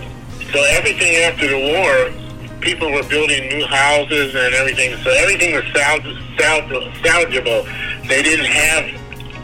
So 0.54 0.62
everything 0.70 1.16
after 1.24 1.48
the 1.48 1.60
war, 1.60 2.60
people 2.62 2.92
were 2.92 3.04
building 3.04 3.50
new 3.50 3.66
houses 3.66 4.36
and 4.36 4.54
everything. 4.56 4.96
So 5.04 5.10
everything 5.12 5.56
was 5.56 5.64
salv- 5.66 6.36
salv- 6.38 6.94
salvageable. 7.02 8.08
They 8.08 8.22
didn't 8.24 8.46
have 8.46 8.86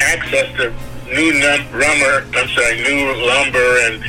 access 0.02 0.56
to 0.58 0.74
new 1.12 1.34
num- 1.40 1.68
lumber. 1.72 2.26
I'm 2.38 2.48
sorry, 2.50 2.82
new 2.82 3.14
lumber 3.28 3.70
and 3.86 4.04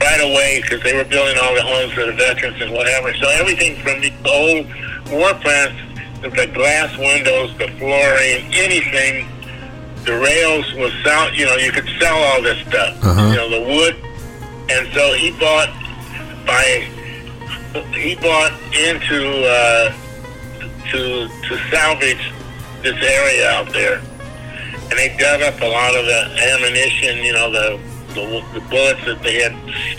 right 0.00 0.20
away 0.20 0.60
because 0.62 0.82
they 0.82 0.94
were 0.96 1.04
building 1.04 1.38
all 1.40 1.54
the 1.54 1.62
homes 1.62 1.92
for 1.92 2.04
the 2.06 2.12
veterans 2.12 2.60
and 2.60 2.72
whatever. 2.72 3.14
So 3.14 3.28
everything 3.30 3.76
from 3.82 4.00
the 4.00 4.12
old 4.26 4.66
war 5.10 5.34
plants, 5.40 5.78
the 6.22 6.30
the 6.30 6.46
glass 6.48 6.96
windows, 6.98 7.56
the 7.58 7.68
flooring, 7.78 8.46
anything, 8.54 9.28
the 10.04 10.18
rails 10.18 10.66
was 10.74 10.92
sell. 11.04 11.32
You 11.34 11.46
know, 11.46 11.56
you 11.56 11.70
could 11.72 11.88
sell 12.00 12.16
all 12.16 12.42
this 12.42 12.58
stuff. 12.66 12.98
Uh-huh. 13.04 13.30
You 13.30 13.36
know, 13.36 13.48
the 13.50 13.60
wood, 13.60 13.96
and 14.70 14.92
so 14.92 15.14
he 15.14 15.30
bought 15.38 15.70
by 16.46 16.88
he 17.94 18.14
bought 18.16 18.52
into 18.74 19.46
uh, 19.46 19.92
to 20.90 21.28
to 21.48 21.58
salvage 21.70 22.32
this 22.82 23.00
area 23.02 23.48
out 23.50 23.72
there, 23.72 24.02
and 24.92 24.98
they 24.98 25.16
dug 25.16 25.40
up 25.40 25.58
a 25.62 25.66
lot 25.66 25.96
of 25.96 26.04
the 26.04 26.20
ammunition. 26.52 27.24
You 27.24 27.32
know, 27.32 27.50
the 27.50 27.80
the, 28.12 28.44
the 28.52 28.60
bullets 28.68 29.02
that 29.06 29.22
they 29.22 29.40
had, 29.40 29.56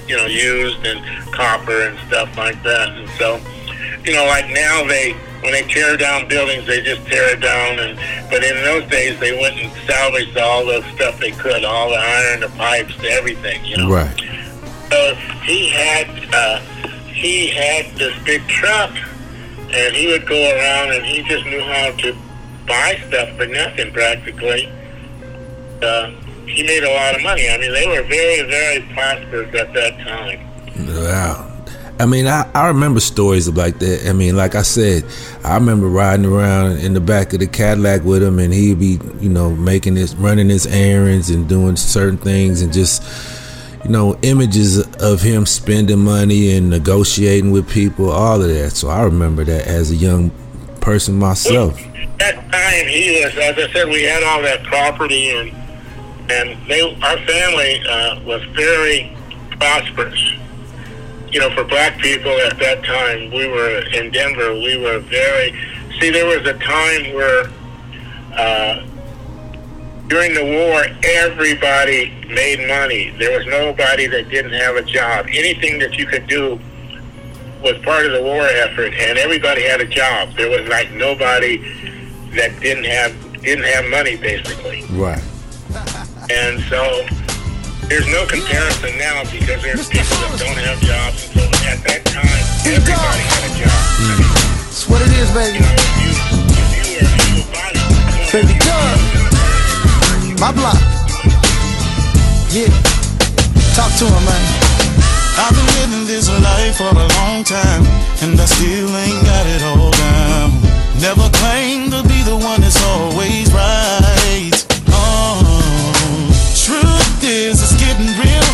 you 0.07 0.15
know, 0.15 0.28
used 0.28 0.86
and 0.86 1.02
copper 1.34 1.88
and 1.88 1.98
stuff 2.07 2.38
like 2.38 2.61
that. 2.61 2.90
And 2.90 3.10
so, 3.18 3.41
you 4.06 4.14
know, 4.14 4.26
like 4.26 4.52
now 4.52 4.86
they 4.86 5.14
when 5.41 5.52
they 5.52 5.64
tear 5.64 5.98
down 5.98 6.28
buildings, 6.28 6.68
they 6.68 6.82
just 6.82 7.06
tear 7.07 7.34
it 7.34 7.41
down. 7.41 7.80
And 7.80 7.98
but 8.30 8.44
in 8.44 8.56
those 8.64 8.88
days, 8.90 9.20
they 9.20 9.32
went 9.34 9.57
and 9.57 9.72
salvaged 9.88 10.38
all 10.38 10.64
the 10.65 10.84
stuff 10.94 11.20
they 11.20 11.32
could, 11.32 11.65
all 11.65 11.90
the 11.90 11.98
iron, 11.98 12.41
the 12.41 12.49
pipes, 12.49 12.95
everything. 13.03 13.65
You 13.65 13.78
know. 13.78 13.90
Right. 13.90 14.20
So 14.91 15.15
he 15.44 15.70
had 15.70 16.07
uh, 16.32 16.60
he 17.07 17.48
had 17.48 17.88
this 17.95 18.15
big 18.26 18.48
truck, 18.48 18.91
and 19.72 19.95
he 19.95 20.06
would 20.06 20.28
go 20.28 20.56
around, 20.56 20.94
and 20.94 21.03
he 21.03 21.24
just 21.24 21.45
knew 21.45 21.61
how 21.61 21.90
to 21.98 22.15
buy 22.68 23.02
stuff 23.07 23.36
for 23.36 23.48
nothing 23.48 23.91
practically. 23.91 24.72
Uh, 25.84 26.10
he 26.48 26.64
made 26.64 26.84
a 26.84 26.94
lot 26.94 27.16
of 27.16 27.22
money. 27.24 27.50
I 27.50 27.58
mean, 27.58 27.72
they 27.74 27.88
were 27.88 28.04
very, 28.04 28.48
very 28.50 28.82
prosperous 28.94 29.54
at 29.56 29.74
that 29.74 29.98
time. 30.00 30.40
Wow. 30.88 31.50
I 32.00 32.06
mean, 32.06 32.28
I, 32.28 32.50
I 32.54 32.68
remember 32.68 33.00
stories 33.00 33.48
like 33.48 33.80
that. 33.80 34.08
I 34.10 34.14
mean, 34.14 34.36
like 34.36 34.56
I 34.56 34.64
said, 34.64 35.06
I 35.44 35.54
remember 35.56 35.88
riding 35.88 36.26
around 36.26 36.80
in 36.80 36.94
the 36.94 37.00
back 37.00 37.34
of 37.34 37.40
the 37.40 37.48
Cadillac 37.48 38.04
with 38.04 38.24
him, 38.24 38.40
and 38.40 38.54
he'd 38.54 38.80
be, 38.80 39.00
you 39.20 39.30
know, 39.30 39.52
making 39.52 39.96
his, 39.96 40.16
running 40.16 40.50
his 40.50 40.66
errands 40.66 41.30
and 41.30 41.48
doing 41.48 41.76
certain 41.76 42.18
things, 42.18 42.62
and 42.62 42.74
just, 42.74 43.04
you 43.84 43.92
know, 43.92 44.18
images 44.24 44.80
of 44.98 45.22
him 45.22 45.46
spending 45.46 46.00
money 46.00 46.58
and 46.58 46.70
negotiating 46.70 47.52
with 47.52 47.70
people, 47.70 48.10
all 48.10 48.42
of 48.42 48.48
that. 48.48 48.72
So 48.72 48.90
I 48.90 49.04
remember 49.04 49.44
that 49.44 49.68
as 49.68 49.92
a 49.92 49.96
young 49.96 50.32
person 50.82 51.18
myself. 51.20 51.78
that 52.18 52.36
time 52.52 52.88
he 52.88 53.24
was, 53.24 53.38
as 53.38 53.58
I 53.58 53.72
said, 53.72 53.88
we 53.88 54.04
had 54.04 54.24
all 54.24 54.42
that 54.42 54.64
property 54.64 55.30
and 55.30 55.62
and 56.30 56.58
they, 56.68 56.82
our 57.02 57.18
family 57.26 57.82
uh, 57.88 58.22
was 58.24 58.44
very 58.56 59.16
prosperous. 59.52 60.34
You 61.32 61.40
know, 61.40 61.50
for 61.56 61.64
black 61.64 61.98
people 62.00 62.32
at 62.41 62.60
that 62.60 62.84
time, 62.84 63.32
we 63.32 63.48
were 63.48 63.84
in 63.94 64.12
Denver. 64.12 64.54
We 64.54 64.78
were 64.78 65.00
very. 65.00 65.52
See, 66.00 66.10
there 66.12 66.26
was 66.26 66.48
a 66.48 66.58
time 66.60 67.14
where 67.14 67.50
uh, 68.36 68.86
during 70.08 70.34
the 70.34 70.44
war, 70.44 70.86
everybody 71.04 72.12
made 72.28 72.68
money. 72.68 73.10
There 73.18 73.38
was 73.38 73.48
nobody 73.48 74.06
that 74.08 74.30
didn't 74.30 74.54
have 74.54 74.76
a 74.76 74.84
job. 74.84 75.26
Anything 75.30 75.80
that 75.80 75.98
you 75.98 76.06
could 76.06 76.28
do 76.28 76.60
was 77.64 77.78
part 77.80 78.06
of 78.06 78.12
the 78.12 78.22
war 78.22 78.44
effort, 78.44 78.94
and 78.94 79.18
everybody 79.18 79.64
had 79.64 79.82
a 79.82 79.88
job. 79.88 80.34
There 80.36 80.50
was 80.50 80.68
like 80.70 80.91
nobody 80.91 81.58
that 82.36 82.60
didn't 82.60 82.86
have 82.86 83.41
didn't 83.41 83.66
have 83.66 83.86
money, 83.90 84.16
basically. 84.16 84.84
Right. 84.91 85.24
And 86.32 86.62
so 86.72 86.80
there's 87.91 88.08
no 88.08 88.26
comparison 88.26 88.98
now 88.98 89.24
because 89.28 89.60
there's 89.60 89.90
people 89.90 90.16
that 90.24 90.40
don't 90.40 90.56
have 90.56 90.80
jobs. 90.80 91.28
And 91.36 91.36
so 91.36 91.68
at 91.68 91.84
that 91.84 92.08
time, 92.08 92.44
everybody 92.64 93.24
had 93.28 93.44
a 93.44 93.52
job. 93.60 93.76
That's 94.64 94.88
what 94.88 95.04
it 95.04 95.12
is, 95.20 95.28
baby. 95.36 95.60
Baby 98.32 98.56
Doug. 98.64 99.00
My 100.40 100.56
block. 100.56 100.80
Yeah. 102.56 102.72
Talk 103.76 103.91
to 104.00 104.08
him, 104.08 104.24
man. 104.24 104.44
I've 105.36 105.52
been 105.52 105.68
living 105.76 106.08
this 106.08 106.32
life 106.32 106.80
for 106.80 106.88
a 106.88 107.08
long 107.20 107.44
time, 107.44 107.84
and 108.24 108.40
I 108.40 108.45
still 108.48 108.95
ain't 108.95 109.26
got 109.28 109.44
it 109.44 109.64
all 109.76 109.91
down. 109.91 110.56
Never 111.04 111.28
claimed 111.36 111.91
to 111.91 112.02
be 112.08 112.24
the 112.24 112.38
one 112.40 112.62
that's 112.62 112.82
always 112.82 113.52
right. 113.52 114.73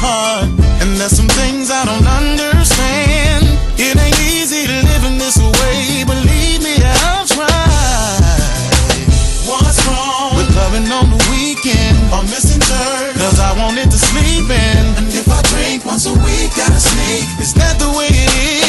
Hard, 0.09 0.49
and 0.81 0.89
there's 0.97 1.13
some 1.13 1.29
things 1.37 1.69
I 1.69 1.85
don't 1.85 2.07
understand. 2.07 3.45
It 3.77 3.93
ain't 3.93 4.19
easy 4.33 4.65
in 5.09 5.17
this 5.17 5.37
way, 5.37 6.03
believe 6.05 6.61
me, 6.61 6.77
I've 6.77 7.25
tried. 7.25 7.49
What's 9.49 9.81
wrong 9.85 10.37
with 10.37 10.49
loving 10.55 10.85
on 10.89 11.09
the 11.09 11.21
weekend 11.33 11.97
or 12.13 12.21
missing 12.29 12.61
church? 12.61 13.15
Cause 13.17 13.39
I 13.39 13.57
wanted 13.57 13.89
to 13.89 13.97
sleep 13.97 14.45
in. 14.49 14.83
And 14.97 15.07
if 15.09 15.25
I 15.29 15.41
drink 15.49 15.85
once 15.85 16.05
a 16.05 16.13
week, 16.13 16.49
gotta 16.53 16.77
sneak. 16.79 17.25
Is 17.41 17.53
that 17.57 17.77
the 17.81 17.89
way 17.97 18.09
it 18.09 18.31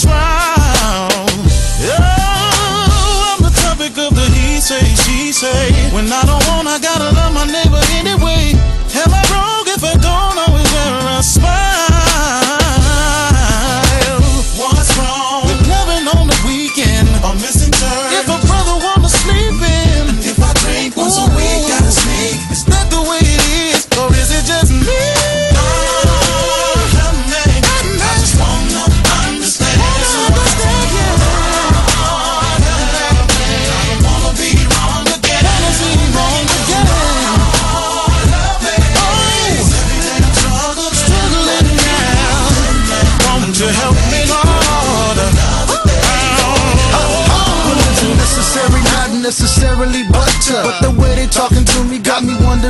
trial. 0.00 1.12
Oh, 1.84 3.36
I'm 3.36 3.40
the 3.44 3.52
topic 3.60 3.92
of 3.98 4.14
the 4.16 4.26
he 4.32 4.60
say, 4.60 4.80
she 5.04 5.32
say. 5.32 5.72
When 5.92 6.08
I 6.08 6.22
don't 6.24 6.44
want, 6.48 6.68
I 6.68 6.78
gotta 6.80 7.12
love 7.14 7.32
my 7.34 7.44
neighbor 7.44 7.80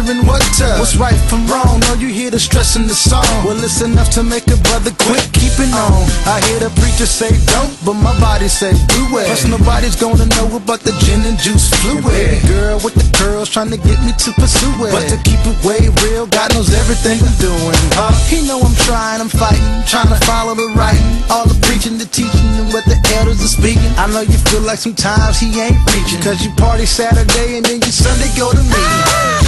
wondering 0.01 0.27
what 0.27 0.41
to. 0.57 0.65
What's 0.81 0.97
right 0.97 1.17
from 1.29 1.47
wrong? 1.47 1.81
Know 1.81 1.95
you 1.95 2.09
hear 2.09 2.31
the 2.31 2.41
stress 2.41 2.77
in 2.77 2.87
the 2.87 2.95
song. 2.95 3.25
Well, 3.45 3.57
it's 3.63 3.81
enough 3.83 4.11
to 4.17 4.23
make 4.23 4.47
a 4.49 4.57
brother 4.69 4.93
quit 5.05 5.29
keeping 5.33 5.73
on. 5.77 6.09
I 6.25 6.41
hear 6.49 6.61
the 6.61 6.73
preacher 6.81 7.07
say 7.07 7.31
don't, 7.53 7.73
but 7.85 7.95
my 7.95 8.15
body 8.21 8.49
say 8.49 8.73
do 8.89 9.03
it. 9.21 9.29
Plus 9.29 9.45
nobody's 9.45 9.97
gonna 9.97 10.27
know 10.37 10.57
about 10.57 10.81
the 10.81 10.93
gin 11.05 11.21
and 11.29 11.37
juice 11.39 11.69
fluid. 11.81 12.05
Baby 12.05 12.41
girl 12.49 12.81
with 12.81 12.95
the 12.97 13.05
curls 13.17 13.49
trying 13.49 13.71
to 13.71 13.77
get 13.77 14.01
me 14.05 14.13
to 14.17 14.33
pursue 14.41 14.73
it. 14.89 14.93
But 14.93 15.09
to 15.13 15.17
keep 15.21 15.41
it 15.45 15.57
way 15.65 15.81
real, 16.09 16.27
God 16.27 16.55
knows 16.55 16.73
everything 16.73 17.21
I'm 17.21 17.37
doing. 17.37 17.77
Huh? 17.97 18.15
He 18.29 18.47
know 18.47 18.61
I'm 18.61 18.77
trying, 18.89 19.21
I'm 19.21 19.29
fighting, 19.29 19.85
trying 19.85 20.09
to 20.09 20.19
follow 20.25 20.55
the 20.55 20.69
writing. 20.77 21.05
All 21.29 21.45
the 21.47 21.59
preaching, 21.67 21.99
the 21.99 22.09
teaching, 22.09 22.49
and 22.57 22.73
what 22.73 22.85
the 22.89 22.97
elders 23.21 23.43
are 23.45 23.53
speaking. 23.53 23.93
I 24.01 24.09
know 24.09 24.25
you 24.25 24.39
feel 24.49 24.63
like 24.63 24.79
sometimes 24.79 25.39
he 25.39 25.61
ain't 25.61 25.79
reaching. 25.93 26.21
Cause 26.25 26.41
you 26.41 26.51
party 26.57 26.87
Saturday 26.87 27.59
and 27.59 27.65
then 27.65 27.81
you 27.85 27.93
Sunday 27.93 28.31
go 28.37 28.53
to 28.53 28.63
me. 28.63 29.40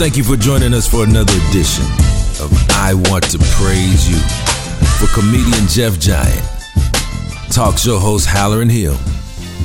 Thank 0.00 0.16
you 0.16 0.24
for 0.24 0.36
joining 0.36 0.72
us 0.72 0.88
for 0.88 1.04
another 1.04 1.34
edition 1.50 1.84
of 2.40 2.50
I 2.70 2.94
Want 2.94 3.22
to 3.32 3.38
Praise 3.60 4.08
You 4.08 4.16
for 4.96 5.12
comedian 5.12 5.68
Jeff 5.68 6.00
Giant, 6.00 6.42
talk 7.52 7.76
show 7.76 7.98
host 7.98 8.26
Hallerin 8.26 8.70
Hill, 8.70 8.96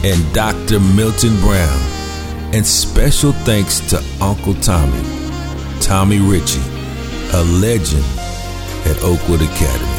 and 0.03 0.33
Dr. 0.33 0.81
Milton 0.81 1.39
Brown. 1.39 1.79
And 2.53 2.67
special 2.67 3.31
thanks 3.47 3.79
to 3.91 4.03
Uncle 4.19 4.55
Tommy, 4.55 5.01
Tommy 5.79 6.19
Richie, 6.19 6.59
a 7.31 7.41
legend 7.63 8.03
at 8.91 8.99
Oakwood 9.03 9.41
Academy. 9.41 9.95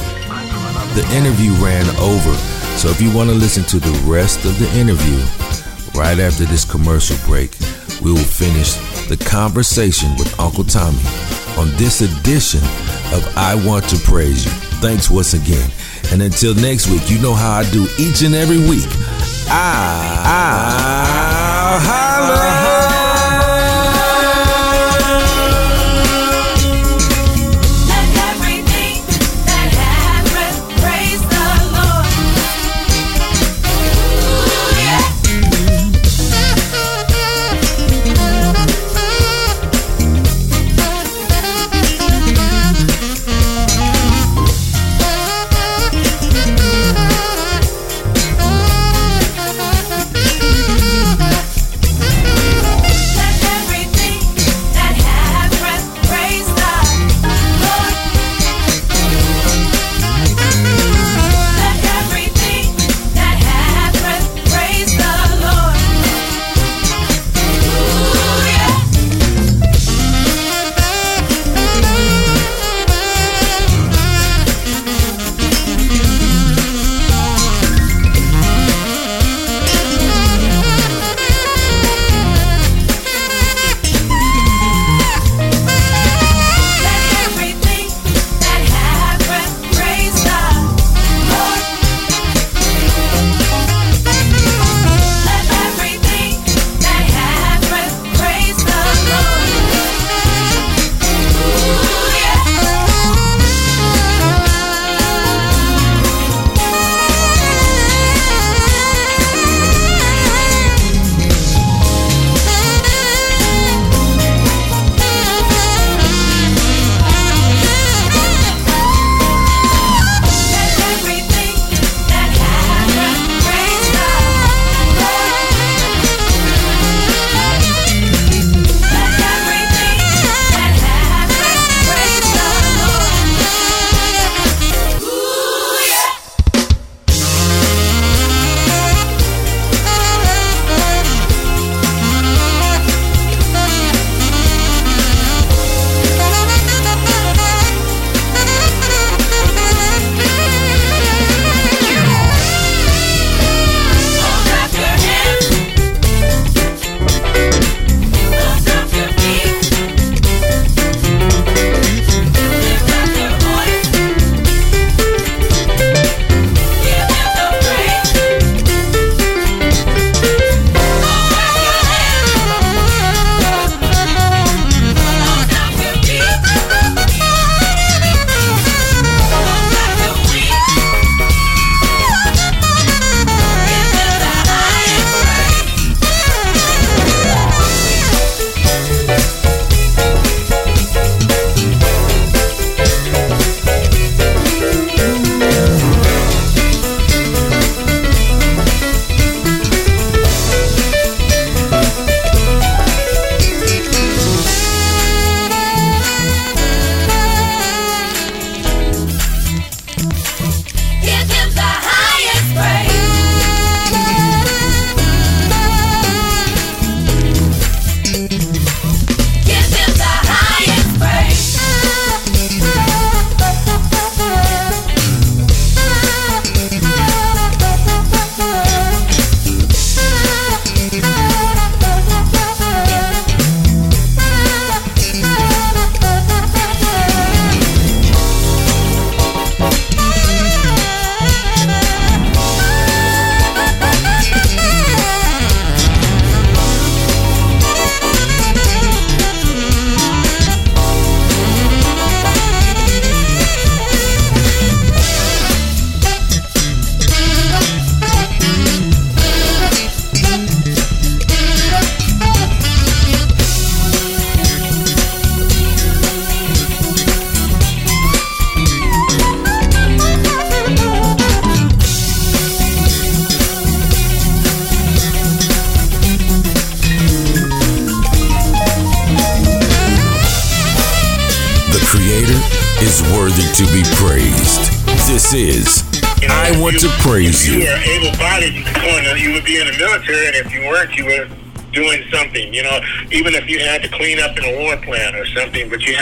The 1.01 1.09
interview 1.17 1.53
ran 1.65 1.89
over, 1.97 2.35
so 2.77 2.91
if 2.91 3.01
you 3.01 3.11
want 3.17 3.31
to 3.31 3.35
listen 3.35 3.65
to 3.65 3.79
the 3.79 4.05
rest 4.05 4.45
of 4.45 4.59
the 4.59 4.69
interview, 4.79 5.17
right 5.99 6.19
after 6.19 6.45
this 6.45 6.71
commercial 6.71 7.17
break, 7.27 7.57
we 8.03 8.13
will 8.13 8.19
finish 8.19 8.77
the 9.09 9.17
conversation 9.25 10.11
with 10.17 10.39
Uncle 10.41 10.65
Tommy 10.65 10.99
on 11.57 11.69
this 11.77 12.01
edition 12.01 12.61
of 13.15 13.23
I 13.37 13.55
Want 13.67 13.89
to 13.91 13.97
Praise 13.99 14.45
You. 14.45 14.51
Thanks 14.81 15.09
once 15.11 15.35
again. 15.35 15.71
And 16.13 16.23
until 16.23 16.55
next 16.55 16.89
week, 16.89 17.09
you 17.09 17.19
know 17.21 17.35
how 17.35 17.53
I 17.53 17.71
do 17.71 17.87
each 17.99 18.23
and 18.23 18.35
every 18.35 18.59
week. 18.59 18.89
I, 19.49 20.23
I 20.27 21.07
Let 22.29 22.66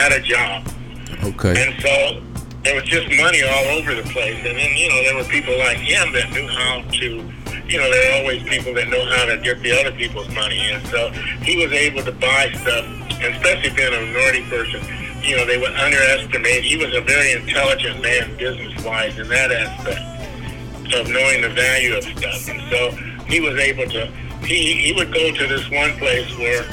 had 0.05 0.21
a 0.21 0.23
job. 0.23 0.67
Okay. 1.23 1.55
And 1.57 1.81
so 1.81 2.21
there 2.63 2.75
was 2.75 2.83
just 2.85 3.07
money 3.17 3.41
all 3.41 3.65
over 3.77 3.95
the 3.95 4.07
place. 4.09 4.37
And 4.45 4.57
then, 4.57 4.77
you 4.77 4.89
know, 4.89 5.01
there 5.03 5.15
were 5.15 5.23
people 5.23 5.57
like 5.57 5.77
him 5.77 6.13
that 6.13 6.29
knew 6.31 6.47
how 6.47 6.81
to, 6.81 7.07
you 7.67 7.77
know, 7.77 7.89
there 7.89 8.11
are 8.11 8.21
always 8.21 8.43
people 8.43 8.73
that 8.75 8.87
know 8.87 9.03
how 9.17 9.25
to 9.25 9.37
get 9.37 9.61
the 9.61 9.71
other 9.79 9.91
people's 9.91 10.29
money. 10.29 10.59
And 10.71 10.85
so 10.87 11.09
he 11.41 11.57
was 11.57 11.71
able 11.73 12.03
to 12.03 12.11
buy 12.11 12.51
stuff, 12.53 12.85
especially 13.21 13.73
being 13.73 13.93
a 13.93 14.01
minority 14.01 14.43
person, 14.45 14.81
you 15.23 15.35
know, 15.37 15.45
they 15.45 15.57
would 15.57 15.73
underestimate. 15.73 16.63
He 16.63 16.77
was 16.77 16.93
a 16.93 17.01
very 17.01 17.31
intelligent 17.33 18.01
man 18.01 18.37
business-wise 18.37 19.17
in 19.17 19.27
that 19.29 19.51
aspect 19.51 20.93
of 20.93 21.09
knowing 21.09 21.41
the 21.41 21.49
value 21.49 21.97
of 21.97 22.03
stuff. 22.03 22.47
And 22.47 22.61
so 22.69 22.91
he 23.25 23.39
was 23.39 23.57
able 23.57 23.89
to, 23.89 24.05
he, 24.45 24.73
he 24.85 24.93
would 24.93 25.11
go 25.11 25.33
to 25.33 25.47
this 25.47 25.67
one 25.71 25.97
place 25.97 26.29
where 26.37 26.65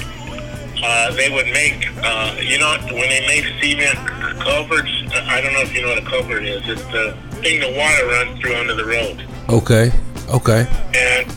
uh, 0.84 1.14
they 1.14 1.30
would 1.30 1.46
make, 1.46 1.88
uh, 2.02 2.36
you 2.40 2.58
know, 2.58 2.76
when 2.94 3.08
they 3.08 3.26
make 3.26 3.44
cement 3.62 3.98
culverts, 4.40 4.90
I 5.12 5.40
don't 5.40 5.52
know 5.52 5.60
if 5.60 5.74
you 5.74 5.82
know 5.82 5.88
what 5.88 5.98
a 5.98 6.06
culvert 6.06 6.44
is. 6.44 6.62
It's 6.68 6.82
the 6.86 7.16
thing 7.42 7.60
the 7.60 7.76
water 7.78 8.06
runs 8.06 8.40
through 8.40 8.56
under 8.56 8.74
the 8.74 8.84
road. 8.84 9.26
Okay. 9.48 9.92
Okay. 10.28 10.66
And 10.94 11.30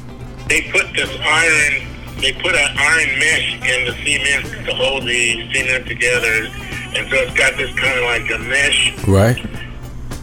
they 0.49 0.69
put 0.71 0.93
this 0.93 1.09
iron, 1.21 1.87
they 2.21 2.33
put 2.33 2.55
an 2.55 2.77
iron 2.77 3.19
mesh 3.19 3.53
in 3.65 3.85
the 3.85 3.93
cement 4.03 4.65
to 4.67 4.73
hold 4.75 5.03
the 5.03 5.51
cement 5.53 5.87
together. 5.87 6.47
And 6.95 7.09
so 7.09 7.15
it's 7.17 7.33
got 7.37 7.57
this 7.57 7.73
kind 7.75 7.97
of 7.99 8.05
like 8.05 8.29
a 8.31 8.39
mesh 8.39 8.93
Right. 9.07 9.37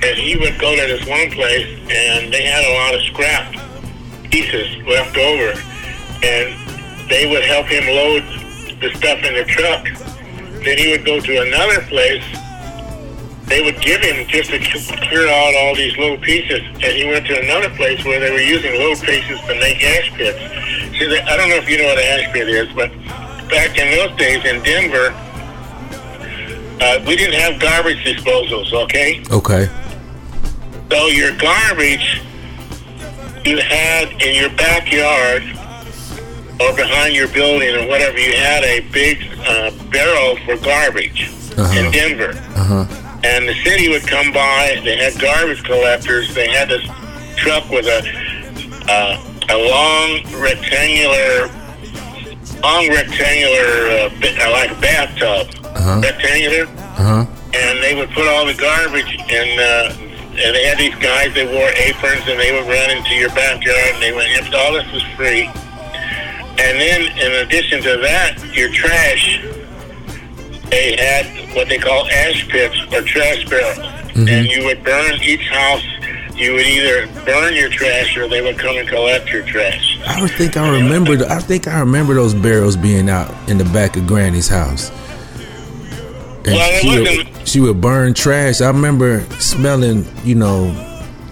and 0.02 0.16
he 0.18 0.36
would 0.36 0.58
go 0.58 0.74
to 0.74 0.82
this 0.82 1.06
one 1.06 1.30
place 1.30 1.66
and 1.90 2.32
they 2.32 2.42
had 2.46 2.64
a 2.64 2.72
lot 2.80 2.94
of 2.94 3.02
scrap 3.12 3.52
pieces 4.30 4.74
left 4.86 5.16
over 5.18 5.52
and 6.24 7.10
they 7.10 7.28
would 7.28 7.44
help 7.44 7.66
him 7.66 7.84
load 7.84 8.22
the 8.80 8.90
stuff 8.96 9.18
in 9.22 9.34
the 9.34 9.44
truck 9.44 9.86
then 10.64 10.78
he 10.78 10.90
would 10.90 11.04
go 11.04 11.20
to 11.20 11.42
another 11.42 11.80
place 11.82 12.24
they 13.46 13.60
would 13.60 13.78
give 13.82 14.00
him 14.00 14.26
just 14.28 14.48
to 14.50 14.58
clear 15.08 15.28
out 15.28 15.54
all 15.56 15.74
these 15.74 15.94
little 15.98 16.16
pieces. 16.16 16.62
And 16.72 16.96
he 16.96 17.04
went 17.04 17.26
to 17.26 17.38
another 17.38 17.68
place 17.76 18.02
where 18.02 18.18
they 18.18 18.30
were 18.30 18.40
using 18.40 18.72
little 18.72 18.96
pieces 19.04 19.38
to 19.42 19.54
make 19.60 19.82
ash 19.82 20.10
pits. 20.12 20.38
See, 20.98 21.18
i 21.18 21.36
don't 21.36 21.48
know 21.48 21.56
if 21.56 21.68
you 21.68 21.78
know 21.78 21.86
what 21.86 21.98
an 21.98 22.20
ash 22.20 22.32
pit 22.32 22.48
is 22.48 22.68
but 22.74 22.90
back 23.48 23.76
in 23.78 23.96
those 23.96 24.16
days 24.18 24.44
in 24.44 24.62
denver 24.62 25.12
uh, 26.80 27.02
we 27.06 27.16
didn't 27.16 27.40
have 27.40 27.58
garbage 27.58 28.04
disposals 28.04 28.72
okay? 28.72 29.22
Okay. 29.30 29.68
so 30.90 31.06
your 31.06 31.36
garbage 31.38 32.20
you 33.44 33.58
had 33.58 34.12
in 34.22 34.36
your 34.36 34.50
backyard 34.50 35.42
or 36.68 36.76
behind 36.76 37.14
your 37.14 37.28
building 37.28 37.74
or 37.76 37.86
whatever, 37.88 38.18
you 38.18 38.32
had 38.36 38.62
a 38.64 38.80
big 38.90 39.18
uh, 39.46 39.70
barrel 39.90 40.36
for 40.44 40.56
garbage 40.64 41.30
in 41.76 41.90
Denver. 41.90 42.32
Uh 42.56 42.64
huh. 42.86 43.18
And 43.24 43.48
the 43.48 43.54
city 43.62 43.88
would 43.88 44.06
come 44.06 44.32
by. 44.32 44.80
They 44.84 44.96
had 44.96 45.20
garbage 45.20 45.62
collectors. 45.64 46.34
They 46.34 46.48
had 46.50 46.68
this 46.68 46.82
truck 47.36 47.68
with 47.70 47.86
a 47.86 48.00
uh, 48.88 49.22
a 49.48 49.58
long 49.58 50.22
rectangular, 50.42 51.46
long 52.62 52.88
rectangular, 52.88 54.10
uh, 54.10 54.50
like 54.50 54.70
a 54.70 54.80
bathtub, 54.80 55.48
Uh-huh. 55.64 56.00
rectangular 56.02 56.64
Uh 56.98 57.02
huh. 57.02 57.26
and 57.54 57.82
they 57.82 57.94
would 57.94 58.10
put 58.10 58.26
all 58.28 58.46
the 58.46 58.54
garbage 58.54 59.14
in. 59.30 59.58
Uh, 59.58 59.94
and 60.32 60.56
they 60.56 60.64
had 60.64 60.78
these 60.78 60.94
guys. 60.96 61.34
They 61.34 61.44
wore 61.44 61.68
aprons, 61.76 62.26
and 62.26 62.40
they 62.40 62.52
would 62.52 62.66
run 62.66 62.90
into 62.90 63.14
your 63.14 63.28
backyard, 63.36 63.92
and 63.94 64.02
they 64.02 64.12
went. 64.12 64.30
If 64.32 64.52
all 64.54 64.72
this 64.72 64.90
was 64.90 65.02
free, 65.14 65.44
and 66.58 66.80
then 66.80 67.18
in 67.18 67.46
addition 67.46 67.82
to 67.82 67.96
that, 67.98 68.38
your 68.54 68.70
trash. 68.70 69.40
They 70.70 70.96
had 70.96 71.54
what 71.54 71.68
they 71.68 71.76
call 71.76 72.08
ash 72.08 72.48
pits 72.48 72.76
or 72.94 73.02
trash 73.02 73.44
barrels, 73.48 73.76
mm-hmm. 73.78 74.28
and 74.28 74.46
you 74.46 74.64
would 74.64 74.82
burn 74.82 75.20
each 75.22 75.46
house. 75.48 75.84
You 76.34 76.54
would 76.54 76.66
either 76.66 77.06
burn 77.26 77.54
your 77.54 77.68
trash, 77.68 78.16
or 78.16 78.26
they 78.26 78.40
would 78.40 78.58
come 78.58 78.78
and 78.78 78.88
collect 78.88 79.30
your 79.30 79.44
trash. 79.44 80.00
I 80.06 80.26
think 80.28 80.56
I 80.56 80.80
remember. 80.80 81.24
I 81.26 81.40
think 81.40 81.68
I 81.68 81.80
remember 81.80 82.14
those 82.14 82.34
barrels 82.34 82.74
being 82.74 83.10
out 83.10 83.30
in 83.50 83.58
the 83.58 83.64
back 83.64 83.96
of 83.96 84.06
Granny's 84.06 84.48
house. 84.48 84.90
And 86.44 86.54
Well, 86.54 86.80
she, 86.80 87.00
would, 87.00 87.48
she 87.48 87.60
would 87.60 87.80
burn 87.80 88.14
trash. 88.14 88.60
I 88.60 88.68
remember 88.68 89.20
smelling, 89.38 90.06
you 90.24 90.34
know, 90.34 90.74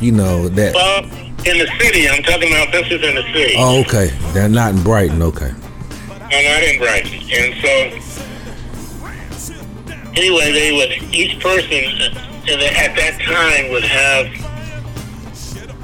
you 0.00 0.12
know 0.12 0.48
that. 0.50 0.74
Well, 0.74 1.29
in 1.46 1.58
the 1.58 1.66
city, 1.80 2.08
I'm 2.08 2.22
talking 2.22 2.52
about. 2.52 2.70
This 2.72 2.86
is 2.90 3.02
in 3.02 3.14
the 3.14 3.22
city. 3.32 3.54
Oh, 3.56 3.80
okay. 3.80 4.08
They're 4.32 4.48
not 4.48 4.74
in 4.74 4.82
Brighton. 4.82 5.22
Okay. 5.22 5.52
and 6.32 6.46
not 6.46 6.62
in 6.62 6.78
Brighton. 6.78 7.20
And 7.32 7.54
so, 7.62 7.72
anyway, 10.14 10.52
they 10.52 10.72
would 10.72 10.92
each 11.14 11.40
person 11.40 11.84
uh, 12.02 12.76
at 12.76 12.94
that 12.96 13.18
time 13.24 13.70
would 13.72 13.84
have 13.84 14.26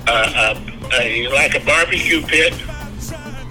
uh, 0.08 0.54
a, 0.54 1.00
a 1.00 1.28
like 1.32 1.54
a 1.54 1.64
barbecue 1.64 2.22
pit. 2.22 2.52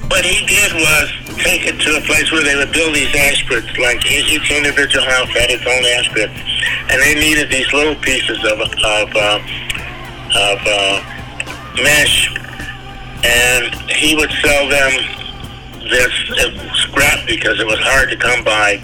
What 0.08 0.24
he 0.24 0.46
did 0.46 0.74
was 0.74 1.10
take 1.42 1.66
it 1.66 1.82
to 1.82 1.98
a 1.98 2.02
place 2.02 2.32
where 2.32 2.44
they 2.44 2.56
would 2.56 2.72
build 2.72 2.94
these 2.94 3.14
ash 3.16 3.46
pits. 3.50 3.78
Like 3.80 4.06
each 4.06 4.32
each 4.32 4.52
individual 4.52 5.04
house 5.06 5.30
had 5.30 5.50
its 5.50 5.66
own 5.66 5.84
ash 5.98 6.10
pit, 6.14 6.30
and 6.30 7.02
they 7.02 7.16
needed 7.16 7.50
these 7.50 7.72
little 7.74 7.96
pieces 7.96 8.38
of 8.46 8.62
of 8.62 9.16
uh, 9.16 9.40
of 10.36 10.60
uh, 10.68 11.15
mesh, 11.82 12.30
and 13.24 13.74
he 13.90 14.16
would 14.16 14.32
sell 14.42 14.70
them 14.70 14.92
this 15.84 16.14
uh, 16.32 16.74
scrap 16.74 17.26
because 17.28 17.60
it 17.60 17.66
was 17.66 17.80
hard 17.80 18.10
to 18.10 18.18
come 18.18 18.44
by. 18.44 18.82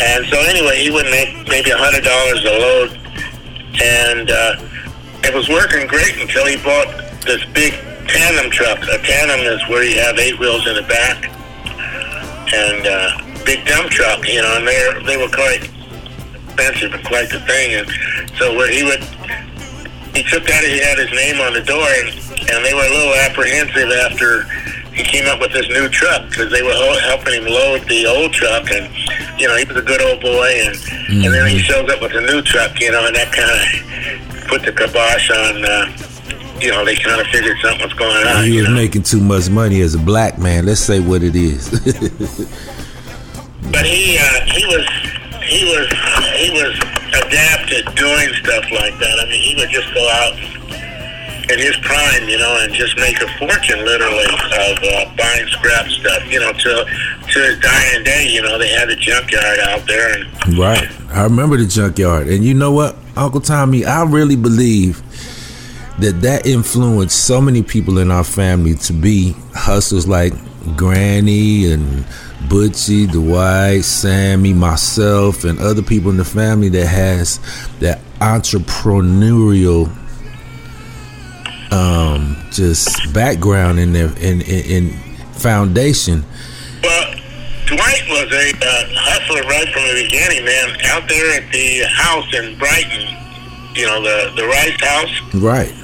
And 0.00 0.26
so 0.26 0.38
anyway, 0.40 0.82
he 0.82 0.90
would 0.90 1.06
make 1.06 1.46
maybe 1.48 1.70
a 1.70 1.78
hundred 1.78 2.04
dollars 2.04 2.44
a 2.44 2.54
load, 2.58 2.90
and 3.82 4.30
uh, 4.30 4.56
it 5.24 5.34
was 5.34 5.48
working 5.48 5.86
great 5.86 6.16
until 6.18 6.46
he 6.46 6.56
bought 6.56 6.88
this 7.22 7.44
big 7.52 7.74
tandem 8.08 8.50
truck. 8.50 8.78
A 8.88 8.98
tandem 8.98 9.40
is 9.40 9.60
where 9.68 9.84
you 9.84 9.98
have 10.00 10.18
eight 10.18 10.38
wheels 10.38 10.66
in 10.66 10.74
the 10.74 10.86
back, 10.86 11.30
and 12.54 12.86
uh, 12.86 13.44
big 13.44 13.64
dump 13.66 13.90
truck, 13.90 14.26
you 14.26 14.40
know, 14.40 14.56
and 14.56 14.66
they 14.66 14.78
they 15.06 15.16
were 15.16 15.30
quite 15.30 15.70
expensive 16.48 16.92
and 16.94 17.04
quite 17.04 17.30
the 17.30 17.40
thing. 17.40 17.74
And 17.74 17.86
so 18.38 18.54
where 18.56 18.70
he 18.70 18.82
would 18.82 19.02
he 20.14 20.22
took 20.22 20.44
that 20.44 20.64
he 20.64 20.78
had 20.78 20.98
his 20.98 21.10
name 21.12 21.40
on 21.40 21.52
the 21.52 21.64
door, 21.64 21.84
and, 21.84 22.08
and 22.52 22.64
they 22.64 22.74
were 22.74 22.84
a 22.84 22.92
little 22.92 23.14
apprehensive 23.24 23.90
after 24.04 24.44
he 24.92 25.02
came 25.02 25.26
up 25.26 25.40
with 25.40 25.52
this 25.52 25.68
new 25.68 25.88
truck 25.88 26.28
because 26.28 26.52
they 26.52 26.62
were 26.62 26.74
helping 27.00 27.40
him 27.40 27.46
load 27.46 27.88
the 27.88 28.06
old 28.06 28.32
truck, 28.32 28.70
and 28.70 28.92
you 29.40 29.48
know 29.48 29.56
he 29.56 29.64
was 29.64 29.76
a 29.76 29.82
good 29.82 30.02
old 30.02 30.20
boy, 30.20 30.52
and 30.68 30.76
and 31.24 31.32
then 31.32 31.48
he 31.48 31.58
shows 31.58 31.88
up 31.90 32.00
with 32.00 32.12
a 32.14 32.20
new 32.20 32.42
truck, 32.42 32.78
you 32.80 32.90
know, 32.92 33.06
and 33.06 33.16
that 33.16 33.32
kind 33.32 33.50
of 33.50 34.48
put 34.48 34.62
the 34.62 34.72
kibosh 34.72 35.30
on. 35.30 35.64
Uh, 35.64 35.88
you 36.60 36.70
know, 36.70 36.84
they 36.84 36.94
kind 36.94 37.20
of 37.20 37.26
figured 37.28 37.58
something 37.58 37.82
was 37.82 37.94
going 37.94 38.26
on. 38.28 38.44
He 38.44 38.60
was 38.60 38.70
making 38.70 39.02
too 39.02 39.20
much 39.20 39.50
money 39.50 39.80
as 39.80 39.96
a 39.96 39.98
black 39.98 40.38
man. 40.38 40.66
Let's 40.66 40.80
say 40.80 41.00
what 41.00 41.22
it 41.24 41.34
is. 41.34 41.68
But 43.70 43.86
he 43.86 44.18
uh, 44.18 44.40
he 44.46 44.66
was 44.66 44.86
he 45.44 45.64
was 45.64 45.86
he 46.38 46.50
was 46.50 46.74
adept 47.22 47.72
at 47.72 47.94
doing 47.94 48.28
stuff 48.42 48.64
like 48.72 48.98
that. 48.98 49.16
I 49.20 49.24
mean, 49.28 49.42
he 49.42 49.54
would 49.58 49.70
just 49.70 49.92
go 49.94 50.04
out 50.08 50.38
in 51.50 51.58
his 51.58 51.76
prime, 51.82 52.28
you 52.28 52.38
know, 52.38 52.58
and 52.62 52.72
just 52.72 52.96
make 52.96 53.20
a 53.20 53.28
fortune, 53.38 53.84
literally, 53.84 54.24
of 54.24 54.78
uh, 54.82 55.16
buying 55.16 55.46
scrap 55.48 55.86
stuff. 55.88 56.24
You 56.30 56.40
know, 56.40 56.52
to 56.52 56.84
to 57.32 57.38
his 57.40 57.60
dying 57.60 58.04
day, 58.04 58.28
you 58.28 58.42
know, 58.42 58.58
they 58.58 58.68
had 58.68 58.88
a 58.88 58.96
junkyard 58.96 59.58
out 59.60 59.86
there, 59.86 60.18
and 60.18 60.58
Right. 60.58 60.88
I 61.10 61.24
remember 61.24 61.56
the 61.56 61.66
junkyard. 61.66 62.28
And 62.28 62.44
you 62.44 62.54
know 62.54 62.72
what, 62.72 62.96
Uncle 63.16 63.40
Tommy, 63.40 63.84
I 63.84 64.04
really 64.04 64.36
believe 64.36 65.02
that 65.98 66.20
that 66.22 66.46
influenced 66.46 67.26
so 67.26 67.40
many 67.40 67.62
people 67.62 67.98
in 67.98 68.10
our 68.10 68.24
family 68.24 68.74
to 68.74 68.92
be 68.92 69.34
hustlers 69.54 70.08
like 70.08 70.32
Granny 70.76 71.70
and 71.70 72.04
Butchie, 72.52 73.10
Dwight, 73.10 73.82
Sammy, 73.82 74.52
myself, 74.52 75.44
and 75.44 75.58
other 75.58 75.80
people 75.80 76.10
in 76.10 76.18
the 76.18 76.24
family 76.24 76.68
that 76.68 76.86
has 76.86 77.40
that 77.80 77.98
entrepreneurial 78.20 79.90
um 81.72 82.36
just 82.50 83.10
background 83.14 83.80
in 83.80 83.94
their 83.94 84.08
in 84.18 84.42
in, 84.42 84.90
in 84.90 84.90
foundation. 85.32 86.22
well, 86.82 87.14
Dwight 87.68 88.04
was 88.10 88.30
a 88.30 88.50
uh, 88.50 88.84
hustler 89.00 89.40
right 89.48 89.68
from 89.72 89.84
the 89.84 90.04
beginning, 90.04 90.44
man. 90.44 90.76
Out 90.84 91.08
there 91.08 91.42
at 91.42 91.50
the 91.52 91.84
house 91.88 92.34
in 92.34 92.58
Brighton, 92.58 93.08
you 93.74 93.86
know, 93.86 94.02
the 94.02 94.30
the 94.36 94.46
Rice 94.46 94.78
House. 94.78 95.34
Right. 95.36 95.81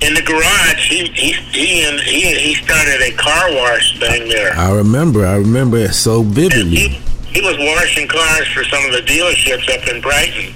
In 0.00 0.12
the 0.12 0.22
garage, 0.22 0.88
he 0.88 1.06
he 1.14 1.32
he 1.52 1.84
and 1.84 1.98
he 2.00 2.34
he 2.36 2.54
started 2.54 3.00
a 3.00 3.12
car 3.16 3.52
wash 3.54 3.98
thing 3.98 4.28
there. 4.28 4.52
I 4.54 4.70
remember, 4.72 5.24
I 5.24 5.36
remember 5.36 5.78
it 5.78 5.94
so 5.94 6.22
vividly. 6.22 7.00
he 7.26 7.40
was 7.40 7.56
washing 7.58 8.06
cars 8.06 8.46
for 8.48 8.62
some 8.64 8.84
of 8.84 8.92
the 8.92 9.00
dealerships 9.00 9.68
up 9.72 9.88
in 9.88 10.02
Brighton, 10.02 10.54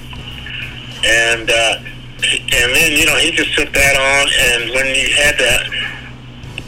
and 1.05 1.51
uh, 1.51 1.77
and 2.53 2.75
then 2.77 2.93
you 2.93 3.07
know 3.07 3.17
he 3.17 3.31
just 3.31 3.57
took 3.57 3.73
that 3.73 3.97
on, 3.97 4.29
and 4.53 4.71
when 4.75 4.87
he 4.95 5.11
had 5.11 5.39
that 5.39 5.67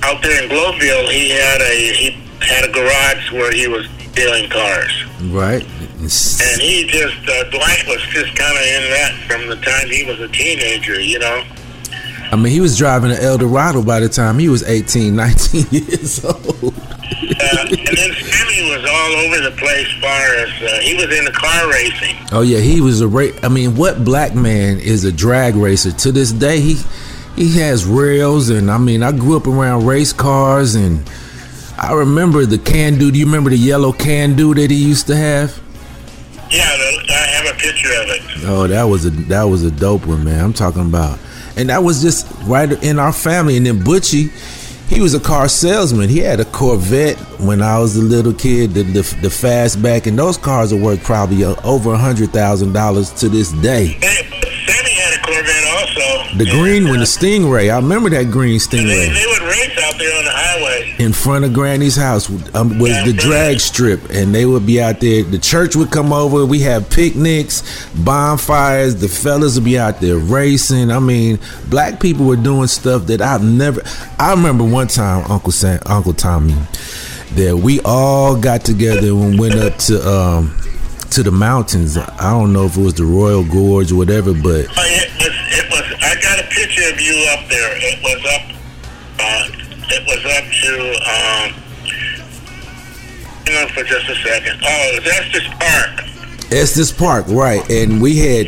out 0.04 0.22
there 0.22 0.42
in 0.42 0.48
Globeville, 0.48 1.10
he 1.10 1.28
had 1.30 1.60
a 1.60 1.92
he 1.92 2.10
had 2.40 2.64
a 2.64 2.72
garage 2.72 3.32
where 3.32 3.52
he 3.52 3.68
was 3.68 3.86
dealing 4.14 4.48
cars. 4.48 5.04
Right. 5.30 5.64
And 6.02 6.60
he 6.60 6.84
just, 6.88 7.16
uh, 7.28 7.44
Dwight 7.50 7.86
was 7.86 8.02
just 8.10 8.34
kind 8.34 8.56
of 8.56 8.64
in 8.64 8.90
that 8.90 9.14
from 9.28 9.48
the 9.48 9.56
time 9.56 9.88
he 9.88 10.04
was 10.04 10.20
a 10.20 10.28
teenager, 10.28 11.00
you 11.00 11.18
know. 11.18 11.44
I 12.32 12.36
mean, 12.36 12.52
he 12.52 12.60
was 12.60 12.78
driving 12.78 13.10
an 13.10 13.18
Eldorado 13.18 13.82
by 13.82 14.00
the 14.00 14.08
time 14.08 14.38
he 14.38 14.48
was 14.48 14.62
18, 14.62 15.14
19 15.16 15.66
years 15.70 16.24
old. 16.24 16.74
Uh, 16.74 17.66
and 17.68 17.96
then 17.96 18.12
Sammy 18.14 18.70
was 18.70 18.88
all 18.88 19.12
over 19.16 19.40
the 19.40 19.54
place 19.58 19.88
far 20.00 20.34
as, 20.36 20.48
uh, 20.62 20.80
he 20.80 20.94
was 20.94 21.16
into 21.16 21.30
car 21.32 21.70
racing. 21.70 22.16
Oh 22.32 22.40
yeah, 22.42 22.58
he 22.58 22.80
was 22.80 23.00
a 23.00 23.08
ra- 23.08 23.36
I 23.42 23.48
mean, 23.48 23.76
what 23.76 24.04
black 24.04 24.34
man 24.34 24.78
is 24.78 25.04
a 25.04 25.12
drag 25.12 25.54
racer? 25.54 25.92
To 25.92 26.12
this 26.12 26.32
day, 26.32 26.60
he 26.60 26.76
he 27.36 27.58
has 27.60 27.84
rails, 27.86 28.50
and 28.50 28.70
I 28.70 28.78
mean, 28.78 29.02
I 29.02 29.12
grew 29.12 29.36
up 29.36 29.46
around 29.46 29.86
race 29.86 30.12
cars, 30.12 30.74
and 30.74 31.08
I 31.78 31.92
remember 31.92 32.44
the 32.46 32.58
can 32.58 32.98
do. 32.98 33.10
Do 33.10 33.18
you 33.18 33.26
remember 33.26 33.50
the 33.50 33.56
yellow 33.58 33.92
can 33.92 34.36
do 34.36 34.54
that 34.54 34.70
he 34.70 34.76
used 34.76 35.06
to 35.08 35.16
have? 35.16 35.58
Yeah, 36.50 36.64
I 36.64 37.12
have 37.12 37.54
a 37.54 37.58
picture 37.58 37.88
of 38.02 38.08
it. 38.08 38.22
Oh, 38.44 38.66
that 38.66 38.84
was 38.84 39.06
a 39.06 39.10
that 39.10 39.44
was 39.44 39.62
a 39.64 39.70
dope 39.70 40.06
one, 40.06 40.24
man. 40.24 40.44
I'm 40.44 40.52
talking 40.52 40.82
about, 40.82 41.18
and 41.56 41.68
that 41.68 41.82
was 41.82 42.02
just 42.02 42.26
right 42.44 42.70
in 42.82 42.98
our 42.98 43.12
family. 43.12 43.56
And 43.56 43.66
then 43.66 43.80
Butchie, 43.80 44.30
he 44.88 45.00
was 45.00 45.14
a 45.14 45.20
car 45.20 45.48
salesman. 45.48 46.08
He 46.08 46.18
had 46.18 46.40
a 46.40 46.44
Corvette 46.44 47.16
when 47.40 47.62
I 47.62 47.78
was 47.78 47.96
a 47.96 48.02
little 48.02 48.32
kid, 48.32 48.74
the 48.74 48.82
the, 48.82 49.02
the 49.22 49.28
fastback, 49.28 50.06
and 50.06 50.18
those 50.18 50.36
cars 50.36 50.72
are 50.72 50.80
worth 50.80 51.02
probably 51.02 51.44
uh, 51.44 51.54
over 51.64 51.92
a 51.94 51.98
hundred 51.98 52.30
thousand 52.30 52.72
dollars 52.72 53.10
to 53.20 53.28
this 53.28 53.52
day. 53.52 53.98
Sammy 54.00 54.90
had 54.92 55.18
a 55.18 55.22
Corvette 55.24 55.64
also. 55.76 56.36
The 56.38 56.50
green 56.50 56.88
one, 56.88 56.98
the 56.98 57.04
Stingray. 57.04 57.72
I 57.72 57.76
remember 57.76 58.10
that 58.10 58.30
green 58.30 58.58
Stingray. 58.58 59.12
they 59.14 59.26
would 59.26 59.42
race 59.42 59.71
there 60.02 60.18
on 60.18 60.24
the 60.24 60.30
highway. 60.30 60.94
In 60.98 61.12
front 61.12 61.44
of 61.44 61.52
Granny's 61.52 61.96
house 61.96 62.28
um, 62.54 62.78
was 62.78 62.92
the 63.04 63.12
drag 63.12 63.60
strip, 63.60 64.00
and 64.10 64.34
they 64.34 64.46
would 64.46 64.66
be 64.66 64.80
out 64.82 65.00
there. 65.00 65.22
The 65.22 65.38
church 65.38 65.76
would 65.76 65.90
come 65.90 66.12
over. 66.12 66.44
We 66.44 66.60
have 66.60 66.88
picnics, 66.90 67.62
bonfires. 67.94 68.96
The 68.96 69.08
fellas 69.08 69.54
would 69.56 69.64
be 69.64 69.78
out 69.78 70.00
there 70.00 70.16
racing. 70.16 70.90
I 70.90 70.98
mean, 70.98 71.38
black 71.68 72.00
people 72.00 72.26
were 72.26 72.36
doing 72.36 72.66
stuff 72.66 73.06
that 73.06 73.20
I've 73.20 73.44
never. 73.44 73.82
I 74.18 74.30
remember 74.32 74.64
one 74.64 74.88
time, 74.88 75.30
Uncle 75.30 75.52
Sam, 75.52 75.80
Uncle 75.86 76.14
Tommy, 76.14 76.54
that 77.34 77.56
we 77.62 77.80
all 77.84 78.36
got 78.38 78.64
together 78.64 79.08
and 79.08 79.38
went 79.38 79.54
up 79.54 79.76
to 79.78 80.08
um 80.08 80.56
to 81.10 81.22
the 81.22 81.30
mountains. 81.30 81.96
I 81.98 82.30
don't 82.30 82.52
know 82.52 82.64
if 82.64 82.76
it 82.76 82.80
was 82.80 82.94
the 82.94 83.04
Royal 83.04 83.44
Gorge 83.44 83.92
or 83.92 83.96
whatever, 83.96 84.32
but 84.32 84.66
Oh, 84.66 84.72
it 84.78 85.10
was, 85.18 85.34
it 85.52 85.70
was, 85.70 86.02
I 86.02 86.14
got 86.22 86.40
a 86.40 86.48
picture 86.48 86.88
of 86.90 86.98
you 87.00 87.12
up 87.32 87.48
there. 87.50 87.70
It 87.76 88.02
was 88.02 88.24
up, 88.32 88.56
uh, 89.20 89.48
it 89.92 90.02
was 90.06 90.22
up 90.24 90.44
to, 90.62 90.72
um, 91.04 91.48
hang 93.46 93.62
on 93.62 93.68
for 93.74 93.84
just 93.84 94.08
a 94.08 94.16
second. 94.16 94.60
Oh, 94.62 94.90
it 94.92 95.04
was 95.04 95.12
Estes 95.12 95.48
Park. 95.60 96.52
Estes 96.52 96.92
Park, 96.92 97.26
right? 97.28 97.68
And 97.70 98.00
we 98.00 98.18
had 98.18 98.46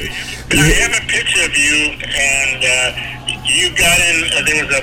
I 0.51 0.57
have 0.57 0.93
a 1.03 1.07
picture 1.09 1.45
of 1.45 1.57
you, 1.57 1.97
and 1.99 2.63
uh, 2.63 3.41
you 3.45 3.71
got 3.77 3.99
in. 3.99 4.25
Uh, 4.33 4.43
there 4.45 4.65
was 4.65 4.71
a, 4.77 4.83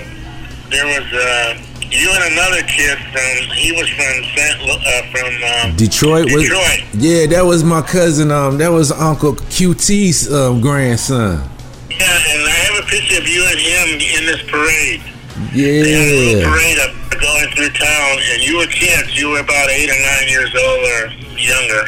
there 0.69 0.85
was 0.85 1.07
a. 1.13 1.55
you 1.89 2.09
and 2.11 2.33
another 2.33 2.61
kid 2.63 2.97
from. 3.13 3.55
He 3.55 3.71
was 3.71 3.87
from 3.89 4.23
St. 4.35 4.57
Uh, 4.67 5.11
from 5.11 5.69
um, 5.69 5.75
Detroit 5.77 6.25
was 6.25 6.43
Detroit. 6.43 6.81
yeah, 6.93 7.25
that 7.27 7.43
was 7.45 7.63
my 7.63 7.81
cousin. 7.81 8.31
Um, 8.31 8.57
that 8.57 8.69
was 8.69 8.91
Uncle 8.91 9.33
QT's 9.35 10.31
um, 10.33 10.61
grandson. 10.61 11.47
Yeah, 11.89 12.05
and 12.31 12.43
I 12.43 12.49
have 12.49 12.83
a 12.83 12.87
picture 12.87 13.21
of 13.21 13.27
you 13.27 13.45
and 13.45 13.59
him 13.59 14.19
in 14.19 14.25
this 14.25 14.41
parade. 14.49 15.01
They 15.53 15.91
had 15.91 16.07
a 16.07 16.41
Yeah, 16.41 16.45
parade 16.45 16.79
up 16.79 16.93
going 17.19 17.49
through 17.55 17.69
town, 17.73 18.13
and 18.33 18.41
you 18.41 18.57
were 18.57 18.67
kids. 18.67 19.17
You 19.17 19.29
were 19.29 19.39
about 19.41 19.69
eight 19.69 19.89
or 19.89 19.99
nine 19.99 20.27
years 20.29 20.53
old 20.53 20.81
or 20.85 21.01
younger. 21.37 21.83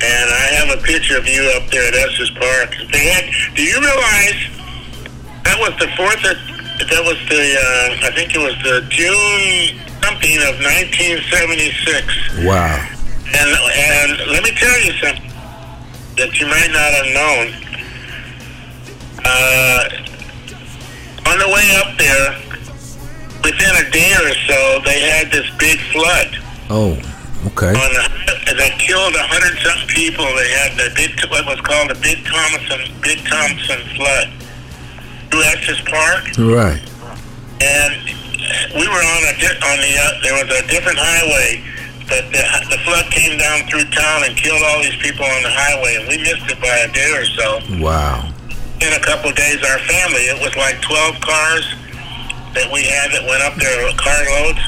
And 0.00 0.26
I 0.30 0.46
have 0.56 0.70
a 0.78 0.80
picture 0.82 1.18
of 1.18 1.26
you 1.26 1.42
up 1.56 1.68
there 1.70 1.86
at 1.88 1.94
Estes 1.94 2.30
Park. 2.30 2.74
They 2.92 3.04
had. 3.10 3.28
Do 3.54 3.62
you 3.62 3.78
realize 3.80 4.38
that 5.44 5.58
was 5.60 5.76
the 5.78 5.88
fourth? 5.96 6.24
Of, 6.24 6.38
that 6.88 7.04
was 7.04 7.18
the. 7.28 7.42
Uh, 7.58 8.08
I 8.08 8.10
think 8.14 8.34
it 8.34 8.40
was 8.40 8.56
the 8.64 8.80
June 8.88 9.76
something 10.02 10.36
of 10.48 10.56
1976. 10.60 12.44
wow. 12.44 12.88
And 13.32 13.50
and 13.52 14.30
let 14.32 14.42
me 14.42 14.50
tell 14.56 14.80
you 14.80 14.92
something 14.98 15.30
that 16.16 16.40
you 16.40 16.46
might 16.46 16.70
not 16.72 16.90
have 16.98 17.08
known. 17.14 17.54
Uh, 19.22 19.88
on 21.30 21.38
the 21.38 21.48
way 21.48 21.76
up 21.76 21.96
there, 21.96 22.34
within 23.44 23.72
a 23.76 23.90
day 23.90 24.12
or 24.22 24.34
so, 24.46 24.80
they 24.84 25.00
had 25.00 25.30
this 25.32 25.48
big 25.58 25.78
flood. 25.92 26.28
Oh, 26.70 26.92
okay. 27.52 27.70
On 27.74 27.90
the, 27.94 28.54
that 28.56 28.78
killed 28.78 29.14
a 29.14 29.24
hundred 29.26 29.58
something 29.62 29.88
people. 29.88 30.26
They 30.36 30.50
had 30.50 30.76
the 30.76 30.90
big, 30.94 31.14
what 31.30 31.46
was 31.46 31.60
called 31.62 31.90
the 31.90 31.98
Big 32.02 32.24
Thompson, 32.26 32.80
Big 33.02 33.24
Thompson 33.26 33.80
flood. 33.96 34.28
Through 35.30 35.46
Estes 35.46 35.78
Park, 35.86 36.26
Right. 36.42 36.82
and 37.62 37.94
we 38.74 38.82
were 38.90 38.98
on 38.98 39.22
a 39.30 39.34
di- 39.38 39.60
on 39.62 39.78
the 39.78 39.92
uh, 39.94 40.18
there 40.26 40.34
was 40.34 40.50
a 40.50 40.66
different 40.66 40.98
highway, 40.98 41.62
but 42.10 42.26
the, 42.34 42.42
the 42.66 42.78
flood 42.82 43.06
came 43.14 43.38
down 43.38 43.62
through 43.70 43.86
town 43.94 44.24
and 44.26 44.34
killed 44.34 44.58
all 44.66 44.82
these 44.82 44.98
people 44.98 45.22
on 45.22 45.42
the 45.46 45.54
highway, 45.54 46.02
and 46.02 46.08
we 46.10 46.18
missed 46.18 46.50
it 46.50 46.58
by 46.58 46.74
a 46.82 46.90
day 46.90 47.14
or 47.14 47.22
so. 47.38 47.62
Wow. 47.78 48.26
In 48.82 48.90
a 48.90 48.98
couple 49.06 49.30
of 49.30 49.36
days, 49.38 49.62
our 49.62 49.78
family 49.86 50.26
it 50.34 50.42
was 50.42 50.50
like 50.58 50.82
twelve 50.82 51.14
cars 51.22 51.62
that 52.54 52.70
we 52.72 52.84
had 52.84 53.12
that 53.12 53.24
went 53.26 53.42
up 53.42 53.54
there, 53.54 53.92
carloads. 53.96 54.60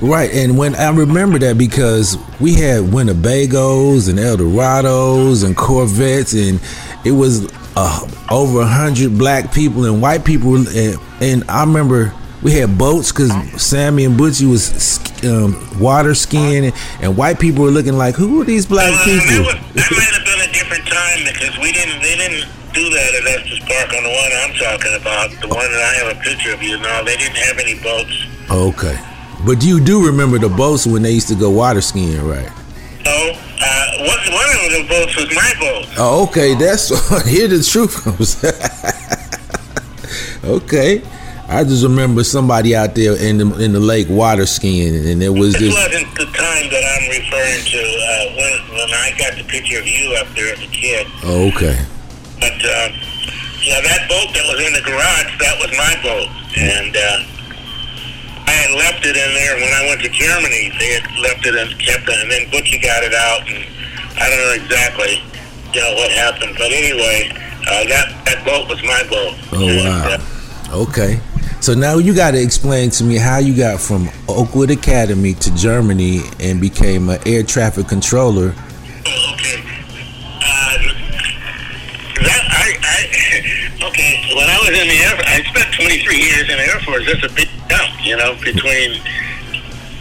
Right, 0.00 0.30
and 0.30 0.58
when 0.58 0.74
I 0.74 0.90
remember 0.90 1.38
that 1.38 1.56
because 1.56 2.18
we 2.38 2.54
had 2.54 2.82
Winnebagos 2.84 4.10
and 4.10 4.18
Eldorados 4.18 5.42
and 5.44 5.56
Corvettes, 5.56 6.34
and 6.34 6.60
it 7.04 7.12
was 7.12 7.50
uh, 7.76 8.08
over 8.30 8.60
a 8.60 8.66
hundred 8.66 9.16
black 9.16 9.52
people 9.54 9.86
and 9.86 10.02
white 10.02 10.24
people, 10.24 10.56
and, 10.56 10.98
and 11.20 11.44
I 11.48 11.64
remember 11.64 12.12
we 12.42 12.52
had 12.52 12.76
boats 12.76 13.10
because 13.10 13.32
Sammy 13.60 14.04
and 14.04 14.18
Butchie 14.18 14.50
was 14.50 15.00
um, 15.24 15.80
water 15.80 16.14
skiing, 16.14 16.66
and, 16.66 16.74
and 17.00 17.16
white 17.16 17.40
people 17.40 17.64
were 17.64 17.70
looking 17.70 17.96
like, 17.96 18.14
who 18.16 18.42
are 18.42 18.44
these 18.44 18.66
black 18.66 18.92
people? 19.04 19.44
That 19.74 19.88
might 19.90 20.12
have 20.12 20.24
been 20.24 20.48
a 20.48 20.52
different 20.52 20.86
time 20.86 21.24
because 21.24 21.58
we 21.58 21.72
didn't 21.72 22.02
they 22.02 22.16
didn't 22.16 22.55
do 22.76 22.84
that 22.92 23.10
at 23.16 23.24
Estes 23.40 23.58
Park 23.64 23.88
on 23.96 24.02
the 24.04 24.12
one 24.12 24.32
I'm 24.44 24.52
talking 24.60 24.94
about, 25.00 25.30
the 25.40 25.48
one 25.48 25.64
that 25.72 25.80
I 25.82 25.92
have 26.04 26.16
a 26.16 26.20
picture 26.20 26.52
of 26.52 26.62
you. 26.62 26.76
No, 26.78 27.02
they 27.04 27.16
didn't 27.16 27.40
have 27.48 27.58
any 27.58 27.74
boats. 27.80 28.12
Okay, 28.50 28.96
but 29.46 29.64
you 29.64 29.80
do 29.80 30.04
remember 30.06 30.38
the 30.38 30.50
boats 30.50 30.86
when 30.86 31.02
they 31.02 31.12
used 31.12 31.28
to 31.28 31.34
go 31.34 31.48
water 31.50 31.80
skiing, 31.80 32.20
right? 32.28 32.52
No, 33.04 33.32
uh, 33.32 33.86
one, 34.04 34.20
one 34.28 34.50
of 34.52 34.70
the 34.76 34.86
boats 34.88 35.16
was 35.16 35.34
my 35.34 35.52
boat. 35.58 35.86
Oh, 35.96 36.26
okay. 36.28 36.54
That's 36.54 36.88
here 37.28 37.48
the 37.48 37.62
truth 37.62 38.04
comes. 38.04 38.44
okay, 40.44 41.02
I 41.48 41.64
just 41.64 41.82
remember 41.82 42.24
somebody 42.24 42.74
out 42.76 42.94
there 42.94 43.16
in 43.16 43.38
the 43.38 43.46
in 43.58 43.72
the 43.72 43.80
lake 43.80 44.08
water 44.10 44.44
skiing, 44.44 44.94
and 45.08 45.22
it 45.22 45.30
was 45.30 45.54
This 45.54 45.72
just 45.72 45.76
wasn't 45.76 46.14
the 46.16 46.26
time 46.26 46.68
that 46.70 46.84
I'm 46.84 47.08
referring 47.08 47.64
to 47.64 47.80
uh, 47.80 48.36
when 48.36 48.78
when 48.78 48.90
I 48.92 49.14
got 49.18 49.36
the 49.38 49.44
picture 49.48 49.78
of 49.78 49.86
you 49.86 50.14
up 50.20 50.26
there 50.36 50.52
as 50.52 50.60
a 50.60 50.66
kid. 50.68 51.06
oh, 51.24 51.48
okay. 51.54 51.78
But 52.40 52.58
uh, 52.60 52.88
yeah, 53.64 53.80
that 53.82 54.06
boat 54.08 54.30
that 54.34 54.44
was 54.46 54.60
in 54.62 54.72
the 54.76 54.84
garage, 54.84 55.32
that 55.40 55.56
was 55.58 55.70
my 55.74 55.94
boat, 56.04 56.28
and 56.56 56.92
uh, 56.94 57.24
I 58.46 58.54
had 58.54 58.72
left 58.78 59.02
it 59.04 59.16
in 59.16 59.30
there 59.34 59.56
when 59.56 59.72
I 59.72 59.88
went 59.88 60.00
to 60.02 60.10
Germany. 60.10 60.70
They 60.78 61.00
had 61.00 61.06
left 61.18 61.46
it 61.46 61.54
and 61.56 61.70
kept 61.80 62.06
it, 62.08 62.16
and 62.20 62.30
then 62.30 62.46
Butchie 62.52 62.80
got 62.82 63.02
it 63.02 63.14
out, 63.14 63.42
and 63.48 63.64
I 64.20 64.30
don't 64.30 64.38
know 64.38 64.54
exactly, 64.54 65.18
you 65.74 65.80
know, 65.80 65.94
what 65.96 66.12
happened. 66.12 66.54
But 66.58 66.70
anyway, 66.70 67.32
uh, 67.66 67.84
that 67.90 68.06
that 68.24 68.44
boat 68.44 68.68
was 68.68 68.82
my 68.84 69.02
boat. 69.10 69.34
Oh 69.52 69.66
wow. 69.82 70.82
Okay. 70.86 71.20
So 71.60 71.74
now 71.74 71.98
you 71.98 72.14
got 72.14 72.32
to 72.32 72.40
explain 72.40 72.90
to 72.90 73.04
me 73.04 73.16
how 73.16 73.38
you 73.38 73.56
got 73.56 73.80
from 73.80 74.08
Oakwood 74.28 74.70
Academy 74.70 75.34
to 75.34 75.54
Germany 75.56 76.20
and 76.38 76.60
became 76.60 77.08
an 77.08 77.18
air 77.26 77.42
traffic 77.42 77.88
controller. 77.88 78.48
That 78.50 79.60
I, 80.42 80.95
I 82.86 82.98
okay. 83.90 84.12
When 84.34 84.46
I 84.48 84.58
was 84.62 84.70
in 84.78 84.86
the 84.88 84.98
air, 85.02 85.14
I 85.26 85.42
spent 85.42 85.74
23 85.74 86.16
years 86.16 86.46
in 86.48 86.56
the 86.56 86.66
Air 86.70 86.80
Force. 86.86 87.04
That's 87.06 87.24
a 87.26 87.34
big 87.34 87.48
jump, 87.68 87.90
you 88.04 88.16
know, 88.16 88.34
between. 88.42 89.00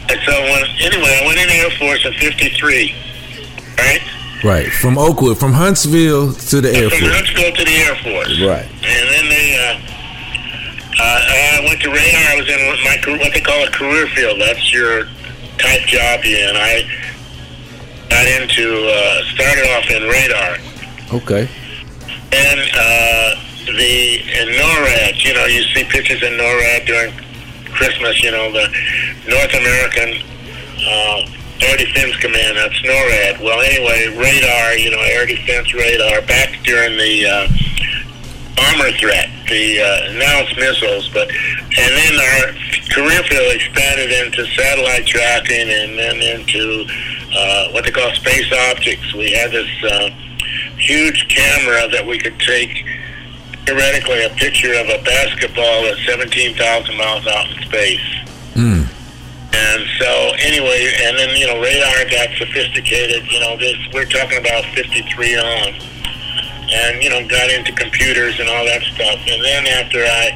And 0.07 0.19
so 0.21 0.33
when 0.53 0.63
anyway, 0.85 1.19
I 1.21 1.25
went 1.25 1.39
in 1.39 1.47
the 1.49 1.59
Air 1.65 1.71
Force 1.81 2.05
in 2.05 2.13
'53, 2.13 2.93
right? 3.77 4.01
Right. 4.43 4.69
From 4.71 4.97
Oakwood, 4.99 5.39
from 5.39 5.53
Huntsville 5.53 6.33
to 6.33 6.61
the 6.61 6.69
Air 6.69 6.89
From 6.89 6.99
Force. 6.99 7.01
From 7.01 7.11
Huntsville 7.11 7.53
to 7.57 7.63
the 7.65 7.77
Air 7.81 7.95
Force, 8.05 8.41
Right. 8.41 8.65
and 8.85 9.05
then 9.09 9.25
they. 9.29 9.47
Uh, 9.57 9.91
uh, 10.97 11.01
I 11.01 11.65
went 11.67 11.81
to 11.81 11.89
radar. 11.89 12.21
I 12.21 12.35
was 12.37 12.47
in 12.47 12.83
my 12.85 12.97
career- 13.03 13.17
what 13.19 13.33
they 13.33 13.41
call 13.41 13.61
a 13.65 13.71
career 13.71 14.07
field. 14.15 14.39
That's 14.39 14.71
your 14.71 15.05
type 15.57 15.81
job, 15.87 16.23
yeah. 16.23 16.49
And 16.49 16.57
I, 16.57 16.85
got 18.09 18.27
into 18.27 18.87
uh, 18.87 19.23
started 19.33 19.65
off 19.75 19.89
in 19.91 20.03
radar. 20.03 20.57
Okay. 21.13 21.49
And 22.31 22.59
uh, 22.73 23.35
the 23.65 24.21
in 24.21 24.47
NORAD, 24.55 25.23
you 25.23 25.33
know, 25.33 25.45
you 25.45 25.63
see 25.73 25.83
pictures 25.83 26.23
in 26.23 26.33
NORAD 26.33 26.85
during 26.85 27.13
Christmas. 27.73 28.21
You 28.23 28.31
know, 28.31 28.51
the 28.51 28.67
North 29.27 29.53
American 29.53 30.21
uh, 30.85 31.25
Air 31.61 31.77
Defense 31.77 32.15
Command. 32.17 32.57
That's 32.57 32.79
NORAD. 32.81 33.41
Well, 33.41 33.61
anyway, 33.61 34.15
radar. 34.17 34.77
You 34.77 34.91
know, 34.91 35.01
air 35.01 35.25
defense 35.25 35.73
radar. 35.73 36.21
Back 36.21 36.61
during 36.63 36.97
the 36.97 37.25
uh, 37.25 37.47
armor 38.69 38.91
threat, 38.97 39.29
the 39.49 39.81
uh, 39.81 40.13
now 40.13 40.41
it's 40.41 40.55
missiles, 40.57 41.09
but 41.09 41.29
and 41.29 41.91
then 41.95 42.13
our 42.19 42.45
career 42.93 43.23
field 43.23 43.55
expanded 43.55 44.11
into 44.11 44.45
satellite 44.55 45.05
tracking 45.05 45.69
and 45.69 45.97
then 45.97 46.21
into 46.21 46.85
uh, 47.35 47.69
what 47.71 47.83
they 47.83 47.91
call 47.91 48.11
space 48.13 48.51
optics. 48.71 49.13
We 49.13 49.31
had 49.31 49.51
this 49.51 49.69
uh, 49.83 50.09
huge 50.77 51.27
camera 51.27 51.87
that 51.89 52.05
we 52.05 52.19
could 52.19 52.39
take 52.39 52.85
theoretically 53.65 54.23
a 54.23 54.29
picture 54.29 54.73
of 54.73 54.87
a 54.89 55.01
basketball 55.03 55.85
at 55.87 55.97
17,000 56.05 56.97
miles 56.97 57.25
out 57.27 57.49
in 57.49 57.63
space. 57.63 58.05
Mm. 58.53 58.85
And 59.55 59.87
so 59.99 60.31
anyway, 60.39 60.91
and 61.03 61.17
then 61.17 61.35
you 61.35 61.47
know 61.47 61.61
radar 61.61 62.05
got 62.11 62.29
sophisticated. 62.37 63.25
You 63.31 63.39
know 63.39 63.57
this 63.57 63.77
we're 63.93 64.05
talking 64.05 64.37
about 64.37 64.65
53 64.75 65.37
on, 65.37 65.73
and 66.71 67.01
you 67.01 67.09
know 67.09 67.25
got 67.27 67.49
into 67.49 67.71
computers 67.71 68.39
and 68.39 68.49
all 68.49 68.65
that 68.65 68.83
stuff. 68.83 69.19
And 69.27 69.43
then 69.43 69.65
after 69.79 70.03
I 70.03 70.35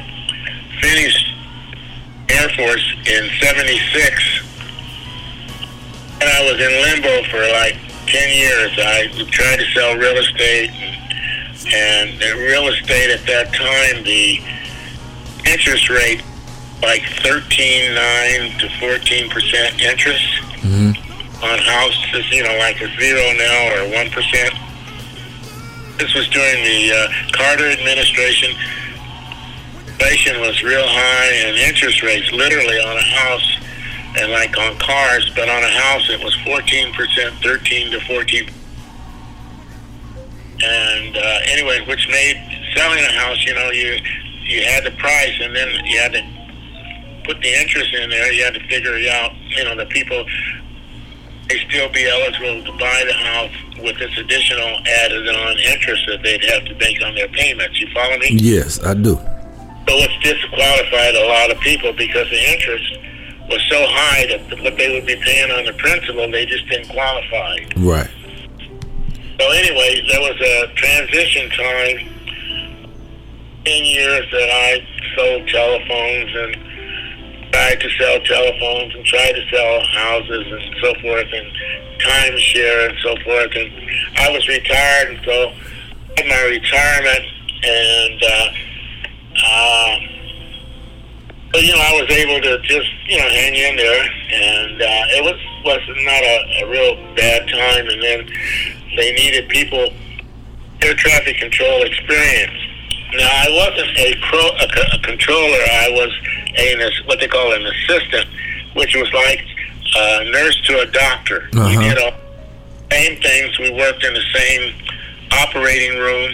finished 0.80 1.34
Air 2.30 2.48
Force 2.56 2.96
in 3.06 3.28
'76, 3.40 4.40
and 6.20 6.28
I 6.28 6.40
was 6.50 6.60
in 6.60 6.72
limbo 6.82 7.28
for 7.28 7.46
like 7.52 7.76
10 8.10 8.36
years. 8.36 8.72
I 8.78 9.08
tried 9.30 9.56
to 9.56 9.66
sell 9.72 9.96
real 9.96 10.16
estate, 10.16 10.70
and, 11.72 12.10
and 12.22 12.38
real 12.40 12.68
estate 12.68 13.10
at 13.10 13.24
that 13.26 13.54
time, 13.54 14.02
the 14.04 14.40
interest 15.46 15.88
rate 15.88 16.22
like 16.82 17.02
13.9 17.22 18.58
to 18.60 18.68
14 18.80 19.30
percent 19.30 19.80
interest 19.80 20.24
Mm-hmm. 20.60 20.92
on 21.42 21.58
houses, 21.58 22.30
you 22.30 22.42
know, 22.44 22.54
like 22.58 22.76
a 22.82 22.88
zero 23.00 23.32
now 23.32 23.80
or 23.80 23.88
one 23.96 24.10
percent. 24.10 24.52
This 25.96 26.12
was 26.14 26.28
during 26.28 26.62
the 26.64 26.92
uh, 26.92 27.32
Carter 27.32 27.64
administration. 27.64 28.50
Inflation 29.88 30.38
was 30.40 30.62
real 30.62 30.84
high, 30.84 31.32
and 31.48 31.56
interest 31.56 32.02
rates 32.02 32.30
literally 32.32 32.78
on 32.80 32.94
a 32.94 33.02
house 33.02 33.56
and 34.18 34.32
like 34.32 34.56
on 34.58 34.76
cars, 34.78 35.30
but 35.34 35.48
on 35.48 35.62
a 35.62 35.70
house 35.70 36.08
it 36.10 36.22
was 36.22 36.34
14 36.44 36.92
percent, 36.94 37.34
13 37.42 37.92
to 37.92 38.00
14. 38.00 38.50
And 40.62 41.16
uh, 41.16 41.38
anyway, 41.46 41.80
which 41.86 42.06
made 42.08 42.36
selling 42.76 43.04
a 43.04 43.12
house, 43.12 43.44
you 43.46 43.54
know, 43.54 43.70
you 43.70 43.98
you 44.42 44.62
had 44.62 44.84
the 44.84 44.90
price, 44.92 45.38
and 45.40 45.54
then 45.54 45.68
you 45.84 45.98
had 45.98 46.12
to 46.12 46.22
put 47.24 47.40
the 47.40 47.60
interest 47.60 47.94
in 47.94 48.10
there. 48.10 48.32
You 48.32 48.44
had 48.44 48.54
to 48.54 48.66
figure 48.68 48.96
out. 49.10 49.32
You 49.56 49.64
know, 49.64 49.76
the 49.76 49.86
people 49.86 50.24
they 51.48 51.58
still 51.68 51.88
be 51.90 52.06
eligible 52.06 52.62
to 52.64 52.78
buy 52.78 53.02
the 53.06 53.12
house 53.12 53.50
with 53.82 53.98
this 53.98 54.16
additional 54.18 54.78
added 54.86 55.28
on 55.28 55.58
interest 55.58 56.06
that 56.06 56.22
they'd 56.22 56.44
have 56.44 56.64
to 56.64 56.74
make 56.76 57.02
on 57.02 57.14
their 57.14 57.28
payments. 57.28 57.80
You 57.80 57.88
follow 57.92 58.16
me? 58.18 58.28
Yes, 58.32 58.82
I 58.84 58.94
do. 58.94 59.16
So 59.16 59.96
it's 59.98 60.16
disqualified 60.22 61.16
a 61.16 61.26
lot 61.26 61.50
of 61.50 61.58
people 61.60 61.92
because 61.92 62.30
the 62.30 62.52
interest 62.52 62.98
was 63.50 63.62
so 63.68 63.84
high 63.88 64.26
that 64.26 64.62
what 64.62 64.76
they 64.78 64.92
would 64.94 65.06
be 65.06 65.16
paying 65.16 65.50
on 65.50 65.64
the 65.64 65.72
principal, 65.74 66.30
they 66.30 66.46
just 66.46 66.66
didn't 66.68 66.88
qualify. 66.88 67.58
Right. 67.76 68.10
So 69.38 69.50
anyway, 69.50 70.02
there 70.08 70.20
was 70.20 70.40
a 70.40 70.72
transition 70.74 71.50
time, 71.50 71.98
10 73.64 73.84
years 73.84 74.26
that 74.30 74.50
I 74.50 74.86
sold 75.16 75.48
telephones 75.48 76.30
and 76.36 77.50
tried 77.52 77.80
to 77.80 77.90
sell 77.98 78.20
telephones 78.20 78.94
and 78.94 79.04
tried 79.04 79.32
to 79.32 79.48
sell 79.50 79.80
houses 79.86 80.46
and 80.46 80.76
so 80.80 80.94
forth 81.00 81.26
and 81.32 81.50
timeshare 81.98 82.88
and 82.88 82.98
so 83.02 83.16
forth. 83.24 83.50
And 83.56 83.70
I 84.16 84.30
was 84.30 84.46
retired, 84.46 85.10
and 85.10 85.24
so 85.24 85.52
I 86.16 86.22
had 86.22 86.26
my 86.28 86.42
retirement 86.44 87.24
and 87.62 88.22
uh, 88.22 88.52
uh, 89.44 89.98
but 91.52 91.62
you 91.62 91.72
know, 91.72 91.80
I 91.80 91.92
was 92.00 92.10
able 92.10 92.40
to 92.40 92.58
just 92.62 92.88
you 93.08 93.18
know 93.18 93.28
hang 93.28 93.54
in 93.54 93.76
there, 93.76 94.02
and 94.32 94.80
uh, 94.82 95.16
it 95.18 95.24
was 95.24 95.38
was 95.64 95.80
not 96.04 96.22
a, 96.22 96.64
a 96.64 96.70
real 96.70 96.94
bad 97.16 97.48
time. 97.48 97.88
And 97.88 98.02
then 98.02 98.26
they 98.96 99.12
needed 99.12 99.48
people 99.48 99.90
air 100.82 100.94
traffic 100.94 101.36
control 101.38 101.82
experience. 101.82 102.56
Now 103.14 103.28
I 103.28 103.48
wasn't 103.50 103.98
a 103.98 104.14
pro 104.28 104.40
a, 104.40 104.96
a 104.96 104.98
controller. 105.02 105.58
I 105.82 105.88
was 105.90 106.10
a 106.56 106.90
what 107.06 107.20
they 107.20 107.28
call 107.28 107.52
an 107.52 107.66
assistant, 107.66 108.26
which 108.74 108.94
was 108.94 109.12
like 109.12 109.44
a 109.96 110.30
nurse 110.30 110.60
to 110.66 110.80
a 110.80 110.86
doctor. 110.86 111.48
We 111.52 111.60
Uh-huh. 111.60 111.80
did 111.82 111.98
all 111.98 112.12
same 112.92 113.20
things. 113.22 113.58
We 113.58 113.70
worked 113.70 114.02
in 114.04 114.14
the 114.14 114.22
same 114.34 114.74
operating 115.32 115.96
room, 115.98 116.32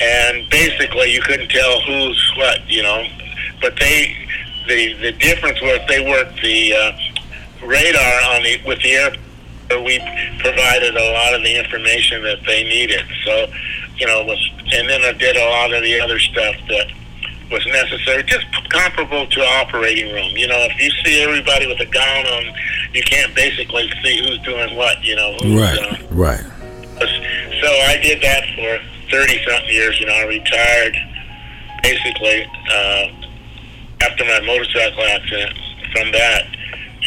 and 0.00 0.48
basically 0.50 1.12
you 1.12 1.20
couldn't 1.22 1.50
tell 1.50 1.80
who's 1.82 2.32
what, 2.36 2.68
you 2.68 2.82
know. 2.82 3.04
But 3.60 3.76
they, 3.78 4.14
the 4.68 4.94
the 4.94 5.12
difference 5.12 5.60
was 5.62 5.80
they 5.88 6.00
worked 6.08 6.40
the 6.42 6.74
uh, 6.74 6.92
radar 7.66 8.34
on 8.34 8.42
the 8.42 8.60
with 8.66 8.80
the 8.82 8.92
air. 8.92 9.12
We 9.70 9.98
provided 10.38 10.96
a 10.96 11.12
lot 11.12 11.34
of 11.34 11.42
the 11.42 11.54
information 11.58 12.22
that 12.22 12.38
they 12.46 12.64
needed. 12.64 13.04
So, 13.24 13.46
you 13.96 14.06
know, 14.06 14.20
it 14.22 14.26
was 14.26 14.50
and 14.72 14.88
then 14.88 15.02
I 15.02 15.12
did 15.12 15.36
a 15.36 15.44
lot 15.44 15.72
of 15.74 15.82
the 15.82 16.00
other 16.00 16.18
stuff 16.18 16.56
that 16.68 16.86
was 17.50 17.64
necessary, 17.66 18.22
just 18.24 18.46
comparable 18.70 19.26
to 19.26 19.40
operating 19.60 20.12
room. 20.14 20.36
You 20.36 20.48
know, 20.48 20.58
if 20.70 20.80
you 20.80 20.90
see 21.04 21.22
everybody 21.22 21.66
with 21.66 21.80
a 21.80 21.86
gown 21.86 22.26
on, 22.26 22.44
you 22.92 23.02
can't 23.02 23.34
basically 23.34 23.90
see 24.02 24.18
who's 24.18 24.38
doing 24.40 24.76
what. 24.76 25.02
You 25.04 25.16
know, 25.16 25.32
Right. 25.56 25.78
uh, 25.78 25.96
Right. 26.10 26.44
so 27.60 27.68
I 27.88 27.98
did 28.02 28.22
that 28.22 28.44
for 28.54 28.80
30 29.10 29.44
something 29.44 29.70
years. 29.70 29.98
You 30.00 30.06
know, 30.06 30.14
I 30.14 30.24
retired 30.24 30.96
basically 31.82 32.46
uh, 32.72 33.08
after 34.02 34.24
my 34.24 34.40
motorcycle 34.40 35.02
accident 35.02 35.56
from 35.92 36.12
that. 36.12 36.46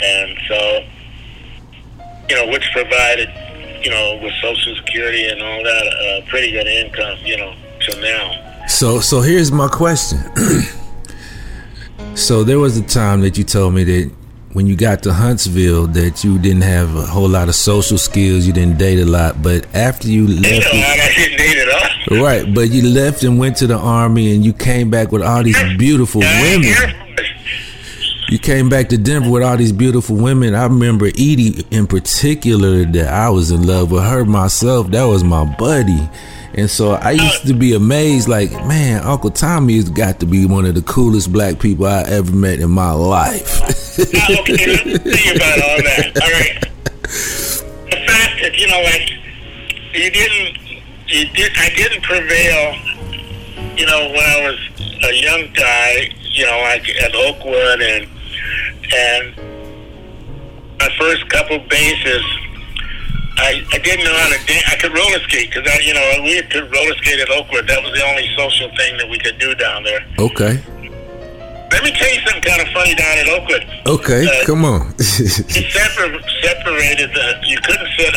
And 0.04 0.38
so, 0.48 0.86
you 2.30 2.36
know, 2.36 2.48
which 2.52 2.68
provided, 2.74 3.30
you 3.84 3.92
know, 3.92 4.20
with 4.22 4.34
Social 4.42 4.76
Security 4.78 5.28
and 5.28 5.42
all 5.42 5.64
that, 5.64 5.86
a 5.86 6.26
pretty 6.30 6.52
good 6.52 6.68
income, 6.68 7.18
you 7.24 7.38
know, 7.38 7.54
to 7.82 8.02
now. 8.02 8.68
So 8.68 9.00
so 9.00 9.22
here's 9.22 9.52
my 9.52 9.68
question. 9.68 10.20
so 12.16 12.44
there 12.44 12.60
was 12.60 12.78
a 12.78 12.84
time 12.84 13.22
that 13.22 13.38
you 13.38 13.44
told 13.44 13.74
me 13.74 13.84
that 13.84 14.12
when 14.54 14.68
you 14.68 14.76
got 14.76 15.02
to 15.04 15.14
Huntsville 15.14 15.88
that 15.88 16.24
you 16.24 16.38
didn't 16.38 16.64
have 16.64 16.96
a 16.96 17.06
whole 17.06 17.30
lot 17.30 17.48
of 17.48 17.56
social 17.56 17.98
skills, 17.98 18.46
you 18.46 18.54
didn't 18.54 18.78
date 18.78 19.00
a 19.00 19.06
lot, 19.06 19.42
but 19.42 19.66
after 19.74 20.08
you 20.08 20.28
left 20.28 20.74
know, 20.74 20.80
I 20.80 21.14
didn't 21.16 21.38
date 21.38 21.58
at 21.58 21.70
all. 21.70 22.24
Right, 22.24 22.54
but 22.54 22.70
you 22.70 22.90
left 22.90 23.24
and 23.24 23.40
went 23.40 23.58
to 23.58 23.68
the 23.68 23.78
army 23.78 24.34
and 24.36 24.44
you 24.44 24.54
came 24.54 24.90
back 24.90 25.12
with 25.12 25.22
all 25.22 25.44
these 25.44 25.62
beautiful 25.78 26.22
women. 26.22 26.74
You 28.30 28.40
came 28.40 28.70
back 28.70 28.90
to 28.90 28.98
Denver 28.98 29.30
with 29.30 29.44
all 29.44 29.58
these 29.58 29.74
beautiful 29.74 30.16
women. 30.16 30.56
I 30.56 30.64
remember 30.64 31.08
Edie 31.08 31.66
in 31.70 31.86
particular 31.86 32.86
that 32.86 33.08
I 33.14 33.30
was 33.30 33.52
in 33.52 33.68
love 33.68 33.92
with 33.92 34.04
her 34.04 34.24
myself. 34.26 34.88
That 34.92 35.04
was 35.04 35.24
my 35.24 35.44
buddy. 35.44 36.10
And 36.54 36.70
so 36.70 36.92
I 36.92 37.12
used 37.12 37.48
to 37.48 37.54
be 37.54 37.74
amazed, 37.74 38.28
like, 38.28 38.52
man, 38.66 39.04
Uncle 39.04 39.32
Tommy 39.32 39.76
has 39.76 39.90
got 39.90 40.20
to 40.20 40.26
be 40.26 40.46
one 40.46 40.66
of 40.66 40.76
the 40.76 40.82
coolest 40.82 41.32
black 41.32 41.60
people 41.60 41.86
I 41.86 42.04
ever 42.04 42.32
met 42.32 42.60
in 42.60 42.72
my 42.72 42.92
life. 42.92 43.62
Now, 44.14 44.28
okay, 44.42 44.84
you 44.84 44.96
about 45.36 45.62
all 45.62 45.82
that. 45.82 46.12
All 46.22 46.32
right. 46.32 46.62
The 47.02 47.98
fact 48.06 48.42
that, 48.42 48.58
you 48.58 48.68
know, 48.68 48.82
like, 48.82 49.10
you 49.94 50.12
didn't, 50.12 50.58
you 51.08 51.26
did, 51.34 51.52
I 51.58 51.70
didn't 51.76 52.04
prevail, 52.04 52.76
you 53.78 53.86
know, 53.86 54.10
when 54.10 54.20
I 54.20 54.42
was 54.50 54.60
a 55.04 55.14
young 55.14 55.54
guy, 55.54 56.10
you 56.22 56.46
know, 56.46 56.60
like 56.62 56.88
at 56.90 57.16
Oakwood 57.16 57.82
and, 57.82 58.08
and 58.94 59.36
my 60.80 60.90
first 60.98 61.30
couple 61.30 61.60
bases, 61.70 62.24
I, 63.42 63.66
I 63.74 63.78
didn't 63.80 64.06
know 64.06 64.14
how 64.16 64.30
to 64.30 64.40
dance. 64.46 64.64
I 64.72 64.76
could 64.78 64.94
roller 64.94 65.20
skate 65.28 65.50
because 65.52 65.68
I, 65.68 65.80
you 65.82 65.94
know, 65.94 66.22
we 66.24 66.42
could 66.44 66.72
roller 66.72 66.96
skate 67.02 67.20
at 67.20 67.30
Oakwood. 67.30 67.68
That 67.68 67.82
was 67.84 67.92
the 67.98 68.06
only 68.06 68.30
social 68.38 68.70
thing 68.78 68.98
that 68.98 69.10
we 69.10 69.18
could 69.20 69.38
do 69.40 69.54
down 69.56 69.84
there. 69.84 70.06
okay. 70.20 70.62
Let 71.72 71.84
me 71.86 71.92
tell 71.96 72.14
you 72.14 72.20
something 72.28 72.42
kind 72.44 72.62
of 72.62 72.68
funny 72.74 72.94
down 72.96 73.18
at 73.18 73.28
Oakwood. 73.30 73.64
Okay, 73.88 74.28
Uh, 74.28 74.46
come 74.46 74.66
on. 74.66 74.94
It 75.00 75.72
separ- 75.72 76.20
separated 76.44 77.10
the. 77.16 77.40
You 77.48 77.58
couldn't 77.64 77.88
sit 77.98 78.14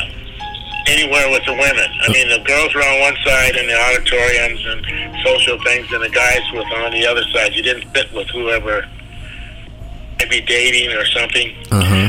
anywhere 0.88 1.30
with 1.30 1.44
the 1.46 1.52
women. 1.54 1.86
I 2.02 2.08
mean, 2.12 2.28
the 2.28 2.42
girls 2.44 2.74
were 2.74 2.82
on 2.82 3.00
one 3.00 3.16
side 3.24 3.54
in 3.56 3.66
the 3.68 3.78
auditoriums 3.78 4.60
and 4.66 4.84
social 5.24 5.56
things, 5.64 5.86
and 5.92 6.02
the 6.02 6.10
guys 6.10 6.42
were 6.52 6.66
on 6.84 6.90
the 6.92 7.06
other 7.06 7.22
side. 7.32 7.54
You 7.54 7.62
didn't 7.62 7.94
sit 7.94 8.12
with 8.12 8.28
whoever 8.30 8.84
might 10.18 10.30
be 10.30 10.40
dating 10.40 10.90
or 10.96 11.06
something. 11.06 11.54
Uh 11.70 11.84
huh. 11.84 12.08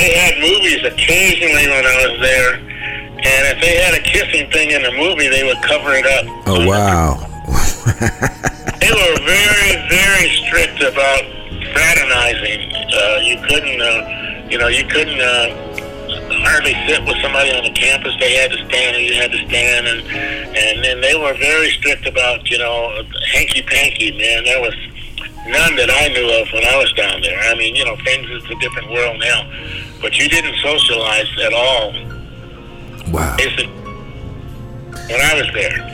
They 0.00 0.16
had 0.16 0.40
movies 0.40 0.80
occasionally 0.82 1.68
when 1.68 1.84
I 1.84 1.96
was 2.08 2.20
there, 2.24 2.54
and 2.56 3.42
if 3.52 3.60
they 3.60 3.76
had 3.76 3.92
a 3.92 4.02
kissing 4.02 4.50
thing 4.50 4.70
in 4.70 4.82
the 4.82 4.92
movie, 4.92 5.28
they 5.28 5.44
would 5.44 5.60
cover 5.62 5.92
it 5.92 6.06
up. 6.08 6.24
Oh 6.48 6.66
wow. 6.66 7.26
They 8.80 8.90
were 8.96 9.20
very, 9.22 9.88
very 9.88 10.30
strict 10.40 10.82
about 10.82 11.22
fraternizing. 11.72 12.72
Uh, 12.72 13.20
you 13.22 13.36
couldn't, 13.46 13.80
uh, 13.80 14.48
you 14.50 14.58
know, 14.58 14.68
you 14.68 14.84
couldn't 14.84 15.20
uh, 15.20 15.70
hardly 16.42 16.72
sit 16.88 17.04
with 17.04 17.16
somebody 17.22 17.52
on 17.52 17.62
the 17.62 17.70
campus. 17.70 18.16
They 18.18 18.34
had 18.34 18.50
to 18.50 18.56
stand, 18.66 18.96
and 18.96 19.04
you 19.04 19.14
had 19.14 19.30
to 19.30 19.46
stand, 19.46 19.86
and 19.86 20.00
and 20.56 20.82
then 20.82 21.00
they 21.00 21.14
were 21.14 21.34
very 21.34 21.70
strict 21.70 22.06
about, 22.06 22.50
you 22.50 22.58
know, 22.58 23.04
hanky 23.32 23.62
panky. 23.62 24.16
Man, 24.16 24.44
there 24.44 24.60
was 24.60 24.74
none 25.46 25.76
that 25.76 25.90
I 25.90 26.08
knew 26.08 26.28
of 26.40 26.48
when 26.52 26.64
I 26.64 26.76
was 26.76 26.92
down 26.94 27.20
there. 27.22 27.38
I 27.40 27.54
mean, 27.56 27.74
you 27.76 27.84
know, 27.84 27.96
things 28.04 28.28
is 28.30 28.44
a 28.50 28.54
different 28.56 28.90
world 28.90 29.18
now, 29.20 29.44
but 30.00 30.16
you 30.18 30.28
didn't 30.28 30.56
socialize 30.58 31.28
at 31.44 31.52
all. 31.52 31.92
Wow. 33.12 33.36
When 35.08 35.20
I 35.20 35.34
was 35.34 35.48
there. 35.52 35.86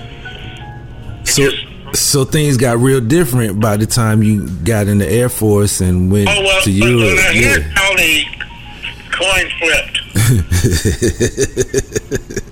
So 1.25 1.51
so 1.95 2.25
things 2.25 2.57
got 2.59 2.79
real 2.79 3.01
different 3.01 3.59
by 3.61 3.77
the 3.79 3.87
time 3.87 4.23
you 4.23 4.47
got 4.65 4.87
in 4.89 4.99
the 4.99 5.09
Air 5.11 5.29
Force 5.31 5.81
and 5.81 6.11
went 6.13 6.29
Oh 6.29 6.43
well, 6.43 6.61
to 6.63 6.71
Europe. 6.71 7.17
but 7.25 7.35
here's 7.35 7.59
Yeah. 7.59 7.73
how 7.75 7.95
the 7.97 8.25
coin 9.13 9.51
flipped. 9.59 10.01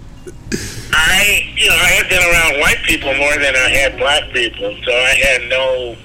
I, 0.96 1.52
you 1.56 1.68
know, 1.68 1.74
I 1.74 1.88
had 1.98 2.08
been 2.08 2.22
around 2.22 2.60
white 2.60 2.78
people 2.86 3.12
more 3.14 3.32
than 3.34 3.54
I 3.56 3.68
had 3.68 3.96
black 3.98 4.30
people, 4.32 4.76
so 4.84 4.92
I 4.92 5.14
had 5.14 5.42
no 5.50 5.96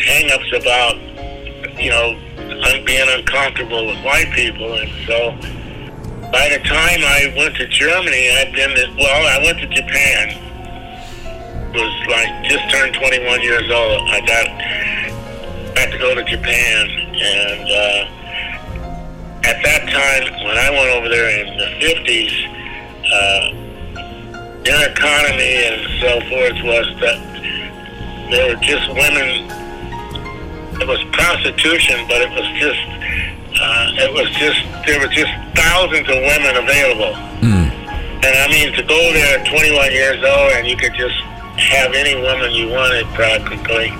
hang-ups 0.00 0.52
about, 0.52 0.96
you 1.80 1.90
know, 1.90 2.18
being 2.84 3.08
uncomfortable 3.08 3.86
with 3.86 4.04
white 4.04 4.30
people, 4.32 4.74
and 4.74 4.90
so 5.06 5.32
by 6.32 6.48
the 6.48 6.62
time 6.62 7.00
I 7.02 7.34
went 7.36 7.56
to 7.56 7.66
Germany, 7.66 8.30
I'd 8.30 8.52
been, 8.52 8.70
to, 8.70 8.94
well, 8.96 9.26
I 9.26 9.44
went 9.44 9.58
to 9.58 9.66
Japan. 9.66 10.46
Was 11.74 12.06
like 12.08 12.50
just 12.50 12.70
turned 12.70 12.94
21 12.94 13.42
years 13.42 13.70
old. 13.70 14.02
I 14.10 14.20
got 14.26 14.46
got 15.74 15.90
to 15.92 15.98
go 15.98 16.14
to 16.14 16.24
Japan, 16.24 16.90
and 16.90 17.66
uh, 17.70 18.20
at 19.44 19.62
that 19.62 19.88
time, 19.88 20.32
when 20.44 20.58
I 20.58 20.70
went 20.70 20.90
over 20.90 21.08
there 21.08 21.30
in 21.30 21.56
the 21.56 21.70
50s, 21.78 22.34
uh, 23.12 24.62
their 24.64 24.90
economy 24.90 25.64
and 25.64 26.00
so 26.00 26.20
forth 26.28 26.58
was 26.62 26.86
that 27.00 27.18
there 28.30 28.54
were 28.54 28.62
just 28.62 28.88
women. 28.88 29.48
It 30.80 30.88
was 30.88 31.02
prostitution, 31.12 32.06
but 32.08 32.22
it 32.22 32.30
was 32.30 32.46
just, 32.56 32.80
uh, 33.60 34.04
it 34.04 34.12
was 34.12 34.28
just, 34.40 34.64
there 34.86 34.98
were 34.98 35.12
just 35.12 35.30
thousands 35.54 36.08
of 36.08 36.16
women 36.16 36.56
available. 36.56 37.14
And 38.24 38.34
I 38.36 38.48
mean, 38.48 38.72
to 38.74 38.82
go 38.82 39.00
there 39.12 39.38
at 39.38 39.46
21 39.46 39.92
years 39.92 40.24
old 40.24 40.52
and 40.56 40.66
you 40.66 40.76
could 40.76 40.94
just 40.94 41.16
have 41.72 41.92
any 41.92 42.16
woman 42.20 42.52
you 42.52 42.68
wanted 42.68 43.06
practically, 43.12 43.92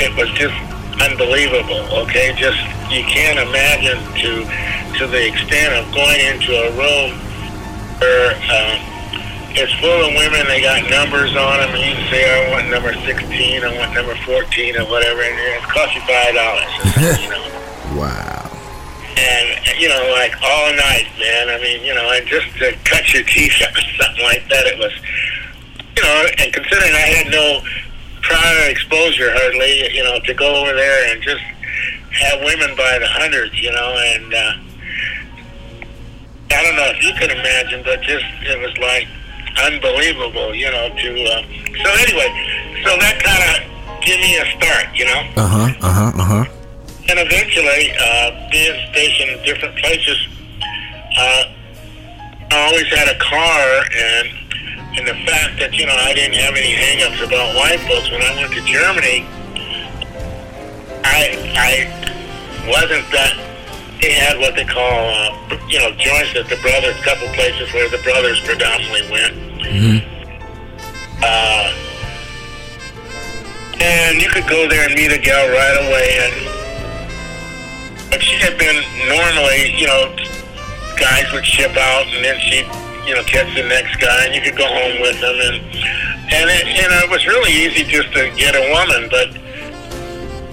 it 0.00 0.12
was 0.16 0.28
just 0.36 0.56
unbelievable. 1.00 1.84
Okay, 2.04 2.32
just 2.36 2.58
you 2.90 3.04
can't 3.04 3.38
imagine 3.38 4.00
to 4.24 4.44
to 4.98 5.06
the 5.06 5.26
extent 5.28 5.74
of 5.76 5.84
going 5.94 6.20
into 6.24 6.56
a 6.56 6.70
room 6.72 7.12
where 8.00 8.32
uh, 8.48 8.87
it's 9.56 9.72
full 9.80 10.04
of 10.04 10.14
women. 10.14 10.46
They 10.46 10.60
got 10.60 10.88
numbers 10.90 11.34
on 11.36 11.58
them, 11.58 11.76
you 11.76 11.94
can 11.94 12.10
say, 12.10 12.22
"I 12.24 12.50
want 12.50 12.68
number 12.70 12.92
16, 13.04 13.64
I 13.64 13.76
want 13.78 13.94
number 13.94 14.14
14, 14.24 14.76
or 14.76 14.84
whatever," 14.86 15.22
and 15.22 15.38
it 15.38 15.62
costs 15.62 15.94
you 15.94 16.02
five 16.02 16.34
dollars. 16.34 16.72
you 17.20 17.30
know. 17.32 17.98
Wow. 17.98 18.50
And 19.16 19.48
you 19.80 19.88
know, 19.88 20.14
like 20.14 20.34
all 20.42 20.72
night, 20.74 21.08
man. 21.18 21.48
I 21.48 21.58
mean, 21.62 21.84
you 21.84 21.94
know, 21.94 22.10
and 22.12 22.26
just 22.26 22.46
to 22.58 22.76
cut 22.84 23.12
your 23.12 23.24
teeth 23.24 23.54
or 23.62 23.80
something 24.02 24.24
like 24.24 24.48
that, 24.48 24.66
it 24.66 24.78
was, 24.78 24.92
you 25.96 26.02
know, 26.02 26.26
and 26.38 26.52
considering 26.52 26.92
I 26.92 27.08
had 27.18 27.30
no 27.32 27.62
prior 28.22 28.68
exposure 28.68 29.30
hardly, 29.32 29.90
you 29.94 30.04
know, 30.04 30.20
to 30.20 30.34
go 30.34 30.62
over 30.62 30.74
there 30.74 31.12
and 31.12 31.22
just 31.22 31.42
have 32.10 32.40
women 32.44 32.76
by 32.76 32.98
the 32.98 33.06
hundreds, 33.06 33.60
you 33.60 33.70
know, 33.72 33.96
and 34.14 34.34
uh, 34.34 34.52
I 36.50 36.62
don't 36.62 36.76
know 36.76 36.90
if 36.94 37.02
you 37.02 37.12
can 37.14 37.30
imagine, 37.30 37.82
but 37.84 38.02
just 38.02 38.24
it 38.42 38.58
was 38.60 38.76
like 38.78 39.06
unbelievable, 39.64 40.54
you 40.54 40.70
know. 40.70 40.88
To 40.88 41.08
uh, 41.24 41.42
so 41.82 41.88
anyway, 42.04 42.30
so 42.84 42.96
that 42.98 43.20
kind 43.22 43.42
of 43.50 44.02
gave 44.04 44.20
me 44.20 44.36
a 44.38 44.46
start, 44.56 44.86
you 44.94 45.04
know. 45.04 45.20
Uh 45.36 45.46
huh. 45.46 45.74
Uh 45.80 45.92
huh. 45.92 46.12
Uh 46.14 46.24
huh. 46.24 46.44
And 47.08 47.18
eventually, 47.18 47.92
uh, 47.98 48.48
being 48.50 48.76
stationed 48.92 49.30
in 49.30 49.44
different 49.44 49.76
places, 49.78 50.28
uh, 51.16 51.42
I 52.50 52.66
always 52.68 52.86
had 52.88 53.08
a 53.08 53.18
car, 53.18 53.64
and 53.96 54.28
and 54.98 55.06
the 55.08 55.16
fact 55.24 55.58
that 55.60 55.72
you 55.74 55.86
know 55.86 55.94
I 55.94 56.12
didn't 56.14 56.36
have 56.36 56.54
any 56.56 56.72
hangups 56.74 57.24
about 57.24 57.56
white 57.56 57.80
folks 57.88 58.10
when 58.10 58.22
I 58.22 58.34
went 58.36 58.52
to 58.52 58.64
Germany, 58.64 59.24
I 61.04 61.36
I 61.56 61.72
wasn't 62.68 63.08
that. 63.12 63.44
They 64.00 64.12
had 64.12 64.38
what 64.38 64.54
they 64.54 64.64
call, 64.64 65.10
uh, 65.10 65.58
you 65.66 65.78
know, 65.80 65.90
joints 65.90 66.30
at 66.38 66.46
the 66.48 66.54
brothers. 66.62 66.94
A 66.94 67.02
couple 67.02 67.26
places 67.34 67.72
where 67.74 67.88
the 67.88 67.98
brothers 67.98 68.38
predominantly 68.46 69.10
went. 69.10 69.34
Uh, 71.22 71.72
and 73.80 74.20
you 74.20 74.28
could 74.28 74.46
go 74.48 74.68
there 74.68 74.86
and 74.86 74.94
meet 74.94 75.12
a 75.12 75.18
gal 75.18 75.48
right 75.48 75.76
away, 75.86 76.18
and 76.22 76.34
but 78.10 78.22
she 78.22 78.36
had 78.36 78.56
been 78.58 78.82
normally, 79.08 79.74
you 79.76 79.86
know, 79.86 80.14
guys 80.98 81.30
would 81.32 81.44
ship 81.44 81.76
out, 81.76 82.06
and 82.08 82.24
then 82.24 82.38
she'd, 82.40 82.66
you 83.06 83.14
know, 83.14 83.22
catch 83.24 83.54
the 83.54 83.66
next 83.68 83.96
guy, 84.00 84.26
and 84.26 84.34
you 84.34 84.40
could 84.40 84.56
go 84.56 84.66
home 84.66 85.00
with 85.00 85.20
them, 85.20 85.34
and 85.34 85.56
and 86.30 86.50
it, 86.50 86.66
you 86.76 86.88
know, 86.88 86.98
it 87.04 87.10
was 87.10 87.26
really 87.26 87.52
easy 87.52 87.84
just 87.84 88.12
to 88.12 88.30
get 88.36 88.54
a 88.54 88.70
woman, 88.72 89.08
but 89.10 89.28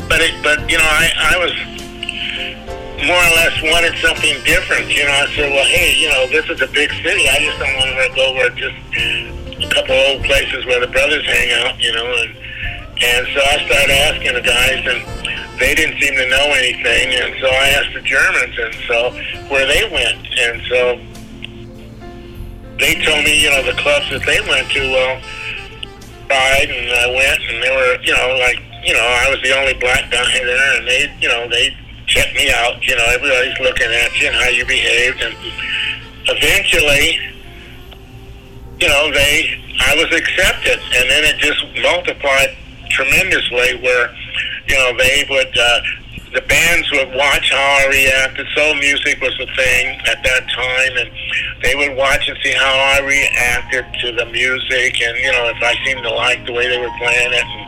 but 0.07 0.21
it, 0.21 0.33
but 0.43 0.69
you 0.69 0.77
know, 0.77 0.83
I 0.83 1.11
I 1.17 1.37
was 1.37 1.51
more 3.03 3.19
or 3.19 3.33
less 3.35 3.55
wanted 3.61 3.95
something 3.99 4.39
different. 4.43 4.87
You 4.87 5.03
know, 5.03 5.11
I 5.11 5.27
said, 5.35 5.51
well, 5.51 5.67
hey, 5.67 5.95
you 5.99 6.09
know, 6.09 6.27
this 6.27 6.47
is 6.49 6.61
a 6.61 6.67
big 6.67 6.91
city. 7.03 7.27
I 7.27 7.39
just 7.43 7.59
don't 7.59 7.75
want 7.75 7.91
to 7.91 8.09
go 8.15 8.33
where 8.33 8.49
just 8.55 8.75
a 8.95 9.67
couple 9.69 9.95
old 9.95 10.23
places 10.23 10.65
where 10.65 10.79
the 10.79 10.87
brothers 10.87 11.25
hang 11.25 11.51
out. 11.63 11.79
You 11.81 11.91
know, 11.91 12.05
and 12.05 12.31
and 13.03 13.27
so 13.35 13.39
I 13.43 13.55
started 13.67 13.91
asking 13.91 14.33
the 14.33 14.45
guys, 14.45 14.79
and 14.87 15.03
they 15.59 15.75
didn't 15.75 15.99
seem 15.99 16.15
to 16.15 16.29
know 16.29 16.47
anything. 16.55 17.11
And 17.19 17.35
so 17.41 17.47
I 17.47 17.67
asked 17.75 17.93
the 17.93 18.01
Germans, 18.01 18.55
and 18.57 18.73
so 18.87 19.11
where 19.51 19.67
they 19.67 19.83
went, 19.91 20.23
and 20.39 20.61
so 20.71 20.79
they 22.79 22.95
told 23.03 23.23
me, 23.23 23.43
you 23.43 23.49
know, 23.51 23.63
the 23.63 23.75
clubs 23.79 24.09
that 24.11 24.23
they 24.25 24.39
went 24.47 24.71
to. 24.71 24.79
Well, 24.91 25.21
tried, 26.27 26.69
and 26.69 26.89
I 26.91 27.07
went, 27.13 27.41
and 27.49 27.63
they 27.63 27.71
were, 27.71 28.01
you 28.01 28.13
know, 28.13 28.37
like, 28.39 28.59
you 28.83 28.93
know, 28.93 29.05
I 29.05 29.29
was 29.29 29.41
the 29.41 29.55
only 29.57 29.73
black 29.75 30.11
guy 30.11 30.31
there, 30.43 30.77
and 30.77 30.87
they, 30.87 31.13
you 31.21 31.27
know, 31.27 31.47
they 31.49 31.75
checked 32.07 32.35
me 32.35 32.51
out. 32.51 32.85
You 32.87 32.95
know, 32.95 33.05
everybody's 33.09 33.59
looking 33.59 33.91
at 33.91 34.19
you 34.19 34.27
and 34.27 34.35
how 34.35 34.49
you 34.49 34.65
behaved, 34.65 35.21
and 35.21 35.35
eventually, 36.27 37.19
you 38.79 38.87
know, 38.87 39.11
they, 39.11 39.61
I 39.79 39.95
was 39.95 40.11
accepted, 40.13 40.79
and 40.79 41.09
then 41.09 41.23
it 41.23 41.37
just 41.37 41.63
multiplied 41.81 42.55
tremendously. 42.89 43.81
Where, 43.81 44.15
you 44.67 44.75
know, 44.75 44.97
they 44.97 45.25
would, 45.29 45.57
uh, 45.57 45.79
the 46.35 46.41
bands 46.41 46.91
would 46.91 47.15
watch 47.15 47.49
how 47.49 47.79
I 47.79 47.87
reacted. 47.87 48.45
Soul 48.53 48.75
music 48.75 49.21
was 49.21 49.31
the 49.39 49.47
thing 49.55 49.97
at 50.05 50.21
that 50.21 50.43
time, 50.51 50.93
and 50.99 51.09
they 51.63 51.75
would 51.75 51.95
watch 51.95 52.27
and 52.27 52.37
see 52.43 52.51
how 52.51 52.75
I 52.75 52.99
reacted 52.99 53.85
to 54.03 54.11
the 54.11 54.25
music, 54.25 55.01
and 55.01 55.17
you 55.17 55.31
know, 55.31 55.47
if 55.47 55.63
I 55.63 55.73
seemed 55.85 56.03
to 56.03 56.11
like 56.11 56.45
the 56.45 56.51
way 56.51 56.67
they 56.67 56.77
were 56.77 56.91
playing 56.99 57.31
it. 57.31 57.47
And, 57.47 57.65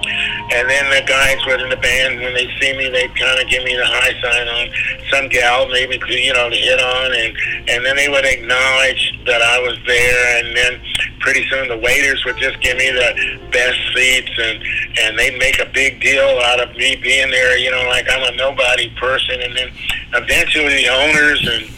and 0.47 0.69
then 0.69 0.85
the 0.91 1.07
guys 1.07 1.39
within 1.47 1.69
the 1.69 1.79
band, 1.79 2.19
when 2.19 2.33
they 2.33 2.47
see 2.59 2.75
me, 2.75 2.89
they'd 2.89 3.15
kind 3.15 3.39
of 3.39 3.47
give 3.49 3.63
me 3.63 3.75
the 3.75 3.87
high 3.87 4.13
sign 4.19 4.47
on 4.47 4.67
some 5.11 5.29
gal, 5.29 5.67
maybe 5.69 5.97
to, 5.97 6.13
you 6.13 6.33
know, 6.33 6.49
to 6.49 6.55
hit 6.55 6.79
on, 6.79 7.11
and 7.15 7.31
and 7.71 7.85
then 7.85 7.95
they 7.95 8.09
would 8.09 8.25
acknowledge 8.25 9.15
that 9.25 9.41
I 9.41 9.59
was 9.59 9.79
there, 9.87 10.43
and 10.43 10.55
then 10.55 10.81
pretty 11.19 11.47
soon 11.49 11.67
the 11.69 11.77
waiters 11.77 12.23
would 12.25 12.37
just 12.37 12.59
give 12.61 12.77
me 12.77 12.91
the 12.91 13.39
best 13.51 13.79
seats, 13.95 14.31
and 14.37 14.59
and 15.03 15.17
they'd 15.17 15.37
make 15.39 15.59
a 15.59 15.69
big 15.71 16.01
deal 16.01 16.39
out 16.51 16.59
of 16.59 16.75
me 16.75 16.95
being 16.95 17.31
there, 17.31 17.57
you 17.57 17.71
know, 17.71 17.83
like 17.87 18.07
I'm 18.11 18.23
a 18.27 18.35
nobody 18.57 18.89
person, 18.97 19.41
and 19.41 19.55
then 19.55 19.69
eventually 20.13 20.81
the 20.81 20.89
owners 20.89 21.41
and 21.45 21.69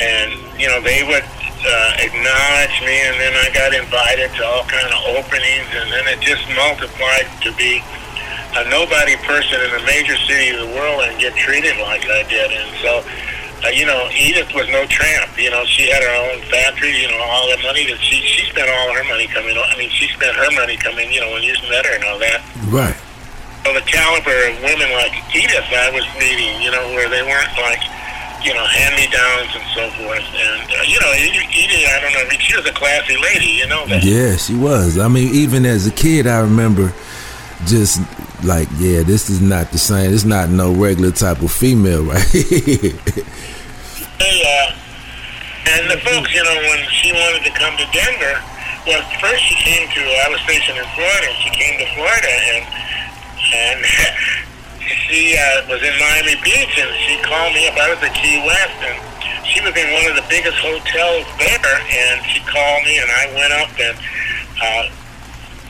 and 0.00 0.60
you 0.60 0.68
know 0.68 0.80
they 0.80 1.02
would 1.04 1.24
uh, 1.24 1.92
acknowledge 2.00 2.76
me, 2.84 2.96
and 3.08 3.16
then 3.20 3.32
I 3.36 3.48
got 3.52 3.74
invited 3.74 4.32
to 4.36 4.44
all 4.44 4.64
kind 4.64 4.88
of 4.88 5.00
openings, 5.16 5.68
and 5.72 5.90
then 5.92 6.08
it 6.08 6.20
just 6.20 6.44
multiplied 6.56 7.28
to 7.42 7.52
be 7.56 7.82
a 8.56 8.68
nobody 8.68 9.16
person 9.24 9.60
in 9.60 9.70
a 9.80 9.84
major 9.84 10.16
city 10.28 10.50
of 10.56 10.68
the 10.68 10.74
world 10.74 11.04
and 11.04 11.20
get 11.20 11.34
treated 11.36 11.76
like 11.80 12.04
I 12.04 12.24
did, 12.28 12.50
and 12.52 12.76
so. 12.82 13.04
Uh, 13.62 13.68
you 13.68 13.84
know, 13.84 14.08
Edith 14.16 14.54
was 14.54 14.66
no 14.70 14.86
tramp. 14.86 15.36
You 15.36 15.50
know, 15.50 15.66
she 15.66 15.90
had 15.90 16.02
her 16.02 16.32
own 16.32 16.40
factory. 16.48 16.96
You 16.96 17.08
know, 17.08 17.20
all 17.20 17.44
the 17.54 17.62
money 17.62 17.84
that 17.92 18.00
she 18.00 18.16
she 18.24 18.48
spent 18.48 18.70
all 18.70 18.94
her 18.94 19.04
money 19.04 19.26
coming. 19.26 19.54
I 19.54 19.76
mean, 19.76 19.90
she 19.90 20.08
spent 20.08 20.34
her 20.34 20.50
money 20.52 20.78
coming. 20.78 21.12
You 21.12 21.20
know, 21.20 21.32
when 21.32 21.42
you 21.42 21.52
met 21.68 21.84
her 21.84 21.92
and 21.92 22.04
all 22.04 22.18
that. 22.20 22.40
Right. 22.72 22.96
So 23.64 23.74
the 23.74 23.84
caliber 23.84 24.48
of 24.48 24.56
women 24.64 24.88
like 24.96 25.12
Edith 25.34 25.68
I 25.68 25.90
was 25.92 26.04
meeting, 26.18 26.62
you 26.62 26.70
know, 26.70 26.88
where 26.96 27.08
they 27.08 27.22
weren't 27.22 27.52
like 27.60 27.82
you 28.44 28.54
know, 28.54 28.64
hand-me-downs 28.64 29.52
and 29.54 29.64
so 29.74 29.90
forth. 30.00 30.24
And 30.32 30.70
uh, 30.70 30.82
you 30.86 30.98
know, 31.00 31.12
Edie, 31.12 31.86
I 31.86 32.00
don't 32.00 32.12
know, 32.12 32.28
she 32.38 32.56
was 32.56 32.66
a 32.66 32.72
classy 32.72 33.16
lady, 33.16 33.60
you 33.60 33.66
know 33.66 33.86
that. 33.86 34.02
Yeah, 34.02 34.36
she 34.36 34.54
was. 34.54 34.98
I 34.98 35.08
mean, 35.08 35.34
even 35.34 35.66
as 35.66 35.86
a 35.86 35.90
kid, 35.90 36.26
I 36.26 36.40
remember 36.40 36.92
just 37.66 38.00
like, 38.44 38.68
yeah, 38.78 39.02
this 39.02 39.28
is 39.28 39.40
not 39.40 39.70
the 39.70 39.78
same. 39.78 40.12
It's 40.12 40.24
not 40.24 40.48
no 40.48 40.72
regular 40.72 41.10
type 41.10 41.42
of 41.42 41.52
female, 41.52 42.04
right? 42.14 42.26
They, 42.32 42.94
uh, 44.44 44.72
and 45.68 45.90
the 45.90 45.98
folks, 46.00 46.34
you 46.34 46.42
know, 46.42 46.56
when 46.68 46.88
she 46.88 47.12
wanted 47.12 47.44
to 47.44 47.50
come 47.52 47.76
to 47.76 47.84
Denver, 47.92 48.40
well, 48.86 49.02
first 49.20 49.44
she 49.44 49.54
came 49.56 49.88
to, 49.92 50.00
I 50.24 50.28
was 50.30 50.40
stationed 50.40 50.78
in 50.78 50.84
Florida, 50.96 51.28
and 51.28 51.36
she 51.44 51.50
came 51.50 51.78
to 51.78 51.86
Florida, 51.94 52.32
and, 52.56 52.64
and 53.52 53.78
she 55.06 55.36
uh, 55.36 55.66
was 55.68 55.82
in 55.82 55.94
Miami 55.98 56.36
Beach, 56.42 56.74
and 56.78 56.90
she 57.06 57.18
called 57.22 57.52
me 57.54 57.68
about 57.68 57.90
it, 57.90 58.00
the 58.00 58.10
Key 58.14 58.42
West, 58.46 58.78
and 58.82 58.96
she 59.46 59.60
was 59.62 59.74
in 59.76 59.88
one 59.94 60.06
of 60.10 60.16
the 60.16 60.26
biggest 60.30 60.58
hotels 60.58 61.26
there, 61.38 61.76
and 61.90 62.16
she 62.30 62.40
called 62.46 62.82
me, 62.86 62.98
and 62.98 63.10
I 63.10 63.24
went 63.34 63.52
up, 63.54 63.70
and, 63.78 63.96
uh, 64.62 64.84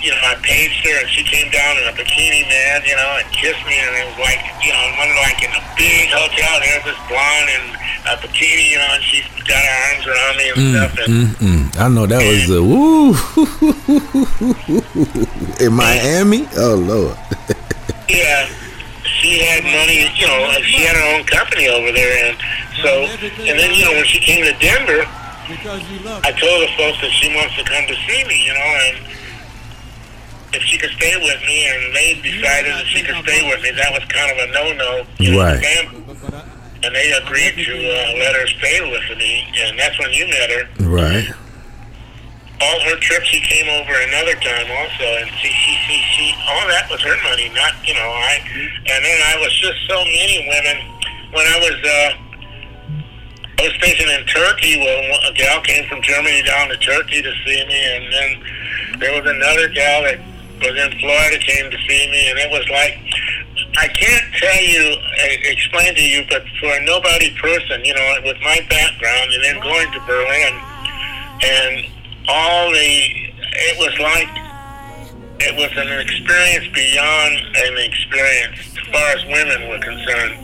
you 0.00 0.10
know, 0.12 0.20
I 0.25 0.34
paged 0.41 0.81
her, 0.84 0.97
and 1.00 1.09
she 1.12 1.23
came 1.25 1.50
down 1.52 1.76
in 1.76 1.84
a 1.89 1.92
bikini, 1.97 2.44
man, 2.49 2.81
you 2.89 2.97
know, 2.97 3.20
and 3.20 3.28
kissed 3.33 3.60
me, 3.68 3.76
and 3.76 3.92
it 4.00 4.07
was 4.09 4.18
like, 4.20 4.41
you 4.65 4.73
know, 4.73 4.84
one 4.97 5.12
like 5.25 5.41
in 5.44 5.52
a 5.52 5.62
big 5.76 6.09
hotel, 6.12 6.60
there's 6.60 6.84
this 6.84 7.00
blonde 7.09 7.49
in 7.52 7.65
a 8.09 8.17
bikini, 8.20 8.70
you 8.73 8.78
know, 8.81 8.89
and 8.97 9.05
she's 9.05 9.25
got 9.44 9.60
her 9.60 9.76
arms 9.92 10.05
around 10.09 10.36
me 10.36 10.49
and 10.49 10.57
Mm, 10.57 10.73
stuff, 10.76 10.92
and 11.05 11.12
mm, 11.12 11.28
mm. 11.36 11.81
I 11.81 11.89
know 11.89 12.07
that 12.07 12.20
was 12.20 12.49
a 12.49 12.62
woo 12.65 13.12
in 15.65 15.73
Miami. 15.73 16.49
Oh 16.57 16.75
Lord. 16.76 17.17
Yeah, 18.11 18.47
she 19.05 19.39
had 19.41 19.65
money, 19.65 20.11
you 20.19 20.27
know, 20.27 20.51
she 20.63 20.85
had 20.85 20.97
her 20.97 21.07
own 21.17 21.25
company 21.25 21.69
over 21.69 21.93
there, 21.93 22.31
and 22.31 22.37
so, 22.83 23.07
and 23.47 23.59
then, 23.59 23.73
you 23.75 23.85
know, 23.85 23.93
when 23.93 24.05
she 24.05 24.19
came 24.21 24.45
to 24.45 24.53
Denver, 24.59 25.07
I 26.23 26.31
told 26.39 26.63
the 26.63 26.71
folks 26.77 27.01
that 27.03 27.11
she 27.11 27.35
wants 27.35 27.57
to 27.57 27.65
come 27.65 27.87
to 27.87 27.95
see 28.07 28.25
me, 28.25 28.47
you 28.47 28.55
know, 28.55 28.71
and 28.87 28.97
if 30.53 30.63
she 30.63 30.79
could 30.79 30.91
stay 30.91 31.15
with 31.17 31.41
me, 31.47 31.67
and 31.67 31.95
they 31.95 32.15
decided 32.23 32.73
that 32.73 32.87
she 32.87 33.03
could 33.03 33.17
stay 33.23 33.49
with 33.49 33.63
me, 33.63 33.71
that 33.73 33.93
was 33.93 34.05
kind 34.11 34.31
of 34.31 34.39
a 34.39 34.47
no-no. 34.53 35.07
Right. 35.39 35.63
And 36.83 36.95
they 36.95 37.13
agreed 37.13 37.55
to 37.65 37.75
uh, 37.77 38.19
let 38.19 38.35
her 38.35 38.47
stay 38.47 38.81
with 38.91 39.19
me, 39.19 39.47
and 39.59 39.79
that's 39.79 39.99
when 39.99 40.13
you 40.13 40.27
met 40.27 40.51
her. 40.51 40.69
Right. 40.87 41.29
All 42.61 42.81
her 42.81 42.97
trips 43.01 43.27
she 43.27 43.41
came 43.41 43.69
over 43.69 43.93
another 43.93 44.37
time 44.37 44.69
also 44.69 45.07
and 45.21 45.31
she 45.41 45.49
she 45.49 45.73
she, 45.89 45.97
she 46.13 46.27
all 46.47 46.69
that 46.69 46.85
was 46.91 47.01
her 47.01 47.17
money 47.25 47.49
not 47.57 47.73
you 47.87 47.95
know 47.95 48.11
i 48.29 48.37
and 48.85 49.01
then 49.05 49.21
i 49.33 49.37
was 49.41 49.53
just 49.59 49.79
so 49.89 49.97
many 50.05 50.45
women 50.45 50.77
when 51.33 51.47
i 51.49 51.57
was 51.65 51.79
uh 51.81 52.11
i 53.57 53.63
was 53.65 53.73
stationed 53.81 54.11
in 54.13 54.27
turkey 54.27 54.77
well 54.77 55.01
a 55.29 55.33
gal 55.33 55.61
came 55.63 55.89
from 55.89 56.03
germany 56.03 56.43
down 56.43 56.69
to 56.69 56.77
turkey 56.79 57.23
to 57.23 57.33
see 57.45 57.65
me 57.65 57.81
and 57.97 58.13
then 58.13 59.01
there 59.01 59.13
was 59.17 59.25
another 59.25 59.69
gal 59.73 60.03
that 60.05 60.21
was 60.61 60.77
in 60.77 60.93
florida 61.01 61.39
came 61.41 61.71
to 61.71 61.79
see 61.89 62.05
me 62.13 62.29
and 62.29 62.39
it 62.39 62.51
was 62.51 62.69
like 62.69 63.01
I 63.79 63.87
can't 63.87 64.35
tell 64.35 64.63
you, 64.63 64.97
explain 65.47 65.95
to 65.95 66.03
you, 66.03 66.25
but 66.29 66.43
for 66.59 66.75
a 66.75 66.85
nobody 66.85 67.31
person, 67.37 67.85
you 67.85 67.95
know, 67.95 68.15
with 68.25 68.37
my 68.43 68.67
background 68.69 69.31
and 69.33 69.45
then 69.45 69.61
going 69.61 69.91
to 69.93 70.01
Berlin, 70.01 70.55
and 71.43 72.00
all 72.29 72.71
the 72.71 72.91
it 73.53 73.77
was 73.79 73.95
like 73.99 74.29
it 75.41 75.55
was 75.57 75.71
an 75.77 75.89
experience 76.01 76.69
beyond 76.75 77.33
an 77.57 77.79
experience 77.79 78.57
as 78.77 78.87
far 78.93 79.09
as 79.17 79.25
women 79.27 79.69
were 79.69 79.79
concerned. 79.79 80.37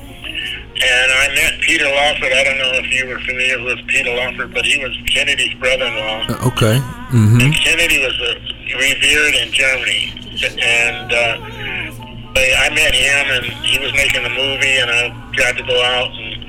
And 0.77 1.09
I 1.13 1.29
met 1.35 1.61
Peter 1.63 1.85
Lawford. 1.89 2.33
I 2.33 2.45
don't 2.45 2.59
know 2.59 2.73
if 2.81 2.91
you 2.93 3.09
were 3.09 3.19
familiar 3.21 3.63
with 3.65 3.87
Peter 3.89 4.11
Lawford, 4.15 4.53
but 4.53 4.65
he 4.67 4.77
was 4.83 4.93
Kennedy's 5.13 5.55
brother-in-law. 5.55 6.27
Uh, 6.29 6.49
Okay. 6.53 6.79
hmm 7.13 7.41
And 7.41 7.55
Kennedy 7.55 8.01
was 8.05 8.13
uh, 8.21 8.35
revered 8.77 9.35
in 9.41 9.53
Germany, 9.53 10.13
and 10.61 11.13
uh, 11.13 12.37
I 12.37 12.69
I 12.69 12.75
met 12.75 12.93
him, 12.95 13.25
and 13.41 13.45
he 13.65 13.79
was 13.79 13.93
making 13.95 14.25
a 14.25 14.29
movie, 14.29 14.77
and 14.77 14.91
I 14.91 15.09
got 15.37 15.57
to 15.57 15.63
go 15.65 15.81
out 15.83 16.11
and 16.13 16.45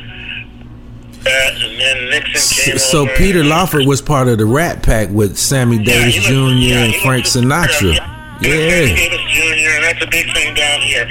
that, 1.27 1.53
and 1.61 1.79
then 1.79 2.09
Nixon 2.09 2.63
came 2.65 2.77
So 2.79 3.01
over. 3.03 3.13
Peter 3.15 3.43
Lawford 3.43 3.85
was 3.85 4.01
part 4.01 4.27
of 4.27 4.37
the 4.37 4.45
Rat 4.45 4.81
Pack 4.83 5.09
with 5.09 5.37
Sammy 5.37 5.77
Davis 5.83 6.15
Jr. 6.15 6.33
and 6.33 6.95
Frank 6.95 7.25
Sinatra. 7.25 7.95
Sammy 7.95 7.97
Yeah. 8.41 8.85
Davis 8.95 9.21
Jr., 9.31 9.69
and 9.75 9.83
that's 9.83 10.03
a 10.03 10.07
big 10.07 10.31
thing 10.33 10.53
down 10.53 10.81
here. 10.81 11.07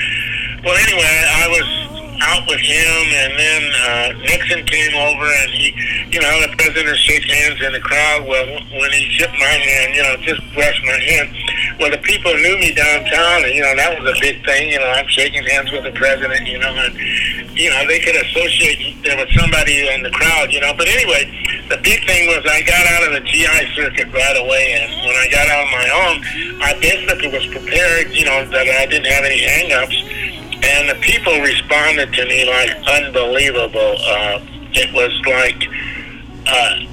Well, 0.64 0.76
anyway, 0.76 1.24
I 1.28 1.48
was 1.48 1.85
out 2.22 2.46
with 2.46 2.60
him, 2.60 3.02
and 3.12 3.32
then 3.38 3.62
uh, 3.84 4.08
Nixon 4.24 4.64
came 4.66 4.94
over, 4.94 5.26
and 5.26 5.50
he, 5.50 5.74
you 6.10 6.20
know, 6.20 6.34
the 6.42 6.54
president 6.56 6.96
shakes 6.98 7.30
hands 7.30 7.60
in 7.62 7.72
the 7.72 7.80
crowd. 7.80 8.26
Well, 8.26 8.46
when 8.46 8.92
he 8.92 9.08
shook 9.10 9.30
my 9.32 9.56
hand, 9.56 9.94
you 9.94 10.02
know, 10.02 10.16
just 10.22 10.40
brushed 10.54 10.84
my 10.84 10.98
hand. 10.98 11.28
Well, 11.78 11.90
the 11.90 11.98
people 11.98 12.32
knew 12.32 12.56
me 12.58 12.72
downtown, 12.72 13.44
and 13.44 13.52
you 13.52 13.60
know 13.60 13.76
that 13.76 14.00
was 14.00 14.16
a 14.16 14.20
big 14.20 14.44
thing. 14.44 14.70
You 14.70 14.78
know, 14.78 14.88
I'm 14.88 15.06
shaking 15.08 15.44
hands 15.44 15.70
with 15.72 15.84
the 15.84 15.92
president. 15.92 16.46
You 16.46 16.58
know, 16.58 16.72
and 16.72 16.94
you 17.52 17.68
know 17.68 17.86
they 17.86 18.00
could 18.00 18.16
associate 18.16 19.02
there 19.04 19.16
was 19.16 19.28
somebody 19.36 19.86
in 19.88 20.02
the 20.02 20.10
crowd. 20.10 20.52
You 20.52 20.60
know, 20.60 20.72
but 20.72 20.88
anyway, 20.88 21.28
the 21.68 21.76
big 21.84 22.06
thing 22.06 22.28
was 22.28 22.44
I 22.48 22.62
got 22.62 22.86
out 22.96 23.02
of 23.08 23.12
the 23.12 23.24
GI 23.28 23.76
circuit 23.76 24.08
right 24.12 24.36
away, 24.40 24.72
and 24.80 24.88
when 25.04 25.16
I 25.16 25.28
got 25.28 25.46
out 25.48 25.64
on 25.64 25.70
my 25.72 25.88
own, 25.92 26.16
I 26.62 26.72
basically 26.80 27.28
was 27.28 27.46
prepared. 27.46 28.14
You 28.14 28.24
know, 28.24 28.44
that 28.48 28.66
I 28.68 28.86
didn't 28.86 29.12
have 29.12 29.24
any 29.24 29.40
hang-ups, 29.44 29.96
and 30.66 30.88
the 30.88 30.94
people 31.00 31.40
responded 31.40 32.12
to 32.12 32.26
me 32.26 32.44
like 32.48 32.70
unbelievable. 32.86 33.96
Uh, 34.00 34.40
it 34.72 34.92
was 34.92 35.12
like. 35.26 35.68
Uh, 36.46 36.86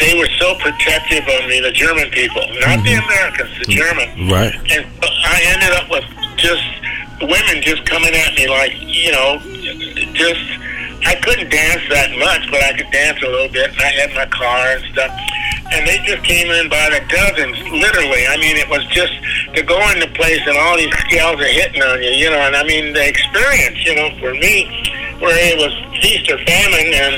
they 0.00 0.18
were 0.18 0.28
so 0.38 0.54
protective 0.56 1.22
of 1.28 1.48
me, 1.48 1.60
the 1.60 1.70
German 1.70 2.10
people, 2.10 2.42
not 2.60 2.82
the 2.84 2.94
Americans, 2.94 3.56
the 3.60 3.66
German. 3.66 4.28
Right. 4.28 4.52
And 4.72 4.84
I 5.02 5.40
ended 5.46 5.70
up 5.78 5.88
with 5.88 6.04
just 6.36 6.64
women 7.22 7.62
just 7.62 7.86
coming 7.86 8.12
at 8.14 8.34
me 8.34 8.48
like, 8.48 8.74
you 8.80 9.12
know, 9.12 9.38
just, 10.12 10.42
I 11.04 11.14
couldn't 11.20 11.50
dance 11.50 11.82
that 11.90 12.16
much, 12.18 12.50
but 12.50 12.62
I 12.62 12.72
could 12.76 12.90
dance 12.90 13.20
a 13.22 13.28
little 13.28 13.52
bit. 13.52 13.70
And 13.70 13.80
I 13.80 13.92
had 14.00 14.14
my 14.14 14.26
car 14.26 14.78
and 14.78 14.84
stuff. 14.92 15.12
And 15.72 15.86
they 15.86 15.98
just 16.06 16.22
came 16.22 16.46
in 16.48 16.68
by 16.70 16.90
the 16.90 17.02
dozens, 17.10 17.58
literally. 17.74 18.26
I 18.26 18.38
mean, 18.38 18.56
it 18.56 18.68
was 18.70 18.86
just 18.86 19.12
to 19.54 19.62
go 19.62 19.76
into 19.90 20.06
place 20.14 20.40
and 20.46 20.56
all 20.56 20.76
these 20.76 20.94
gals 21.10 21.40
are 21.40 21.52
hitting 21.52 21.82
on 21.82 22.02
you, 22.02 22.10
you 22.10 22.30
know. 22.30 22.38
And 22.38 22.54
I 22.54 22.62
mean, 22.62 22.94
the 22.94 23.02
experience, 23.02 23.84
you 23.84 23.94
know, 23.94 24.14
for 24.22 24.32
me, 24.32 24.70
where 25.18 25.34
it 25.34 25.58
was 25.58 25.74
feast 26.00 26.30
or 26.30 26.38
famine 26.44 26.92
and 26.94 27.14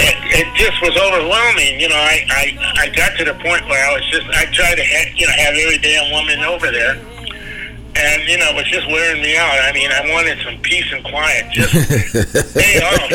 it, 0.00 0.16
it 0.42 0.48
just 0.56 0.80
was 0.80 0.96
overwhelming. 0.96 1.80
You 1.80 1.88
know, 1.88 2.00
I, 2.00 2.24
I, 2.30 2.44
I 2.82 2.88
got 2.94 3.18
to 3.18 3.24
the 3.24 3.34
point 3.34 3.66
where 3.68 3.82
I 3.84 3.92
was 3.92 4.06
just, 4.10 4.26
I 4.32 4.46
tried 4.52 4.76
to 4.76 4.84
have, 4.84 5.08
you 5.14 5.26
know, 5.26 5.34
have 5.36 5.54
every 5.54 5.78
damn 5.78 6.10
woman 6.12 6.40
over 6.40 6.70
there. 6.70 6.96
And, 7.98 8.28
you 8.28 8.38
know, 8.38 8.50
it 8.50 8.56
was 8.56 8.70
just 8.70 8.86
wearing 8.86 9.20
me 9.20 9.36
out. 9.36 9.58
I 9.60 9.72
mean, 9.72 9.90
I 9.90 10.08
wanted 10.12 10.38
some 10.44 10.56
peace 10.62 10.86
and 10.92 11.02
quiet. 11.04 11.50
Just 11.52 11.72
stay 12.54 12.78
off. 12.78 13.10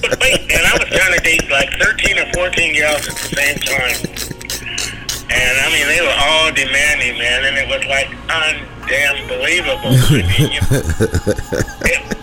But 0.00 0.18
wait, 0.20 0.40
and 0.48 0.64
I 0.64 0.72
was 0.78 0.88
trying 0.88 1.12
to 1.12 1.20
date 1.22 1.50
like 1.50 1.70
13 1.78 2.18
or 2.18 2.32
14 2.32 2.74
girls 2.74 3.08
at 3.08 3.14
the 3.14 3.28
same 3.36 3.58
time. 3.60 3.96
And, 5.28 5.58
I 5.60 5.68
mean, 5.72 5.86
they 5.88 6.00
were 6.00 6.16
all 6.18 6.52
demanding, 6.52 7.18
man. 7.18 7.44
And 7.44 7.56
it 7.58 7.68
was 7.68 7.84
like 7.86 8.08
undamn 8.32 9.28
believable. 9.28 9.92
I 9.92 10.24
mean, 10.38 10.52
you 10.52 10.60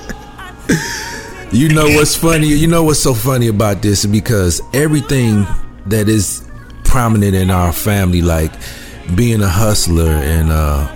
You 1.51 1.67
know 1.67 1.87
what's 1.89 2.15
funny? 2.15 2.47
You 2.47 2.67
know 2.67 2.83
what's 2.83 2.99
so 2.99 3.15
funny 3.15 3.47
about 3.47 3.81
this? 3.81 4.05
Because 4.05 4.61
everything 4.71 5.47
that 5.87 6.07
is 6.07 6.47
prominent 6.83 7.33
in 7.35 7.49
our 7.49 7.73
family, 7.73 8.21
like 8.21 8.51
being 9.15 9.41
a 9.41 9.47
hustler 9.47 10.11
and 10.11 10.51
uh, 10.51 10.87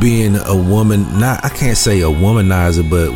being 0.00 0.36
a 0.36 0.56
woman, 0.56 1.18
not 1.18 1.44
I 1.44 1.48
can't 1.48 1.76
say 1.76 2.00
a 2.00 2.06
womanizer, 2.06 2.88
but 2.88 3.10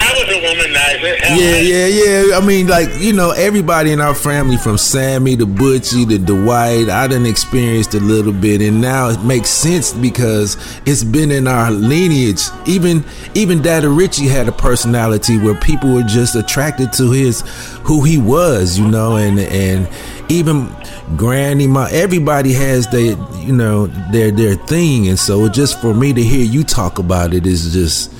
I 0.00 0.12
was 0.12 0.28
a 0.28 0.40
womanizer. 0.40 1.18
Yeah, 1.38 1.56
yeah, 1.56 1.86
yeah. 1.86 2.36
I 2.36 2.44
mean, 2.44 2.66
like 2.66 2.88
you 2.98 3.12
know, 3.12 3.30
everybody 3.30 3.92
in 3.92 4.00
our 4.00 4.14
family, 4.14 4.56
from 4.56 4.78
Sammy 4.78 5.36
to 5.36 5.46
Butchie 5.46 6.08
to 6.08 6.18
Dwight, 6.18 6.88
I 6.88 7.06
done 7.06 7.26
experienced 7.26 7.94
a 7.94 8.00
little 8.00 8.32
bit, 8.32 8.60
and 8.60 8.80
now 8.80 9.08
it 9.08 9.22
makes 9.24 9.50
sense 9.50 9.92
because 9.92 10.56
it's 10.86 11.04
been 11.04 11.30
in 11.30 11.46
our 11.46 11.70
lineage. 11.70 12.42
Even 12.66 13.04
even 13.34 13.62
Daddy 13.62 13.86
Richie 13.86 14.28
had 14.28 14.48
a 14.48 14.52
personality 14.52 15.38
where 15.38 15.54
people 15.54 15.92
were 15.94 16.02
just 16.02 16.34
attracted 16.34 16.92
to 16.94 17.10
his 17.10 17.42
who 17.84 18.04
he 18.04 18.18
was, 18.18 18.78
you 18.78 18.86
know, 18.88 19.16
and 19.16 19.38
and 19.40 19.88
even 20.28 20.68
Granny, 21.16 21.66
my 21.66 21.90
everybody 21.90 22.52
has 22.52 22.86
their 22.88 23.16
you 23.38 23.52
know 23.52 23.86
their 24.12 24.30
their 24.30 24.56
thing, 24.56 25.08
and 25.08 25.18
so 25.18 25.48
just 25.48 25.80
for 25.80 25.94
me 25.94 26.12
to 26.12 26.22
hear 26.22 26.44
you 26.44 26.64
talk 26.64 26.98
about 26.98 27.32
it 27.32 27.46
is 27.46 27.72
just 27.72 28.12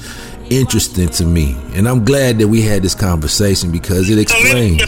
interesting 0.51 1.09
to 1.10 1.25
me, 1.25 1.57
and 1.75 1.89
I'm 1.89 2.05
glad 2.05 2.39
that 2.39 2.49
we 2.49 2.62
had 2.62 2.83
this 2.83 2.94
conversation 2.94 3.70
because 3.70 4.10
it 4.10 4.18
explains. 4.18 4.83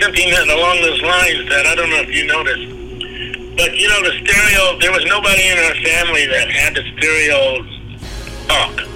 something 0.00 0.32
along 0.50 0.80
those 0.82 1.02
lines 1.02 1.48
that 1.48 1.66
I 1.66 1.74
don't 1.74 1.90
know 1.90 2.02
if 2.02 2.10
you 2.10 2.26
noticed, 2.26 2.66
but 3.56 3.76
you 3.76 3.88
know 3.88 4.02
the 4.02 4.12
stereo. 4.24 4.78
There 4.80 4.92
was 4.92 5.04
nobody 5.06 5.48
in 5.48 5.58
our 5.58 5.74
family 5.82 6.26
that 6.26 6.50
had 6.50 6.74
the 6.74 6.82
stereo 6.96 7.62
talk. 8.48 8.86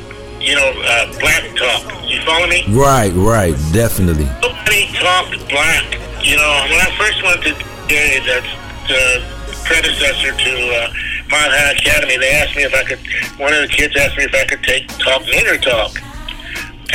you 0.40 0.54
know, 0.54 0.68
uh, 0.84 1.18
black 1.18 1.42
talk. 1.56 1.82
You 2.04 2.20
follow 2.22 2.46
me? 2.46 2.64
Right, 2.68 3.12
right, 3.14 3.56
definitely. 3.72 4.26
Nobody 4.42 4.86
talked 4.94 5.36
black. 5.48 5.98
You 6.22 6.36
know, 6.36 6.66
when 6.70 6.80
I 6.80 6.90
first 6.98 7.22
went 7.22 7.42
to 7.44 7.52
DA, 7.88 8.20
that's 8.26 8.50
the 8.88 9.22
predecessor 9.64 10.32
to 10.32 10.52
uh, 10.74 10.92
Mile 11.30 11.50
High 11.50 11.72
Academy, 11.72 12.16
they 12.18 12.30
asked 12.30 12.56
me 12.56 12.62
if 12.64 12.74
I 12.74 12.84
could, 12.84 12.98
one 13.38 13.52
of 13.52 13.62
the 13.62 13.68
kids 13.68 13.96
asked 13.96 14.16
me 14.16 14.24
if 14.24 14.34
I 14.34 14.44
could 14.44 14.62
take 14.62 14.86
talk 14.98 15.22
nigger 15.22 15.60
talk. 15.60 15.96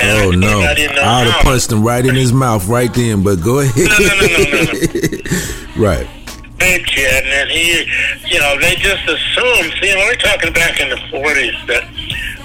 Oh 0.03 0.31
no! 0.31 0.61
I 0.61 0.73
didn't 0.73 0.95
know 0.95 1.03
I'd 1.03 1.27
have 1.27 1.43
punched 1.43 1.71
him 1.71 1.83
right 1.83 2.03
in 2.05 2.15
his 2.15 2.31
mouth 2.31 2.65
right 2.67 2.91
then. 2.93 3.23
But 3.23 3.43
go 3.43 3.59
ahead. 3.59 3.75
No, 3.75 3.97
no, 3.99 4.15
no, 4.15 4.27
no, 4.27 4.63
no, 5.75 5.87
right. 5.87 6.07
big 6.57 6.85
kid, 6.85 7.25
and 7.25 7.49
he, 7.49 7.85
you 8.25 8.39
know, 8.39 8.57
they 8.59 8.75
just 8.75 9.03
assumed. 9.03 9.73
See, 9.81 9.93
we're 9.95 10.15
talking 10.15 10.53
back 10.53 10.79
in 10.79 10.89
the 10.89 10.95
'40s 10.95 11.67
that 11.67 11.83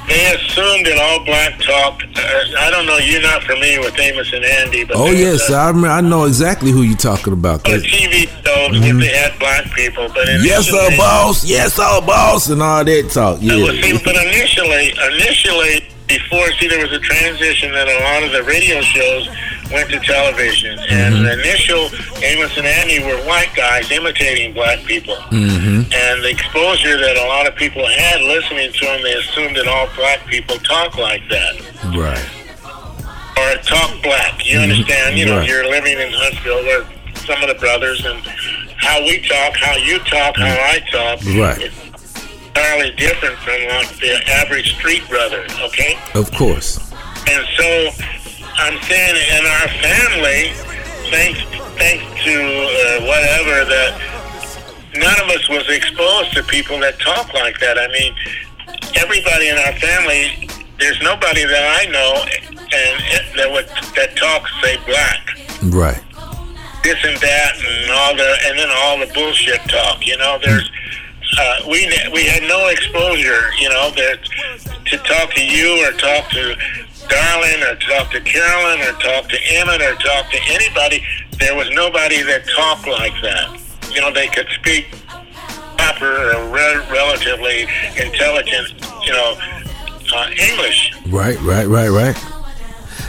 they 0.09 0.35
assumed 0.35 0.87
that 0.87 0.99
all 0.99 1.25
black 1.25 1.59
talk. 1.61 2.03
Uh, 2.17 2.61
I 2.61 2.71
don't 2.71 2.87
know. 2.87 2.99
You're 2.99 3.23
not 3.23 3.43
familiar 3.45 3.81
with 3.81 3.99
Amos 3.99 4.33
and 4.33 4.45
Andy, 4.45 4.85
but 4.85 4.97
Oh 4.97 5.11
yes, 5.11 5.51
a- 5.51 5.55
I 5.55 5.67
remember, 5.69 5.89
I 5.89 6.01
know 6.01 6.25
exactly 6.25 6.71
who 6.71 6.83
you're 6.83 6.97
talking 6.97 7.33
about. 7.33 7.65
'cause- 7.65 7.83
TV 7.83 8.27
shows 8.45 8.71
if 8.77 8.99
they 9.01 9.09
had 9.09 9.39
black 9.39 9.65
people, 9.75 10.09
but 10.15 10.27
Mm-hmm. 10.27 10.45
yes, 10.45 10.67
sir, 10.69 10.97
boss. 10.97 11.45
Yes, 11.45 11.75
sir, 11.75 12.01
boss, 12.07 12.49
and 12.49 12.63
all 12.63 12.85
that 12.85 13.11
talk. 13.11 13.37
Uh, 13.37 13.41
well, 13.43 13.75
Yeah. 13.75 13.83
see, 13.83 13.99
but 14.05 14.17
initially, 14.17 14.95
initially, 15.13 15.85
before, 16.09 16.51
see, 16.53 16.69
there 16.69 16.81
was 16.81 16.93
a 16.93 16.99
transition 17.01 17.73
that 17.73 17.89
a 17.89 17.99
lot 18.05 18.23
of 18.23 18.33
the 18.33 18.43
radio 18.45 18.81
shows 18.81 19.29
went 19.73 19.91
to 19.91 19.99
television, 20.01 20.79
and 20.79 21.15
Mhm. 21.17 21.23
the 21.25 21.33
initial 21.41 21.91
Amos 22.23 22.57
and 22.57 22.67
Andy 22.67 23.01
were 23.01 23.17
white 23.27 23.53
guys 23.57 23.91
imitating 23.91 24.53
black 24.53 24.85
people. 24.85 25.17
Mm-hmm. 25.33 25.93
And 25.93 26.23
the 26.23 26.29
exposure 26.31 26.97
that 26.99 27.17
a 27.17 27.25
lot 27.25 27.47
of 27.47 27.57
people 27.57 27.85
had 27.87 28.21
listening 28.23 28.73
to 28.73 28.85
them, 28.87 29.03
they 29.03 29.15
assumed 29.15 29.57
that 29.57 29.67
all 29.67 29.89
black 29.97 30.25
people 30.29 30.57
talk 30.61 30.97
like 30.97 31.29
that. 31.29 31.55
Right. 31.95 32.25
Or 33.39 33.57
talk 33.63 33.91
black. 34.03 34.47
You 34.47 34.59
Mhm. 34.59 34.63
understand? 34.63 35.19
You 35.19 35.27
know, 35.27 35.39
Right. 35.39 35.49
you're 35.49 35.69
living 35.69 35.99
in 36.01 36.13
Huntsville 36.13 36.63
where 36.65 36.85
some 37.27 37.43
of 37.43 37.49
the 37.49 37.55
brothers 37.55 38.05
and 38.05 38.23
how 38.77 39.03
we 39.03 39.19
talk, 39.19 39.57
how 39.57 39.77
you 39.77 39.99
talk, 40.01 40.37
how 40.39 40.47
I 40.47 40.79
talk. 40.93 41.19
Right. 41.35 41.59
It's 41.63 41.75
entirely 42.57 42.91
different 42.97 43.37
from 43.39 43.61
like 43.69 43.89
the 44.01 44.21
average 44.29 44.75
street 44.77 45.07
brother, 45.09 45.47
okay? 45.61 45.99
Of 46.15 46.31
course. 46.33 46.79
And 47.29 47.45
so 47.57 47.91
I'm 48.57 48.81
saying 48.83 49.17
in 49.37 49.45
our 49.47 49.69
family, 49.85 50.53
thanks 51.11 51.43
thanks 51.77 52.05
to 52.25 52.33
uh, 52.33 53.05
whatever 53.05 53.65
that 53.69 54.01
none 54.97 55.21
of 55.21 55.37
us 55.37 55.49
was 55.49 55.69
exposed 55.69 56.33
to 56.35 56.43
people 56.45 56.81
that 56.81 56.99
talk 56.99 57.33
like 57.35 57.59
that. 57.61 57.79
I 57.79 57.89
mean, 57.89 58.15
everybody 58.97 59.49
in 59.49 59.59
our 59.59 59.75
family, 59.75 60.49
there's 60.79 61.01
nobody 61.03 61.45
that 61.45 61.85
I 61.85 61.91
know 61.91 62.25
and 62.57 63.39
that 63.39 63.53
would 63.53 63.69
that 63.97 64.17
talks 64.17 64.51
say 64.63 64.77
black. 64.87 65.37
Right. 65.63 66.03
This 66.83 67.05
and 67.05 67.19
that 67.19 67.53
and 67.57 67.91
all 67.91 68.17
the 68.17 68.37
and 68.47 68.59
then 68.59 68.69
all 68.71 68.99
the 68.99 69.13
bullshit 69.13 69.61
talk. 69.69 70.07
You 70.07 70.17
know, 70.17 70.39
there's 70.43 70.71
uh, 71.39 71.57
we 71.69 71.87
we 72.13 72.25
had 72.25 72.43
no 72.45 72.69
exposure. 72.69 73.51
You 73.59 73.69
know, 73.69 73.91
that 73.91 74.19
to 74.87 74.97
talk 74.99 75.35
to 75.35 75.45
you 75.45 75.87
or 75.87 75.93
talk 75.93 76.31
to 76.31 76.57
Darlin 77.09 77.63
or 77.63 77.77
talk 77.77 78.11
to 78.13 78.21
Carolyn 78.21 78.81
or 78.81 78.93
talk 78.99 79.29
to 79.29 79.39
Emmett 79.51 79.83
or 79.83 79.95
talk 79.97 80.31
to 80.31 80.39
anybody. 80.49 81.05
There 81.39 81.55
was 81.55 81.71
nobody 81.71 82.23
that 82.23 82.49
talked 82.49 82.87
like 82.87 83.15
that. 83.23 83.61
You 83.93 84.01
know, 84.01 84.13
they 84.13 84.29
could 84.29 84.49
speak 84.55 84.87
proper 85.77 86.33
or 86.33 86.49
re- 86.49 86.87
relatively 86.91 87.63
intelligent. 87.97 88.73
You 89.05 89.13
know, 89.13 89.37
uh, 90.15 90.31
English. 90.39 90.95
Right. 91.09 91.41
Right. 91.41 91.67
Right. 91.67 91.89
Right. 91.89 92.17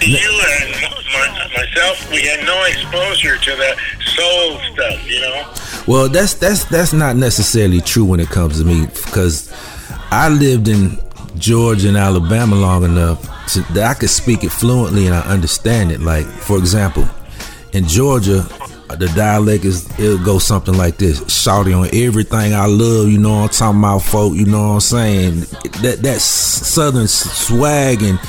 You 0.01 0.30
and 0.61 0.93
my, 1.11 1.49
myself, 1.56 2.11
we 2.11 2.22
had 2.22 2.45
no 2.45 2.64
exposure 2.65 3.38
to 3.38 3.51
the 3.56 3.75
soul 4.03 4.59
stuff. 4.73 5.09
You 5.09 5.22
know. 5.22 5.53
Well, 5.88 6.09
that's 6.09 6.33
that's 6.33 6.66
that's 6.66 6.91
not 6.91 7.16
necessarily 7.16 7.80
true 7.80 8.03
when 8.03 8.19
it 8.19 8.27
comes 8.27 8.59
to 8.59 8.66
me 8.66 8.88
because 8.88 9.51
I 10.11 10.27
lived 10.27 10.67
in 10.67 10.98
Georgia 11.38 11.88
and 11.88 11.98
Alabama 11.98 12.56
long 12.56 12.83
enough 12.83 13.22
to, 13.53 13.61
that 13.74 13.91
I 13.91 13.93
could 13.93 14.09
speak 14.09 14.43
it 14.43 14.51
fluently 14.51 15.06
and 15.06 15.16
I 15.16 15.22
understand 15.22 15.91
it. 15.91 16.01
Like, 16.01 16.25
for 16.25 16.57
example, 16.57 17.07
in 17.72 17.88
Georgia, 17.88 18.45
the 18.98 19.11
dialect 19.16 19.64
is 19.64 19.90
it'll 19.98 20.24
go 20.24 20.40
something 20.40 20.75
like 20.75 20.98
this: 20.98 21.24
"Shouting 21.33 21.74
on 21.74 21.90
everything 21.93 22.53
I 22.53 22.66
love." 22.66 23.07
You 23.07 23.17
know 23.17 23.41
what 23.41 23.43
I'm 23.43 23.49
talking 23.49 23.80
about, 23.80 23.99
folk. 23.99 24.33
You 24.35 24.45
know 24.45 24.67
what 24.67 24.74
I'm 24.74 24.80
saying? 24.82 25.40
That 25.83 25.99
that 26.01 26.19
southern 26.19 27.07
swag 27.07 28.03
and 28.03 28.19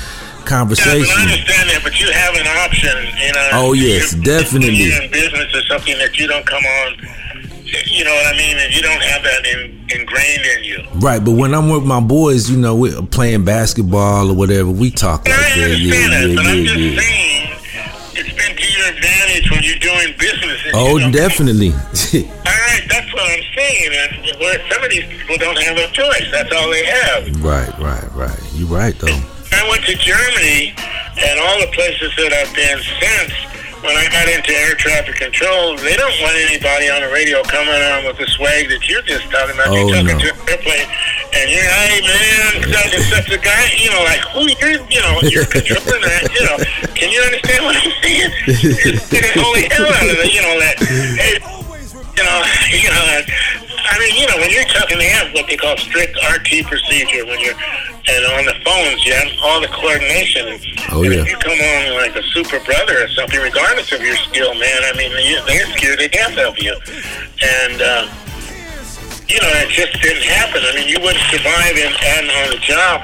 conversation. 0.45 1.07
I 1.11 1.23
understand 1.23 1.71
that, 1.71 1.81
but 1.83 1.99
you 1.99 2.11
have 2.13 2.35
an 2.35 2.47
option. 2.65 2.97
You 3.19 3.33
know. 3.33 3.51
Oh, 3.53 3.73
yes, 3.73 4.15
definitely. 4.15 4.79
If 4.79 4.95
you're 4.95 5.03
in 5.03 5.11
business 5.11 5.55
or 5.55 5.63
something 5.63 5.99
that 5.99 6.17
you 6.19 6.29
don't 6.29 6.47
come 6.47 6.63
on. 6.65 7.09
You 7.87 8.05
know 8.05 8.15
what 8.15 8.35
I 8.35 8.39
mean? 8.39 8.57
And 8.59 8.75
you 8.75 8.81
don't 8.81 9.03
have 9.03 9.23
that 9.23 9.45
in, 9.47 9.85
ingrained 9.91 10.45
in 10.57 10.65
you. 10.65 10.83
Right, 11.01 11.23
but 11.23 11.33
when 11.33 11.55
I'm 11.55 11.69
with 11.69 11.85
my 11.85 12.01
boys, 12.01 12.49
you 12.51 12.57
know, 12.57 12.75
we're 12.75 13.03
playing 13.03 13.45
basketball 13.45 14.31
or 14.31 14.35
whatever, 14.35 14.71
we 14.71 14.91
talk 14.91 15.29
like 15.29 15.37
that. 15.37 15.57
Yeah, 15.57 15.67
yeah, 15.67 16.25
yeah, 16.25 16.73
yeah. 16.73 17.55
It's 18.15 18.33
been 18.35 18.57
to 18.57 18.67
your 18.73 18.89
advantage 18.89 19.51
when 19.51 19.63
you're 19.63 19.79
doing 19.79 20.15
business. 20.19 20.61
Oh, 20.75 20.97
you 20.97 21.07
know, 21.07 21.13
definitely. 21.13 21.71
All 21.73 22.59
right, 22.67 22.83
that's 22.89 23.13
what 23.13 23.23
I'm 23.31 23.45
saying. 23.55 23.91
And 23.93 24.41
where 24.41 24.59
some 24.71 24.83
of 24.83 24.91
these 24.91 25.05
people 25.05 25.37
don't 25.37 25.59
have 25.59 25.77
a 25.77 25.87
choice. 25.93 26.27
That's 26.33 26.51
all 26.53 26.71
they 26.71 26.85
have. 26.85 27.45
right, 27.45 27.79
right, 27.79 28.13
right. 28.15 28.41
You're 28.55 28.69
right, 28.69 28.99
though. 28.99 29.21
I 29.53 29.69
went 29.69 29.85
to 29.85 29.95
Germany 29.95 30.75
and 31.21 31.41
all 31.41 31.61
the 31.61 31.71
places 31.73 32.15
that 32.17 32.33
I've 32.33 32.55
been 32.55 32.79
since. 32.99 33.58
When 33.79 33.95
I 33.95 34.11
got 34.11 34.27
into 34.27 34.51
air 34.51 34.75
traffic 34.75 35.17
control, 35.17 35.77
they 35.79 35.95
don't 35.95 36.17
want 36.19 36.35
anybody 36.35 36.91
on 36.91 36.99
the 37.03 37.11
radio 37.15 37.43
coming 37.47 37.79
on 37.95 38.05
with 38.11 38.19
the 38.19 38.27
swag 38.27 38.69
that 38.75 38.83
you're 38.91 39.07
just 39.07 39.31
talking 39.31 39.55
about. 39.55 39.71
Oh, 39.71 39.79
you're 39.79 39.95
talking 39.95 40.19
no. 40.19 40.27
to 40.27 40.35
an 40.35 40.51
airplane, 40.51 40.89
and 41.31 41.47
you're, 41.47 41.63
hey 41.63 42.03
man, 42.03 42.51
such 42.75 42.91
and 42.99 43.07
such 43.07 43.31
a 43.31 43.39
guy, 43.39 43.71
you 43.79 43.87
know, 43.95 44.03
like 44.03 44.19
who 44.35 44.51
you're, 44.59 44.83
you 44.91 44.99
know, 44.99 45.23
you're 45.31 45.47
controlling 45.47 46.03
that, 46.03 46.27
you 46.35 46.43
know. 46.43 46.59
Can 46.99 47.15
you 47.15 47.23
understand 47.23 47.71
what 47.71 47.79
I'm 47.79 47.95
saying? 48.03 48.31
It's 48.99 49.09
the 49.15 49.23
holy 49.39 49.71
hell 49.71 49.87
out 49.87 50.11
of 50.11 50.19
it, 50.27 50.35
you 50.35 50.43
know 50.43 50.59
that. 50.59 50.77
Hey, 50.83 51.39
you 51.39 52.25
know, 52.27 52.39
you 52.75 52.91
know. 52.91 53.68
I 53.89 53.99
mean, 53.99 54.15
you 54.21 54.27
know, 54.29 54.37
when 54.37 54.51
you're 54.51 54.69
talking, 54.69 54.99
they 54.99 55.09
have 55.09 55.33
what 55.33 55.47
they 55.49 55.57
call 55.57 55.77
strict 55.77 56.17
RT 56.17 56.67
procedure. 56.67 57.25
When 57.25 57.41
you're 57.41 57.57
and 58.09 58.25
on 58.41 58.45
the 58.47 58.57
phones, 58.65 59.05
you 59.05 59.13
have 59.13 59.29
all 59.43 59.61
the 59.61 59.69
coordination. 59.69 60.61
Oh, 60.93 61.03
and 61.03 61.13
yeah. 61.13 61.21
If 61.21 61.29
you 61.29 61.37
come 61.37 61.59
on 61.59 61.97
like 61.97 62.17
a 62.17 62.23
super 62.33 62.59
brother 62.65 63.05
or 63.05 63.09
something, 63.09 63.41
regardless 63.41 63.93
of 63.93 64.01
your 64.01 64.17
skill, 64.17 64.55
man, 64.55 64.81
I 64.85 64.97
mean, 64.97 65.13
you, 65.25 65.41
they're 65.45 65.67
scared 65.77 65.99
to 65.99 66.09
death 66.09 66.39
of 66.39 66.59
you. 66.59 66.73
And 66.73 67.83
uh, 67.83 68.09
you 69.29 69.41
know, 69.41 69.49
it 69.61 69.69
just 69.69 69.93
didn't 70.01 70.25
happen. 70.25 70.63
I 70.65 70.75
mean, 70.75 70.89
you 70.89 71.01
wouldn't 71.01 71.25
survive 71.29 71.77
in 71.77 71.93
and 71.93 72.31
on 72.31 72.51
the 72.51 72.61
job. 72.61 73.03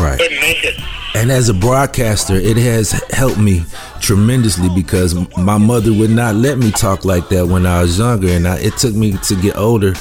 Right. 0.00 0.18
Couldn't 0.18 0.40
make 0.40 0.64
it. 0.64 0.80
And 1.14 1.30
as 1.30 1.50
a 1.50 1.54
broadcaster, 1.54 2.34
it 2.34 2.56
has 2.56 2.92
helped 3.10 3.38
me 3.38 3.64
tremendously 4.02 4.68
because 4.74 5.14
my 5.38 5.56
mother 5.56 5.92
would 5.92 6.10
not 6.10 6.34
let 6.34 6.58
me 6.58 6.70
talk 6.70 7.04
like 7.04 7.28
that 7.30 7.46
when 7.46 7.64
I 7.66 7.82
was 7.82 7.98
younger, 7.98 8.28
and 8.28 8.46
I, 8.46 8.58
it 8.58 8.76
took 8.76 8.94
me 8.94 9.16
to 9.16 9.34
get 9.36 9.56
older 9.56 9.94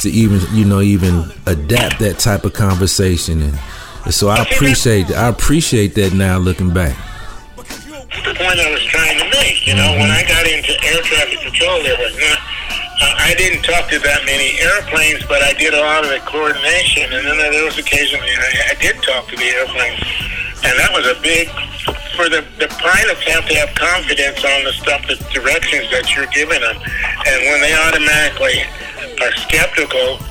to 0.00 0.10
even, 0.10 0.40
you 0.56 0.64
know, 0.64 0.80
even 0.80 1.24
adapt 1.46 2.00
that 2.00 2.18
type 2.18 2.44
of 2.44 2.52
conversation. 2.52 3.42
And, 3.42 3.58
and 4.04 4.14
so 4.14 4.28
I 4.28 4.42
appreciate, 4.42 5.10
I 5.12 5.28
appreciate 5.28 5.94
that 5.94 6.12
now 6.12 6.38
looking 6.38 6.72
back. 6.72 6.96
That's 7.56 8.26
the 8.26 8.34
point 8.34 8.58
I 8.58 8.70
was 8.70 8.84
trying 8.84 9.18
to 9.18 9.28
make. 9.30 9.66
You 9.66 9.74
know, 9.74 9.92
when 9.98 10.10
I 10.10 10.22
got 10.26 10.46
into 10.46 10.72
air 10.86 11.02
traffic 11.02 11.40
control, 11.40 11.82
there 11.82 11.98
was 11.98 12.14
not. 12.18 12.38
Uh, 13.02 13.26
I 13.26 13.34
didn't 13.34 13.62
talk 13.64 13.90
to 13.90 13.98
that 13.98 14.22
many 14.24 14.54
airplanes, 14.62 15.26
but 15.26 15.42
I 15.42 15.52
did 15.54 15.74
a 15.74 15.80
lot 15.80 16.04
of 16.04 16.10
the 16.10 16.22
coordination, 16.30 17.10
and 17.10 17.26
then 17.26 17.36
there 17.38 17.64
was 17.64 17.76
occasionally 17.76 18.30
I, 18.30 18.70
I 18.70 18.74
did 18.78 19.02
talk 19.02 19.26
to 19.28 19.36
the 19.36 19.50
airplanes, 19.50 19.98
and 20.64 20.78
that 20.78 20.90
was 20.92 21.06
a 21.06 21.20
big. 21.20 21.48
For 22.16 22.30
the 22.30 22.46
the 22.62 22.68
pilots 22.78 23.22
have 23.26 23.44
to 23.48 23.54
have 23.58 23.74
confidence 23.74 24.38
on 24.44 24.64
the 24.64 24.72
stuff, 24.72 25.02
the 25.06 25.18
directions 25.34 25.90
that 25.90 26.14
you're 26.14 26.30
giving 26.30 26.62
them, 26.62 26.78
and 26.78 27.38
when 27.50 27.58
they 27.60 27.74
automatically 27.74 28.62
are 29.18 29.34
skeptical, 29.44 30.22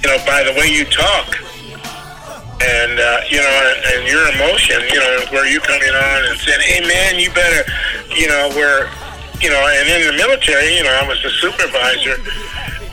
you 0.00 0.08
know, 0.08 0.18
by 0.24 0.42
the 0.42 0.56
way 0.56 0.72
you 0.72 0.88
talk, 0.88 1.36
and 2.64 2.98
uh, 2.98 3.20
you 3.30 3.38
know, 3.38 3.54
and, 3.70 3.78
and 3.92 4.00
your 4.08 4.24
emotion, 4.34 4.82
you 4.88 4.98
know, 4.98 5.20
where 5.30 5.46
you 5.46 5.60
coming 5.60 5.94
on 5.94 6.18
and 6.26 6.36
saying, 6.40 6.60
"Hey, 6.64 6.80
man, 6.82 7.20
you 7.20 7.30
better," 7.30 7.62
you 8.16 8.26
know, 8.26 8.50
where, 8.56 8.90
you 9.38 9.50
know, 9.52 9.62
and 9.62 9.86
in 9.86 10.10
the 10.10 10.16
military, 10.16 10.76
you 10.76 10.82
know, 10.82 10.96
I 10.96 11.06
was 11.06 11.22
the 11.22 11.30
supervisor. 11.30 12.16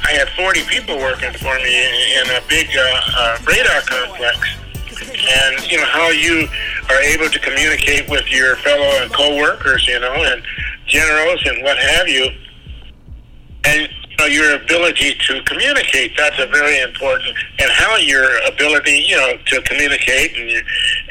I 0.06 0.12
had 0.14 0.30
40 0.38 0.62
people 0.70 0.98
working 1.00 1.34
for 1.34 1.56
me 1.58 1.74
in, 1.74 1.94
in 2.22 2.26
a 2.38 2.42
big 2.48 2.70
uh, 2.78 3.02
uh, 3.18 3.38
radar 3.48 3.82
complex, 3.82 4.38
and 5.02 5.72
you 5.72 5.78
know 5.78 5.86
how 5.86 6.10
you 6.10 6.48
are 6.90 7.02
able 7.02 7.30
to 7.30 7.40
communicate 7.40 8.10
with 8.10 8.30
your 8.32 8.56
fellow 8.58 9.02
and 9.02 9.14
coworkers, 9.14 9.88
you 9.88 10.00
know, 10.00 10.14
and 10.14 10.44
generals 10.86 11.42
and 11.46 11.64
what 11.64 11.78
have 11.78 12.08
you. 12.08 12.30
And 13.66 13.90
you 14.10 14.18
know, 14.18 14.26
your 14.28 14.56
ability 14.56 15.16
to 15.28 15.42
communicate. 15.44 16.16
That's 16.16 16.40
a 16.40 16.46
very 16.48 16.80
important, 16.80 17.36
and 17.60 17.70
how 17.72 17.98
your 17.98 18.38
ability, 18.48 19.06
you 19.08 19.18
know, 19.18 19.34
to 19.48 19.62
communicate 19.64 20.38
and 20.38 20.50
you, 20.50 20.62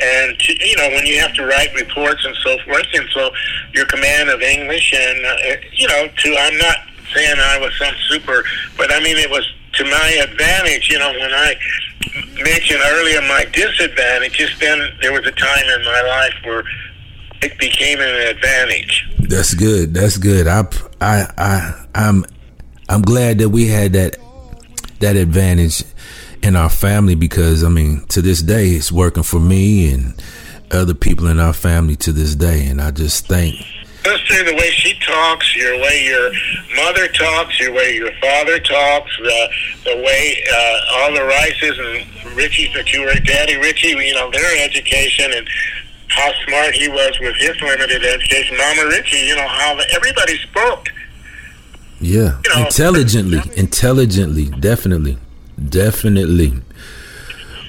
and 0.00 0.38
to, 0.38 0.66
you 0.66 0.76
know, 0.76 0.88
when 0.90 1.04
you 1.04 1.20
have 1.20 1.34
to 1.34 1.44
write 1.44 1.74
reports 1.74 2.24
and 2.24 2.34
so 2.36 2.56
forth, 2.64 2.86
and 2.94 3.08
so 3.12 3.30
your 3.74 3.86
command 3.86 4.30
of 4.30 4.40
English 4.40 4.94
and 4.94 5.26
uh, 5.26 5.36
you 5.72 5.88
know, 5.88 6.08
to 6.16 6.36
I'm 6.38 6.56
not 6.56 6.76
saying 7.14 7.36
I 7.38 7.58
was 7.58 7.76
some 7.78 7.94
super, 8.08 8.44
but 8.76 8.92
I 8.92 9.00
mean 9.00 9.18
it 9.18 9.30
was 9.30 9.46
to 9.74 9.84
my 9.84 10.20
advantage. 10.22 10.88
You 10.90 10.98
know, 10.98 11.12
when 11.12 11.32
I 11.32 11.56
mentioned 12.42 12.80
earlier 12.84 13.20
my 13.22 13.46
disadvantages, 13.52 14.50
then 14.60 14.90
there 15.00 15.12
was 15.12 15.26
a 15.26 15.32
time 15.32 15.64
in 15.68 15.84
my 15.84 16.02
life 16.02 16.34
where 16.44 16.64
it 17.42 17.58
became 17.58 18.00
an 18.00 18.36
advantage. 18.36 19.06
That's 19.18 19.54
good. 19.54 19.94
That's 19.94 20.16
good. 20.16 20.46
I, 20.46 20.64
I, 21.00 21.26
I, 21.36 21.86
I'm, 21.94 22.24
I'm 22.88 23.02
glad 23.02 23.38
that 23.38 23.50
we 23.50 23.68
had 23.68 23.92
that, 23.94 24.16
that 25.00 25.16
advantage 25.16 25.84
in 26.42 26.56
our 26.56 26.68
family 26.68 27.14
because 27.14 27.64
I 27.64 27.68
mean, 27.68 28.04
to 28.08 28.22
this 28.22 28.42
day, 28.42 28.68
it's 28.70 28.92
working 28.92 29.22
for 29.22 29.40
me 29.40 29.92
and 29.92 30.22
other 30.70 30.94
people 30.94 31.26
in 31.26 31.40
our 31.40 31.52
family 31.52 31.96
to 31.96 32.12
this 32.12 32.34
day, 32.34 32.66
and 32.66 32.80
I 32.80 32.90
just 32.90 33.26
think 33.26 33.56
Sister, 34.05 34.44
the 34.44 34.55
way 34.55 34.70
she 34.70 34.99
talks, 35.00 35.57
your 35.57 35.78
way 35.81 36.05
your 36.05 36.31
mother 36.76 37.08
talks, 37.08 37.58
your 37.58 37.73
way 37.73 37.94
your 37.94 38.12
father 38.20 38.58
talks, 38.60 39.16
the 39.18 39.49
the 39.84 39.97
way 39.97 40.44
uh, 40.52 40.81
all 40.97 41.15
the 41.15 41.24
Rices 41.24 41.78
and 41.78 42.36
Richie's 42.36 42.73
that 42.74 42.92
you 42.92 43.00
were, 43.00 43.15
Daddy 43.15 43.57
Richie, 43.57 43.89
you 43.89 44.15
know, 44.15 44.31
their 44.31 44.62
education 44.65 45.33
and 45.33 45.49
how 46.08 46.31
smart 46.47 46.74
he 46.74 46.89
was 46.89 47.18
with 47.20 47.34
his 47.36 47.58
limited 47.62 48.05
education. 48.05 48.57
Mama 48.58 48.86
Richie, 48.89 49.18
you 49.26 49.36
know, 49.36 49.49
how 49.49 49.78
everybody 49.94 50.36
spoke. 50.39 50.89
Yeah, 52.00 52.39
You 52.44 52.55
know- 52.55 52.66
intelligently, 52.66 53.41
intelligently, 53.57 54.44
definitely, 54.60 55.16
definitely. 55.70 56.60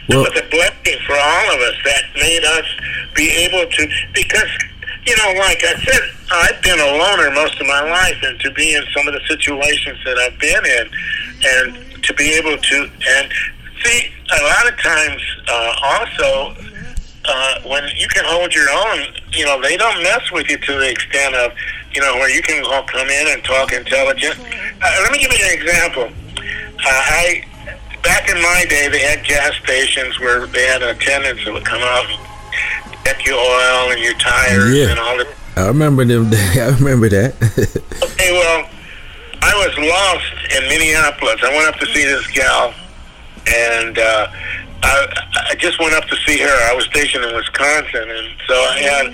Well, 0.09 0.25
it 0.25 0.33
was 0.33 0.41
a 0.41 0.49
blessing 0.49 0.99
for 1.07 1.13
all 1.17 1.55
of 1.55 1.59
us 1.61 1.75
that 1.85 2.03
made 2.19 2.43
us 2.43 2.65
be 3.15 3.29
able 3.31 3.65
to 3.71 3.87
because 4.13 4.49
you 5.07 5.15
know 5.17 5.33
like 5.39 5.63
i 5.63 5.73
said 5.83 6.01
i've 6.31 6.61
been 6.63 6.79
a 6.79 6.97
loner 6.97 7.31
most 7.31 7.59
of 7.61 7.67
my 7.67 7.81
life 7.89 8.17
and 8.23 8.39
to 8.39 8.51
be 8.51 8.75
in 8.75 8.83
some 8.95 9.07
of 9.07 9.13
the 9.13 9.21
situations 9.27 9.97
that 10.05 10.17
i've 10.17 10.39
been 10.39 10.65
in 10.65 10.89
and 11.45 12.03
to 12.03 12.13
be 12.15 12.31
able 12.33 12.57
to 12.57 12.89
and 13.17 13.31
see 13.83 14.09
a 14.39 14.43
lot 14.43 14.67
of 14.67 14.77
times 14.79 15.21
uh, 15.47 15.75
also 15.83 16.55
uh, 17.25 17.59
when 17.69 17.83
you 17.97 18.07
can 18.07 18.23
hold 18.25 18.53
your 18.53 18.69
own 18.69 19.05
you 19.31 19.45
know 19.45 19.61
they 19.61 19.77
don't 19.77 20.01
mess 20.03 20.31
with 20.31 20.49
you 20.49 20.57
to 20.57 20.73
the 20.79 20.89
extent 20.89 21.35
of 21.35 21.51
you 21.93 22.01
know 22.01 22.13
where 22.15 22.29
you 22.29 22.41
can 22.41 22.63
all 22.65 22.83
come 22.83 23.07
in 23.07 23.27
and 23.29 23.43
talk 23.43 23.71
intelligent 23.73 24.35
uh, 24.39 24.99
let 25.03 25.11
me 25.11 25.19
give 25.19 25.31
you 25.31 25.45
an 25.45 25.53
example 25.53 26.03
uh, 26.03 26.81
i 26.85 27.43
back 28.03 28.29
in 28.29 28.39
my 28.39 28.63
day, 28.69 28.87
they 28.87 28.99
had 28.99 29.25
gas 29.25 29.55
stations 29.63 30.19
where 30.19 30.45
they 30.45 30.67
had 30.67 30.83
attendants 30.83 31.43
that 31.43 31.51
would 31.51 31.65
come 31.65 31.81
out 31.81 32.05
and 32.07 32.19
check 33.03 33.25
your 33.25 33.33
oil 33.35 33.89
and 33.91 33.99
your 33.99 34.13
tires 34.19 34.75
Yeah. 34.77 34.91
and 34.91 34.99
all 34.99 35.17
that. 35.17 35.27
I 35.55 35.67
remember 35.67 36.05
them. 36.05 36.29
I 36.33 36.75
remember 36.77 37.09
that. 37.09 37.35
Okay, 38.03 38.31
well, 38.31 38.69
I 39.41 39.53
was 39.55 39.77
lost 39.77 40.55
in 40.55 40.67
Minneapolis. 40.67 41.41
I 41.43 41.55
went 41.55 41.67
up 41.67 41.79
to 41.79 41.85
see 41.87 42.03
this 42.03 42.27
gal, 42.31 42.73
and 43.47 43.97
uh, 43.97 44.27
I, 44.83 45.07
I 45.51 45.55
just 45.55 45.79
went 45.79 45.93
up 45.93 46.05
to 46.05 46.15
see 46.27 46.37
her. 46.39 46.71
I 46.71 46.73
was 46.75 46.85
stationed 46.85 47.23
in 47.23 47.35
Wisconsin, 47.35 48.09
and 48.09 48.27
so 48.47 48.53
I 48.53 48.79
had 48.79 49.05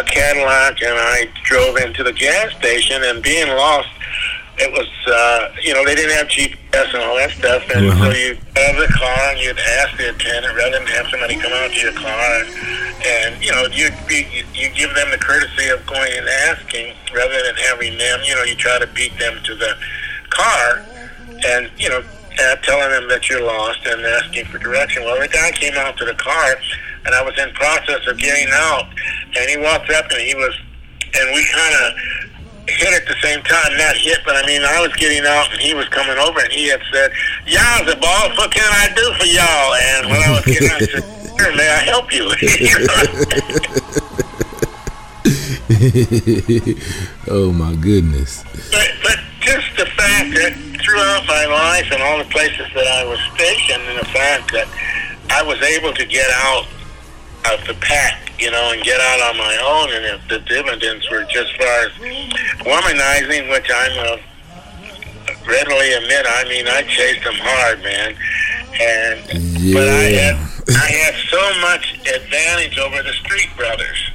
a 0.00 0.04
Cadillac, 0.04 0.82
and 0.82 0.94
I 0.96 1.28
drove 1.44 1.76
into 1.76 2.02
the 2.02 2.12
gas 2.12 2.54
station. 2.56 3.02
And 3.04 3.22
being 3.22 3.48
lost, 3.48 3.88
it 4.60 4.70
was 4.72 4.88
uh, 5.08 5.50
you 5.62 5.72
know 5.74 5.84
they 5.84 5.94
didn't 5.94 6.16
have 6.16 6.28
GPS 6.28 6.92
and 6.94 7.02
all 7.02 7.16
that 7.16 7.30
stuff, 7.32 7.62
and 7.74 7.88
so 7.90 8.04
Uh-huh. 8.04 8.10
you 8.12 8.36
have 8.56 8.76
the 8.76 8.88
car 8.92 9.20
and 9.32 9.40
you'd 9.40 9.58
ask 9.58 9.96
the 9.96 10.10
attendant 10.10 10.54
rather 10.56 10.78
than 10.78 10.86
have 10.86 11.06
somebody 11.08 11.36
come 11.36 11.52
out 11.52 11.70
to 11.72 11.80
your 11.80 11.92
car, 11.96 12.20
and, 12.44 12.48
and 13.06 13.44
you 13.44 13.50
know 13.52 13.66
you'd 13.72 13.96
be 14.06 14.26
you, 14.32 14.44
you 14.54 14.68
give 14.76 14.94
them 14.94 15.10
the 15.10 15.18
courtesy 15.18 15.68
of 15.70 15.84
going 15.86 16.12
and 16.16 16.28
asking 16.52 16.94
rather 17.14 17.42
than 17.42 17.56
having 17.72 17.96
them. 17.98 18.20
You 18.24 18.34
know 18.36 18.42
you 18.44 18.54
try 18.54 18.78
to 18.78 18.86
beat 18.88 19.16
them 19.18 19.40
to 19.44 19.54
the 19.54 19.72
car, 20.30 20.84
and 21.46 21.70
you 21.78 21.88
know 21.88 22.02
uh, 22.40 22.56
telling 22.62 22.90
them 22.90 23.08
that 23.08 23.28
you're 23.28 23.42
lost 23.42 23.80
and 23.86 24.00
asking 24.04 24.44
for 24.46 24.58
direction. 24.58 25.04
Well, 25.04 25.18
the 25.20 25.28
guy 25.28 25.50
came 25.52 25.74
out 25.74 25.96
to 25.98 26.04
the 26.04 26.14
car, 26.14 26.56
and 27.06 27.14
I 27.14 27.22
was 27.22 27.36
in 27.38 27.50
process 27.54 28.06
of 28.06 28.18
getting 28.18 28.48
out, 28.52 28.86
and 29.36 29.48
he 29.50 29.56
walked 29.56 29.90
up 29.90 30.10
and 30.10 30.20
he 30.20 30.34
was, 30.34 30.54
and 31.16 31.34
we 31.34 31.44
kind 31.52 31.74
of 31.84 32.29
hit 32.70 32.92
at 32.94 33.06
the 33.06 33.16
same 33.20 33.42
time. 33.42 33.76
Not 33.76 33.96
hit, 33.96 34.20
but 34.24 34.36
I 34.36 34.46
mean, 34.46 34.62
I 34.62 34.80
was 34.80 34.94
getting 34.96 35.26
out 35.26 35.50
and 35.52 35.60
he 35.60 35.74
was 35.74 35.88
coming 35.88 36.18
over 36.18 36.40
and 36.40 36.52
he 36.52 36.68
had 36.68 36.80
said, 36.92 37.12
Y'all, 37.46 37.84
the 37.84 37.96
boss, 38.00 38.36
what 38.38 38.52
can 38.52 38.68
I 38.70 38.88
do 38.94 39.12
for 39.18 39.26
y'all? 39.26 39.74
And 39.74 40.10
when 40.10 40.22
I 40.22 40.30
was 40.30 40.44
getting 40.44 40.70
out, 40.70 40.82
I 40.82 40.86
said, 40.86 41.04
Sure, 41.38 41.56
may 41.56 41.68
I 41.68 41.82
help 41.84 42.12
you? 42.12 42.30
oh 47.28 47.52
my 47.52 47.74
goodness. 47.76 48.42
but, 48.70 48.90
but 49.02 49.18
just 49.40 49.76
the 49.76 49.86
fact 49.86 50.34
that 50.34 50.52
throughout 50.82 51.26
my 51.26 51.46
life 51.46 51.86
and 51.92 52.02
all 52.02 52.18
the 52.18 52.28
places 52.30 52.66
that 52.74 52.86
I 52.86 53.04
was 53.04 53.18
stationed, 53.34 53.82
and 53.88 53.98
the 53.98 54.06
fact 54.06 54.52
that 54.52 54.68
I 55.30 55.42
was 55.42 55.60
able 55.62 55.92
to 55.94 56.04
get 56.06 56.28
out 56.30 56.66
of 57.48 57.66
the 57.66 57.74
pack, 57.80 58.32
you 58.38 58.50
know, 58.50 58.72
and 58.72 58.82
get 58.82 59.00
out 59.00 59.20
on 59.30 59.38
my 59.38 59.56
own, 59.56 59.92
and 59.92 60.04
if 60.04 60.28
the 60.28 60.38
dividends 60.40 61.08
were 61.10 61.24
just 61.24 61.56
far 61.56 61.86
as 61.86 61.92
womanizing, 62.60 63.50
which 63.50 63.70
I'm 63.72 63.98
uh, 63.98 64.16
readily 65.46 65.92
admit, 65.92 66.26
I 66.28 66.44
mean, 66.44 66.68
I 66.68 66.82
chased 66.82 67.24
them 67.24 67.36
hard, 67.36 67.82
man, 67.82 68.14
and 68.80 69.20
but 69.74 69.88
I 69.88 70.08
had 70.14 70.36
I 70.68 70.90
had 70.90 71.14
so 71.28 71.60
much 71.60 71.98
advantage 72.06 72.78
over 72.78 73.02
the 73.02 73.12
street 73.12 73.50
brothers. 73.56 74.10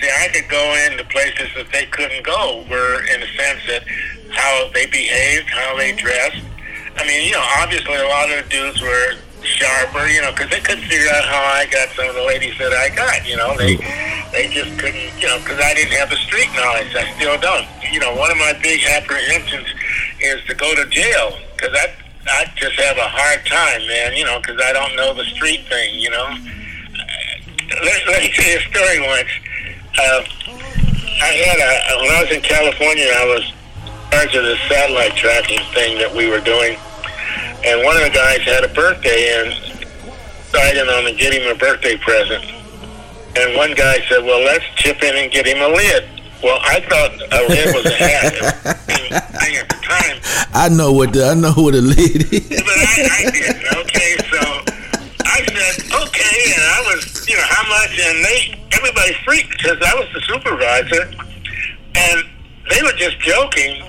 See, 0.00 0.08
I 0.08 0.28
could 0.28 0.48
go 0.48 0.86
into 0.86 1.04
places 1.04 1.48
that 1.56 1.70
they 1.72 1.86
couldn't 1.86 2.24
go, 2.24 2.64
where 2.68 3.04
in 3.12 3.20
the 3.20 3.26
sense 3.36 3.60
that 3.66 3.84
how 4.30 4.70
they 4.74 4.86
behaved, 4.86 5.48
how 5.48 5.76
they 5.76 5.92
dressed. 5.92 6.44
I 6.96 7.06
mean, 7.06 7.26
you 7.26 7.32
know, 7.32 7.44
obviously 7.58 7.94
a 7.94 8.08
lot 8.08 8.30
of 8.30 8.44
the 8.44 8.50
dudes 8.50 8.82
were 8.82 9.14
sharper, 9.48 10.06
you 10.08 10.20
know, 10.20 10.30
because 10.32 10.50
they 10.50 10.60
couldn't 10.60 10.84
figure 10.84 11.08
out 11.10 11.24
how 11.24 11.40
I 11.40 11.66
got 11.66 11.88
some 11.96 12.08
of 12.08 12.14
the 12.14 12.24
ladies 12.24 12.56
that 12.58 12.72
I 12.72 12.88
got. 12.94 13.26
You 13.26 13.36
know, 13.36 13.56
they 13.56 13.76
they 14.32 14.48
just 14.52 14.78
couldn't, 14.78 15.12
you 15.20 15.28
know, 15.28 15.38
because 15.38 15.60
I 15.60 15.74
didn't 15.74 15.96
have 15.96 16.10
the 16.10 16.20
street 16.22 16.48
knowledge. 16.54 16.94
I 16.94 17.12
still 17.16 17.38
don't. 17.40 17.66
You 17.92 18.00
know, 18.00 18.14
one 18.14 18.30
of 18.30 18.38
my 18.38 18.52
big 18.62 18.84
apprehensions 18.84 19.68
is 20.20 20.44
to 20.46 20.54
go 20.54 20.74
to 20.74 20.84
jail 20.90 21.38
because 21.56 21.74
I 21.74 21.92
I 22.28 22.44
just 22.56 22.78
have 22.80 22.96
a 22.98 23.08
hard 23.08 23.44
time, 23.46 23.86
man. 23.86 24.14
You 24.16 24.24
know, 24.24 24.40
because 24.40 24.60
I 24.60 24.72
don't 24.72 24.94
know 24.96 25.14
the 25.14 25.24
street 25.24 25.66
thing. 25.68 25.98
You 25.98 26.10
know. 26.10 26.36
Let, 27.68 28.06
let 28.08 28.22
me 28.22 28.32
tell 28.32 28.48
you 28.48 28.58
a 28.58 28.62
story 28.62 29.00
once. 29.00 29.28
Uh, 29.98 30.24
I 31.20 31.34
had 31.34 31.58
a 31.58 31.98
when 32.00 32.10
I 32.14 32.22
was 32.22 32.30
in 32.30 32.40
California, 32.42 33.10
I 33.10 33.26
was 33.26 33.44
in 33.44 34.10
charge 34.10 34.34
of 34.36 34.44
this 34.44 34.60
satellite 34.68 35.16
tracking 35.16 35.60
thing 35.74 35.98
that 35.98 36.14
we 36.14 36.30
were 36.30 36.40
doing, 36.40 36.78
and 37.64 37.84
one 37.84 37.96
of 37.96 38.02
the 38.02 38.10
guys 38.10 38.40
had 38.42 38.64
a 38.64 38.68
birthday 38.68 39.34
and 39.38 39.78
decided 40.44 40.88
on 40.88 41.04
to 41.04 41.14
get 41.14 41.34
him 41.34 41.54
a 41.54 41.58
birthday 41.58 41.96
present. 41.96 42.44
And 43.36 43.56
one 43.56 43.74
guy 43.74 44.00
said, 44.08 44.24
"Well, 44.24 44.44
let's 44.44 44.64
chip 44.76 45.02
in 45.02 45.16
and 45.16 45.30
get 45.30 45.46
him 45.46 45.60
a 45.60 45.68
lid." 45.68 46.04
Well, 46.42 46.58
I 46.62 46.80
thought 46.80 47.12
a 47.14 47.48
lid 47.48 47.74
was 47.74 47.86
a 47.86 47.94
hat. 47.94 48.32
thing 49.40 49.56
at 49.56 49.68
the 49.68 49.78
time, 49.82 50.20
I 50.54 50.68
know 50.68 50.92
what 50.92 51.12
the 51.12 51.24
I 51.24 51.34
know 51.34 51.52
what 51.52 51.74
a 51.74 51.80
lid 51.82 52.32
is. 52.32 52.48
but 52.48 52.78
I, 52.78 53.08
I 53.10 53.30
didn't. 53.30 53.66
Okay, 53.78 54.16
so 54.30 54.38
I 55.24 55.44
said, 55.46 55.86
okay, 56.02 56.38
and 56.54 56.62
I 56.62 56.80
was, 56.94 57.28
you 57.28 57.36
know, 57.36 57.46
how 57.46 57.68
much? 57.68 57.98
And 57.98 58.24
they, 58.24 58.58
everybody 58.72 59.14
freaked 59.24 59.50
because 59.50 59.78
I 59.82 59.94
was 59.94 60.08
the 60.14 60.20
supervisor, 60.20 61.02
and 61.94 62.24
they 62.70 62.82
were 62.82 62.92
just 62.92 63.18
joking. 63.20 63.82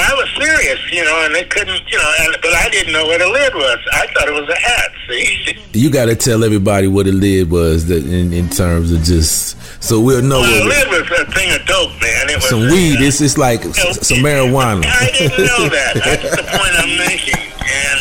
I 0.00 0.14
was 0.14 0.28
serious, 0.36 0.80
you 0.92 1.04
know, 1.04 1.22
and 1.24 1.34
they 1.34 1.44
couldn't, 1.44 1.82
you 1.90 1.98
know, 1.98 2.12
and, 2.20 2.36
but 2.40 2.52
I 2.54 2.68
didn't 2.70 2.92
know 2.92 3.04
what 3.06 3.20
a 3.20 3.28
lid 3.30 3.54
was. 3.54 3.78
I 3.92 4.06
thought 4.08 4.28
it 4.28 4.32
was 4.32 4.48
a 4.48 4.56
hat. 4.56 4.90
See, 5.08 5.56
You 5.72 5.90
got 5.90 6.06
to 6.06 6.14
tell 6.16 6.44
everybody 6.44 6.86
what 6.86 7.06
a 7.06 7.12
lid 7.12 7.50
was 7.50 7.86
that 7.86 8.04
in, 8.04 8.32
in 8.32 8.48
terms 8.48 8.92
of 8.92 9.02
just 9.02 9.56
so 9.82 10.00
we'll 10.00 10.22
know 10.22 10.40
well, 10.40 10.64
a 10.64 10.68
lid 10.68 10.88
was 10.88 11.18
a 11.20 11.24
thing 11.32 11.52
of 11.58 11.66
dope, 11.66 11.90
man. 12.00 12.30
It 12.30 12.36
was 12.36 12.48
some 12.48 12.60
weed. 12.60 12.98
Uh, 12.98 13.04
it's 13.06 13.20
it's 13.20 13.36
like 13.38 13.64
s- 13.64 14.06
some 14.06 14.18
marijuana. 14.18 14.84
I 14.86 15.10
didn't 15.18 15.38
know 15.46 15.68
that. 15.76 15.94
That's 16.04 16.30
the 16.36 16.42
point 16.42 16.74
I'm 16.78 16.96
making. 16.98 17.42
And 17.60 17.98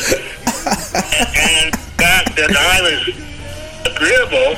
and 1.35 1.74
the 1.74 1.77
fact 1.98 2.35
that 2.35 2.51
I 2.56 2.82
was 2.82 3.95
agreeable 3.95 4.56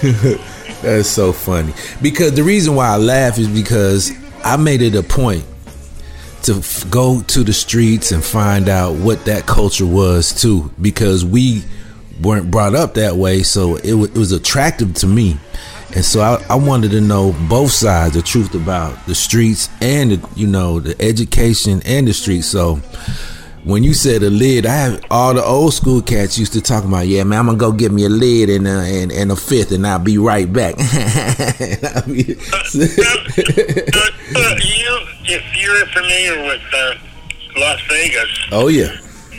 That's 0.82 1.08
so 1.08 1.32
funny. 1.32 1.72
Because 2.00 2.32
the 2.34 2.42
reason 2.44 2.74
why 2.76 2.88
I 2.88 2.96
laugh 2.98 3.36
is 3.38 3.48
because 3.48 4.12
I 4.44 4.56
made 4.56 4.80
it 4.80 4.94
a 4.94 5.02
point 5.02 5.44
to 6.42 6.56
f- 6.56 6.88
go 6.90 7.22
to 7.22 7.42
the 7.42 7.52
streets 7.52 8.12
and 8.12 8.24
find 8.24 8.68
out 8.68 8.94
what 8.96 9.24
that 9.26 9.46
culture 9.46 9.86
was 9.86 10.40
too. 10.40 10.70
Because 10.80 11.24
we 11.24 11.62
weren't 12.20 12.50
brought 12.50 12.74
up 12.74 12.94
that 12.94 13.16
way, 13.16 13.42
so 13.42 13.76
it, 13.76 13.94
wa 13.94 14.04
it 14.04 14.14
was 14.16 14.32
attractive 14.32 14.94
to 14.94 15.06
me. 15.06 15.38
And 15.94 16.04
so 16.04 16.20
I, 16.20 16.44
I 16.50 16.54
wanted 16.56 16.90
to 16.90 17.00
know 17.00 17.34
both 17.48 17.70
sides, 17.70 18.14
the 18.14 18.22
truth 18.22 18.54
about 18.54 19.06
the 19.06 19.14
streets 19.14 19.70
and 19.80 20.12
the, 20.12 20.28
you 20.36 20.46
know 20.46 20.80
the 20.80 21.00
education 21.00 21.80
and 21.86 22.06
the 22.06 22.12
streets. 22.12 22.46
So 22.46 22.80
when 23.68 23.84
you 23.84 23.92
said 23.92 24.22
a 24.22 24.30
lid, 24.30 24.64
I 24.64 24.74
have 24.74 25.04
all 25.10 25.34
the 25.34 25.44
old 25.44 25.74
school 25.74 26.00
cats 26.00 26.38
used 26.38 26.54
to 26.54 26.62
talk 26.62 26.84
about, 26.84 27.06
yeah, 27.06 27.22
man, 27.22 27.40
I'm 27.40 27.46
gonna 27.46 27.58
go 27.58 27.70
get 27.70 27.92
me 27.92 28.06
a 28.06 28.08
lid 28.08 28.48
and 28.48 28.66
a, 28.66 28.80
and, 28.80 29.12
and 29.12 29.30
a 29.30 29.36
fifth, 29.36 29.72
and 29.72 29.86
I'll 29.86 29.98
be 29.98 30.16
right 30.16 30.50
back. 30.50 30.76
Uh, 34.30 34.54
you, 34.60 34.98
if 35.24 35.42
you're 35.56 35.86
familiar 35.86 36.46
with 36.46 36.62
uh, 36.74 36.94
Las 37.56 37.80
Vegas, 37.88 38.28
oh 38.52 38.68
yeah, 38.68 38.92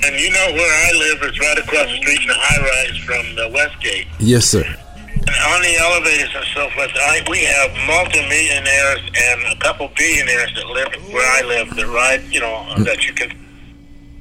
and 0.04 0.20
you 0.20 0.32
know 0.32 0.48
where 0.54 0.88
I 0.88 0.92
live 0.98 1.24
is 1.30 1.40
right 1.40 1.58
across 1.60 1.86
the 1.86 1.98
street 1.98 2.22
in 2.24 2.30
a 2.30 2.34
high 2.34 2.60
rise 2.60 2.98
from 3.06 3.36
the 3.36 3.50
Westgate. 3.54 4.08
yes, 4.20 4.46
sir. 4.46 4.64
And 4.66 5.30
on 5.30 5.62
the 5.62 5.78
elevators 5.78 6.34
and 6.36 6.46
so 6.56 6.70
forth, 6.72 6.90
I, 6.96 7.22
we 7.30 7.44
have 7.44 7.72
multimillionaires 7.86 9.02
and 9.16 9.58
a 9.58 9.60
couple 9.60 9.92
billionaires 9.96 10.54
that 10.56 10.66
live 10.68 11.14
where 11.14 11.32
I 11.38 11.46
live 11.46 11.76
that 11.76 11.88
ride, 11.88 12.24
you 12.32 12.40
know, 12.40 12.84
that 12.84 13.06
you 13.06 13.14
can 13.14 13.32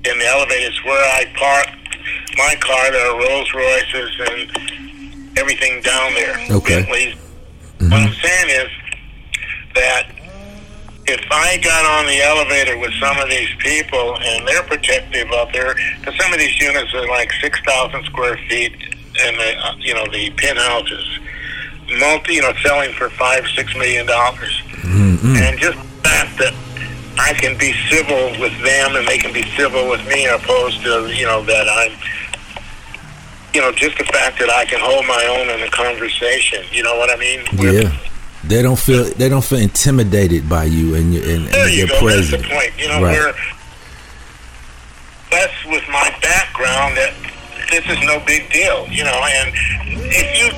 in 0.05 0.19
the 0.19 0.27
elevators 0.27 0.79
where 0.85 1.05
I 1.15 1.25
park 1.35 1.69
my 2.37 2.55
car. 2.61 2.91
There 2.91 3.11
are 3.11 3.19
Rolls 3.19 3.53
Royces 3.55 4.21
and 4.31 5.39
everything 5.39 5.83
down 5.83 6.15
there. 6.15 6.39
Okay. 6.51 6.83
Bentleys. 6.83 7.15
What 7.81 7.93
I'm 7.93 8.13
saying 8.15 8.51
is 8.51 8.69
that 9.75 10.11
if 11.07 11.25
I 11.31 11.57
got 11.59 11.85
on 11.87 12.07
the 12.07 12.21
elevator 12.23 12.77
with 12.79 12.93
some 13.01 13.17
of 13.19 13.29
these 13.29 13.49
people 13.59 14.19
and 14.19 14.47
they're 14.47 14.63
protective 14.65 15.31
up 15.33 15.53
there, 15.53 15.75
because 15.99 16.17
some 16.21 16.33
of 16.33 16.39
these 16.39 16.59
units 16.61 16.93
are 16.95 17.07
like 17.09 17.31
6,000 17.41 18.05
square 18.05 18.37
feet 18.49 18.73
and 19.21 19.37
the, 19.39 19.57
uh, 19.59 19.75
you 19.79 19.95
know, 19.95 20.07
the 20.07 20.31
penthouses, 20.31 21.19
multi, 21.99 22.35
you 22.35 22.43
know, 22.43 22.53
selling 22.63 22.93
for 22.93 23.09
five, 23.11 23.47
six 23.55 23.75
million 23.75 24.07
dollars. 24.07 24.63
And 25.37 25.59
just 25.59 25.79
the 25.79 26.09
fact 26.09 26.39
that 26.39 26.55
I 27.19 27.33
can 27.35 27.59
be 27.59 27.73
civil 27.91 28.31
with 28.41 28.53
them 28.63 28.97
and 28.97 29.07
they 29.07 29.19
can 29.19 29.33
be 29.33 29.43
civil 29.57 29.89
with 29.91 30.07
me 30.09 30.27
opposed 30.27 30.83
to, 30.83 31.13
you 31.13 31.27
know, 31.27 31.43
that 31.45 31.69
I'm, 31.69 31.93
you 33.55 33.61
know, 33.61 33.73
just 33.73 33.99
the 33.99 34.05
fact 34.05 34.39
that 34.39 34.51
I 34.51 34.65
can 34.67 34.79
hold 34.81 35.05
my 35.07 35.25
own 35.39 35.49
in 35.51 35.67
a 35.67 35.71
conversation. 35.71 36.65
You 36.71 36.83
know 36.85 36.97
what 36.97 37.11
I 37.11 37.17
mean? 37.17 37.45
Yeah. 37.53 37.97
They 38.45 38.63
don't 38.63 38.79
feel 38.79 39.05
they 39.05 39.29
don't 39.29 39.45
feel 39.45 39.59
intimidated 39.59 40.49
by 40.49 40.65
you 40.65 40.95
and 40.95 41.13
your 41.13 41.25
and, 41.25 41.49
There 41.49 41.67
and 41.67 41.75
you 41.75 41.89
go. 41.89 42.07
That's 42.09 42.31
the 42.31 42.39
point. 42.39 42.73
You 42.79 42.87
know, 42.89 43.03
Right. 43.03 43.19
where 43.19 43.35
that's 45.31 45.65
with 45.67 45.83
my 45.89 46.09
background 46.23 46.97
that 46.97 47.13
this 47.71 47.85
is 47.89 47.99
no 48.07 48.23
big 48.27 48.51
deal. 48.53 48.87
You 48.89 49.05
know, 49.05 49.21
and 49.23 49.53
if 50.11 50.29
you 50.39 50.49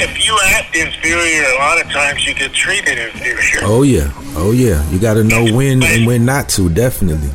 if 0.00 0.24
you 0.24 0.38
act 0.56 0.74
inferior, 0.74 1.44
a 1.44 1.58
lot 1.58 1.80
of 1.80 1.90
times 1.90 2.26
you 2.26 2.34
get 2.34 2.52
treated 2.52 2.98
inferior. 2.98 3.60
Oh 3.62 3.82
yeah, 3.82 4.12
oh 4.36 4.52
yeah. 4.52 4.88
You 4.90 4.98
got 4.98 5.14
to 5.14 5.24
know 5.24 5.44
when 5.52 5.82
and 5.82 6.06
when 6.06 6.24
not 6.24 6.48
to. 6.50 6.68
Definitely. 6.68 7.30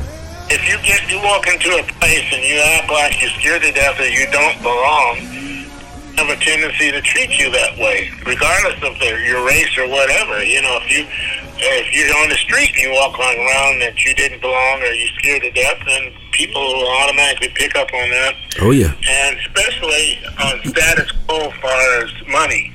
If 0.48 0.62
you 0.68 0.78
get 0.86 1.10
you 1.10 1.18
walk 1.22 1.46
into 1.48 1.70
a 1.74 1.82
place 1.98 2.26
and 2.32 2.42
you 2.44 2.58
act 2.58 2.90
like 2.90 3.20
you're 3.20 3.30
scared 3.30 3.62
to 3.62 3.72
death 3.72 3.98
or 3.98 4.06
you 4.06 4.26
don't 4.30 4.60
belong, 4.62 5.18
have 6.16 6.28
a 6.28 6.36
tendency 6.40 6.90
to 6.90 7.00
treat 7.02 7.38
you 7.38 7.50
that 7.52 7.76
way, 7.78 8.10
regardless 8.24 8.82
of 8.82 8.98
their, 8.98 9.20
your 9.24 9.44
race 9.46 9.76
or 9.76 9.86
whatever. 9.88 10.42
You 10.42 10.62
know, 10.62 10.78
if 10.82 10.90
you 10.90 11.06
if 11.58 11.94
you're 11.94 12.14
on 12.22 12.28
the 12.28 12.36
street 12.36 12.70
and 12.76 12.82
you 12.88 12.92
walk 12.92 13.18
on 13.18 13.34
around 13.36 13.80
that 13.80 14.04
you 14.04 14.14
didn't 14.14 14.40
belong 14.40 14.82
or 14.82 14.92
you're 14.92 15.12
scared 15.18 15.42
to 15.42 15.50
death, 15.52 15.78
then 15.86 16.12
people 16.32 16.60
will 16.60 16.88
automatically 17.00 17.48
pick 17.54 17.74
up 17.76 17.88
on 17.94 18.10
that, 18.10 18.34
Oh 18.60 18.70
yeah. 18.72 18.92
and 19.08 19.38
especially 19.40 20.20
on 20.36 20.60
status 20.68 21.10
quo 21.26 21.48
as 21.48 21.54
far 21.60 21.80
as 22.04 22.10
money. 22.28 22.72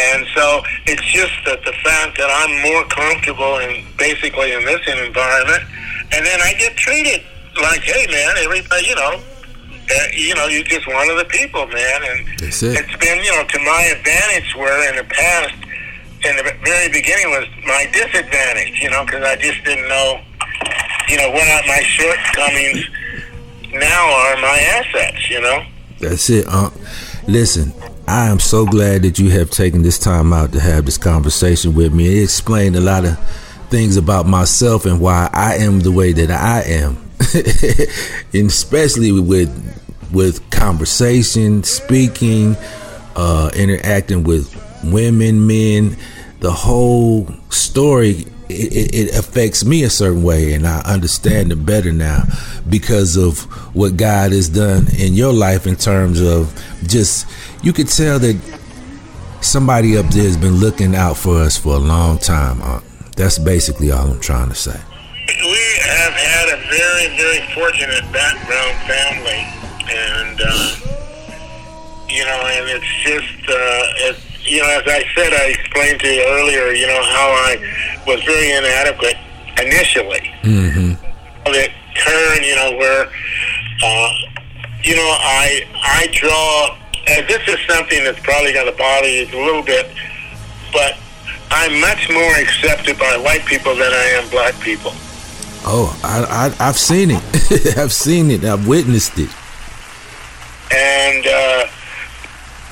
And 0.00 0.24
so 0.34 0.62
it's 0.86 1.04
just 1.12 1.32
that 1.44 1.60
the 1.64 1.72
fact 1.84 2.16
that 2.16 2.30
I'm 2.30 2.62
more 2.72 2.84
comfortable 2.88 3.58
in 3.58 3.84
basically 3.98 4.52
in 4.52 4.64
this 4.64 4.80
environment, 4.86 5.64
and 6.12 6.24
then 6.24 6.40
I 6.40 6.54
get 6.56 6.76
treated 6.76 7.20
like, 7.60 7.80
hey 7.80 8.06
man, 8.06 8.36
everybody, 8.38 8.86
you 8.86 8.94
know, 8.94 9.20
you 10.14 10.34
know, 10.34 10.46
you're 10.46 10.64
just 10.64 10.86
one 10.86 11.08
of 11.10 11.16
the 11.16 11.24
people, 11.24 11.66
man. 11.66 12.00
And 12.04 12.26
That's 12.38 12.62
it. 12.62 12.78
it's 12.78 12.96
been, 12.96 13.22
you 13.24 13.32
know, 13.32 13.44
to 13.46 13.58
my 13.60 13.82
advantage 13.96 14.54
where 14.56 14.88
in 14.90 14.96
the 14.96 15.04
past, 15.04 15.54
in 16.24 16.36
the 16.36 16.42
very 16.64 16.88
beginning 16.88 17.30
was 17.30 17.46
my 17.64 17.86
disadvantage, 17.92 18.82
you 18.82 18.90
know, 18.90 19.04
because 19.04 19.22
I 19.24 19.36
just 19.36 19.62
didn't 19.64 19.88
know, 19.88 20.20
you 21.08 21.16
know, 21.16 21.30
what 21.30 21.46
are 21.48 21.66
my 21.66 21.82
shortcomings 21.82 22.84
now 23.72 24.10
are 24.10 24.36
my 24.40 24.58
assets, 24.58 25.30
you 25.30 25.40
know. 25.40 25.64
That's 26.00 26.30
it. 26.30 26.46
Uh, 26.48 26.70
listen, 27.26 27.72
I 28.06 28.28
am 28.28 28.40
so 28.40 28.64
glad 28.64 29.02
that 29.02 29.18
you 29.18 29.30
have 29.30 29.50
taken 29.50 29.82
this 29.82 29.98
time 29.98 30.32
out 30.32 30.52
to 30.52 30.60
have 30.60 30.86
this 30.86 30.98
conversation 30.98 31.74
with 31.74 31.92
me. 31.92 32.20
It 32.20 32.24
explained 32.24 32.76
a 32.76 32.80
lot 32.80 33.04
of 33.04 33.18
things 33.68 33.96
about 33.96 34.26
myself 34.26 34.86
and 34.86 35.00
why 35.00 35.28
I 35.32 35.56
am 35.56 35.80
the 35.80 35.92
way 35.92 36.12
that 36.12 36.30
I 36.30 36.62
am, 36.62 36.96
and 38.32 38.48
especially 38.48 39.12
with 39.12 39.50
with 40.12 40.48
conversation, 40.50 41.62
speaking, 41.62 42.56
uh, 43.16 43.50
interacting 43.54 44.24
with 44.24 44.54
women, 44.84 45.46
men. 45.46 45.96
The 46.40 46.52
whole 46.52 47.28
story 47.50 48.26
it, 48.48 48.94
it, 48.94 49.18
affects 49.18 49.64
me 49.64 49.82
a 49.82 49.90
certain 49.90 50.22
way, 50.22 50.54
and 50.54 50.66
I 50.66 50.80
understand 50.80 51.52
it 51.52 51.66
better 51.66 51.92
now 51.92 52.24
because 52.68 53.16
of 53.16 53.40
what 53.74 53.96
God 53.96 54.32
has 54.32 54.48
done 54.48 54.86
in 54.96 55.14
your 55.14 55.32
life 55.32 55.66
in 55.66 55.76
terms 55.76 56.20
of 56.20 56.54
just 56.86 57.26
you 57.62 57.72
could 57.72 57.88
tell 57.88 58.18
that 58.20 58.36
somebody 59.40 59.96
up 59.96 60.06
there 60.06 60.24
has 60.24 60.36
been 60.36 60.56
looking 60.56 60.94
out 60.94 61.16
for 61.16 61.40
us 61.42 61.56
for 61.56 61.74
a 61.74 61.78
long 61.78 62.18
time. 62.18 62.82
That's 63.16 63.38
basically 63.38 63.90
all 63.90 64.08
I'm 64.08 64.20
trying 64.20 64.48
to 64.48 64.54
say. 64.54 64.78
we 65.26 65.64
have 65.82 66.12
had 66.12 66.48
a 66.54 66.56
very, 66.70 67.16
very 67.16 67.42
fortunate 67.52 68.04
background 68.12 68.76
family, 68.86 69.57
and 69.90 70.40
uh, 70.40 70.88
you 72.08 72.24
know, 72.24 72.40
and 72.56 72.68
it's 72.68 72.92
just, 73.04 73.48
uh, 73.48 74.08
it's, 74.08 74.48
you 74.48 74.62
know, 74.62 74.80
as 74.80 74.86
I 74.86 75.04
said, 75.14 75.32
I 75.32 75.52
explained 75.52 76.00
to 76.00 76.08
you 76.08 76.24
earlier, 76.26 76.72
you 76.72 76.86
know, 76.86 77.02
how 77.02 77.28
I 77.28 78.02
was 78.06 78.22
very 78.24 78.52
inadequate 78.52 79.16
initially. 79.60 80.32
Mm-hmm. 80.42 80.92
That 81.52 81.70
turn, 81.94 82.42
you 82.42 82.56
know, 82.56 82.76
where, 82.78 83.08
uh, 83.84 84.10
you 84.82 84.96
know, 84.96 85.10
I 85.20 85.66
I 85.82 86.08
draw, 86.12 86.76
and 87.08 87.28
this 87.28 87.46
is 87.46 87.58
something 87.66 88.04
that's 88.04 88.20
probably 88.20 88.52
going 88.52 88.70
to 88.70 88.76
bother 88.78 89.08
you 89.08 89.26
a 89.26 89.44
little 89.44 89.62
bit, 89.62 89.90
but 90.72 90.96
I'm 91.50 91.78
much 91.80 92.08
more 92.10 92.32
accepted 92.36 92.98
by 92.98 93.16
white 93.18 93.44
people 93.44 93.74
than 93.74 93.92
I 93.92 94.20
am 94.20 94.28
black 94.30 94.58
people. 94.60 94.92
Oh, 95.64 95.98
I, 96.02 96.52
I 96.58 96.68
I've 96.68 96.78
seen 96.78 97.10
it. 97.10 97.76
I've 97.78 97.92
seen 97.92 98.30
it. 98.30 98.44
I've 98.44 98.66
witnessed 98.66 99.18
it. 99.18 99.30
And 100.72 101.26
uh, 101.26 101.66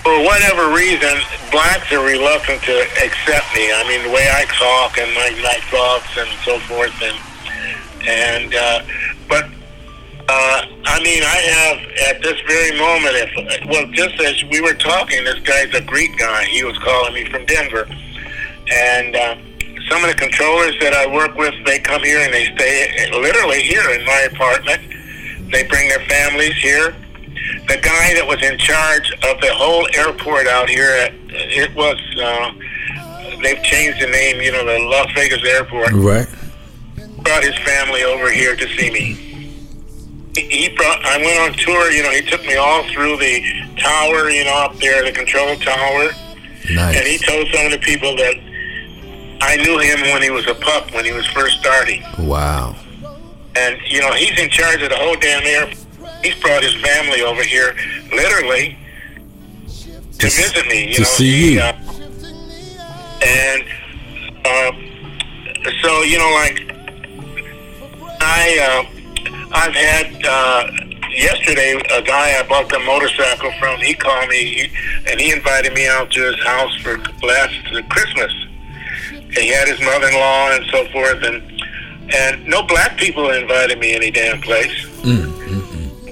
for 0.02 0.22
whatever 0.22 0.72
reason, 0.72 1.18
blacks 1.50 1.90
are 1.92 2.04
reluctant 2.04 2.62
to 2.62 2.80
accept 3.02 3.46
me. 3.54 3.72
I 3.72 3.84
mean, 3.88 4.02
the 4.04 4.14
way 4.14 4.28
I 4.30 4.44
talk 4.54 4.98
and 4.98 5.12
my 5.14 5.30
my 5.42 5.58
thoughts 5.70 6.16
and 6.16 6.28
so 6.44 6.58
forth, 6.60 6.94
and 7.02 7.18
and 8.06 8.54
uh, 8.54 8.82
but 9.28 9.44
uh, 10.28 10.62
I 10.84 11.02
mean, 11.02 11.22
I 11.22 11.38
have 11.54 12.14
at 12.14 12.22
this 12.22 12.40
very 12.46 12.78
moment, 12.78 13.14
if 13.16 13.66
well, 13.68 13.86
just 13.92 14.20
as 14.20 14.44
we 14.44 14.60
were 14.60 14.74
talking, 14.74 15.24
this 15.24 15.40
guy's 15.40 15.74
a 15.74 15.82
Greek 15.82 16.16
guy. 16.18 16.44
He 16.44 16.64
was 16.64 16.78
calling 16.78 17.14
me 17.14 17.24
from 17.24 17.44
Denver, 17.46 17.88
and. 18.70 19.16
Uh, 19.16 19.36
some 19.88 20.02
of 20.02 20.10
the 20.10 20.16
controllers 20.16 20.76
that 20.80 20.92
I 20.94 21.06
work 21.06 21.36
with, 21.36 21.54
they 21.64 21.78
come 21.78 22.02
here 22.02 22.18
and 22.18 22.32
they 22.32 22.46
stay 22.56 23.08
literally 23.12 23.62
here 23.62 23.88
in 23.90 24.04
my 24.04 24.28
apartment. 24.32 24.82
They 25.52 25.62
bring 25.68 25.88
their 25.88 26.04
families 26.06 26.54
here. 26.54 26.94
The 27.68 27.78
guy 27.82 28.14
that 28.14 28.24
was 28.26 28.42
in 28.42 28.58
charge 28.58 29.10
of 29.12 29.40
the 29.40 29.52
whole 29.52 29.86
airport 29.94 30.46
out 30.46 30.68
here, 30.68 30.90
at, 30.90 31.12
it 31.30 31.74
was, 31.74 31.96
uh, 32.20 32.52
they've 33.42 33.62
changed 33.62 34.00
the 34.00 34.06
name, 34.06 34.40
you 34.40 34.52
know, 34.52 34.64
the 34.64 34.78
Las 34.86 35.10
Vegas 35.14 35.42
airport, 35.44 35.92
Right. 35.92 36.26
brought 37.22 37.42
his 37.42 37.56
family 37.58 38.04
over 38.04 38.30
here 38.30 38.54
to 38.56 38.68
see 38.76 38.90
me. 38.90 39.22
He 40.36 40.68
brought, 40.76 41.04
I 41.04 41.16
went 41.18 41.38
on 41.40 41.52
tour, 41.58 41.90
you 41.90 42.02
know, 42.02 42.10
he 42.10 42.22
took 42.22 42.44
me 42.46 42.56
all 42.56 42.82
through 42.90 43.16
the 43.16 43.42
tower, 43.78 44.28
you 44.30 44.44
know, 44.44 44.54
up 44.54 44.76
there, 44.76 45.02
the 45.04 45.12
control 45.12 45.56
tower. 45.56 46.10
Nice. 46.74 46.96
And 46.96 47.06
he 47.06 47.18
told 47.18 47.48
some 47.52 47.64
of 47.66 47.72
the 47.72 47.78
people 47.78 48.14
that 48.16 48.34
I 49.40 49.56
knew 49.56 49.78
him 49.78 50.00
when 50.12 50.22
he 50.22 50.30
was 50.30 50.46
a 50.46 50.54
pup, 50.54 50.92
when 50.92 51.04
he 51.04 51.12
was 51.12 51.26
first 51.28 51.58
starting. 51.60 52.02
Wow. 52.18 52.76
And, 53.54 53.78
you 53.86 54.00
know, 54.00 54.12
he's 54.12 54.38
in 54.38 54.50
charge 54.50 54.82
of 54.82 54.90
the 54.90 54.96
whole 54.96 55.16
damn 55.16 55.42
air. 55.46 55.72
He's 56.26 56.42
brought 56.42 56.64
his 56.64 56.74
family 56.82 57.22
over 57.22 57.44
here, 57.44 57.76
literally, 58.12 58.76
to 60.18 60.26
visit 60.26 60.66
me. 60.66 60.88
You 60.88 60.94
to 60.94 61.00
know, 61.02 61.06
see 61.06 61.30
he, 61.30 61.54
you. 61.54 61.60
Uh, 61.60 61.72
and 63.24 63.62
uh, 64.44 64.72
so, 65.82 66.02
you 66.02 66.18
know, 66.18 66.30
like, 66.34 66.58
I, 68.20 68.58
uh, 68.66 68.84
I've 69.52 69.74
had, 69.74 70.24
uh, 70.26 70.66
yesterday, 71.12 71.80
a 71.92 72.02
guy 72.02 72.40
I 72.40 72.46
bought 72.48 72.68
the 72.70 72.80
motorcycle 72.80 73.52
from, 73.60 73.78
he 73.78 73.94
called 73.94 74.28
me 74.28 74.44
he, 74.44 74.70
and 75.08 75.20
he 75.20 75.30
invited 75.30 75.74
me 75.74 75.86
out 75.86 76.10
to 76.10 76.22
his 76.22 76.42
house 76.44 76.76
for 76.78 76.98
last 77.24 77.54
Christmas. 77.88 78.32
And 79.12 79.36
he 79.36 79.50
had 79.50 79.68
his 79.68 79.80
mother-in-law 79.80 80.56
and 80.56 80.66
so 80.72 80.86
forth, 80.86 81.22
and 81.22 81.52
and 82.12 82.46
no 82.46 82.62
black 82.62 82.96
people 82.96 83.30
invited 83.30 83.78
me 83.78 83.94
any 83.94 84.10
damn 84.10 84.40
place. 84.40 84.86
When 85.04 85.36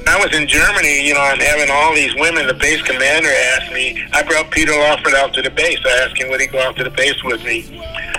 I 0.06 0.18
was 0.22 0.34
in 0.34 0.46
Germany, 0.46 1.06
you 1.06 1.14
know, 1.14 1.20
I'm 1.20 1.38
having 1.38 1.70
all 1.70 1.94
these 1.94 2.14
women. 2.16 2.46
The 2.46 2.54
base 2.54 2.82
commander 2.82 3.28
asked 3.54 3.72
me. 3.72 4.04
I 4.12 4.22
brought 4.22 4.50
Peter 4.50 4.72
Lawford 4.72 5.14
out 5.14 5.32
to 5.34 5.42
the 5.42 5.50
base. 5.50 5.78
I 5.84 6.04
asked 6.04 6.18
him 6.18 6.30
would 6.30 6.40
he 6.40 6.46
go 6.46 6.60
out 6.60 6.76
to 6.76 6.84
the 6.84 6.90
base 6.90 7.22
with 7.24 7.42
me, 7.44 7.64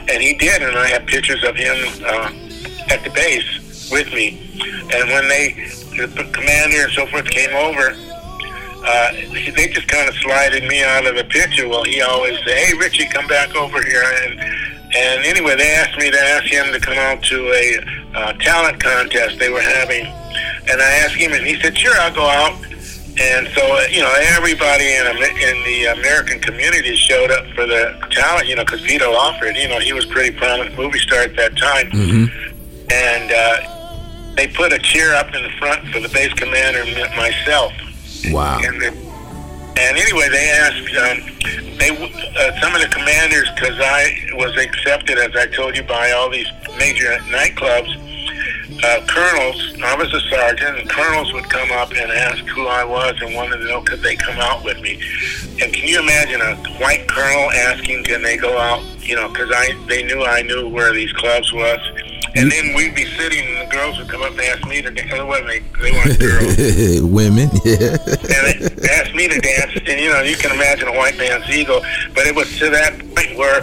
and 0.10 0.22
he 0.22 0.34
did. 0.34 0.62
And 0.62 0.78
I 0.78 0.88
have 0.88 1.06
pictures 1.06 1.44
of 1.44 1.56
him 1.56 1.76
uh, 2.06 2.32
at 2.90 3.04
the 3.04 3.12
base 3.12 3.90
with 3.92 4.12
me. 4.14 4.60
And 4.94 5.10
when 5.10 5.28
they, 5.28 5.54
the 5.98 6.30
commander 6.34 6.84
and 6.84 6.92
so 6.94 7.06
forth 7.08 7.30
came 7.30 7.56
over, 7.56 7.96
uh, 8.86 9.12
they 9.56 9.68
just 9.68 9.88
kind 9.88 10.08
of 10.08 10.16
slided 10.16 10.64
me 10.64 10.84
out 10.84 11.08
of 11.08 11.16
the 11.16 11.24
picture. 11.24 11.68
Well, 11.68 11.84
he 11.84 12.02
always 12.02 12.38
say, 12.46 12.66
"Hey, 12.66 12.78
Richie, 12.78 13.08
come 13.08 13.28
back 13.28 13.56
over 13.56 13.82
here." 13.82 14.04
And 14.24 14.40
and 14.96 15.26
anyway, 15.26 15.56
they 15.56 15.72
asked 15.72 15.98
me 15.98 16.10
to 16.10 16.20
ask 16.20 16.46
him 16.46 16.72
to 16.74 16.80
come 16.80 16.98
out 16.98 17.22
to 17.24 17.48
a 17.52 17.78
uh, 18.16 18.34
talent 18.34 18.82
contest 18.82 19.40
they 19.40 19.50
were 19.50 19.62
having, 19.62 20.06
and 20.06 20.82
I 20.82 20.92
asked 21.04 21.16
him, 21.16 21.34
and 21.34 21.46
he 21.46 21.60
said, 21.62 21.78
"Sure, 21.78 21.94
I'll 22.00 22.14
go 22.14 22.26
out." 22.26 22.54
And 23.18 23.48
so, 23.56 23.62
uh, 23.62 23.88
you 23.90 24.02
know, 24.02 24.14
everybody 24.36 24.94
in 24.94 25.08
in 25.08 25.64
the 25.64 25.86
American 25.98 26.40
community 26.40 26.96
showed 26.96 27.32
up 27.32 27.46
for 27.56 27.66
the 27.66 27.96
talent, 28.12 28.48
you 28.48 28.56
know, 28.56 28.66
because 28.66 28.82
Peter 28.82 29.08
Lawford, 29.08 29.56
you 29.56 29.70
know, 29.70 29.80
he 29.80 29.94
was 29.94 30.06
pretty 30.06 30.36
prominent 30.36 30.78
movie 30.78 31.00
star 31.00 31.20
at 31.20 31.36
that 31.38 31.58
time, 31.58 31.90
and 32.92 33.32
uh, 33.32 34.34
they 34.36 34.48
put 34.48 34.74
a 34.74 34.80
chair 34.80 35.16
up 35.16 35.34
in 35.34 35.44
the 35.44 35.50
front 35.60 35.88
for 35.90 36.00
the 36.00 36.10
base 36.10 36.34
commander 36.34 36.82
and 36.82 37.16
myself. 37.16 37.74
Wow. 38.32 38.60
And, 38.62 38.82
the, 38.82 39.15
and 39.78 39.98
anyway, 39.98 40.30
they 40.30 40.50
asked 40.50 40.96
um, 40.98 41.36
they 41.78 41.90
uh, 41.92 42.60
some 42.62 42.74
of 42.74 42.82
the 42.82 42.88
commanders 42.92 43.50
because 43.56 43.78
I 43.80 44.16
was 44.34 44.58
accepted, 44.58 45.18
as 45.18 45.36
I 45.36 45.48
told 45.48 45.76
you, 45.76 45.84
by 45.84 46.12
all 46.12 46.30
these 46.30 46.48
major 46.78 47.12
nightclubs. 47.28 48.02
Uh, 48.84 49.06
colonels, 49.08 49.76
I 49.82 49.96
was 49.96 50.14
a 50.14 50.20
sergeant, 50.22 50.80
and 50.80 50.90
colonels 50.90 51.32
would 51.34 51.50
come 51.50 51.72
up 51.72 51.92
and 51.92 52.12
ask 52.12 52.44
who 52.46 52.68
I 52.68 52.84
was 52.84 53.16
and 53.22 53.34
wanted 53.34 53.58
to 53.58 53.66
know 53.66 53.82
could 53.82 54.02
they 54.02 54.16
come 54.16 54.38
out 54.40 54.64
with 54.64 54.80
me. 54.82 55.00
And 55.62 55.74
can 55.74 55.88
you 55.88 56.00
imagine 56.00 56.42
a 56.42 56.56
white 56.80 57.08
colonel 57.08 57.52
asking 57.52 58.04
can 58.04 58.22
they 58.22 58.38
go 58.38 58.58
out? 58.58 58.84
You 59.00 59.16
know, 59.16 59.30
because 59.30 59.52
I 59.54 59.74
they 59.88 60.04
knew 60.04 60.24
I 60.24 60.42
knew 60.42 60.68
where 60.68 60.94
these 60.94 61.12
clubs 61.14 61.52
was. 61.54 61.80
And 62.36 62.52
then 62.52 62.76
we'd 62.76 62.94
be 62.94 63.06
sitting, 63.06 63.46
and 63.48 63.68
the 63.68 63.72
girls 63.72 63.98
would 63.98 64.10
come 64.10 64.22
up 64.22 64.32
and 64.32 64.42
ask 64.42 64.68
me 64.68 64.82
to 64.82 64.92
dance. 64.92 65.10
They, 65.10 65.24
weren't 65.24 66.20
girls. 66.20 67.02
Women, 67.02 67.50
yeah. 67.64 67.96
and 67.96 68.60
they 68.60 68.90
asked 68.90 69.16
me 69.16 69.30
to 69.30 69.40
dance. 69.40 69.72
And 69.88 70.00
you 70.00 70.12
know, 70.12 70.22
you 70.22 70.36
can 70.36 70.52
imagine 70.52 70.90
a 70.90 70.98
white 70.98 71.18
man's 71.18 71.50
ego, 71.50 71.80
but 72.14 72.28
it 72.28 72.36
was 72.36 72.52
to 72.60 72.70
that 72.72 73.00
point 73.16 73.38
where 73.38 73.62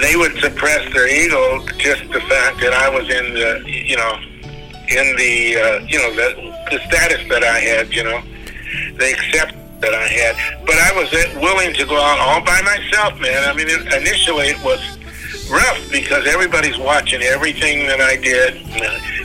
they 0.00 0.16
would 0.16 0.36
suppress 0.38 0.92
their 0.92 1.08
ego, 1.08 1.64
just 1.78 2.04
the 2.12 2.20
fact 2.28 2.60
that 2.60 2.74
I 2.74 2.88
was 2.88 3.08
in 3.08 3.32
the, 3.32 3.62
you 3.66 3.96
know, 3.96 4.20
in 4.88 5.16
the, 5.16 5.56
uh, 5.56 5.78
you 5.88 5.98
know, 5.98 6.12
the, 6.14 6.52
the 6.70 6.80
status 6.88 7.26
that 7.30 7.44
I 7.44 7.60
had. 7.60 7.94
You 7.94 8.04
know, 8.04 8.22
they 8.98 9.12
accept 9.12 9.54
that 9.80 9.94
I 9.94 10.06
had, 10.06 10.66
but 10.66 10.76
I 10.76 10.92
was 10.92 11.10
willing 11.40 11.72
to 11.74 11.86
go 11.86 11.96
out 11.96 12.18
all 12.20 12.44
by 12.44 12.60
myself, 12.60 13.18
man. 13.20 13.48
I 13.48 13.54
mean, 13.54 13.68
it, 13.68 13.92
initially 13.94 14.48
it 14.48 14.62
was 14.62 14.98
rough 15.52 15.90
because 15.90 16.26
everybody's 16.26 16.78
watching 16.78 17.22
everything 17.22 17.86
that 17.86 18.00
I 18.00 18.16
did, 18.16 18.56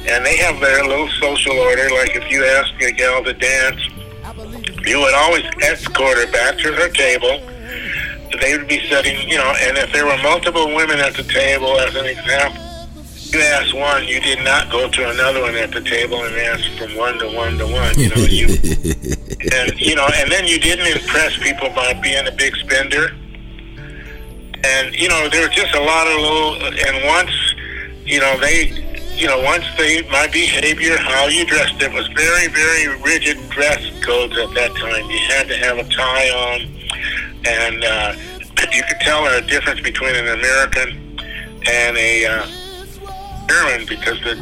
and 0.08 0.26
they 0.26 0.38
have 0.38 0.60
their 0.60 0.84
little 0.84 1.10
social 1.10 1.58
order. 1.58 1.90
Like 1.90 2.16
if 2.16 2.30
you 2.30 2.44
ask 2.44 2.74
a 2.82 2.92
gal 2.92 3.24
to 3.24 3.34
dance, 3.34 3.82
you 4.86 5.00
would 5.00 5.14
always 5.14 5.46
escort 5.64 6.18
her 6.18 6.32
back 6.32 6.58
to 6.60 6.74
her 6.74 6.90
table. 6.90 7.40
They 8.42 8.58
would 8.58 8.68
be 8.68 8.86
sitting, 8.88 9.28
you 9.28 9.38
know, 9.38 9.54
and 9.60 9.78
if 9.78 9.92
there 9.94 10.06
were 10.06 10.18
multiple 10.22 10.68
women 10.76 11.00
at 11.00 11.16
the 11.16 11.24
table, 11.24 11.80
as 11.80 11.96
an 11.96 12.06
example, 12.06 12.62
you 13.32 13.40
asked 13.40 13.74
one, 13.74 14.06
you 14.08 14.20
did 14.20 14.44
not 14.44 14.72
go 14.72 14.90
to 14.90 15.10
another 15.10 15.42
one 15.42 15.56
at 15.56 15.72
the 15.72 15.82
table 15.82 16.24
and 16.24 16.36
ask 16.36 16.64
from 16.78 16.96
one 16.96 17.18
to 17.20 17.28
one 17.36 17.58
to 17.58 17.66
one. 17.66 17.98
You 18.00 18.10
know, 18.10 18.24
you 18.24 18.48
and 19.54 19.80
you 19.80 19.96
know, 19.96 20.08
and 20.16 20.32
then 20.32 20.46
you 20.46 20.60
didn't 20.60 20.88
impress 20.88 21.38
people 21.38 21.70
by 21.70 21.94
being 22.02 22.28
a 22.28 22.32
big 22.32 22.56
spender. 22.56 23.16
And 24.68 24.94
you 24.96 25.08
know, 25.08 25.30
there 25.30 25.48
was 25.48 25.56
just 25.56 25.74
a 25.76 25.82
lot 25.82 26.08
of 26.08 26.20
little. 26.20 26.56
And 26.88 27.06
once, 27.06 27.32
you 28.06 28.20
know, 28.20 28.38
they, 28.40 28.74
you 29.16 29.28
know, 29.28 29.42
once 29.42 29.66
they, 29.78 30.02
my 30.10 30.28
behavior, 30.28 30.98
how 30.98 31.28
you 31.28 31.46
dressed, 31.46 31.82
it 31.82 31.94
was 31.94 32.08
very, 32.10 32.48
very 32.48 33.02
rigid 33.02 33.38
dress 33.50 33.80
codes 34.04 34.38
at 34.38 34.54
that 34.56 34.76
time. 34.76 35.10
You 35.10 35.20
had 35.30 35.48
to 35.48 35.58
have 35.58 35.78
a 35.78 35.86
tie 35.86 36.30
on, 36.30 36.62
and 37.46 37.84
uh, 37.84 38.14
you 38.74 38.84
could 38.84 39.00
tell 39.00 39.26
a 39.26 39.42
difference 39.42 39.80
between 39.80 40.16
an 40.16 40.28
American 40.28 41.20
and 41.68 41.98
a 41.98 42.26
uh, 42.26 42.48
German 43.48 43.86
because 43.88 44.20
the 44.22 44.36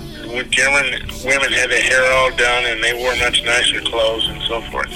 German 0.49 0.85
women 1.23 1.51
had 1.51 1.69
their 1.69 1.81
hair 1.81 2.11
all 2.13 2.31
done 2.31 2.65
and 2.65 2.83
they 2.83 2.93
wore 2.93 3.15
much 3.17 3.43
nicer 3.43 3.79
clothes 3.81 4.27
and 4.27 4.41
so 4.43 4.61
forth. 4.71 4.89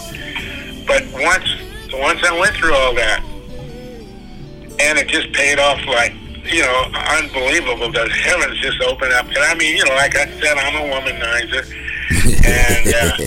But 0.88 1.06
once 1.14 1.50
once 1.94 2.24
I 2.24 2.38
went 2.38 2.56
through 2.56 2.74
all 2.74 2.94
that, 2.96 3.24
and 4.80 4.98
it 4.98 5.08
just 5.08 5.32
paid 5.34 5.60
off 5.60 5.84
like 5.86 6.14
you 6.46 6.62
know 6.62 6.84
unbelievable. 7.20 7.92
The 7.92 8.10
heavens 8.10 8.60
just 8.60 8.82
opened 8.82 9.14
up, 9.14 9.28
and 9.28 9.38
I 9.38 9.56
mean 9.56 9.78
you 9.78 9.86
know 9.86 9.96
like 9.96 10.16
I 10.16 10.26
said, 10.40 10.58
I'm 10.58 10.76
a 10.76 10.86
womanizer, 10.94 11.64
and 12.46 12.88
uh, 12.96 13.18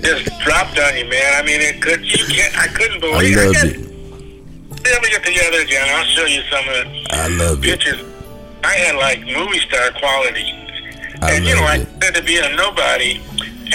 just 0.02 0.26
dropped 0.40 0.78
on 0.78 0.96
you, 0.96 1.06
man. 1.08 1.32
I 1.36 1.42
mean 1.44 1.60
it 1.60 1.80
could 1.82 2.00
you 2.04 2.24
can't 2.34 2.56
I 2.58 2.66
couldn't 2.68 3.00
believe 3.00 3.38
I 3.38 3.44
love 3.46 3.56
it. 3.64 3.76
it. 3.76 3.88
Yeah, 4.84 4.98
we 5.00 5.10
get 5.10 5.24
together 5.24 5.60
again. 5.60 5.86
I'll 5.90 6.04
show 6.04 6.24
you 6.26 6.42
some 6.50 6.68
of 6.68 6.74
the 6.74 7.06
I 7.12 7.28
love 7.28 7.58
it. 7.58 7.62
pictures. 7.62 8.02
I 8.64 8.74
had 8.74 8.96
like 8.96 9.20
movie 9.26 9.60
star 9.60 9.90
quality. 9.98 10.50
I 11.22 11.34
and 11.34 11.44
you 11.44 11.54
know, 11.54 11.62
love 11.62 11.86
I 11.86 12.00
said 12.00 12.14
to 12.16 12.22
be 12.22 12.36
a 12.38 12.54
nobody. 12.56 13.20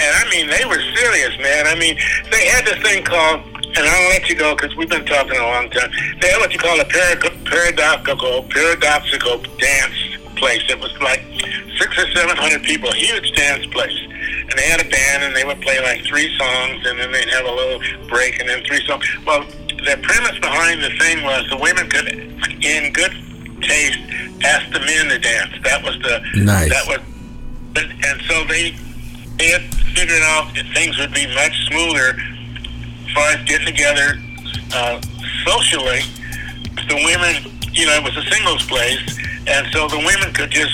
I 0.00 0.30
mean, 0.30 0.46
they 0.48 0.64
were 0.64 0.80
serious, 0.94 1.36
man. 1.40 1.66
I 1.66 1.74
mean, 1.74 1.96
they 2.30 2.46
had 2.46 2.64
this 2.64 2.78
thing 2.82 3.02
called, 3.04 3.40
and 3.76 3.86
I'll 3.86 4.08
let 4.10 4.28
you 4.28 4.34
go 4.36 4.54
because 4.54 4.74
we've 4.76 4.88
been 4.88 5.04
talking 5.06 5.36
a 5.38 5.42
long 5.42 5.70
time. 5.70 5.90
They 6.20 6.28
had 6.30 6.38
what 6.40 6.52
you 6.52 6.58
call 6.58 6.80
a 6.80 6.84
para- 6.84 7.30
paradoxical, 7.44 8.44
paradoxical 8.50 9.38
dance 9.58 9.94
place. 10.36 10.62
It 10.68 10.78
was 10.80 10.92
like 11.00 11.22
six 11.78 11.96
or 11.98 12.06
seven 12.12 12.36
hundred 12.36 12.62
people, 12.62 12.92
huge 12.92 13.32
dance 13.32 13.66
place. 13.66 13.96
And 14.50 14.52
they 14.58 14.64
had 14.68 14.80
a 14.80 14.88
band, 14.88 15.24
and 15.24 15.36
they 15.36 15.44
would 15.44 15.60
play 15.60 15.78
like 15.82 16.04
three 16.06 16.34
songs, 16.38 16.86
and 16.86 16.98
then 16.98 17.12
they'd 17.12 17.28
have 17.30 17.44
a 17.44 17.52
little 17.52 17.80
break, 18.08 18.40
and 18.40 18.48
then 18.48 18.64
three 18.64 18.84
songs. 18.86 19.04
Well, 19.26 19.44
the 19.44 19.98
premise 20.02 20.38
behind 20.40 20.82
the 20.82 20.90
thing 20.98 21.22
was 21.22 21.48
the 21.50 21.56
women 21.58 21.88
could, 21.90 22.08
in 22.64 22.92
good 22.92 23.12
taste, 23.62 23.98
ask 24.42 24.70
the 24.72 24.80
men 24.80 25.06
to 25.08 25.18
dance. 25.18 25.52
That 25.64 25.82
was 25.84 25.98
the 26.00 26.20
Nice. 26.42 26.70
that 26.70 26.86
was, 26.88 26.98
and, 27.76 27.92
and 28.04 28.22
so 28.22 28.44
they 28.44 28.74
they 29.36 29.48
had 29.50 29.62
figured 29.94 30.22
out 30.22 30.52
that 30.54 30.64
things 30.74 30.98
would 30.98 31.12
be 31.12 31.26
much 31.34 31.66
smoother 31.68 32.16
far 33.18 33.30
as 33.34 33.42
getting 33.44 33.66
together 33.66 34.18
uh, 34.74 35.00
socially. 35.44 36.02
The 36.86 36.94
women, 37.02 37.58
you 37.74 37.86
know, 37.86 37.98
it 37.98 38.04
was 38.04 38.16
a 38.16 38.22
singles 38.30 38.64
place, 38.66 39.02
and 39.46 39.66
so 39.72 39.88
the 39.88 39.98
women 39.98 40.32
could 40.32 40.50
just 40.50 40.72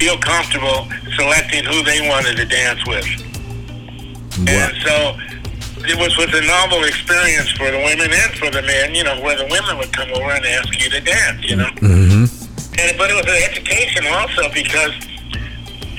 feel 0.00 0.16
comfortable 0.18 0.88
selecting 1.14 1.64
who 1.64 1.84
they 1.84 2.08
wanted 2.08 2.36
to 2.36 2.46
dance 2.46 2.80
with. 2.86 3.06
And 4.48 4.74
so 4.80 5.14
it 5.84 5.98
was 6.00 6.16
was 6.16 6.32
a 6.32 6.42
novel 6.46 6.84
experience 6.84 7.50
for 7.52 7.70
the 7.70 7.78
women 7.84 8.10
and 8.10 8.32
for 8.40 8.50
the 8.50 8.62
men, 8.62 8.94
you 8.94 9.04
know, 9.04 9.20
where 9.20 9.36
the 9.36 9.46
women 9.52 9.76
would 9.78 9.92
come 9.92 10.08
over 10.14 10.30
and 10.32 10.44
ask 10.46 10.72
you 10.82 10.88
to 10.90 11.00
dance, 11.00 11.44
you 11.44 11.56
know. 11.56 11.70
Mm-hmm. 11.84 12.24
And 12.80 12.98
but 12.98 13.10
it 13.10 13.14
was 13.14 13.28
an 13.28 13.42
education 13.50 14.06
also 14.08 14.48
because 14.54 14.96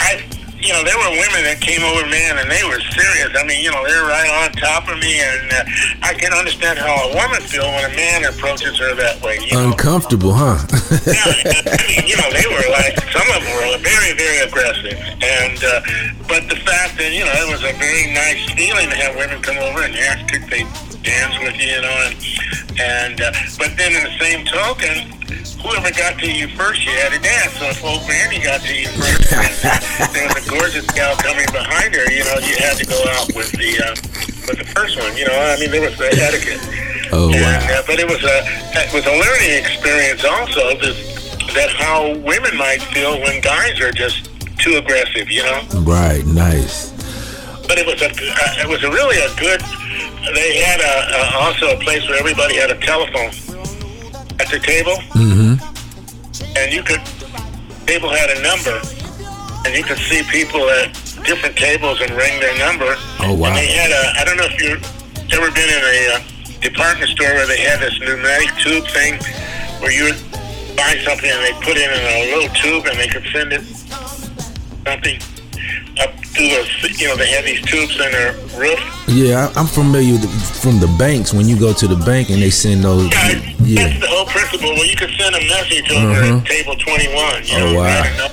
I, 0.01 0.25
you 0.63 0.71
know, 0.71 0.83
there 0.87 0.95
were 0.95 1.11
women 1.11 1.43
that 1.43 1.59
came 1.59 1.83
over, 1.83 2.07
man, 2.07 2.39
and 2.39 2.47
they 2.47 2.63
were 2.63 2.79
serious. 2.95 3.35
I 3.35 3.43
mean, 3.43 3.59
you 3.59 3.67
know, 3.69 3.83
they 3.83 3.91
were 3.99 4.07
right 4.07 4.31
on 4.47 4.55
top 4.55 4.87
of 4.87 4.95
me, 4.95 5.19
and 5.19 5.51
uh, 5.51 6.07
I 6.07 6.15
can 6.15 6.31
understand 6.31 6.79
how 6.79 7.11
a 7.11 7.11
woman 7.11 7.43
feels 7.43 7.67
when 7.67 7.83
a 7.83 7.93
man 7.93 8.23
approaches 8.23 8.79
her 8.79 8.95
that 8.95 9.19
way. 9.19 9.43
You 9.43 9.51
know, 9.59 9.75
Uncomfortable, 9.75 10.31
huh? 10.31 10.63
I 10.63 11.83
mean, 11.91 12.07
you 12.07 12.15
know, 12.15 12.31
they 12.31 12.47
were 12.47 12.63
like 12.71 12.95
some 13.11 13.27
of 13.27 13.43
them 13.43 13.51
were 13.59 13.75
very, 13.83 14.15
very 14.15 14.39
aggressive, 14.47 14.95
and 15.19 15.59
uh, 15.59 15.83
but 16.31 16.47
the 16.47 16.59
fact 16.63 16.95
that 16.95 17.11
you 17.11 17.27
know 17.27 17.35
it 17.43 17.51
was 17.51 17.61
a 17.67 17.75
very 17.75 18.07
nice 18.15 18.39
feeling 18.55 18.87
to 18.87 18.95
have 18.95 19.19
women 19.19 19.43
come 19.43 19.59
over 19.59 19.83
and 19.83 19.91
ask 19.99 20.31
if 20.31 20.47
they 20.47 20.63
dance 21.03 21.35
with 21.39 21.55
you, 21.59 21.67
you 21.67 21.81
know, 21.81 21.95
and 22.07 22.15
and 22.79 23.21
uh, 23.21 23.31
but 23.59 23.75
then 23.77 23.93
in 23.93 24.03
the 24.03 24.15
same 24.17 24.45
token, 24.47 25.11
whoever 25.61 25.91
got 25.91 26.17
to 26.19 26.31
you 26.31 26.47
first, 26.55 26.83
you 26.85 26.91
had 26.91 27.11
to 27.13 27.19
dance. 27.19 27.53
So 27.59 27.69
if 27.69 27.83
old 27.83 28.03
Granny 28.07 28.39
got 28.39 28.61
to 28.61 28.73
you 28.73 28.87
first, 28.95 29.31
and 30.01 30.09
there 30.15 30.27
was 30.27 30.47
a 30.47 30.49
gorgeous 30.49 30.87
gal 30.91 31.15
coming 31.17 31.45
behind 31.51 31.93
her, 31.95 32.07
you 32.11 32.23
know, 32.23 32.39
you 32.41 32.55
had 32.57 32.79
to 32.79 32.85
go 32.87 32.99
out 33.19 33.27
with 33.35 33.51
the 33.51 33.71
uh, 33.83 33.93
with 34.47 34.57
the 34.57 34.67
first 34.75 34.97
one. 34.97 35.15
You 35.15 35.27
know, 35.27 35.37
I 35.37 35.59
mean, 35.59 35.71
there 35.71 35.83
was 35.83 35.97
the 35.97 36.09
etiquette. 36.09 36.63
Oh 37.11 37.29
wow. 37.29 37.35
And, 37.35 37.71
uh, 37.71 37.83
but 37.85 37.99
it 37.99 38.07
was 38.09 38.23
a 38.23 38.37
it 38.79 38.93
was 38.95 39.05
a 39.05 39.15
learning 39.15 39.53
experience 39.59 40.23
also 40.25 40.79
that 40.79 40.95
that 41.53 41.69
how 41.69 42.17
women 42.25 42.57
might 42.57 42.81
feel 42.81 43.19
when 43.21 43.41
guys 43.41 43.79
are 43.79 43.91
just 43.91 44.29
too 44.57 44.77
aggressive, 44.77 45.29
you 45.29 45.43
know. 45.43 45.61
Right, 45.83 46.25
nice. 46.25 46.91
But 47.67 47.79
it 47.79 47.85
was 47.85 48.01
a 48.01 48.09
uh, 48.11 48.63
it 48.63 48.67
was 48.67 48.83
a 48.83 48.89
really 48.91 49.17
a 49.17 49.29
good. 49.39 49.61
They 50.33 50.59
had 50.63 50.79
a, 50.79 50.95
a 51.19 51.21
also 51.43 51.75
a 51.75 51.79
place 51.79 52.07
where 52.07 52.17
everybody 52.19 52.55
had 52.55 52.71
a 52.71 52.79
telephone 52.79 53.29
at 54.39 54.47
the 54.49 54.59
table, 54.59 54.95
Mm-hmm. 55.15 55.59
and 56.57 56.73
you 56.73 56.83
could 56.83 57.01
table 57.87 58.09
had 58.09 58.29
a 58.31 58.39
number, 58.41 58.79
and 59.65 59.75
you 59.75 59.83
could 59.83 59.97
see 59.99 60.23
people 60.31 60.69
at 60.69 60.93
different 61.23 61.55
tables 61.55 62.01
and 62.01 62.11
ring 62.11 62.39
their 62.39 62.55
number. 62.59 62.95
Oh, 63.19 63.33
wow. 63.33 63.47
And 63.49 63.57
they 63.57 63.67
had 63.67 63.91
a 63.91 64.19
I 64.19 64.23
don't 64.25 64.37
know 64.37 64.47
if 64.47 64.59
you've 64.61 64.83
ever 65.33 65.51
been 65.51 65.69
in 65.69 65.83
a 65.83 65.99
uh, 66.15 66.19
department 66.61 67.09
store 67.11 67.33
where 67.35 67.47
they 67.47 67.59
had 67.59 67.79
this 67.79 67.99
pneumatic 67.99 68.49
tube 68.63 68.85
thing 68.91 69.19
where 69.81 69.91
you 69.91 70.03
would 70.05 70.19
buy 70.75 70.95
something 71.03 71.29
and 71.29 71.41
they 71.43 71.53
put 71.63 71.75
it 71.77 71.87
in 71.91 71.99
a 71.99 72.35
little 72.35 72.53
tube 72.55 72.85
and 72.87 72.97
they 72.99 73.07
could 73.07 73.25
send 73.31 73.51
it 73.53 73.61
something 74.85 75.19
up 76.01 76.13
through 76.33 76.47
the 76.49 76.95
you 76.97 77.07
know 77.07 77.15
they 77.15 77.27
had 77.29 77.45
these 77.45 77.61
tubes 77.61 77.93
in 77.95 78.11
their 78.11 78.33
roof. 78.57 78.79
Yeah, 79.07 79.49
I- 79.53 79.59
I'm 79.59 79.67
familiar 79.67 80.13
with 80.13 80.21
the, 80.23 80.59
from 80.59 80.79
the 80.79 80.87
banks 80.97 81.33
when 81.33 81.47
you 81.47 81.57
go 81.59 81.73
to 81.73 81.87
the 81.87 81.95
bank 82.05 82.29
and 82.29 82.41
they 82.41 82.49
send 82.49 82.83
those. 82.83 83.11
Yeah. 83.61 83.87
That's 83.87 83.99
the 83.99 84.07
whole 84.09 84.25
principle. 84.25 84.69
Well, 84.73 84.85
you 84.85 84.95
can 84.95 85.09
send 85.17 85.35
a 85.35 85.39
message 85.47 85.91
over 85.91 86.21
Mhm. 86.21 86.39
at 86.41 86.45
table 86.47 86.75
21. 86.75 87.43
You 87.45 87.57
Oh, 87.57 87.59
know, 87.73 87.79
wow. 87.79 88.01
right? 88.01 88.31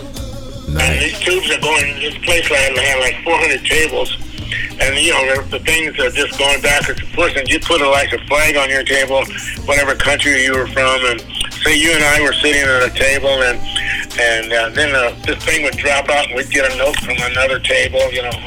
And 0.70 1.00
these 1.02 1.18
tubes 1.18 1.50
are 1.50 1.60
going. 1.60 1.98
This 2.00 2.16
place 2.18 2.46
had, 2.46 2.76
had 2.78 3.00
like 3.00 3.22
400 3.24 3.64
tables, 3.66 4.16
and 4.80 4.96
you 4.96 5.10
know 5.12 5.42
the, 5.50 5.58
things 5.60 5.98
are 5.98 6.10
just 6.10 6.38
going 6.38 6.60
back 6.62 6.88
and 6.88 6.98
forwards. 7.12 7.36
And 7.36 7.48
you 7.48 7.58
put 7.60 7.80
a, 7.82 7.88
like 7.88 8.12
a 8.12 8.18
flag 8.26 8.56
on 8.56 8.70
your 8.70 8.84
table, 8.84 9.24
whatever 9.66 9.94
country 9.96 10.44
you 10.44 10.52
were 10.54 10.68
from, 10.68 11.04
and 11.06 11.20
say 11.62 11.76
you 11.76 11.92
and 11.92 12.04
I 12.04 12.22
were 12.22 12.32
sitting 12.32 12.62
at 12.62 12.82
a 12.82 12.90
table, 12.90 13.42
and 13.42 13.58
and 14.18 14.52
uh, 14.52 14.68
then 14.70 14.94
uh, 14.94 15.14
this 15.24 15.42
thing 15.44 15.62
would 15.62 15.76
drop 15.76 16.08
out, 16.08 16.26
and 16.26 16.36
we'd 16.36 16.50
get 16.50 16.70
a 16.70 16.76
note 16.76 16.96
from 16.96 17.16
another 17.18 17.58
table. 17.58 18.00
You 18.12 18.22
know, 18.22 18.38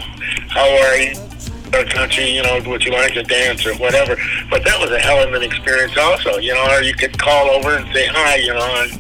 how 0.50 0.68
are 0.68 0.98
you? 0.98 1.16
Our 1.74 1.86
country, 1.86 2.30
you 2.30 2.44
know, 2.44 2.62
would 2.68 2.84
you 2.86 2.92
like 2.92 3.16
to 3.16 3.24
dance 3.24 3.66
or 3.66 3.74
whatever? 3.78 4.16
But 4.48 4.64
that 4.64 4.80
was 4.80 4.92
a 4.92 5.00
hell 5.00 5.28
of 5.28 5.34
an 5.34 5.42
experience, 5.42 5.98
also. 5.98 6.38
You 6.38 6.54
know, 6.54 6.70
or 6.70 6.84
you 6.84 6.94
could 6.94 7.18
call 7.18 7.50
over 7.50 7.76
and 7.76 7.92
say 7.92 8.06
hi. 8.06 8.36
You 8.36 8.54
know, 8.54 8.60
I'm, 8.60 8.92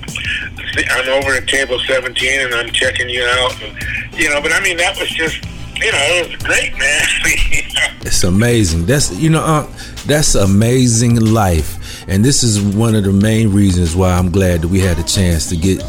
I'm 0.89 1.09
over 1.09 1.35
at 1.35 1.47
table 1.47 1.77
17 1.79 2.41
and 2.41 2.55
I'm 2.55 2.71
checking 2.71 3.09
you 3.09 3.23
out. 3.25 3.61
And, 3.61 3.77
you 4.17 4.27
know, 4.27 4.41
but 4.41 4.53
I 4.53 4.59
mean, 4.61 4.77
that 4.77 4.97
was 4.97 5.07
just, 5.09 5.45
you 5.75 5.91
know, 5.91 5.99
it 6.01 6.31
was 6.31 6.41
great, 6.41 6.75
man. 6.79 7.93
It's 8.05 8.23
amazing. 8.23 8.85
That's 8.85 9.11
you 9.17 9.29
know, 9.29 9.43
uh, 9.43 9.67
that's 10.05 10.35
amazing 10.35 11.19
life, 11.19 11.77
and 12.07 12.23
this 12.23 12.43
is 12.43 12.59
one 12.75 12.95
of 12.95 13.03
the 13.03 13.11
main 13.13 13.51
reasons 13.53 13.95
why 13.95 14.11
I'm 14.11 14.29
glad 14.31 14.61
that 14.61 14.67
we 14.67 14.79
had 14.79 14.97
a 14.99 15.03
chance 15.03 15.47
to 15.49 15.55
get 15.57 15.79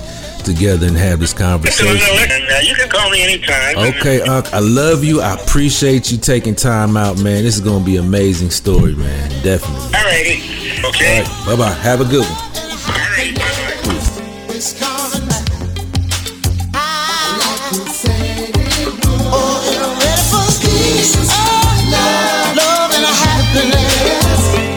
together 0.45 0.87
and 0.87 0.97
have 0.97 1.21
this 1.21 1.33
conversation. 1.33 1.97
uh, 1.97 2.61
you 2.63 2.75
can 2.75 2.89
call 2.89 3.11
me 3.11 3.23
anytime. 3.23 3.79
Okay, 3.79 4.21
Unc, 4.21 4.53
I 4.53 4.59
love 4.61 5.03
you. 5.03 5.21
I 5.21 5.35
appreciate 5.35 6.13
you 6.13 6.19
taking 6.19 6.55
time 6.55 6.97
out, 6.97 7.19
man. 7.23 7.45
This 7.45 7.55
is 7.57 7.61
gonna 7.61 7.85
be 7.85 7.97
an 7.97 8.05
amazing 8.05 8.51
story, 8.51 8.95
man. 8.95 9.31
Definitely. 9.43 9.89
Alrighty. 9.91 10.85
Okay. 10.85 11.23
All 11.23 11.25
right, 11.25 11.47
bye 11.47 11.57
bye. 11.57 11.73
Have 11.73 12.01
a 12.01 12.05
good 12.05 12.25
one. 12.27 12.51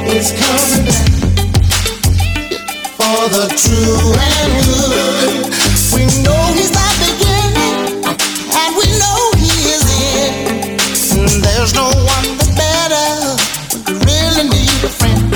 It's 0.10 0.32
coming 0.32 0.86
back 0.86 0.86
for 0.86 0.87
the 3.30 3.48
true 3.60 4.14
and 4.16 4.54
good. 4.64 5.52
We 5.92 6.08
know 6.24 6.42
he's 6.56 6.72
the 6.72 6.88
beginning, 7.04 8.00
and 8.56 8.72
we 8.80 8.88
know 9.02 9.20
he 9.36 9.52
is 9.76 9.84
in. 10.16 10.80
And 11.20 11.44
there's 11.44 11.74
no 11.74 11.92
one 11.92 12.28
that's 12.40 12.56
better. 12.56 13.08
We 13.84 13.94
really 14.08 14.48
need 14.48 14.80
a 14.84 14.92
friend. 14.92 15.28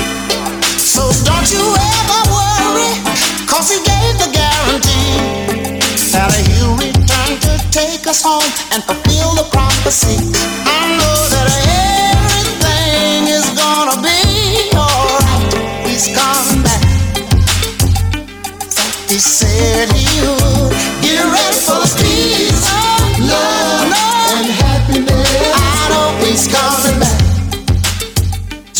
So 0.80 1.02
don't 1.28 1.48
you 1.52 1.60
ever 1.60 2.20
worry, 2.32 2.96
cause 3.44 3.68
he 3.68 3.78
gave 3.84 4.14
the 4.24 4.30
guarantee 4.32 5.76
that 6.12 6.32
he'll 6.48 6.76
return 6.80 7.32
to 7.44 7.52
take 7.70 8.06
us 8.06 8.22
home 8.22 8.48
and 8.72 8.82
fulfill 8.84 9.34
the 9.36 9.44
prophecy. 9.52 10.16
I 10.64 10.96
know 10.96 11.16
that 11.28 12.01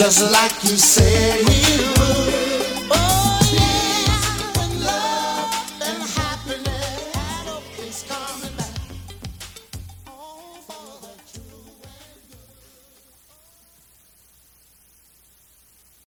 Just 0.02 0.32
like 0.32 0.50
he 0.62 0.76
said. 0.76 1.61